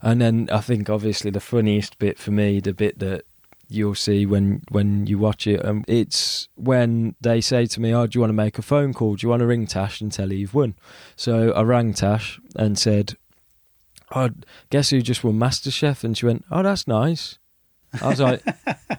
And 0.02 0.22
then 0.22 0.50
I 0.52 0.62
think 0.62 0.90
obviously 0.90 1.32
the 1.32 1.40
funniest 1.40 2.00
bit 2.00 2.20
for 2.20 2.32
me, 2.32 2.60
the 2.60 2.74
bit 2.74 3.00
that 3.00 3.26
you'll 3.70 3.96
see 3.96 4.26
when 4.26 4.62
when 4.70 5.08
you 5.08 5.18
watch 5.18 5.48
it, 5.48 5.64
um, 5.66 5.84
it's 5.88 6.48
when 6.56 7.16
they 7.22 7.42
say 7.42 7.66
to 7.66 7.82
me, 7.82 7.94
"Oh, 7.94 8.08
do 8.08 8.18
you 8.18 8.22
want 8.22 8.30
to 8.30 8.36
make 8.36 8.58
a 8.58 8.62
phone 8.62 8.94
call? 8.94 9.16
Do 9.16 9.26
you 9.26 9.30
want 9.30 9.42
to 9.42 9.48
ring 9.48 9.68
Tash 9.68 10.02
and 10.02 10.12
tell 10.12 10.30
her 10.30 10.34
you've 10.36 10.54
won?" 10.54 10.76
So 11.16 11.52
I 11.52 11.62
rang 11.64 11.94
Tash 11.94 12.40
and 12.56 12.78
said, 12.78 13.18
"Oh, 14.16 14.30
guess 14.70 14.90
who 14.90 15.02
just 15.02 15.24
won 15.24 15.40
MasterChef?" 15.40 16.04
And 16.04 16.18
she 16.18 16.26
went, 16.26 16.46
"Oh, 16.52 16.64
that's 16.64 16.88
nice." 16.88 17.38
I 18.02 18.10
was 18.10 18.20
like, 18.20 18.44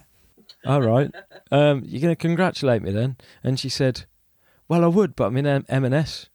"All 0.65 0.81
right, 0.81 1.11
um, 1.51 1.83
you're 1.85 2.01
going 2.01 2.15
to 2.15 2.15
congratulate 2.15 2.81
me 2.81 2.91
then?" 2.91 3.17
And 3.43 3.59
she 3.59 3.69
said, 3.69 4.05
"Well, 4.69 4.85
I 4.85 4.87
would, 4.87 5.15
but 5.17 5.25
I'm 5.25 5.35
in 5.37 5.45
M- 5.45 5.65
M&S," 5.67 6.29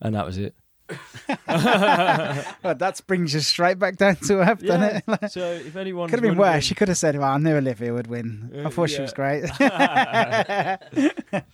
and 0.00 0.14
that 0.14 0.24
was 0.24 0.38
it. 0.38 0.54
well, 1.48 2.74
that 2.74 3.00
brings 3.06 3.32
you 3.34 3.40
straight 3.40 3.78
back 3.78 3.96
down 3.96 4.16
to 4.16 4.40
earth, 4.40 4.60
doesn't 4.64 5.02
it? 5.08 5.30
so 5.32 5.52
if 5.52 5.74
anyone 5.76 6.08
could 6.08 6.18
have 6.18 6.28
been 6.30 6.36
worse. 6.38 6.64
She 6.64 6.74
could 6.74 6.88
have 6.88 6.98
said, 6.98 7.16
"Well, 7.16 7.28
I 7.32 7.38
knew 7.38 7.56
Olivia 7.56 7.92
would 7.94 8.06
win. 8.08 8.50
I 8.54 8.58
Uh, 8.66 8.70
thought 8.70 8.90
she 8.90 8.96
yeah. 8.96 9.02
was 9.02 9.12
great." 9.12 9.44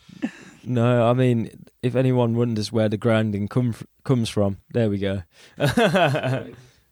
No, 0.65 1.09
I 1.09 1.15
mean, 1.15 1.51
if 1.83 1.95
anyone 1.97 2.35
wonders 2.37 2.71
where 2.71 2.91
the 2.91 2.99
grounding 2.99 3.49
come 3.49 3.71
f- 3.71 3.85
comes 4.05 4.29
from, 4.29 4.59
there 4.73 4.91
we 4.91 4.99
go. 4.99 5.23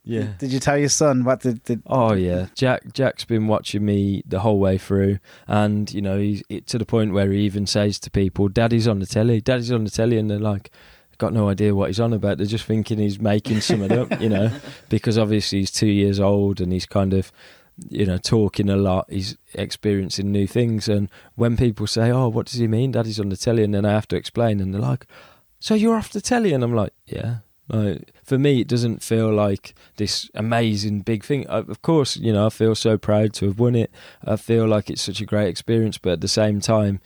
Yeah. 0.08 0.28
Did 0.38 0.52
you 0.52 0.60
tell 0.60 0.78
your 0.78 0.88
son 0.88 1.24
what 1.24 1.40
did 1.40 1.82
Oh 1.84 2.14
yeah, 2.14 2.46
Jack. 2.54 2.92
Jack's 2.92 3.24
been 3.24 3.48
watching 3.48 3.84
me 3.84 4.22
the 4.24 4.38
whole 4.38 4.60
way 4.60 4.78
through, 4.78 5.18
and 5.48 5.92
you 5.92 6.00
know, 6.00 6.16
he's 6.16 6.44
it, 6.48 6.68
to 6.68 6.78
the 6.78 6.86
point 6.86 7.12
where 7.12 7.32
he 7.32 7.40
even 7.40 7.66
says 7.66 7.98
to 8.00 8.10
people, 8.10 8.48
"Daddy's 8.48 8.86
on 8.86 9.00
the 9.00 9.06
telly. 9.06 9.40
Daddy's 9.40 9.72
on 9.72 9.82
the 9.82 9.90
telly," 9.90 10.16
and 10.16 10.30
they're 10.30 10.38
like, 10.38 10.70
"Got 11.18 11.32
no 11.32 11.48
idea 11.48 11.74
what 11.74 11.88
he's 11.88 11.98
on 11.98 12.12
about." 12.12 12.38
They're 12.38 12.46
just 12.46 12.66
thinking 12.66 12.98
he's 12.98 13.18
making 13.18 13.62
something 13.62 13.90
up, 13.90 14.20
you 14.20 14.28
know, 14.28 14.52
because 14.88 15.18
obviously 15.18 15.58
he's 15.58 15.72
two 15.72 15.88
years 15.88 16.20
old 16.20 16.60
and 16.60 16.72
he's 16.72 16.86
kind 16.86 17.12
of, 17.12 17.32
you 17.88 18.06
know, 18.06 18.18
talking 18.18 18.70
a 18.70 18.76
lot. 18.76 19.06
He's 19.10 19.36
experiencing 19.54 20.30
new 20.30 20.46
things, 20.46 20.88
and 20.88 21.10
when 21.34 21.56
people 21.56 21.88
say, 21.88 22.12
"Oh, 22.12 22.28
what 22.28 22.46
does 22.46 22.60
he 22.60 22.68
mean? 22.68 22.92
Daddy's 22.92 23.18
on 23.18 23.30
the 23.30 23.36
telly," 23.36 23.64
and 23.64 23.74
then 23.74 23.84
I 23.84 23.90
have 23.90 24.06
to 24.08 24.16
explain, 24.16 24.60
and 24.60 24.72
they're 24.72 24.80
like, 24.80 25.04
"So 25.58 25.74
you're 25.74 25.96
off 25.96 26.12
the 26.12 26.20
telly?" 26.20 26.52
And 26.52 26.62
I'm 26.62 26.76
like, 26.76 26.92
"Yeah." 27.06 27.38
Like 27.68 28.12
for 28.22 28.38
me, 28.38 28.60
it 28.60 28.68
doesn't 28.68 29.02
feel 29.02 29.32
like 29.32 29.74
this 29.96 30.30
amazing 30.34 31.00
big 31.00 31.24
thing. 31.24 31.48
Uh, 31.48 31.64
Of 31.68 31.82
course, 31.82 32.16
you 32.16 32.32
know 32.32 32.46
I 32.46 32.50
feel 32.50 32.74
so 32.74 32.96
proud 32.96 33.32
to 33.34 33.46
have 33.46 33.58
won 33.58 33.74
it. 33.74 33.90
I 34.24 34.36
feel 34.36 34.66
like 34.66 34.90
it's 34.90 35.02
such 35.02 35.20
a 35.20 35.26
great 35.26 35.48
experience, 35.48 35.98
but 35.98 36.12
at 36.12 36.20
the 36.20 36.28
same 36.28 36.60
time, 36.60 37.00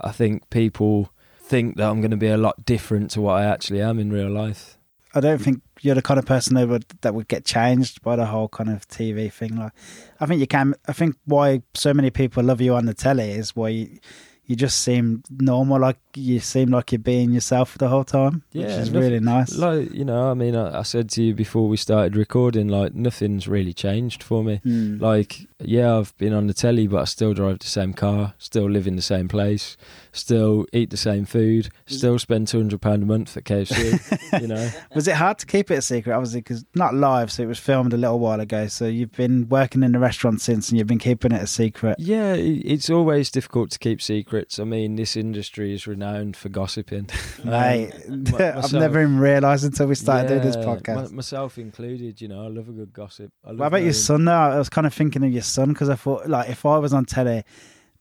I 0.00 0.12
think 0.12 0.48
people 0.50 1.10
think 1.40 1.76
that 1.76 1.88
I'm 1.88 2.00
going 2.00 2.10
to 2.10 2.16
be 2.16 2.28
a 2.28 2.36
lot 2.36 2.64
different 2.64 3.10
to 3.12 3.20
what 3.20 3.34
I 3.34 3.44
actually 3.44 3.82
am 3.82 3.98
in 3.98 4.12
real 4.12 4.30
life. 4.30 4.78
I 5.16 5.20
don't 5.20 5.38
think 5.38 5.62
you're 5.80 5.94
the 5.94 6.02
kind 6.02 6.18
of 6.18 6.26
person 6.26 6.56
that 6.56 6.68
would 6.68 6.86
that 7.02 7.14
would 7.14 7.28
get 7.28 7.44
changed 7.44 8.02
by 8.02 8.16
the 8.16 8.26
whole 8.26 8.48
kind 8.48 8.70
of 8.70 8.88
TV 8.88 9.32
thing. 9.32 9.56
Like, 9.56 9.72
I 10.20 10.26
think 10.26 10.40
you 10.40 10.46
can. 10.46 10.74
I 10.88 10.92
think 10.92 11.16
why 11.24 11.62
so 11.74 11.94
many 11.94 12.10
people 12.10 12.42
love 12.42 12.60
you 12.60 12.74
on 12.74 12.86
the 12.86 12.94
telly 12.94 13.30
is 13.30 13.54
why 13.54 13.68
you, 13.68 13.98
you 14.46 14.56
just 14.56 14.80
seem 14.80 15.22
normal. 15.30 15.80
Like 15.80 15.98
you 16.16 16.38
seem 16.40 16.70
like 16.70 16.92
you're 16.92 16.98
being 16.98 17.32
yourself 17.32 17.76
the 17.78 17.88
whole 17.88 18.04
time, 18.04 18.42
which 18.52 18.62
Yeah, 18.64 18.78
is 18.80 18.90
nothing- 18.90 19.00
really 19.00 19.20
nice. 19.20 19.56
Like 19.56 19.92
you 19.92 20.04
know, 20.04 20.30
I 20.30 20.34
mean, 20.34 20.54
I, 20.54 20.80
I 20.80 20.82
said 20.82 21.10
to 21.10 21.22
you 21.22 21.34
before 21.34 21.68
we 21.68 21.76
started 21.76 22.16
recording, 22.16 22.68
like 22.68 22.94
nothing's 22.94 23.48
really 23.48 23.72
changed 23.72 24.22
for 24.22 24.44
me. 24.44 24.60
Mm. 24.64 25.00
Like, 25.00 25.46
yeah, 25.62 25.96
I've 25.98 26.16
been 26.18 26.32
on 26.34 26.46
the 26.46 26.54
telly, 26.54 26.86
but 26.86 27.00
I 27.00 27.04
still 27.04 27.34
drive 27.34 27.58
the 27.60 27.66
same 27.66 27.92
car, 27.94 28.34
still 28.38 28.68
live 28.70 28.86
in 28.86 28.96
the 28.96 29.02
same 29.02 29.28
place, 29.28 29.76
still 30.12 30.66
eat 30.72 30.90
the 30.90 30.96
same 30.96 31.24
food, 31.24 31.70
still 31.86 32.18
spend 32.18 32.48
two 32.48 32.58
hundred 32.58 32.80
pound 32.80 33.02
a 33.02 33.06
month 33.06 33.36
at 33.36 33.44
KFC. 33.44 34.40
you 34.40 34.46
know, 34.48 34.70
Was 34.94 35.08
it 35.08 35.14
hard 35.16 35.38
to 35.38 35.46
keep 35.46 35.70
it 35.70 35.78
a 35.78 35.82
secret? 35.82 36.12
Obviously, 36.12 36.40
because 36.40 36.64
not 36.74 36.94
live, 36.94 37.32
so 37.32 37.42
it 37.42 37.46
was 37.46 37.58
filmed 37.58 37.92
a 37.92 37.96
little 37.96 38.18
while 38.18 38.40
ago. 38.40 38.66
So 38.66 38.86
you've 38.86 39.12
been 39.12 39.48
working 39.48 39.82
in 39.82 39.92
the 39.92 39.98
restaurant 39.98 40.40
since, 40.40 40.68
and 40.68 40.78
you've 40.78 40.86
been 40.86 40.98
keeping 40.98 41.32
it 41.32 41.42
a 41.42 41.46
secret. 41.46 41.96
yeah, 41.98 42.34
it's 42.34 42.90
always 42.90 43.30
difficult 43.30 43.70
to 43.72 43.78
keep 43.78 44.00
secrets. 44.02 44.33
I 44.58 44.64
mean, 44.64 44.96
this 44.96 45.16
industry 45.16 45.72
is 45.74 45.86
renowned 45.86 46.36
for 46.36 46.48
gossiping, 46.48 47.08
Um, 47.44 47.50
Mate, 47.50 47.92
my- 48.08 48.58
I've 48.58 48.72
never 48.72 49.00
even 49.02 49.18
realised 49.18 49.64
until 49.64 49.86
we 49.86 49.94
started 49.94 50.28
doing 50.28 50.42
this 50.42 50.56
podcast. 50.56 51.10
my- 51.10 51.16
myself 51.16 51.58
included. 51.58 52.20
You 52.20 52.28
know, 52.28 52.44
I 52.44 52.48
love 52.48 52.68
a 52.68 52.72
good 52.72 52.92
gossip. 52.92 53.32
I 53.44 53.50
love 53.50 53.58
What 53.60 53.66
about 53.66 53.82
your 53.82 53.92
son? 53.92 54.24
Though 54.24 54.32
I 54.32 54.58
was 54.58 54.68
kind 54.68 54.86
of 54.86 54.94
thinking 54.94 55.24
of 55.24 55.30
your 55.32 55.42
son 55.42 55.70
because 55.72 55.88
I 55.88 55.94
thought, 55.96 56.28
like, 56.28 56.48
if 56.50 56.64
I 56.66 56.78
was 56.78 56.92
on 56.92 57.04
telly 57.04 57.44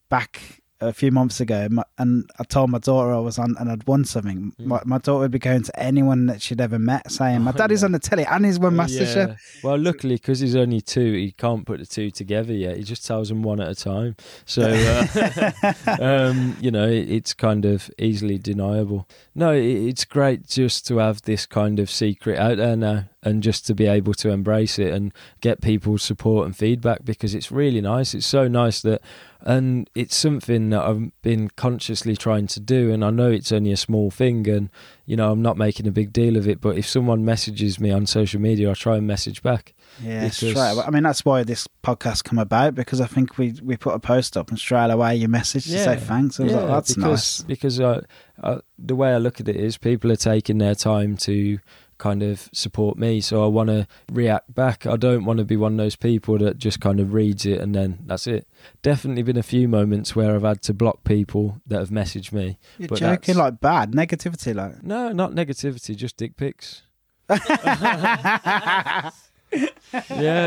back 0.10 0.62
a 0.88 0.94
few 0.94 1.12
months 1.12 1.40
ago, 1.40 1.68
and 1.98 2.30
I 2.40 2.44
told 2.44 2.70
my 2.70 2.80
daughter 2.80 3.14
I 3.14 3.20
was 3.20 3.40
on 3.40 3.56
and 3.60 3.70
I'd 3.72 3.86
won 3.88 4.06
something, 4.06 4.54
Mm. 4.60 4.66
my, 4.66 4.82
my 4.86 4.98
daughter 4.98 5.20
would 5.20 5.32
be 5.32 5.40
going 5.40 5.64
to 5.64 5.80
anyone 5.80 6.26
that 6.28 6.42
she'd 6.42 6.62
ever 6.62 6.78
met, 6.80 7.12
saying, 7.12 7.42
"My 7.42 7.52
Oh, 7.52 7.58
daddy's 7.58 7.82
yeah. 7.82 7.86
on 7.88 7.92
the 7.94 8.00
telly 8.00 8.26
and 8.26 8.46
he's 8.46 8.60
won 8.60 8.76
MasterChef." 8.76 9.28
yeah. 9.30 9.36
Well, 9.64 9.78
luckily, 9.78 10.16
because 10.16 10.40
he's 10.40 10.56
only 10.56 10.82
two, 10.82 11.14
he 11.14 11.32
can't 11.32 11.66
put 11.66 11.80
the 11.80 11.86
two 11.86 12.12
together 12.12 12.54
yet. 12.54 12.78
He 12.78 12.84
just 12.84 13.06
tells 13.06 13.30
them 13.30 13.42
one 13.44 13.60
at 13.62 13.70
a 13.70 13.76
time. 13.76 14.16
So, 14.46 14.64
uh, 14.64 15.74
um, 16.00 16.58
you 16.60 16.72
know, 16.72 16.88
it, 16.88 17.10
it's 17.10 17.34
kind 17.34 17.66
of 17.66 17.90
easily 17.98 18.38
deniable. 18.38 19.08
No, 19.36 19.52
it, 19.52 19.64
it's 19.66 20.06
great 20.06 20.48
just 20.48 20.86
to 20.88 20.98
have 20.98 21.22
this 21.24 21.46
kind 21.46 21.80
of 21.80 21.90
secret 21.90 22.38
out 22.38 22.58
there 22.58 22.76
now 22.76 23.06
and 23.24 23.42
just 23.42 23.66
to 23.68 23.74
be 23.74 23.86
able 23.88 24.14
to 24.14 24.30
embrace 24.30 24.78
it 24.78 24.94
and 24.94 25.14
get 25.42 25.62
people's 25.62 26.04
support 26.04 26.46
and 26.46 26.56
feedback 26.56 27.06
because 27.06 27.34
it's 27.34 27.52
really 27.52 27.82
nice. 27.82 28.14
It's 28.14 28.26
so 28.26 28.48
nice 28.48 28.82
that, 28.82 29.02
and 29.42 29.90
it's 29.96 30.16
something 30.16 30.70
that 30.72 30.82
I've 30.84 31.12
been 31.22 31.50
consciously 31.56 32.16
trying 32.18 32.48
to 32.48 32.60
do. 32.60 32.92
And 32.92 33.04
I 33.04 33.10
know 33.10 33.32
it's 33.32 33.52
only 33.52 33.72
a 33.72 33.78
small 33.78 34.12
thing 34.12 34.48
and, 34.50 34.70
you 35.06 35.16
know, 35.16 35.32
I'm 35.32 35.42
not 35.42 35.58
making 35.58 35.88
a 35.88 35.92
big 35.92 36.12
deal 36.14 36.36
of 36.38 36.48
it. 36.48 36.60
But 36.62 36.78
if 36.78 36.86
someone 36.88 37.24
messages 37.26 37.80
me 37.80 37.92
on 37.92 38.06
social 38.06 38.42
media, 38.42 38.72
I 38.72 38.74
try 38.74 38.98
and 38.98 39.08
message 39.08 39.42
back. 39.42 39.74
Yeah, 40.02 40.22
Because- 40.24 40.38
straight 40.38 40.72
away. 40.72 40.84
I 40.86 40.90
mean, 40.90 41.04
that's 41.04 41.24
why 41.24 41.44
this 41.44 41.68
podcast 41.84 42.24
come 42.24 42.40
about 42.40 42.74
because 42.76 43.00
I 43.02 43.06
think 43.06 43.38
we 43.38 43.54
we 43.62 43.76
put 43.78 43.94
a 43.94 44.00
post 44.00 44.38
up 44.38 44.50
and 44.50 44.58
straight 44.58 44.90
away 44.90 45.16
you 45.18 45.28
message 45.28 45.66
to 45.66 45.78
say 45.78 45.98
thanks. 45.98 46.40
I 46.40 46.44
was 46.44 46.54
like, 46.54 46.68
that's 46.68 46.96
because, 46.96 47.10
nice. 47.12 47.42
Because 47.44 47.80
uh, 47.80 48.02
uh, 48.42 48.60
the 48.80 48.96
way 48.96 49.14
I 49.14 49.18
look 49.18 49.40
at 49.40 49.48
it 49.48 49.56
is 49.58 49.78
people 49.78 50.12
are 50.12 50.16
taking 50.16 50.58
their 50.58 50.76
time 50.76 51.16
to 51.18 51.60
kind 52.04 52.22
of 52.22 52.50
support 52.52 52.98
me. 52.98 53.22
So 53.22 53.42
I 53.46 53.48
want 53.48 53.70
to 53.70 53.88
react 54.12 54.54
back. 54.54 54.86
I 54.86 54.98
don't 54.98 55.24
want 55.24 55.38
to 55.40 55.46
be 55.46 55.56
one 55.56 55.72
of 55.72 55.78
those 55.78 55.96
people 55.96 56.38
that 56.40 56.58
just 56.58 56.82
kind 56.82 57.00
of 57.00 57.14
reads 57.14 57.46
it 57.46 57.62
and 57.62 57.74
then 57.74 58.00
that's 58.06 58.28
it. 58.28 58.46
Definitely 58.82 59.24
been 59.24 59.38
a 59.38 59.44
few 59.44 59.70
moments 59.70 60.14
where 60.14 60.36
I've 60.36 60.44
had 60.44 60.62
to 60.64 60.74
block 60.74 61.06
people 61.06 61.62
that 61.66 61.80
have 61.80 61.92
messaged 61.92 62.34
me. 62.34 62.60
You're 62.78 62.90
But 62.90 63.00
joking, 63.00 63.38
like 63.38 63.62
bad 63.62 63.94
negativity, 63.94 64.54
like. 64.54 64.84
No, 64.84 65.14
not 65.14 65.32
negativity, 65.32 65.96
just 65.96 66.18
dick 66.18 66.36
pics. 66.36 66.82
yeah, 67.30 69.10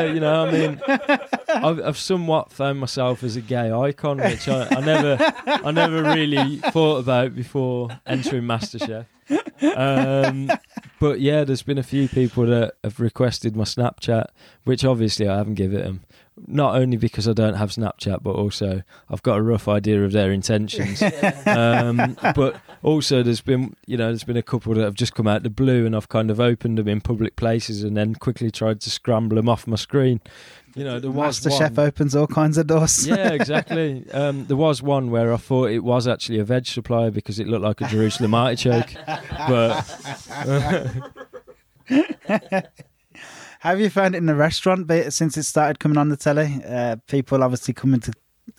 you 0.05 0.21
know, 0.21 0.47
I 0.47 0.51
mean, 0.53 0.79
I've, 1.49 1.81
I've 1.81 1.99
somewhat 1.99 2.53
found 2.53 2.81
myself 2.81 3.23
as 3.25 3.37
a 3.37 3.41
gay 3.41 3.73
icon, 3.73 4.19
which 4.19 4.47
I, 4.47 4.69
I 4.71 4.81
never, 4.81 5.17
I 5.47 5.71
never 5.71 6.03
really 6.03 6.59
thought 6.59 6.99
about 6.99 7.35
before 7.35 7.99
entering 8.07 8.43
MasterChef. 8.43 9.07
Um, 9.77 10.51
but 11.01 11.21
yeah, 11.21 11.45
there's 11.45 11.63
been 11.63 11.79
a 11.79 11.83
few 11.83 12.09
people 12.09 12.47
that 12.47 12.75
have 12.85 13.01
requested 13.01 13.57
my 13.57 13.65
Snapchat, 13.65 14.27
which 14.65 14.85
obviously 14.85 15.29
I 15.29 15.37
haven't 15.37 15.55
given 15.55 15.81
them. 15.81 16.05
Not 16.47 16.77
only 16.77 16.99
because 16.99 17.27
I 17.27 17.33
don't 17.33 17.55
have 17.55 17.71
Snapchat, 17.71 18.23
but 18.23 18.33
also 18.33 18.83
I've 19.09 19.23
got 19.23 19.39
a 19.39 19.43
rough 19.43 19.69
idea 19.69 20.05
of 20.05 20.13
their 20.13 20.31
intentions. 20.31 21.03
um, 21.47 22.17
but 22.35 22.61
also, 22.83 23.23
there's 23.23 23.41
been 23.41 23.75
you 23.87 23.97
know 23.97 24.09
there's 24.09 24.25
been 24.25 24.37
a 24.37 24.43
couple 24.43 24.75
that 24.75 24.85
have 24.85 24.95
just 24.95 25.15
come 25.15 25.27
out 25.27 25.45
the 25.45 25.51
blue, 25.51 25.87
and 25.87 25.97
I've 25.97 26.11
kind 26.11 26.31
of 26.31 26.39
opened 26.39 26.77
them 26.77 26.89
in 26.89 27.01
public 27.01 27.37
places, 27.37 27.83
and 27.83 27.97
then 27.97 28.15
quickly 28.15 28.51
tried 28.51 28.83
to 28.83 28.91
scramble 28.91 29.37
them 29.37 29.49
off 29.49 29.67
my 29.67 29.77
screen. 29.77 30.21
You 30.77 30.85
know, 30.85 31.01
there 31.01 31.11
was 31.11 31.43
Master 31.45 31.51
Chef 31.51 31.79
opens 31.79 32.15
all 32.15 32.27
kinds 32.27 32.59
of 32.59 32.67
doors. 32.67 33.07
yeah, 33.07 33.33
exactly. 33.33 34.05
Um, 34.13 34.45
there 34.45 34.59
was 34.59 34.83
one 34.83 35.11
where 35.11 35.33
I 35.33 35.39
thought 35.39 35.71
it 35.71 35.79
was 35.83 36.07
actually 36.07 36.39
a 36.39 36.45
veg 36.45 36.67
supplier 36.67 37.11
because 37.11 37.39
it 37.41 37.47
looked 37.49 37.65
like 37.65 37.81
a 37.81 37.89
Jerusalem 37.89 38.35
artichoke. 38.45 38.93
But 39.49 39.83
Have 43.61 43.81
you 43.81 43.89
found 43.91 44.15
it 44.15 44.19
in 44.19 44.27
the 44.27 44.35
restaurant 44.35 44.87
bit 44.87 45.13
since 45.13 45.37
it 45.37 45.45
started 45.45 45.79
coming 45.79 45.97
on 45.99 46.11
the 46.11 46.17
telly? 46.17 46.61
Uh, 46.69 46.97
people 47.09 47.43
obviously 47.43 47.73
coming 47.75 48.01
to 48.01 48.13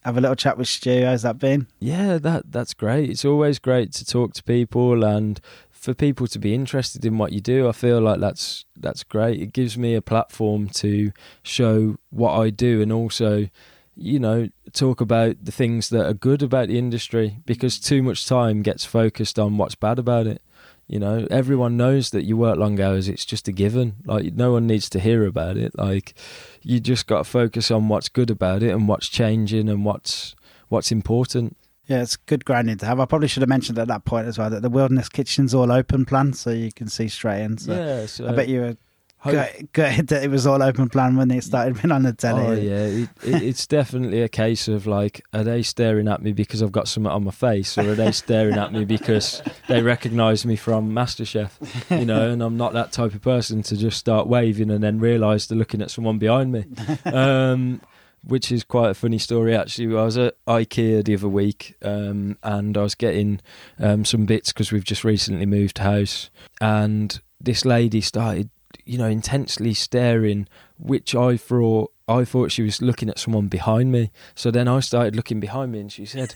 have 0.04 0.18
a 0.18 0.22
little 0.22 0.36
chat 0.36 0.58
with 0.58 0.68
Stu. 0.68 1.06
How's 1.06 1.22
that 1.22 1.38
been? 1.38 1.68
yeah, 1.80 2.18
that 2.18 2.52
that's 2.52 2.74
great. 2.74 3.10
It's 3.10 3.24
always 3.26 3.60
great 3.60 3.94
to 3.94 4.06
talk 4.06 4.34
to 4.34 4.44
people 4.44 5.04
and 5.04 5.40
for 5.88 5.94
people 5.94 6.28
to 6.28 6.38
be 6.38 6.54
interested 6.54 7.06
in 7.06 7.18
what 7.18 7.32
you 7.32 7.40
do. 7.40 7.70
I 7.70 7.72
feel 7.72 8.02
like 8.02 8.20
that's 8.20 8.66
that's 8.76 9.06
great. 9.06 9.42
It 9.42 9.54
gives 9.54 9.78
me 9.78 9.96
a 9.96 10.02
platform 10.02 10.68
to 10.84 11.14
show 11.44 11.96
what 12.10 12.38
I 12.38 12.50
do 12.50 12.82
and 12.82 12.92
also 12.92 13.48
you 13.96 14.20
know 14.20 14.50
talk 14.74 15.00
about 15.00 15.38
the 15.42 15.52
things 15.54 15.88
that 15.88 16.06
are 16.06 16.14
good 16.14 16.44
about 16.44 16.68
the 16.68 16.78
industry 16.78 17.38
because 17.46 17.80
too 17.80 18.04
much 18.04 18.28
time 18.28 18.64
gets 18.64 18.84
focused 18.84 19.40
on 19.40 19.58
what's 19.58 19.76
bad 19.76 19.98
about 19.98 20.28
it 20.28 20.42
you 20.88 21.00
know 21.00 21.26
everyone 21.32 21.78
knows 21.78 22.12
that 22.12 22.26
you 22.26 22.36
work 22.36 22.58
long 22.58 22.80
hours 22.80 23.08
it's 23.08 23.26
just 23.26 23.48
a 23.48 23.52
given 23.52 23.96
like 24.06 24.34
no 24.34 24.52
one 24.52 24.68
needs 24.68 24.88
to 24.90 25.00
hear 25.00 25.26
about 25.26 25.58
it 25.58 25.72
like 25.80 26.14
you 26.62 26.80
just 26.80 27.08
got 27.08 27.20
to 27.20 27.24
focus 27.24 27.72
on 27.72 27.88
what's 27.88 28.10
good 28.10 28.30
about 28.30 28.62
it 28.62 28.70
and 28.70 28.88
what's 28.88 29.08
changing 29.08 29.68
and 29.68 29.84
what's 29.84 30.36
what's 30.68 30.92
important 30.92 31.58
Yeah, 31.88 32.02
it's 32.02 32.18
good 32.18 32.44
grounding 32.46 32.78
to 32.80 32.86
have. 32.86 33.00
I 33.00 33.06
probably 33.06 33.28
should 33.30 33.42
have 33.42 33.50
mentioned 33.50 33.80
at 33.80 33.88
that 33.88 34.04
point 34.06 34.28
as 34.28 34.38
well 34.38 34.50
that 34.50 34.62
the 34.62 34.70
Wilderness 34.70 35.10
Kitchen's 35.10 35.54
all 35.54 35.72
open 35.72 36.06
plan, 36.06 36.34
so 36.34 36.50
you 36.52 36.72
can 36.72 36.88
see 36.90 37.08
straight 37.08 37.42
in. 37.44 37.58
So 37.58 37.74
yeah 37.74 38.06
so 38.06 38.28
I 38.28 38.34
bet 38.34 38.50
you 38.50 38.60
were 38.62 38.78
hope- 39.20 39.72
gutted 39.74 40.08
that 40.10 40.24
it 40.24 40.30
was 40.30 40.46
all 40.46 40.62
open 40.62 40.90
plan 40.90 41.16
when 41.16 41.32
it 41.32 41.44
started 41.44 41.82
being 41.82 41.92
on 41.94 42.04
the 42.04 42.12
telly. 42.14 42.46
Oh 42.46 42.52
yeah, 42.54 42.86
it, 42.86 43.10
it, 43.24 43.42
it's 43.42 43.66
definitely 43.66 44.22
a 44.22 44.28
case 44.30 44.68
of 44.68 44.86
like, 44.86 45.24
are 45.34 45.44
they 45.46 45.64
staring 45.64 46.08
at 46.10 46.22
me 46.22 46.34
because 46.34 46.62
I've 46.62 46.72
got 46.74 46.88
something 46.90 47.12
on 47.12 47.24
my 47.24 47.32
face, 47.32 47.78
or 47.78 47.90
are 47.92 47.96
they 47.96 48.12
staring 48.12 48.56
at 48.58 48.74
me 48.74 48.84
because 48.86 49.42
they 49.70 49.82
recognise 49.82 50.46
me 50.46 50.56
from 50.58 50.92
MasterChef? 50.92 51.52
You 52.00 52.06
know, 52.06 52.30
and 52.32 52.42
I'm 52.44 52.58
not 52.58 52.74
that 52.74 52.92
type 52.92 53.14
of 53.16 53.22
person 53.22 53.64
to 53.64 53.78
just 53.78 53.98
start 53.98 54.28
waving 54.28 54.70
and 54.72 54.84
then 54.84 55.00
realise 55.00 55.46
they're 55.48 55.58
looking 55.58 55.82
at 55.82 55.90
someone 55.92 56.18
behind 56.18 56.52
me. 56.52 56.66
Um, 57.06 57.82
which 58.28 58.52
is 58.52 58.64
quite 58.64 58.90
a 58.90 58.94
funny 58.94 59.18
story 59.18 59.56
actually. 59.56 59.98
I 59.98 60.04
was 60.04 60.18
at 60.18 60.36
IKEA 60.46 61.04
the 61.04 61.16
other 61.16 61.30
week, 61.30 61.76
um, 61.82 62.38
and 62.44 62.78
I 62.78 62.84
was 62.84 62.96
getting 62.96 63.40
um, 63.80 64.04
some 64.04 64.26
bits 64.26 64.52
because 64.52 64.72
we've 64.72 64.84
just 64.84 65.04
recently 65.04 65.46
moved 65.46 65.78
house, 65.78 66.30
and 66.60 67.20
this 67.40 67.64
lady 67.66 68.02
started, 68.02 68.50
you 68.86 68.98
know, 68.98 69.08
intensely 69.08 69.74
staring, 69.74 70.48
which 70.78 71.16
I 71.16 71.38
thought 71.38 71.92
I 72.08 72.26
thought 72.26 72.52
she 72.52 72.64
was 72.64 72.82
looking 72.82 73.10
at 73.10 73.20
someone 73.20 73.48
behind 73.48 73.92
me. 73.92 74.12
So 74.36 74.52
then 74.52 74.68
I 74.68 74.82
started 74.82 75.16
looking 75.16 75.40
behind 75.40 75.72
me, 75.72 75.80
and 75.80 75.92
she 75.92 76.06
said, 76.06 76.36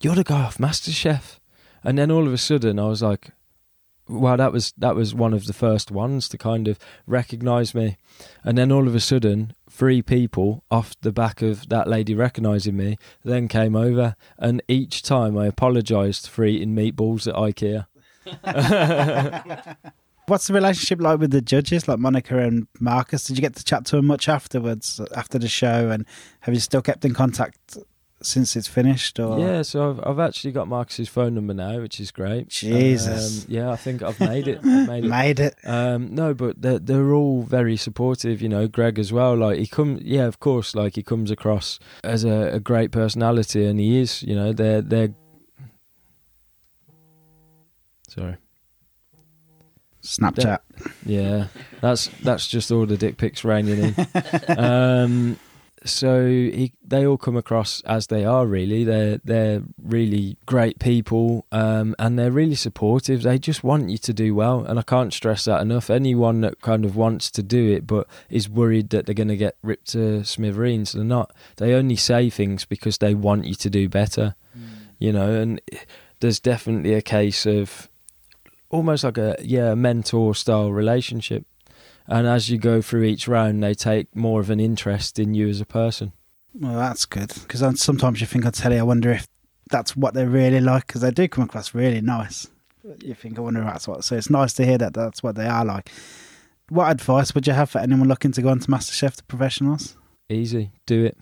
"You're 0.00 0.14
the 0.14 0.24
guy 0.24 0.42
off 0.42 0.58
MasterChef," 0.58 1.38
and 1.82 1.98
then 1.98 2.10
all 2.10 2.26
of 2.26 2.32
a 2.32 2.38
sudden 2.38 2.78
I 2.78 2.86
was 2.86 3.02
like. 3.02 3.30
Well, 4.08 4.38
that 4.38 4.52
was 4.52 4.74
that 4.76 4.96
was 4.96 5.14
one 5.14 5.32
of 5.32 5.46
the 5.46 5.52
first 5.52 5.92
ones 5.92 6.28
to 6.30 6.36
kind 6.36 6.66
of 6.66 6.80
recognise 7.06 7.76
me, 7.76 7.96
and 8.42 8.58
then 8.58 8.72
all 8.72 8.88
of 8.88 8.94
a 8.96 8.98
sudden, 8.98 9.54
three 9.80 10.02
people 10.02 10.62
off 10.70 10.94
the 11.00 11.10
back 11.10 11.40
of 11.40 11.70
that 11.70 11.88
lady 11.88 12.14
recognising 12.14 12.76
me 12.76 12.98
then 13.24 13.48
came 13.48 13.74
over, 13.74 14.14
and 14.36 14.62
each 14.68 15.00
time 15.00 15.38
I 15.38 15.46
apologised 15.46 16.28
for 16.28 16.44
eating 16.44 16.76
meatballs 16.76 17.26
at 17.26 17.34
IKEA. 17.34 17.86
What's 20.26 20.48
the 20.48 20.52
relationship 20.52 21.00
like 21.00 21.18
with 21.18 21.30
the 21.30 21.40
judges, 21.40 21.88
like 21.88 21.98
Monica 21.98 22.40
and 22.40 22.68
Marcus? 22.78 23.24
Did 23.24 23.38
you 23.38 23.40
get 23.40 23.56
to 23.56 23.64
chat 23.64 23.86
to 23.86 23.96
them 23.96 24.06
much 24.06 24.28
afterwards, 24.28 25.00
after 25.16 25.38
the 25.38 25.48
show? 25.48 25.88
And 25.88 26.04
have 26.40 26.52
you 26.52 26.60
still 26.60 26.82
kept 26.82 27.06
in 27.06 27.14
contact 27.14 27.78
since 28.22 28.56
it's 28.56 28.68
finished? 28.68 29.18
Or 29.18 29.38
Yeah, 29.38 29.62
so 29.62 29.90
I've, 29.90 30.00
I've 30.06 30.18
actually 30.18 30.52
got 30.52 30.68
Marcus's 30.68 31.08
phone 31.08 31.34
number 31.34 31.54
now, 31.54 31.80
which 31.80 32.00
is 32.00 32.10
great. 32.10 32.48
Jesus. 32.48 33.44
Um, 33.44 33.46
yeah, 33.48 33.70
I 33.70 33.76
think 33.76 34.02
I've 34.02 34.20
made 34.20 34.48
it. 34.48 34.58
I've 34.58 34.88
made 34.88 35.04
it. 35.04 35.08
made 35.08 35.40
it. 35.40 35.56
Um, 35.64 36.14
no, 36.14 36.34
but 36.34 36.60
they're 36.60 36.78
they're 36.78 37.12
all 37.12 37.42
very 37.42 37.76
supportive. 37.76 38.42
You 38.42 38.48
know, 38.48 38.68
Greg 38.68 38.98
as 38.98 39.12
well. 39.12 39.36
Like 39.36 39.58
he 39.58 39.66
comes, 39.66 40.02
yeah, 40.02 40.26
of 40.26 40.40
course. 40.40 40.74
Like 40.74 40.96
he 40.96 41.02
comes 41.02 41.30
across 41.30 41.78
as 42.04 42.24
a, 42.24 42.54
a 42.54 42.60
great 42.60 42.90
personality, 42.90 43.64
and 43.64 43.80
he 43.80 44.00
is. 44.00 44.22
You 44.22 44.34
know, 44.34 44.52
they're 44.52 44.82
they're. 44.82 45.14
Sorry. 48.08 48.36
Snapchat. 50.02 50.60
Yeah, 51.04 51.48
that's 51.80 52.08
that's 52.22 52.48
just 52.48 52.72
all 52.72 52.86
the 52.86 52.96
dick 52.96 53.16
pics 53.16 53.44
raining 53.44 53.94
in. 53.94 53.94
um, 54.58 55.38
so 55.84 56.26
he, 56.26 56.72
they 56.86 57.06
all 57.06 57.16
come 57.16 57.36
across 57.36 57.80
as 57.82 58.08
they 58.08 58.24
are. 58.24 58.46
Really, 58.46 58.84
they're 58.84 59.18
they're 59.24 59.62
really 59.82 60.36
great 60.44 60.78
people, 60.78 61.46
um, 61.52 61.94
and 61.98 62.18
they're 62.18 62.30
really 62.30 62.54
supportive. 62.54 63.22
They 63.22 63.38
just 63.38 63.64
want 63.64 63.88
you 63.88 63.98
to 63.98 64.12
do 64.12 64.34
well, 64.34 64.64
and 64.64 64.78
I 64.78 64.82
can't 64.82 65.12
stress 65.12 65.46
that 65.46 65.62
enough. 65.62 65.88
Anyone 65.88 66.42
that 66.42 66.60
kind 66.60 66.84
of 66.84 66.96
wants 66.96 67.30
to 67.32 67.42
do 67.42 67.72
it 67.72 67.86
but 67.86 68.06
is 68.28 68.48
worried 68.48 68.90
that 68.90 69.06
they're 69.06 69.14
going 69.14 69.28
to 69.28 69.36
get 69.36 69.56
ripped 69.62 69.88
to 69.92 70.24
smithereens, 70.24 70.92
they're 70.92 71.04
not. 71.04 71.32
They 71.56 71.72
only 71.72 71.96
say 71.96 72.28
things 72.28 72.64
because 72.66 72.98
they 72.98 73.14
want 73.14 73.46
you 73.46 73.54
to 73.54 73.70
do 73.70 73.88
better. 73.88 74.34
You 74.98 75.12
know, 75.12 75.32
and 75.32 75.62
there's 76.20 76.40
definitely 76.40 76.92
a 76.92 77.00
case 77.00 77.46
of 77.46 77.88
almost 78.68 79.02
like 79.02 79.16
a 79.16 79.36
yeah 79.40 79.74
mentor 79.74 80.34
style 80.34 80.70
relationship 80.70 81.46
and 82.06 82.26
as 82.26 82.50
you 82.50 82.58
go 82.58 82.80
through 82.82 83.04
each 83.04 83.28
round 83.28 83.62
they 83.62 83.74
take 83.74 84.14
more 84.14 84.40
of 84.40 84.50
an 84.50 84.60
interest 84.60 85.18
in 85.18 85.34
you 85.34 85.48
as 85.48 85.60
a 85.60 85.66
person 85.66 86.12
Well, 86.54 86.74
that's 86.76 87.06
good 87.06 87.32
because 87.42 87.62
sometimes 87.80 88.20
you 88.20 88.26
think 88.26 88.44
I 88.46 88.50
tell 88.50 88.72
you, 88.72 88.80
I 88.80 88.82
wonder 88.82 89.10
if 89.12 89.26
that's 89.70 89.96
what 89.96 90.14
they're 90.14 90.28
really 90.28 90.60
like 90.60 90.86
because 90.88 91.00
they 91.02 91.12
do 91.12 91.28
come 91.28 91.44
across 91.44 91.74
really 91.74 92.00
nice. 92.00 92.48
You 93.04 93.14
think, 93.14 93.38
I 93.38 93.42
wonder 93.42 93.60
if 93.60 93.66
that's 93.66 93.86
what. 93.86 94.02
So 94.02 94.16
it's 94.16 94.28
nice 94.30 94.52
to 94.54 94.66
hear 94.66 94.76
that 94.78 94.92
that's 94.94 95.22
what 95.22 95.36
they 95.36 95.46
are 95.46 95.64
like. 95.64 95.90
What 96.70 96.90
advice 96.90 97.34
would 97.34 97.46
you 97.46 97.52
have 97.52 97.70
for 97.70 97.78
anyone 97.78 98.08
looking 98.08 98.32
to 98.32 98.42
go 98.42 98.48
on 98.48 98.58
to 98.60 98.66
MasterChef, 98.68 99.14
the 99.16 99.22
professionals? 99.24 99.96
easy 100.28 100.70
do 100.86 101.04
it 101.04 101.16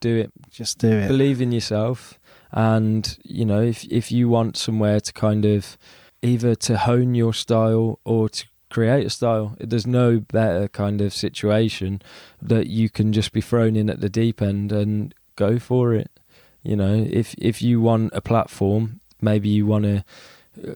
do 0.00 0.16
it 0.16 0.30
Just 0.50 0.78
do 0.78 0.88
it. 0.88 1.08
believe 1.08 1.40
in 1.42 1.50
yourself 1.52 2.18
and 2.52 3.18
you 3.24 3.44
know 3.44 3.60
if 3.62 3.84
if 3.90 4.10
you 4.12 4.28
want 4.28 4.56
somewhere 4.56 5.00
to 5.00 5.12
kind 5.12 5.44
of 5.44 5.76
either 6.22 6.54
to 6.54 6.76
hone 6.78 7.14
your 7.14 7.32
style 7.34 7.98
or 8.04 8.28
to 8.28 8.44
create 8.70 9.06
a 9.06 9.10
style 9.10 9.56
there's 9.58 9.86
no 9.86 10.20
better 10.20 10.68
kind 10.68 11.00
of 11.00 11.12
situation 11.12 12.00
that 12.40 12.68
you 12.68 12.88
can 12.88 13.12
just 13.12 13.32
be 13.32 13.40
thrown 13.40 13.76
in 13.76 13.90
at 13.90 14.00
the 14.00 14.08
deep 14.08 14.40
end 14.40 14.72
and 14.72 15.14
go 15.36 15.58
for 15.58 15.94
it 15.94 16.10
you 16.62 16.76
know 16.76 17.06
if 17.10 17.34
if 17.38 17.60
you 17.60 17.80
want 17.80 18.10
a 18.14 18.20
platform 18.20 19.00
maybe 19.20 19.48
you 19.48 19.66
want 19.66 19.84
to 19.84 20.04
uh, 20.66 20.74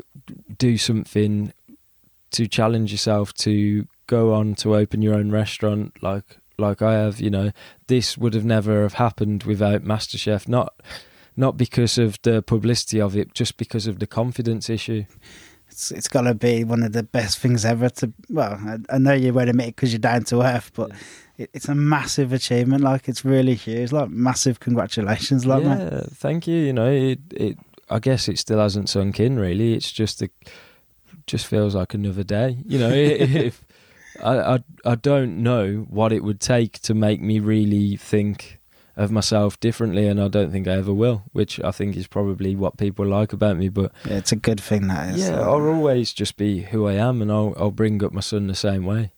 do 0.58 0.76
something 0.76 1.52
to 2.30 2.46
challenge 2.46 2.90
yourself 2.90 3.32
to 3.32 3.86
go 4.06 4.34
on 4.34 4.54
to 4.54 4.74
open 4.74 5.00
your 5.00 5.14
own 5.14 5.30
restaurant 5.30 5.92
like 6.02 6.38
like 6.58 6.82
I 6.82 6.94
have 6.94 7.20
you 7.20 7.30
know 7.30 7.52
this 7.86 8.16
would 8.16 8.34
have 8.34 8.44
never 8.44 8.82
have 8.82 8.94
happened 8.94 9.44
without 9.44 9.82
MasterChef. 9.82 10.48
Not 10.48 10.74
not 11.36 11.56
because 11.56 11.98
of 11.98 12.20
the 12.22 12.42
publicity 12.42 13.00
of 13.00 13.16
it, 13.16 13.34
just 13.34 13.56
because 13.56 13.86
of 13.86 13.98
the 13.98 14.06
confidence 14.06 14.70
issue. 14.70 15.04
It's, 15.74 15.90
it's 15.90 16.06
got 16.06 16.20
to 16.20 16.34
be 16.34 16.62
one 16.62 16.84
of 16.84 16.92
the 16.92 17.02
best 17.02 17.40
things 17.40 17.64
ever 17.64 17.88
to. 17.88 18.12
Well, 18.30 18.60
I, 18.64 18.94
I 18.94 18.98
know 18.98 19.12
you 19.12 19.32
won't 19.32 19.48
admit 19.48 19.66
it 19.66 19.76
because 19.76 19.92
you're 19.92 19.98
down 19.98 20.22
to 20.26 20.42
earth, 20.42 20.70
but 20.72 20.92
it, 21.36 21.50
it's 21.52 21.68
a 21.68 21.74
massive 21.74 22.32
achievement. 22.32 22.84
Like 22.84 23.08
it's 23.08 23.24
really 23.24 23.56
huge. 23.56 23.90
Like 23.90 24.08
massive 24.08 24.60
congratulations, 24.60 25.44
like 25.44 25.64
yeah, 25.64 25.74
man. 25.74 26.08
thank 26.12 26.46
you. 26.46 26.54
You 26.54 26.72
know, 26.72 26.88
it 26.88 27.18
it. 27.32 27.58
I 27.90 27.98
guess 27.98 28.28
it 28.28 28.38
still 28.38 28.60
hasn't 28.60 28.88
sunk 28.88 29.18
in 29.18 29.36
really. 29.36 29.74
It's 29.74 29.90
just 29.90 30.22
a 30.22 30.30
just 31.26 31.44
feels 31.44 31.74
like 31.74 31.92
another 31.92 32.22
day. 32.22 32.56
You 32.64 32.78
know, 32.78 32.90
if 32.94 33.64
I, 34.22 34.54
I 34.54 34.58
I 34.84 34.94
don't 34.94 35.42
know 35.42 35.86
what 35.90 36.12
it 36.12 36.22
would 36.22 36.40
take 36.40 36.78
to 36.82 36.94
make 36.94 37.20
me 37.20 37.40
really 37.40 37.96
think 37.96 38.60
of 38.96 39.10
myself 39.10 39.58
differently, 39.60 40.06
and 40.06 40.20
I 40.20 40.28
don't 40.28 40.50
think 40.52 40.68
I 40.68 40.72
ever 40.72 40.92
will. 40.94 41.22
Which 41.32 41.60
I 41.62 41.70
think 41.72 41.96
is 41.96 42.06
probably 42.06 42.54
what 42.56 42.76
people 42.76 43.06
like 43.06 43.32
about 43.32 43.56
me. 43.56 43.68
But 43.68 43.92
Yeah, 44.06 44.18
it's 44.18 44.32
a 44.32 44.36
good 44.36 44.60
thing 44.60 44.86
that 44.88 45.14
is. 45.14 45.20
yeah, 45.28 45.38
Uh, 45.40 45.42
I'll 45.50 45.66
always 45.68 46.12
just 46.12 46.36
be 46.36 46.62
who 46.62 46.86
I 46.86 46.94
am, 46.94 47.20
and 47.22 47.30
I'll 47.32 47.54
I'll 47.56 47.70
bring 47.70 48.02
up 48.04 48.12
my 48.12 48.20
son 48.20 48.46
the 48.46 48.54
same 48.54 48.84
way. 48.84 49.12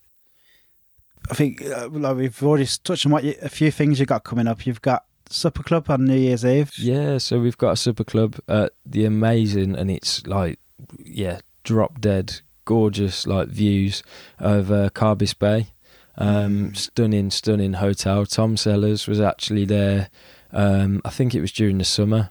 I 1.30 1.34
think 1.34 1.62
uh, 1.64 1.88
like 1.90 2.16
we've 2.16 2.42
already 2.42 2.68
touched 2.84 3.04
on 3.06 3.12
what 3.12 3.24
you, 3.24 3.34
a 3.42 3.48
few 3.48 3.70
things 3.70 3.98
you 3.98 4.06
got 4.06 4.24
coming 4.24 4.46
up. 4.46 4.64
You've 4.66 4.82
got 4.82 5.04
supper 5.28 5.62
club 5.64 5.90
on 5.90 6.04
New 6.04 6.16
Year's 6.16 6.44
Eve. 6.44 6.70
Yeah, 6.78 7.18
so 7.18 7.40
we've 7.40 7.58
got 7.58 7.72
a 7.72 7.76
super 7.76 8.04
club 8.04 8.36
at 8.48 8.72
the 8.84 9.04
amazing, 9.04 9.74
and 9.76 9.90
it's 9.90 10.24
like, 10.26 10.60
yeah, 11.04 11.40
drop 11.64 12.00
dead, 12.00 12.40
gorgeous 12.64 13.26
like 13.26 13.48
views 13.48 14.04
over 14.40 14.88
Carbis 14.90 15.36
Bay. 15.36 15.68
Um, 16.18 16.74
stunning, 16.74 17.30
stunning 17.30 17.74
hotel. 17.74 18.26
Tom 18.26 18.56
Sellers 18.56 19.06
was 19.06 19.20
actually 19.20 19.64
there. 19.64 20.08
Um, 20.52 21.02
I 21.04 21.10
think 21.10 21.34
it 21.34 21.40
was 21.40 21.52
during 21.52 21.78
the 21.78 21.84
summer, 21.84 22.30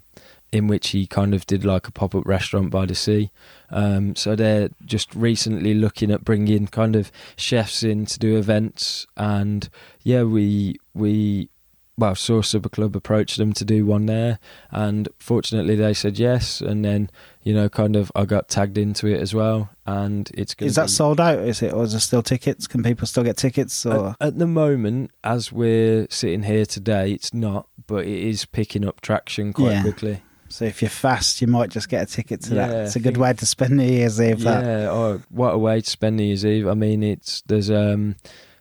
in 0.52 0.68
which 0.68 0.90
he 0.90 1.06
kind 1.06 1.34
of 1.34 1.46
did 1.46 1.66
like 1.66 1.88
a 1.88 1.92
pop 1.92 2.16
up 2.16 2.26
restaurant 2.26 2.72
by 2.72 2.86
the 2.86 2.96
sea. 2.96 3.32
Um, 3.70 4.16
so 4.16 4.36
they're 4.36 4.70
just 4.86 5.14
recently 5.14 5.74
looking 5.74 6.12
at 6.12 6.24
bringing 6.24 6.68
kind 6.68 6.96
of 6.96 7.12
chefs 7.36 7.84
in 7.84 8.06
to 8.08 8.20
do 8.20 8.38
events, 8.38 9.06
and 9.18 9.70
yeah, 10.04 10.24
we 10.24 10.78
we 10.94 11.50
well 11.98 12.16
saw 12.16 12.42
Supper 12.42 12.70
Club 12.70 12.96
approach 12.96 13.36
them 13.36 13.54
to 13.54 13.66
do 13.66 13.86
one 13.86 14.06
there, 14.06 14.40
and 14.72 15.10
fortunately 15.18 15.76
they 15.76 15.94
said 15.94 16.18
yes, 16.18 16.62
and 16.62 16.84
then 16.84 17.10
you 17.46 17.54
know 17.54 17.70
kind 17.70 17.96
of 17.96 18.12
I 18.14 18.26
got 18.26 18.50
tagged 18.50 18.78
into 18.78 19.08
it 19.08 19.22
as 19.22 19.34
well, 19.34 19.70
and 19.86 20.30
it's 20.34 20.54
gonna 20.54 20.68
Is 20.68 20.76
that 20.76 20.88
be- 20.88 20.92
sold 20.92 21.22
out? 21.22 21.40
Is 21.40 21.62
it, 21.62 21.72
or 21.72 21.84
is 21.86 21.92
there 21.92 22.02
still 22.02 22.22
tickets? 22.24 22.68
Can 22.68 22.84
people 22.84 23.08
still 23.08 23.24
get 23.24 23.38
tickets? 23.38 23.86
Or 23.86 24.10
at, 24.20 24.28
at 24.28 24.38
the 24.40 24.48
moment, 24.48 25.12
as 25.24 25.52
we're 25.54 26.08
sitting 26.10 26.44
here 26.44 26.66
today, 26.66 27.14
it's 27.14 27.34
not, 27.34 27.68
but 27.88 28.04
it 28.06 28.20
is 28.28 28.44
picking 28.46 28.86
up 28.86 29.00
traction 29.00 29.54
quite 29.54 29.72
Yeah. 29.72 29.82
quickly. 29.84 30.22
so 30.50 30.66
if 30.66 30.82
you're 30.82 30.90
fast, 30.90 31.42
you 31.42 31.48
might 31.48 31.70
just 31.70 31.88
get 31.90 32.04
a 32.04 32.06
ticket 32.06 32.42
to 32.42 32.56
that. 32.56 32.70
It's 32.86 32.96
a 32.96 33.00
good 33.00 33.18
way 33.18 33.34
to 33.34 33.46
spend 33.46 33.78
New 33.78 33.84
Year's 33.84 34.20
Eve. 34.20 34.42
That 34.42 34.64
Yeah, 34.64 34.90
oh, 34.92 35.22
what 35.30 35.54
a 35.54 35.58
way 35.58 35.82
to 35.82 35.90
spend 35.90 36.18
New 36.18 36.24
Year's 36.24 36.46
Eve. 36.46 36.68
I 36.68 36.74
mean, 36.74 37.04
it's 37.04 37.42
there's 37.48 37.70
um, 37.72 38.16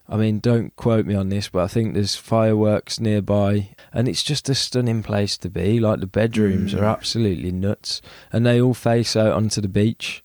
I 0.08 0.16
mean, 0.16 0.38
don't 0.38 0.74
quote 0.76 1.06
me 1.06 1.14
on 1.14 1.30
this, 1.30 1.48
but 1.48 1.64
I 1.64 1.66
think 1.66 1.94
there's 1.94 2.14
fireworks 2.14 3.00
nearby, 3.00 3.70
and 3.92 4.06
it's 4.06 4.22
just 4.22 4.48
a 4.50 4.54
stunning 4.54 5.02
place 5.02 5.38
to 5.38 5.48
be. 5.48 5.80
Like 5.80 6.00
the 6.00 6.06
bedrooms 6.06 6.74
Mm. 6.74 6.80
are 6.80 6.84
absolutely 6.84 7.50
nuts, 7.52 8.02
and 8.32 8.44
they 8.44 8.60
all 8.60 8.74
face 8.74 9.16
out 9.16 9.32
onto 9.32 9.60
the 9.62 9.68
beach. 9.68 10.22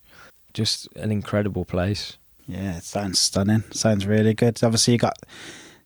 Just 0.54 0.88
an 0.96 1.12
incredible 1.12 1.64
place. 1.66 2.18
yeah, 2.48 2.78
it 2.78 2.84
sounds 2.84 3.20
stunning. 3.20 3.64
Sounds 3.72 4.06
really 4.08 4.34
good. 4.34 4.62
Obviously, 4.64 4.94
you 4.94 5.00
got 5.00 5.18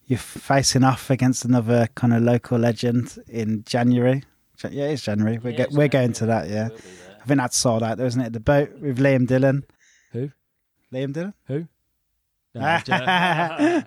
you're 0.08 0.18
facing 0.20 0.84
off 0.84 1.10
against 1.10 1.46
another 1.46 1.88
kind 1.96 2.14
of 2.14 2.24
local 2.24 2.58
legend 2.58 3.18
in 3.28 3.64
January. 3.66 4.24
Yeah, 4.70 4.86
it's 4.86 5.02
January. 5.04 5.38
We're 5.38 5.52
Yeah, 5.52 5.66
go- 5.68 5.76
we're 5.78 5.88
going 5.90 6.14
to 6.14 6.26
that. 6.28 6.50
Yeah, 6.50 6.70
I 7.22 7.26
think 7.26 7.38
that's 7.40 7.58
sold 7.58 7.84
out, 7.84 7.98
though, 7.98 8.06
isn't 8.06 8.22
it? 8.22 8.34
The 8.34 8.40
boat 8.40 8.80
with 8.80 8.98
Liam 8.98 9.28
Dillon. 9.28 9.64
Who? 10.14 10.32
Liam 10.94 11.12
Dillon. 11.14 11.34
Who? 11.48 11.68
No, 12.56 12.62
I'm 12.66 13.84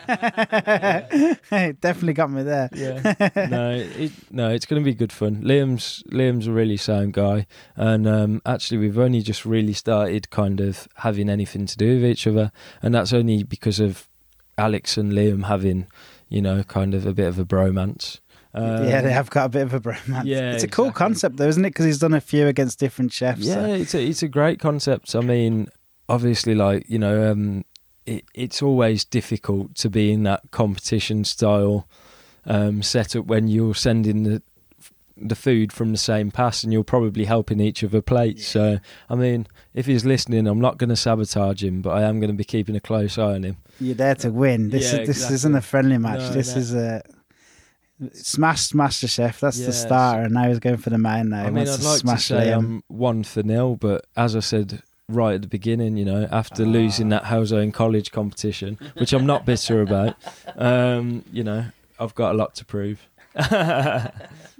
Definitely 1.80 2.12
got 2.14 2.30
me 2.30 2.42
there. 2.42 2.68
yeah. 2.74 3.14
no, 3.48 3.70
it, 3.70 4.10
no, 4.30 4.50
it's 4.50 4.66
going 4.66 4.82
to 4.82 4.84
be 4.84 4.94
good 4.94 5.12
fun. 5.12 5.42
Liam's 5.42 6.02
Liam's 6.10 6.46
a 6.48 6.52
really 6.52 6.76
sound 6.76 7.12
guy, 7.12 7.46
and 7.76 8.08
um, 8.08 8.42
actually, 8.44 8.78
we've 8.78 8.98
only 8.98 9.22
just 9.22 9.44
really 9.44 9.72
started 9.72 10.30
kind 10.30 10.60
of 10.60 10.88
having 10.96 11.28
anything 11.28 11.66
to 11.66 11.76
do 11.76 12.00
with 12.00 12.10
each 12.10 12.26
other, 12.26 12.50
and 12.82 12.92
that's 12.94 13.12
only 13.12 13.44
because 13.44 13.78
of 13.78 14.08
Alex 14.58 14.96
and 14.96 15.12
Liam 15.12 15.44
having, 15.44 15.86
you 16.28 16.42
know, 16.42 16.64
kind 16.64 16.92
of 16.94 17.06
a 17.06 17.12
bit 17.12 17.28
of 17.28 17.38
a 17.38 17.44
bromance. 17.44 18.18
Um, 18.52 18.88
yeah, 18.88 19.00
they 19.02 19.12
have 19.12 19.28
got 19.30 19.46
a 19.46 19.48
bit 19.50 19.62
of 19.62 19.74
a 19.74 19.80
bromance. 19.80 20.24
yeah, 20.24 20.52
it's 20.52 20.64
a 20.64 20.68
cool 20.68 20.86
exactly. 20.86 20.98
concept, 21.06 21.36
though, 21.36 21.46
isn't 21.48 21.64
it? 21.64 21.70
Because 21.70 21.84
he's 21.84 21.98
done 21.98 22.14
a 22.14 22.20
few 22.20 22.48
against 22.48 22.80
different 22.80 23.12
chefs. 23.12 23.42
Yeah, 23.42 23.54
so- 23.66 23.74
it's 23.74 23.94
a 23.94 24.02
it's 24.02 24.22
a 24.24 24.28
great 24.28 24.58
concept. 24.58 25.14
I 25.14 25.20
mean, 25.20 25.68
obviously, 26.08 26.56
like 26.56 26.88
you 26.88 26.98
know, 26.98 27.30
um, 27.30 27.64
it, 28.06 28.24
it's 28.34 28.62
always 28.62 29.04
difficult 29.04 29.74
to 29.76 29.90
be 29.90 30.12
in 30.12 30.22
that 30.22 30.50
competition 30.50 31.24
style 31.24 31.86
um, 32.46 32.82
setup 32.82 33.26
when 33.26 33.48
you're 33.48 33.74
sending 33.74 34.22
the 34.22 34.42
the 35.18 35.34
food 35.34 35.72
from 35.72 35.92
the 35.92 35.98
same 35.98 36.30
pass 36.30 36.62
and 36.62 36.74
you're 36.74 36.84
probably 36.84 37.24
helping 37.24 37.58
each 37.58 37.82
other 37.82 38.02
plates. 38.02 38.46
So, 38.46 38.78
I 39.08 39.14
mean, 39.14 39.46
if 39.72 39.86
he's 39.86 40.04
listening, 40.04 40.46
I'm 40.46 40.60
not 40.60 40.76
going 40.76 40.90
to 40.90 40.96
sabotage 40.96 41.64
him, 41.64 41.80
but 41.80 41.92
I 41.92 42.02
am 42.02 42.20
going 42.20 42.28
to 42.28 42.36
be 42.36 42.44
keeping 42.44 42.76
a 42.76 42.80
close 42.80 43.16
eye 43.16 43.32
on 43.34 43.42
him. 43.42 43.56
You're 43.80 43.94
there 43.94 44.14
to 44.16 44.30
win. 44.30 44.68
This 44.68 44.92
Yeah, 44.92 45.00
is 45.00 45.06
this 45.08 45.16
exactly. 45.16 45.34
isn't 45.36 45.54
a 45.54 45.60
friendly 45.62 45.96
match. 45.96 46.18
No, 46.20 46.32
this 46.32 46.54
no. 46.54 46.60
is 46.60 46.74
a 46.74 47.02
smashed 48.12 48.74
Master 48.74 49.08
Chef. 49.08 49.40
That's 49.40 49.58
the 49.64 49.72
starter, 49.72 50.24
and 50.24 50.34
now 50.34 50.48
he's 50.48 50.58
going 50.58 50.76
for 50.76 50.90
the 50.90 50.98
main. 50.98 51.30
Now 51.30 51.40
I 51.40 51.44
he 51.44 51.50
mean, 51.50 51.64
wants 51.64 51.72
I'd 51.74 51.80
to 51.80 51.84
like 51.88 51.94
to 51.94 52.00
smash 52.00 52.24
say 52.26 52.52
I'm 52.52 52.82
one 52.88 53.24
for 53.24 53.42
nil, 53.42 53.76
but 53.76 54.04
as 54.16 54.36
I 54.36 54.40
said 54.40 54.82
right 55.08 55.34
at 55.36 55.42
the 55.42 55.48
beginning, 55.48 55.96
you 55.96 56.04
know, 56.04 56.28
after 56.32 56.64
Ah. 56.64 56.66
losing 56.66 57.08
that 57.10 57.24
Halesowen 57.24 57.72
College 57.72 58.10
competition, 58.10 58.78
which 58.96 59.12
I'm 59.12 59.26
not 59.26 59.46
bitter 59.46 59.80
about, 59.82 60.16
um, 60.56 61.24
you 61.32 61.44
know, 61.44 61.66
I've 61.98 62.14
got 62.14 62.32
a 62.34 62.36
lot 62.38 62.54
to 62.56 62.64
prove. 62.64 63.08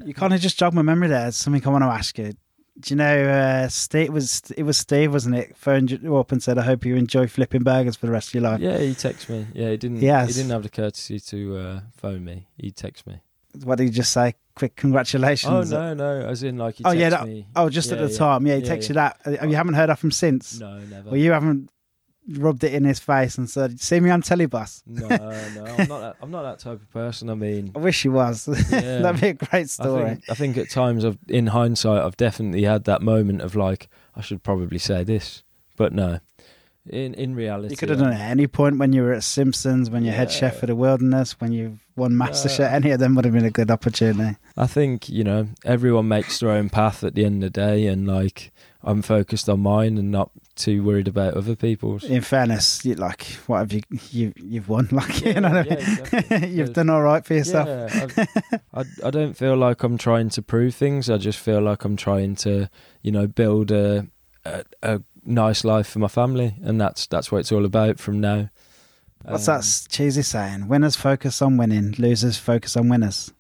You 0.05 0.13
kind 0.15 0.35
of 0.35 0.41
just 0.41 0.59
jogged 0.59 0.75
my 0.77 0.83
memory 0.83 1.09
there. 1.09 1.23
There's 1.23 1.37
something 1.37 1.67
I 1.67 1.71
want 1.71 1.83
to 1.83 1.89
ask 1.89 2.19
you. 2.19 2.35
Do 2.79 2.93
you 2.93 2.97
know 2.97 3.25
uh, 3.25 3.69
Steve 3.69 4.13
was 4.13 4.43
it 4.55 4.63
was 4.65 4.77
Steve, 4.77 5.11
wasn't 5.11 5.35
it? 5.37 5.57
Phoned 5.57 5.91
you 5.91 6.17
up 6.19 6.31
and 6.31 6.43
said, 6.43 6.59
"I 6.59 6.63
hope 6.63 6.85
you 6.85 6.95
enjoy 6.97 7.27
flipping 7.27 7.63
burgers 7.63 7.97
for 7.97 8.05
the 8.05 8.13
rest 8.13 8.29
of 8.29 8.35
your 8.35 8.43
life." 8.43 8.61
yeah, 8.61 8.77
he 8.77 8.91
texted 8.91 9.31
me. 9.31 9.47
Yeah, 9.55 9.71
he 9.71 9.79
didn't. 9.79 10.01
He 10.01 10.07
has. 10.09 10.29
He 10.29 10.35
didn't 10.35 10.51
have 10.53 10.63
the 10.63 10.69
courtesy 10.69 11.19
to 11.19 11.57
uh, 11.57 11.81
phone 11.97 12.23
me. 12.27 12.47
He 12.59 12.71
texted 12.71 13.07
me. 13.07 13.21
What 13.65 13.79
did 13.79 13.85
you 13.85 13.91
just 13.91 14.13
say? 14.13 14.35
Quick 14.57 14.75
congratulations. 14.75 15.73
Oh 15.73 15.79
no, 15.79 15.95
no, 15.95 16.27
as 16.27 16.43
in 16.43 16.57
like 16.57 16.77
he 16.77 16.85
Oh, 16.85 16.91
yeah, 16.93 17.11
that- 17.11 17.27
me. 17.27 17.47
Oh, 17.55 17.69
just 17.69 17.93
at 17.93 17.99
the 17.99 18.09
yeah. 18.11 18.17
time. 18.19 18.47
Yeah, 18.47 18.57
he 18.57 18.63
Yeah, 18.63 18.69
texted 18.75 18.95
yeah. 18.95 19.13
you 19.27 19.35
that. 19.35 19.43
Uh, 19.43 19.47
You 19.47 19.55
haven't 19.57 19.75
heard 19.75 19.91
of 19.91 20.01
him 20.01 20.11
since. 20.11 20.59
No, 20.59 20.79
never. 20.79 21.11
Well, 21.11 21.19
you 21.19 21.33
haven't 21.33 21.71
rubbed 22.29 22.65
it 22.65 22.73
in 22.75 22.85
his 22.85 22.99
face 22.99 23.37
and 23.39 23.49
said, 23.51 23.79
"See 23.81 24.01
me 24.01 24.09
on 24.11 24.23
telly, 24.23 24.47
boss." 24.47 24.83
No, 24.87 25.07
no, 25.09 25.15
I'm 25.15 25.89
not. 25.89 26.01
That, 26.01 26.17
I'm 26.23 26.31
not 26.31 26.43
that 26.43 26.59
type 26.59 26.81
of 26.81 26.91
person. 26.91 27.29
I 27.31 27.35
mean, 27.35 27.71
I 27.77 27.79
wish 27.79 28.03
he 28.03 28.09
was. 28.09 28.49
Yeah. 28.71 28.99
That'd 29.01 29.21
be 29.21 29.29
a 29.29 29.35
great 29.35 29.61
I 29.61 29.65
story. 29.65 30.09
think, 30.09 30.31
I 30.31 30.35
think 30.35 30.57
at 30.57 30.71
times, 30.71 31.05
I've, 31.05 31.19
in 31.29 31.49
hindsight, 31.49 32.03
I've 32.03 32.17
definitely 32.17 32.63
had 32.65 32.85
that 32.85 33.03
moment 33.03 33.43
of 33.43 33.55
like, 33.57 33.89
I 34.17 34.23
should 34.23 34.43
probably 34.43 34.79
say 34.79 35.05
this, 35.05 35.45
but 35.77 35.93
no. 35.93 36.21
In 36.89 37.15
in 37.15 37.35
reality, 37.35 37.73
You 37.73 37.77
could 37.77 37.89
have 37.89 37.99
done 37.99 38.13
it 38.13 38.17
at 38.21 38.31
any 38.31 38.47
point 38.47 38.79
when 38.79 38.93
you 38.93 39.03
were 39.03 39.13
at 39.13 39.25
Simpsons, 39.25 39.91
when 39.91 40.05
you're 40.05 40.15
head 40.15 40.31
chef 40.31 40.55
Yeah. 40.55 40.61
for 40.61 40.67
the 40.67 40.77
Wilderness, 40.77 41.41
when 41.41 41.53
you 41.53 41.79
won 41.97 42.13
MasterChef. 42.13 42.59
Yeah. 42.61 42.73
Any 42.75 42.91
of 42.91 43.01
them 43.01 43.15
would 43.17 43.25
have 43.25 43.35
been 43.35 43.45
a 43.45 43.51
good 43.51 43.71
opportunity. 43.71 44.37
I 44.57 44.67
think 44.67 45.09
you 45.09 45.25
know 45.25 45.49
everyone 45.65 46.09
makes 46.09 46.39
their 46.41 46.51
own 46.51 46.69
path 46.71 47.03
at 47.03 47.15
the 47.15 47.25
end 47.25 47.43
of 47.43 47.53
the 47.53 47.61
day, 47.61 47.87
and 47.87 48.07
like 48.07 48.53
I'm 48.85 49.03
focused 49.03 49.49
on 49.49 49.61
mine 49.61 49.99
and 49.99 50.13
not 50.13 50.31
too 50.55 50.83
worried 50.85 51.09
about 51.09 51.35
other 51.35 51.57
people's. 51.57 52.05
In 52.05 52.21
fairness, 52.23 52.85
you, 52.85 52.95
like 52.95 53.25
what 53.49 53.59
have 53.59 53.73
you 53.73 53.83
you 54.13 54.33
you've 54.37 54.69
won? 54.69 54.89
Like 54.93 55.23
you 55.23 55.33
Yeah, 55.33 55.41
know, 55.41 55.49
what 55.49 55.57
I 55.59 55.63
yeah, 55.65 55.75
mean? 55.75 55.99
exactly. 55.99 56.49
you've 56.57 56.73
done 56.73 56.89
all 56.91 57.03
right 57.03 57.25
for 57.25 57.35
yourself. 57.35 57.67
Yeah, 57.69 58.07
I, 58.73 58.81
I 58.81 58.85
I 59.07 59.11
don't 59.11 59.35
feel 59.37 59.57
like 59.57 59.83
I'm 59.83 59.99
trying 59.99 60.29
to 60.31 60.43
prove 60.43 60.75
things. 60.77 61.11
I 61.11 61.17
just 61.19 61.39
feel 61.41 61.61
like 61.61 61.85
I'm 61.85 61.97
trying 61.97 62.37
to, 62.37 62.69
you 63.03 63.11
know, 63.11 63.27
build 63.27 63.73
a 63.73 64.07
a, 64.45 64.65
a 64.83 65.01
nice 65.27 65.65
life 65.65 65.89
for 65.89 65.99
my 65.99 66.09
family, 66.09 66.55
and 66.63 66.81
that's 66.81 67.07
that's 67.07 67.31
what 67.31 67.39
it's 67.39 67.53
all 67.53 67.65
about 67.65 67.99
from 67.99 68.21
now. 68.21 68.49
What's 69.25 69.49
Um, 69.49 69.57
that 69.61 69.87
cheesy 69.91 70.23
saying? 70.23 70.69
Winners 70.69 70.97
focus 70.97 71.43
on 71.43 71.57
winning, 71.57 71.95
losers 71.99 72.39
focus 72.39 72.77
on 72.77 72.89
winners. 72.89 73.33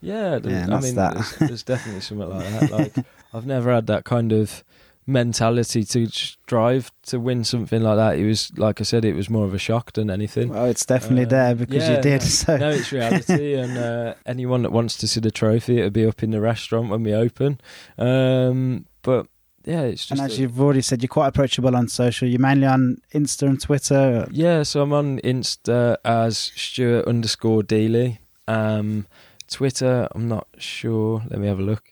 Yeah, 0.00 0.38
Yeah, 0.42 0.64
I 0.64 0.66
that's 0.66 0.84
mean, 0.86 0.94
that. 0.96 1.14
There's, 1.14 1.36
there's 1.36 1.62
definitely 1.62 2.00
something 2.00 2.28
like 2.28 2.48
that. 2.60 2.70
Like 2.70 3.06
I've 3.34 3.46
never 3.46 3.72
had 3.72 3.86
that 3.88 4.04
kind 4.04 4.32
of 4.32 4.64
mentality 5.06 5.84
to 5.84 6.06
strive 6.06 6.90
to 7.02 7.20
win 7.20 7.44
something 7.44 7.82
like 7.82 7.96
that. 7.96 8.18
It 8.18 8.26
was 8.26 8.50
like 8.56 8.80
I 8.80 8.84
said, 8.84 9.04
it 9.04 9.14
was 9.14 9.28
more 9.28 9.44
of 9.44 9.52
a 9.52 9.58
shock 9.58 9.92
than 9.92 10.08
anything. 10.10 10.48
Well, 10.48 10.64
it's 10.66 10.86
definitely 10.86 11.24
Um, 11.24 11.28
there 11.30 11.54
because 11.54 11.82
yeah, 11.88 11.96
you 11.96 12.02
did. 12.02 12.20
no, 12.22 12.26
so 12.26 12.56
no, 12.56 12.70
it's 12.70 12.90
reality, 12.92 13.54
and 13.62 13.76
uh, 13.76 14.14
anyone 14.24 14.62
that 14.62 14.72
wants 14.72 14.96
to 14.98 15.08
see 15.08 15.20
the 15.20 15.30
trophy, 15.30 15.78
it'll 15.78 15.90
be 15.90 16.06
up 16.06 16.22
in 16.22 16.30
the 16.30 16.40
restaurant 16.40 16.88
when 16.88 17.02
we 17.02 17.12
open. 17.14 17.60
Um, 17.98 18.86
but 19.02 19.26
yeah, 19.64 19.82
it's 19.82 20.06
just. 20.06 20.20
and 20.20 20.30
as 20.30 20.38
a- 20.38 20.42
you've 20.42 20.60
already 20.60 20.82
said, 20.82 21.02
you're 21.02 21.08
quite 21.08 21.28
approachable 21.28 21.74
on 21.76 21.88
social. 21.88 22.28
You're 22.28 22.40
mainly 22.40 22.66
on 22.66 22.98
Insta 23.12 23.48
and 23.48 23.60
Twitter. 23.60 24.26
yeah. 24.30 24.62
So 24.62 24.82
I'm 24.82 24.92
on 24.92 25.18
Insta 25.20 25.96
as 26.04 26.38
Stuart 26.38 27.06
underscore 27.06 27.62
Deeley. 27.62 28.18
Um, 28.48 29.06
Twitter, 29.50 30.08
I'm 30.14 30.28
not 30.28 30.46
sure. 30.58 31.22
Let 31.30 31.40
me 31.40 31.46
have 31.48 31.58
a 31.58 31.62
look. 31.62 31.82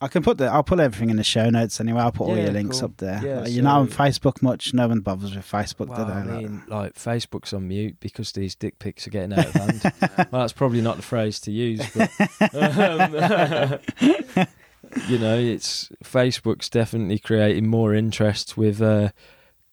I 0.00 0.08
can 0.08 0.24
put 0.24 0.36
the 0.36 0.46
I'll 0.46 0.64
put 0.64 0.80
everything 0.80 1.10
in 1.10 1.16
the 1.16 1.22
show 1.22 1.48
notes 1.48 1.78
anyway. 1.80 2.00
I'll 2.00 2.10
put 2.10 2.26
all 2.28 2.36
your 2.36 2.50
links 2.50 2.80
cool. 2.80 2.86
up 2.88 2.96
there. 2.96 3.20
Yeah, 3.24 3.40
Like, 3.42 3.52
you're 3.52 3.62
not 3.62 3.78
on 3.82 3.86
Facebook 3.88 4.42
much. 4.42 4.74
No 4.74 4.88
one 4.88 4.98
bothers 4.98 5.36
with 5.36 5.48
Facebook, 5.48 5.86
Well, 5.86 6.04
do 6.04 6.12
they? 6.12 6.18
I 6.18 6.22
Like- 6.24 6.42
mean, 6.42 6.62
like 6.66 6.94
Facebook's 6.94 7.52
on 7.52 7.68
mute 7.68 7.98
because 8.00 8.32
these 8.32 8.56
dick 8.56 8.80
pics 8.80 9.06
are 9.06 9.10
getting 9.10 9.38
out 9.38 9.46
of 9.46 9.52
hand. 9.52 9.80
well, 10.32 10.42
that's 10.42 10.52
probably 10.52 10.80
not 10.80 10.96
the 10.96 11.02
phrase 11.02 11.38
to 11.42 11.52
use, 11.52 11.88
but 11.94 12.10
um, 14.40 14.46
you 15.08 15.18
know, 15.18 15.38
it's 15.38 15.90
Facebook's 16.04 16.68
definitely 16.68 17.18
creating 17.18 17.66
more 17.66 17.94
interest 17.94 18.56
with 18.56 18.80
uh, 18.82 19.10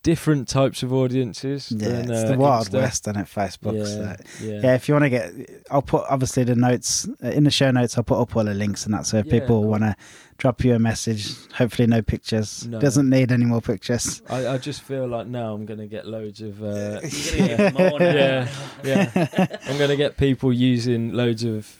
different 0.03 0.47
types 0.47 0.81
of 0.83 0.93
audiences. 0.93 1.71
Yeah, 1.71 1.89
than, 1.89 2.11
it's 2.11 2.23
uh, 2.23 2.31
the 2.31 2.37
Wild 2.37 2.67
Insta. 2.67 2.73
West 2.73 3.07
on 3.07 3.17
it, 3.17 3.25
Facebook. 3.27 3.77
Yeah, 3.77 3.85
So. 3.85 4.15
yeah. 4.45 4.61
Yeah, 4.63 4.75
if 4.75 4.87
you 4.87 4.93
want 4.95 5.05
to 5.05 5.09
get, 5.09 5.33
I'll 5.69 5.81
put 5.81 6.05
obviously 6.09 6.43
the 6.43 6.55
notes 6.55 7.07
uh, 7.23 7.29
in 7.29 7.43
the 7.43 7.51
show 7.51 7.71
notes. 7.71 7.97
I'll 7.97 8.03
put 8.03 8.19
up 8.19 8.35
all 8.35 8.43
the 8.43 8.53
links 8.53 8.85
and 8.85 8.93
that. 8.93 9.05
So 9.05 9.17
if 9.17 9.25
Yeah, 9.25 9.39
people 9.39 9.63
want 9.65 9.83
to 9.83 9.95
drop 10.37 10.63
you 10.63 10.73
a 10.73 10.79
message, 10.79 11.35
hopefully 11.51 11.87
no 11.87 12.01
pictures. 12.01 12.65
No. 12.65 12.79
Doesn't 12.79 13.09
need 13.09 13.31
any 13.31 13.45
more 13.45 13.61
pictures. 13.61 14.21
I, 14.29 14.47
I 14.47 14.57
just 14.57 14.81
feel 14.81 15.05
like 15.07 15.27
now 15.27 15.53
I'm 15.53 15.65
gonna 15.65 15.87
get 15.87 16.07
loads 16.07 16.39
of 16.41 16.63
uh, 16.63 17.01
You're 17.03 17.47
gonna 17.47 17.57
get 17.57 17.73
more 17.73 18.01
yeah, 18.01 18.47
yeah. 18.83 19.57
I'm 19.65 19.77
gonna 19.77 19.97
get 19.97 20.15
people 20.17 20.53
using 20.53 21.11
loads 21.13 21.43
of 21.43 21.75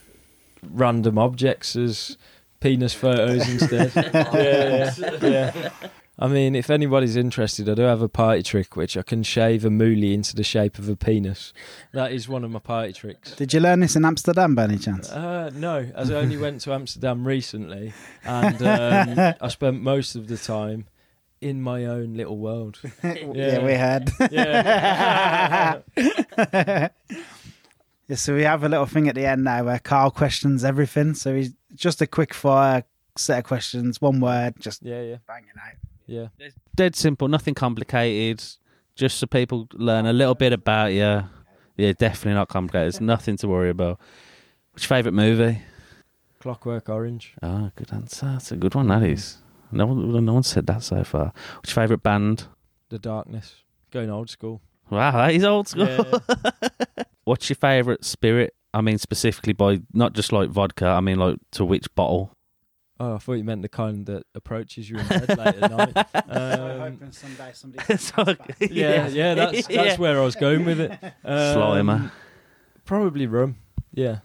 random 0.62 1.16
objects 1.16 1.74
as 1.74 2.18
penis 2.60 2.94
photos 2.94 3.48
instead. 3.48 3.92
yeah, 4.14 4.94
yeah, 4.98 5.18
yeah. 5.22 5.70
I 6.22 6.28
mean, 6.28 6.54
if 6.54 6.68
anybody's 6.68 7.16
interested, 7.16 7.66
I 7.66 7.74
do 7.74 7.82
have 7.82 8.02
a 8.02 8.08
party 8.08 8.42
trick 8.42 8.76
which 8.76 8.94
I 8.94 9.02
can 9.02 9.22
shave 9.22 9.64
a 9.64 9.70
moolie 9.70 10.12
into 10.12 10.36
the 10.36 10.44
shape 10.44 10.78
of 10.78 10.86
a 10.86 10.94
penis. 10.94 11.54
That 11.92 12.12
is 12.12 12.28
one 12.28 12.44
of 12.44 12.50
my 12.50 12.58
party 12.58 12.92
tricks. 12.92 13.34
Did 13.36 13.54
you 13.54 13.60
learn 13.60 13.80
this 13.80 13.96
in 13.96 14.04
Amsterdam 14.04 14.54
by 14.54 14.64
any 14.64 14.76
chance? 14.76 15.10
Uh, 15.10 15.50
no, 15.54 15.90
as 15.94 16.10
I 16.10 16.16
only 16.16 16.36
went 16.36 16.60
to 16.62 16.74
Amsterdam 16.74 17.26
recently, 17.26 17.94
and 18.22 18.56
um, 18.62 19.34
I 19.40 19.48
spent 19.48 19.80
most 19.80 20.14
of 20.14 20.28
the 20.28 20.36
time 20.36 20.88
in 21.40 21.62
my 21.62 21.86
own 21.86 22.12
little 22.12 22.36
world. 22.36 22.80
yeah. 23.02 23.64
we 23.64 23.72
had. 23.72 24.12
Yeah. 24.30 25.80
Yeah, 28.10 28.16
so 28.16 28.34
we 28.34 28.42
have 28.42 28.64
a 28.64 28.68
little 28.68 28.86
thing 28.86 29.08
at 29.08 29.14
the 29.14 29.24
end 29.24 29.44
now 29.44 29.62
where 29.62 29.78
Carl 29.78 30.10
questions 30.10 30.64
everything. 30.64 31.14
So 31.14 31.32
he's 31.36 31.52
just 31.80 32.00
a 32.02 32.06
quick 32.06 32.34
fire 32.34 32.84
set 33.16 33.38
of 33.38 33.44
questions, 33.44 34.00
one 34.00 34.20
word, 34.20 34.54
just 34.60 34.82
yeah, 34.82 35.02
yeah, 35.02 35.16
banging 35.26 35.48
out. 35.56 35.76
yeah. 36.06 36.26
Dead 36.76 36.94
simple, 36.94 37.26
nothing 37.26 37.54
complicated. 37.54 38.44
Just 38.94 39.18
so 39.18 39.26
people 39.26 39.66
learn 39.72 40.04
a 40.06 40.12
little 40.12 40.34
bit 40.34 40.52
about 40.52 40.92
you. 40.92 41.22
Yeah, 41.76 41.92
definitely 41.98 42.34
not 42.34 42.48
complicated. 42.48 42.92
There's 42.92 43.00
nothing 43.00 43.36
to 43.38 43.48
worry 43.48 43.70
about. 43.70 43.98
What's 44.72 44.84
your 44.84 44.96
favourite 44.96 45.14
movie? 45.14 45.62
Clockwork 46.40 46.88
Orange. 46.88 47.34
Oh, 47.42 47.70
good 47.76 47.92
answer. 47.92 48.26
That's 48.26 48.52
a 48.52 48.56
good 48.56 48.74
one. 48.74 48.88
That 48.88 49.02
is. 49.02 49.38
No 49.72 49.86
one, 49.86 50.24
no 50.24 50.34
one 50.34 50.42
said 50.42 50.66
that 50.66 50.82
so 50.82 51.02
far. 51.04 51.32
What's 51.56 51.74
your 51.74 51.82
favourite 51.82 52.02
band? 52.02 52.44
The 52.90 52.98
Darkness. 52.98 53.54
Going 53.90 54.10
old 54.10 54.28
school. 54.28 54.60
Wow, 54.90 55.12
that 55.12 55.34
is 55.34 55.44
old 55.44 55.68
school. 55.68 55.86
Yeah. 55.86 56.44
What's 57.24 57.48
your 57.48 57.56
favourite 57.56 58.04
spirit? 58.04 58.54
I 58.72 58.80
mean, 58.82 58.98
specifically 58.98 59.52
by 59.52 59.80
not 59.92 60.12
just 60.12 60.32
like 60.32 60.50
vodka. 60.50 60.86
I 60.86 61.00
mean, 61.00 61.18
like 61.18 61.36
to 61.52 61.64
which 61.64 61.92
bottle? 61.94 62.32
Oh, 63.00 63.14
I 63.14 63.18
thought 63.18 63.32
you 63.34 63.44
meant 63.44 63.62
the 63.62 63.68
kind 63.70 64.04
that 64.06 64.24
approaches 64.34 64.90
you 64.90 64.98
in 64.98 65.06
bed 65.08 65.28
late 65.38 65.62
at 65.62 65.70
night. 65.70 66.06
Um, 66.30 67.10
someday 67.12 67.50
somebody. 67.54 67.96
So- 67.98 68.36
yeah, 68.60 69.08
yeah, 69.08 69.34
that's 69.34 69.66
that's 69.66 69.70
Yeah. 69.70 69.96
where 69.96 70.20
I 70.20 70.24
was 70.24 70.36
going 70.36 70.64
with 70.66 70.80
it. 70.80 70.92
Um, 71.24 71.56
Slimer. 71.56 72.10
Probably 72.84 73.26
rum. 73.26 73.56
Yeah. 73.92 74.18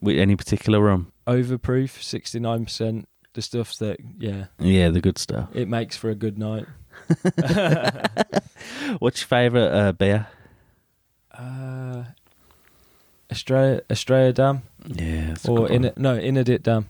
With 0.00 0.18
any 0.18 0.36
particular 0.36 0.80
rum? 0.80 1.12
Overproof, 1.26 2.02
sixty 2.02 2.38
nine 2.40 2.64
percent. 2.64 3.08
The 3.34 3.42
stuff 3.42 3.76
that 3.78 3.98
yeah, 4.18 4.46
Yeah, 4.58 4.88
the 4.90 5.00
good 5.00 5.16
stuff. 5.18 5.48
it 5.54 5.68
makes 5.68 5.96
for 5.96 6.10
a 6.10 6.14
good 6.16 6.38
night. 6.38 6.66
What's 8.98 9.20
your 9.20 9.28
favourite 9.28 9.70
uh, 9.72 9.92
beer? 9.92 10.26
Uh, 11.32 12.04
Australia, 13.30 13.82
Estrella 13.90 14.32
Damm, 14.32 14.62
Yeah, 14.86 15.34
or 15.46 15.68
in 15.70 15.92
no 15.96 16.16
Inedit 16.18 16.62
Damm. 16.62 16.88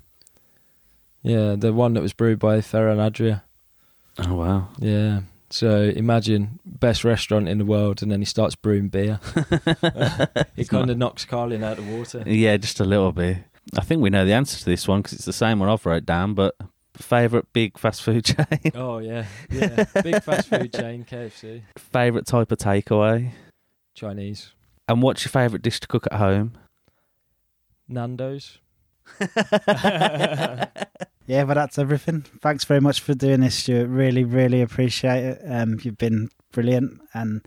Yeah, 1.23 1.57
the 1.57 1.73
one 1.73 1.95
that 1.95 2.01
was 2.03 2.13
brewed 2.13 2.39
by 2.39 2.59
Ferran 2.59 2.99
Adria. 2.99 3.43
Oh 4.19 4.35
wow. 4.35 4.69
Yeah. 4.79 5.21
So 5.51 5.83
imagine 5.85 6.61
best 6.65 7.05
restaurant 7.05 7.49
in 7.49 7.59
the 7.59 7.65
world, 7.65 8.03
and 8.03 8.13
then 8.13 8.21
he 8.21 8.25
starts 8.27 8.55
brewing 8.55 8.89
beer. 8.89 9.19
it 10.57 10.69
kind 10.69 10.91
of 10.91 10.99
knocks 10.99 11.25
Carling 11.25 11.65
out 11.65 11.79
of 11.79 11.89
water. 11.89 12.23
Yeah, 12.27 12.57
just 12.59 12.81
a 12.81 12.85
little 12.85 13.13
bit. 13.13 13.39
I 13.77 13.81
think 13.83 14.03
we 14.03 14.11
know 14.11 14.25
the 14.25 14.33
answer 14.33 14.59
to 14.59 14.65
this 14.65 14.87
one 14.87 15.01
because 15.01 15.15
it's 15.15 15.25
the 15.25 15.33
same 15.33 15.59
one 15.59 15.69
I've 15.69 15.85
wrote 15.87 16.05
down. 16.07 16.35
But 16.35 16.55
favourite 16.95 17.47
big 17.53 17.79
fast 17.79 18.03
food 18.03 18.25
chain, 18.27 18.73
Oh 18.75 18.99
yeah, 18.99 19.27
yeah. 19.51 19.85
Big 20.03 20.23
fast 20.23 20.49
food 20.49 20.73
chain, 20.73 21.05
KFC, 21.05 21.63
favourite 21.77 22.27
type 22.27 22.53
of 22.53 22.59
takeaway, 22.59 23.31
Chinese, 23.95 24.53
and 24.89 25.03
what's 25.03 25.25
your 25.25 25.31
favourite 25.31 25.63
dish 25.63 25.81
to 25.81 25.87
cook 25.87 26.07
at 26.11 26.19
home? 26.19 26.53
Nando's. 27.89 28.59
Yeah, 31.29 31.45
but 31.45 31.55
that's 31.55 31.79
everything. 31.79 32.23
Thanks 32.41 32.65
very 32.65 32.81
much 32.81 33.01
for 33.01 33.13
doing 33.13 33.41
this, 33.41 33.55
Stuart. 33.55 33.89
Really, 33.89 34.25
really 34.25 34.63
appreciate 34.63 35.23
it. 35.23 35.43
Um, 35.47 35.79
you've 35.83 35.99
been 35.99 36.31
brilliant, 36.53 37.03
and 37.13 37.47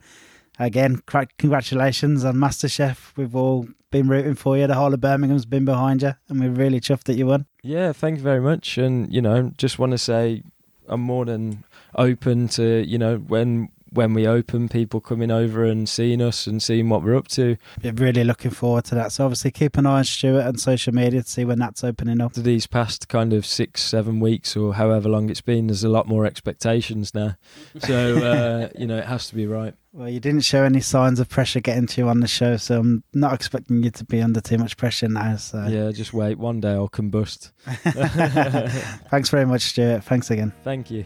again, 0.59 1.01
cra- 1.07 1.27
congratulations 1.39 2.23
on 2.23 2.35
MasterChef. 2.35 3.17
We've 3.17 3.35
all 3.35 3.67
been 3.89 4.07
rooting 4.07 4.35
for 4.35 4.55
you. 4.55 4.67
The 4.67 4.75
whole 4.75 4.93
of 4.93 5.01
Birmingham's 5.01 5.47
been 5.47 5.65
behind 5.65 6.03
you, 6.03 6.13
and 6.29 6.39
we're 6.39 6.51
really 6.51 6.79
chuffed 6.79 7.05
that 7.05 7.15
you 7.15 7.25
won. 7.25 7.47
Yeah, 7.63 7.91
thank 7.91 8.17
you 8.17 8.23
very 8.23 8.39
much. 8.39 8.77
And 8.77 9.11
you 9.11 9.19
know, 9.19 9.51
just 9.57 9.79
want 9.79 9.93
to 9.93 9.97
say 9.97 10.43
I'm 10.87 11.01
more 11.01 11.25
than 11.25 11.63
open 11.95 12.49
to 12.49 12.85
you 12.87 12.99
know 12.99 13.17
when 13.17 13.69
when 13.91 14.13
we 14.13 14.27
open, 14.27 14.69
people 14.69 15.01
coming 15.01 15.31
over 15.31 15.65
and 15.65 15.87
seeing 15.87 16.21
us 16.21 16.47
and 16.47 16.61
seeing 16.61 16.89
what 16.89 17.03
we're 17.03 17.15
up 17.15 17.27
to. 17.29 17.57
We're 17.83 17.93
really 17.93 18.23
looking 18.23 18.51
forward 18.51 18.85
to 18.85 18.95
that. 18.95 19.11
So 19.11 19.25
obviously, 19.25 19.51
keep 19.51 19.77
an 19.77 19.85
eye 19.85 19.99
on 19.99 20.03
Stuart 20.05 20.41
and 20.41 20.59
social 20.59 20.93
media 20.93 21.21
to 21.23 21.29
see 21.29 21.45
when 21.45 21.59
that's 21.59 21.83
opening 21.83 22.21
up. 22.21 22.33
These 22.33 22.67
past 22.67 23.09
kind 23.09 23.33
of 23.33 23.45
six, 23.45 23.83
seven 23.83 24.19
weeks 24.19 24.55
or 24.55 24.75
however 24.75 25.09
long 25.09 25.29
it's 25.29 25.41
been, 25.41 25.67
there's 25.67 25.83
a 25.83 25.89
lot 25.89 26.07
more 26.07 26.25
expectations 26.25 27.13
now. 27.13 27.35
So 27.79 28.17
uh, 28.17 28.69
you 28.79 28.87
know, 28.87 28.97
it 28.97 29.05
has 29.05 29.27
to 29.27 29.35
be 29.35 29.45
right. 29.45 29.73
Well, 29.93 30.07
you 30.07 30.21
didn't 30.21 30.41
show 30.41 30.63
any 30.63 30.79
signs 30.79 31.19
of 31.19 31.27
pressure 31.27 31.59
getting 31.59 31.85
to 31.85 32.01
you 32.01 32.07
on 32.07 32.21
the 32.21 32.27
show, 32.27 32.55
so 32.55 32.79
I'm 32.79 33.03
not 33.13 33.33
expecting 33.33 33.83
you 33.83 33.91
to 33.91 34.05
be 34.05 34.21
under 34.21 34.39
too 34.39 34.57
much 34.57 34.77
pressure 34.77 35.09
now. 35.09 35.35
So 35.35 35.65
Yeah, 35.67 35.91
just 35.91 36.13
wait. 36.13 36.37
One 36.37 36.61
day 36.61 36.71
I'll 36.71 36.87
combust. 36.87 37.51
thanks 39.09 39.29
very 39.29 39.45
much, 39.45 39.63
Stuart. 39.63 40.05
Thanks 40.05 40.31
again. 40.31 40.53
Thank 40.63 40.91
you. 40.91 41.05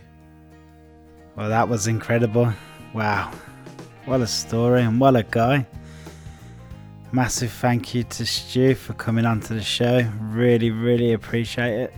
Well, 1.36 1.50
that 1.50 1.68
was 1.68 1.88
incredible. 1.88 2.54
Wow. 2.96 3.30
What 4.06 4.22
a 4.22 4.28
story 4.28 4.84
and 4.84 5.02
what 5.02 5.18
a 5.18 5.24
guy. 5.24 5.68
Massive 7.12 7.52
thank 7.52 7.94
you 7.94 8.04
to 8.04 8.26
Stu 8.26 8.74
for 8.74 8.94
coming 8.94 9.26
onto 9.26 9.54
the 9.54 9.62
show. 9.62 10.10
Really, 10.22 10.72
really 10.72 11.12
appreciate 11.12 11.74
it. 11.74 11.94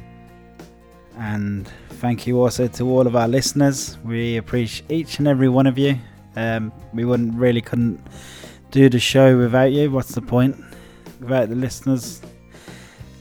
And 1.20 1.68
thank 2.02 2.26
you 2.26 2.42
also 2.42 2.68
to 2.68 2.90
all 2.90 3.06
of 3.06 3.16
our 3.16 3.28
listeners. 3.28 4.00
We 4.04 4.38
appreciate 4.38 4.92
each 4.92 5.20
and 5.20 5.28
every 5.28 5.50
one 5.50 5.68
of 5.68 5.78
you. 5.78 6.00
Um, 6.36 6.74
we 6.96 7.06
wouldn't 7.06 7.36
really 7.36 7.62
couldn't 7.62 8.02
do 8.72 8.90
the 8.90 9.00
show 9.00 9.38
without 9.38 9.72
you. 9.72 9.92
What's 9.92 10.16
the 10.16 10.22
point? 10.24 10.58
Without 11.20 11.50
the 11.50 11.56
listeners, 11.56 12.24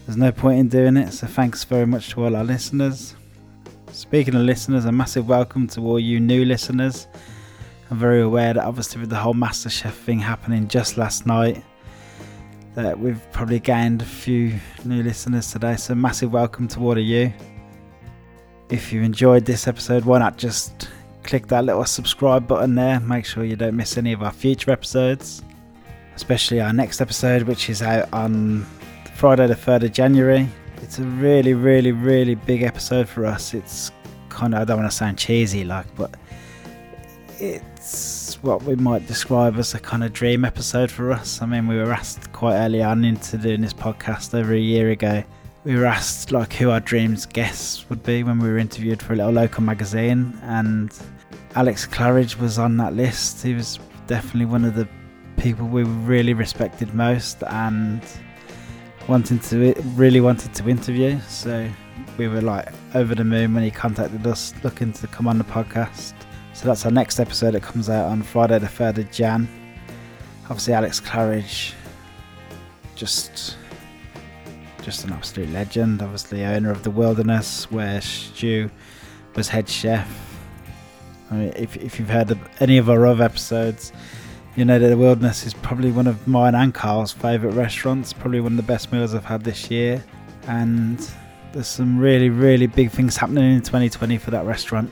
there's 0.06 0.16
no 0.16 0.32
point 0.32 0.60
in 0.60 0.68
doing 0.70 0.96
it. 0.96 1.12
So 1.12 1.26
thanks 1.26 1.62
very 1.64 1.86
much 1.86 2.08
to 2.12 2.24
all 2.24 2.36
our 2.36 2.44
listeners. 2.44 3.14
Speaking 3.92 4.34
of 4.34 4.40
listeners, 4.44 4.86
a 4.86 4.92
massive 4.92 5.28
welcome 5.28 5.66
to 5.68 5.82
all 5.82 6.00
you 6.00 6.20
new 6.20 6.46
listeners. 6.46 7.06
I'm 7.90 7.98
very 7.98 8.22
aware 8.22 8.52
that 8.52 8.64
obviously 8.64 9.00
with 9.00 9.10
the 9.10 9.16
whole 9.16 9.34
MasterChef 9.34 9.92
thing 9.92 10.18
happening 10.18 10.66
just 10.66 10.96
last 10.96 11.24
night, 11.24 11.62
that 12.74 12.98
we've 12.98 13.20
probably 13.32 13.60
gained 13.60 14.02
a 14.02 14.04
few 14.04 14.58
new 14.84 15.02
listeners 15.04 15.52
today. 15.52 15.76
So 15.76 15.94
massive 15.94 16.32
welcome 16.32 16.66
to 16.68 16.80
all 16.80 16.92
of 16.92 16.98
you. 16.98 17.32
If 18.70 18.92
you 18.92 19.02
enjoyed 19.02 19.44
this 19.44 19.68
episode, 19.68 20.04
why 20.04 20.18
not 20.18 20.36
just 20.36 20.88
click 21.22 21.46
that 21.46 21.64
little 21.64 21.84
subscribe 21.84 22.48
button 22.48 22.74
there? 22.74 22.98
Make 22.98 23.24
sure 23.24 23.44
you 23.44 23.54
don't 23.54 23.76
miss 23.76 23.96
any 23.96 24.12
of 24.12 24.22
our 24.22 24.32
future 24.32 24.72
episodes, 24.72 25.42
especially 26.16 26.60
our 26.60 26.72
next 26.72 27.00
episode, 27.00 27.42
which 27.44 27.70
is 27.70 27.82
out 27.82 28.12
on 28.12 28.66
Friday, 29.14 29.46
the 29.46 29.54
3rd 29.54 29.84
of 29.84 29.92
January. 29.92 30.48
It's 30.82 30.98
a 30.98 31.04
really, 31.04 31.54
really, 31.54 31.92
really 31.92 32.34
big 32.34 32.62
episode 32.62 33.08
for 33.08 33.24
us. 33.24 33.54
It's 33.54 33.92
kind 34.28 34.54
of, 34.54 34.62
I 34.62 34.64
don't 34.64 34.78
want 34.80 34.90
to 34.90 34.96
sound 34.96 35.18
cheesy, 35.18 35.62
like, 35.62 35.86
but 35.94 36.16
it's 37.38 38.42
what 38.42 38.62
we 38.62 38.76
might 38.76 39.06
describe 39.06 39.56
as 39.56 39.74
a 39.74 39.78
kind 39.78 40.04
of 40.04 40.12
dream 40.12 40.44
episode 40.44 40.90
for 40.90 41.12
us. 41.12 41.42
I 41.42 41.46
mean, 41.46 41.66
we 41.66 41.76
were 41.76 41.92
asked 41.92 42.32
quite 42.32 42.56
early 42.56 42.82
on 42.82 43.04
into 43.04 43.36
doing 43.36 43.60
this 43.60 43.72
podcast 43.74 44.34
over 44.34 44.54
a 44.54 44.58
year 44.58 44.90
ago. 44.90 45.22
We 45.64 45.74
were 45.76 45.86
asked 45.86 46.32
like 46.32 46.52
who 46.52 46.70
our 46.70 46.80
dreams 46.80 47.26
guests 47.26 47.88
would 47.90 48.02
be 48.02 48.22
when 48.22 48.38
we 48.38 48.48
were 48.48 48.58
interviewed 48.58 49.02
for 49.02 49.12
a 49.12 49.16
little 49.16 49.32
local 49.32 49.62
magazine, 49.62 50.38
and 50.42 50.96
Alex 51.54 51.86
Claridge 51.86 52.38
was 52.38 52.58
on 52.58 52.76
that 52.76 52.94
list. 52.94 53.42
He 53.42 53.54
was 53.54 53.78
definitely 54.06 54.46
one 54.46 54.64
of 54.64 54.74
the 54.74 54.88
people 55.36 55.66
we 55.66 55.82
really 55.82 56.34
respected 56.34 56.94
most, 56.94 57.42
and 57.44 58.00
wanting 59.08 59.38
to 59.40 59.74
really 59.94 60.20
wanted 60.20 60.54
to 60.54 60.68
interview. 60.68 61.18
So 61.28 61.68
we 62.16 62.28
were 62.28 62.42
like 62.42 62.68
over 62.94 63.14
the 63.14 63.24
moon 63.24 63.54
when 63.54 63.64
he 63.64 63.70
contacted 63.70 64.26
us, 64.26 64.54
looking 64.62 64.92
to 64.94 65.06
come 65.06 65.26
on 65.26 65.38
the 65.38 65.44
podcast. 65.44 66.14
So 66.56 66.64
that's 66.64 66.86
our 66.86 66.90
next 66.90 67.20
episode 67.20 67.50
that 67.50 67.62
comes 67.62 67.90
out 67.90 68.06
on 68.06 68.22
Friday 68.22 68.58
the 68.58 68.66
3rd 68.66 68.96
of 68.96 69.12
Jan. 69.12 69.46
Obviously 70.44 70.72
Alex 70.72 70.98
Claridge 70.98 71.74
just 72.94 73.58
just 74.82 75.04
an 75.04 75.12
absolute 75.12 75.50
legend, 75.50 76.00
obviously 76.00 76.46
owner 76.46 76.70
of 76.70 76.82
the 76.82 76.90
wilderness 76.90 77.70
where 77.70 78.00
Stu 78.00 78.70
was 79.34 79.48
head 79.48 79.68
chef. 79.68 80.08
I 81.30 81.34
mean, 81.34 81.52
if 81.56 81.76
if 81.76 81.98
you've 81.98 82.08
heard 82.08 82.30
of 82.30 82.38
any 82.58 82.78
of 82.78 82.88
our 82.88 83.06
other 83.06 83.24
episodes, 83.24 83.92
you 84.56 84.64
know 84.64 84.78
that 84.78 84.88
the 84.88 84.96
Wilderness 84.96 85.44
is 85.44 85.52
probably 85.52 85.92
one 85.92 86.06
of 86.06 86.26
mine 86.26 86.54
and 86.54 86.72
Carl's 86.72 87.12
favourite 87.12 87.54
restaurants. 87.54 88.14
Probably 88.14 88.40
one 88.40 88.52
of 88.52 88.56
the 88.56 88.62
best 88.62 88.92
meals 88.92 89.14
I've 89.14 89.26
had 89.26 89.44
this 89.44 89.70
year, 89.70 90.02
and 90.46 91.06
there's 91.52 91.68
some 91.68 91.98
really 91.98 92.30
really 92.30 92.66
big 92.66 92.90
things 92.90 93.18
happening 93.18 93.56
in 93.56 93.60
2020 93.60 94.16
for 94.16 94.30
that 94.30 94.46
restaurant. 94.46 94.90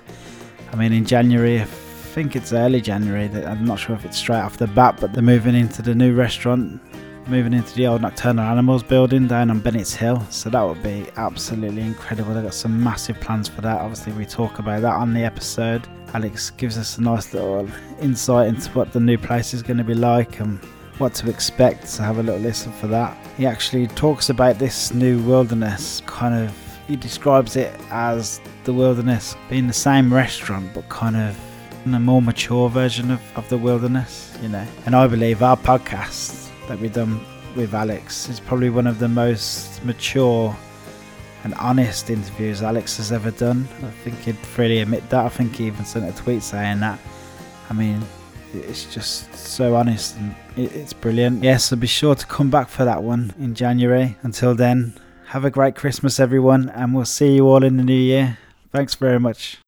I 0.74 0.76
mean, 0.76 0.92
in 0.92 1.04
January, 1.04 1.60
I 1.60 1.66
think 1.66 2.34
it's 2.34 2.52
early 2.52 2.80
January. 2.80 3.26
I'm 3.44 3.64
not 3.64 3.78
sure 3.78 3.94
if 3.94 4.04
it's 4.04 4.18
straight 4.18 4.40
off 4.40 4.56
the 4.56 4.66
bat, 4.66 4.98
but 5.00 5.12
they're 5.12 5.22
moving 5.22 5.54
into 5.54 5.82
the 5.82 5.94
new 5.94 6.12
restaurant, 6.16 6.80
moving 7.28 7.54
into 7.54 7.72
the 7.76 7.86
old 7.86 8.02
Nocturnal 8.02 8.44
Animals 8.44 8.82
building 8.82 9.28
down 9.28 9.50
on 9.50 9.60
Bennett's 9.60 9.94
Hill. 9.94 10.20
So 10.30 10.50
that 10.50 10.60
would 10.62 10.82
be 10.82 11.06
absolutely 11.16 11.82
incredible. 11.82 12.34
They've 12.34 12.42
got 12.42 12.54
some 12.54 12.82
massive 12.82 13.20
plans 13.20 13.46
for 13.46 13.60
that. 13.60 13.82
Obviously, 13.82 14.14
we 14.14 14.26
talk 14.26 14.58
about 14.58 14.82
that 14.82 14.94
on 14.94 15.14
the 15.14 15.22
episode. 15.22 15.86
Alex 16.12 16.50
gives 16.50 16.76
us 16.76 16.98
a 16.98 17.02
nice 17.02 17.32
little 17.32 17.68
insight 18.00 18.48
into 18.48 18.68
what 18.70 18.92
the 18.92 18.98
new 18.98 19.16
place 19.16 19.54
is 19.54 19.62
going 19.62 19.78
to 19.78 19.84
be 19.84 19.94
like 19.94 20.40
and 20.40 20.58
what 20.98 21.14
to 21.14 21.30
expect. 21.30 21.86
So 21.86 22.02
have 22.02 22.18
a 22.18 22.22
little 22.24 22.40
listen 22.40 22.72
for 22.72 22.88
that. 22.88 23.16
He 23.36 23.46
actually 23.46 23.86
talks 23.86 24.28
about 24.28 24.58
this 24.58 24.92
new 24.92 25.22
wilderness 25.22 26.02
kind 26.04 26.34
of. 26.34 26.63
He 26.86 26.96
describes 26.96 27.56
it 27.56 27.78
as 27.90 28.40
the 28.64 28.72
wilderness 28.72 29.36
being 29.48 29.66
the 29.66 29.72
same 29.72 30.12
restaurant, 30.12 30.74
but 30.74 30.88
kind 30.88 31.16
of 31.16 31.38
in 31.84 31.94
a 31.94 32.00
more 32.00 32.22
mature 32.22 32.68
version 32.68 33.10
of, 33.10 33.20
of 33.36 33.48
the 33.48 33.58
wilderness, 33.58 34.36
you 34.42 34.48
know. 34.48 34.66
And 34.86 34.94
I 34.94 35.06
believe 35.06 35.42
our 35.42 35.56
podcast 35.56 36.50
that 36.68 36.78
we've 36.78 36.92
done 36.92 37.20
with 37.56 37.74
Alex 37.74 38.28
is 38.28 38.40
probably 38.40 38.70
one 38.70 38.86
of 38.86 38.98
the 38.98 39.08
most 39.08 39.84
mature 39.84 40.56
and 41.44 41.54
honest 41.54 42.10
interviews 42.10 42.62
Alex 42.62 42.96
has 42.96 43.12
ever 43.12 43.30
done. 43.30 43.68
I 43.82 43.90
think 44.02 44.18
he'd 44.20 44.36
freely 44.36 44.80
admit 44.80 45.08
that. 45.10 45.24
I 45.24 45.28
think 45.28 45.56
he 45.56 45.66
even 45.66 45.84
sent 45.84 46.08
a 46.08 46.22
tweet 46.22 46.42
saying 46.42 46.80
that. 46.80 46.98
I 47.68 47.74
mean, 47.74 48.02
it's 48.54 48.92
just 48.92 49.34
so 49.34 49.74
honest 49.76 50.16
and 50.16 50.34
it's 50.56 50.92
brilliant. 50.92 51.42
Yes, 51.42 51.66
so 51.66 51.76
be 51.76 51.86
sure 51.86 52.14
to 52.14 52.26
come 52.26 52.50
back 52.50 52.68
for 52.68 52.84
that 52.84 53.02
one 53.02 53.34
in 53.38 53.54
January. 53.54 54.16
Until 54.22 54.54
then, 54.54 54.94
have 55.34 55.44
a 55.44 55.50
great 55.50 55.74
Christmas, 55.74 56.20
everyone, 56.20 56.70
and 56.76 56.94
we'll 56.94 57.04
see 57.04 57.34
you 57.34 57.48
all 57.48 57.64
in 57.64 57.76
the 57.76 57.82
new 57.82 57.92
year. 57.92 58.38
Thanks 58.70 58.94
very 58.94 59.18
much. 59.18 59.58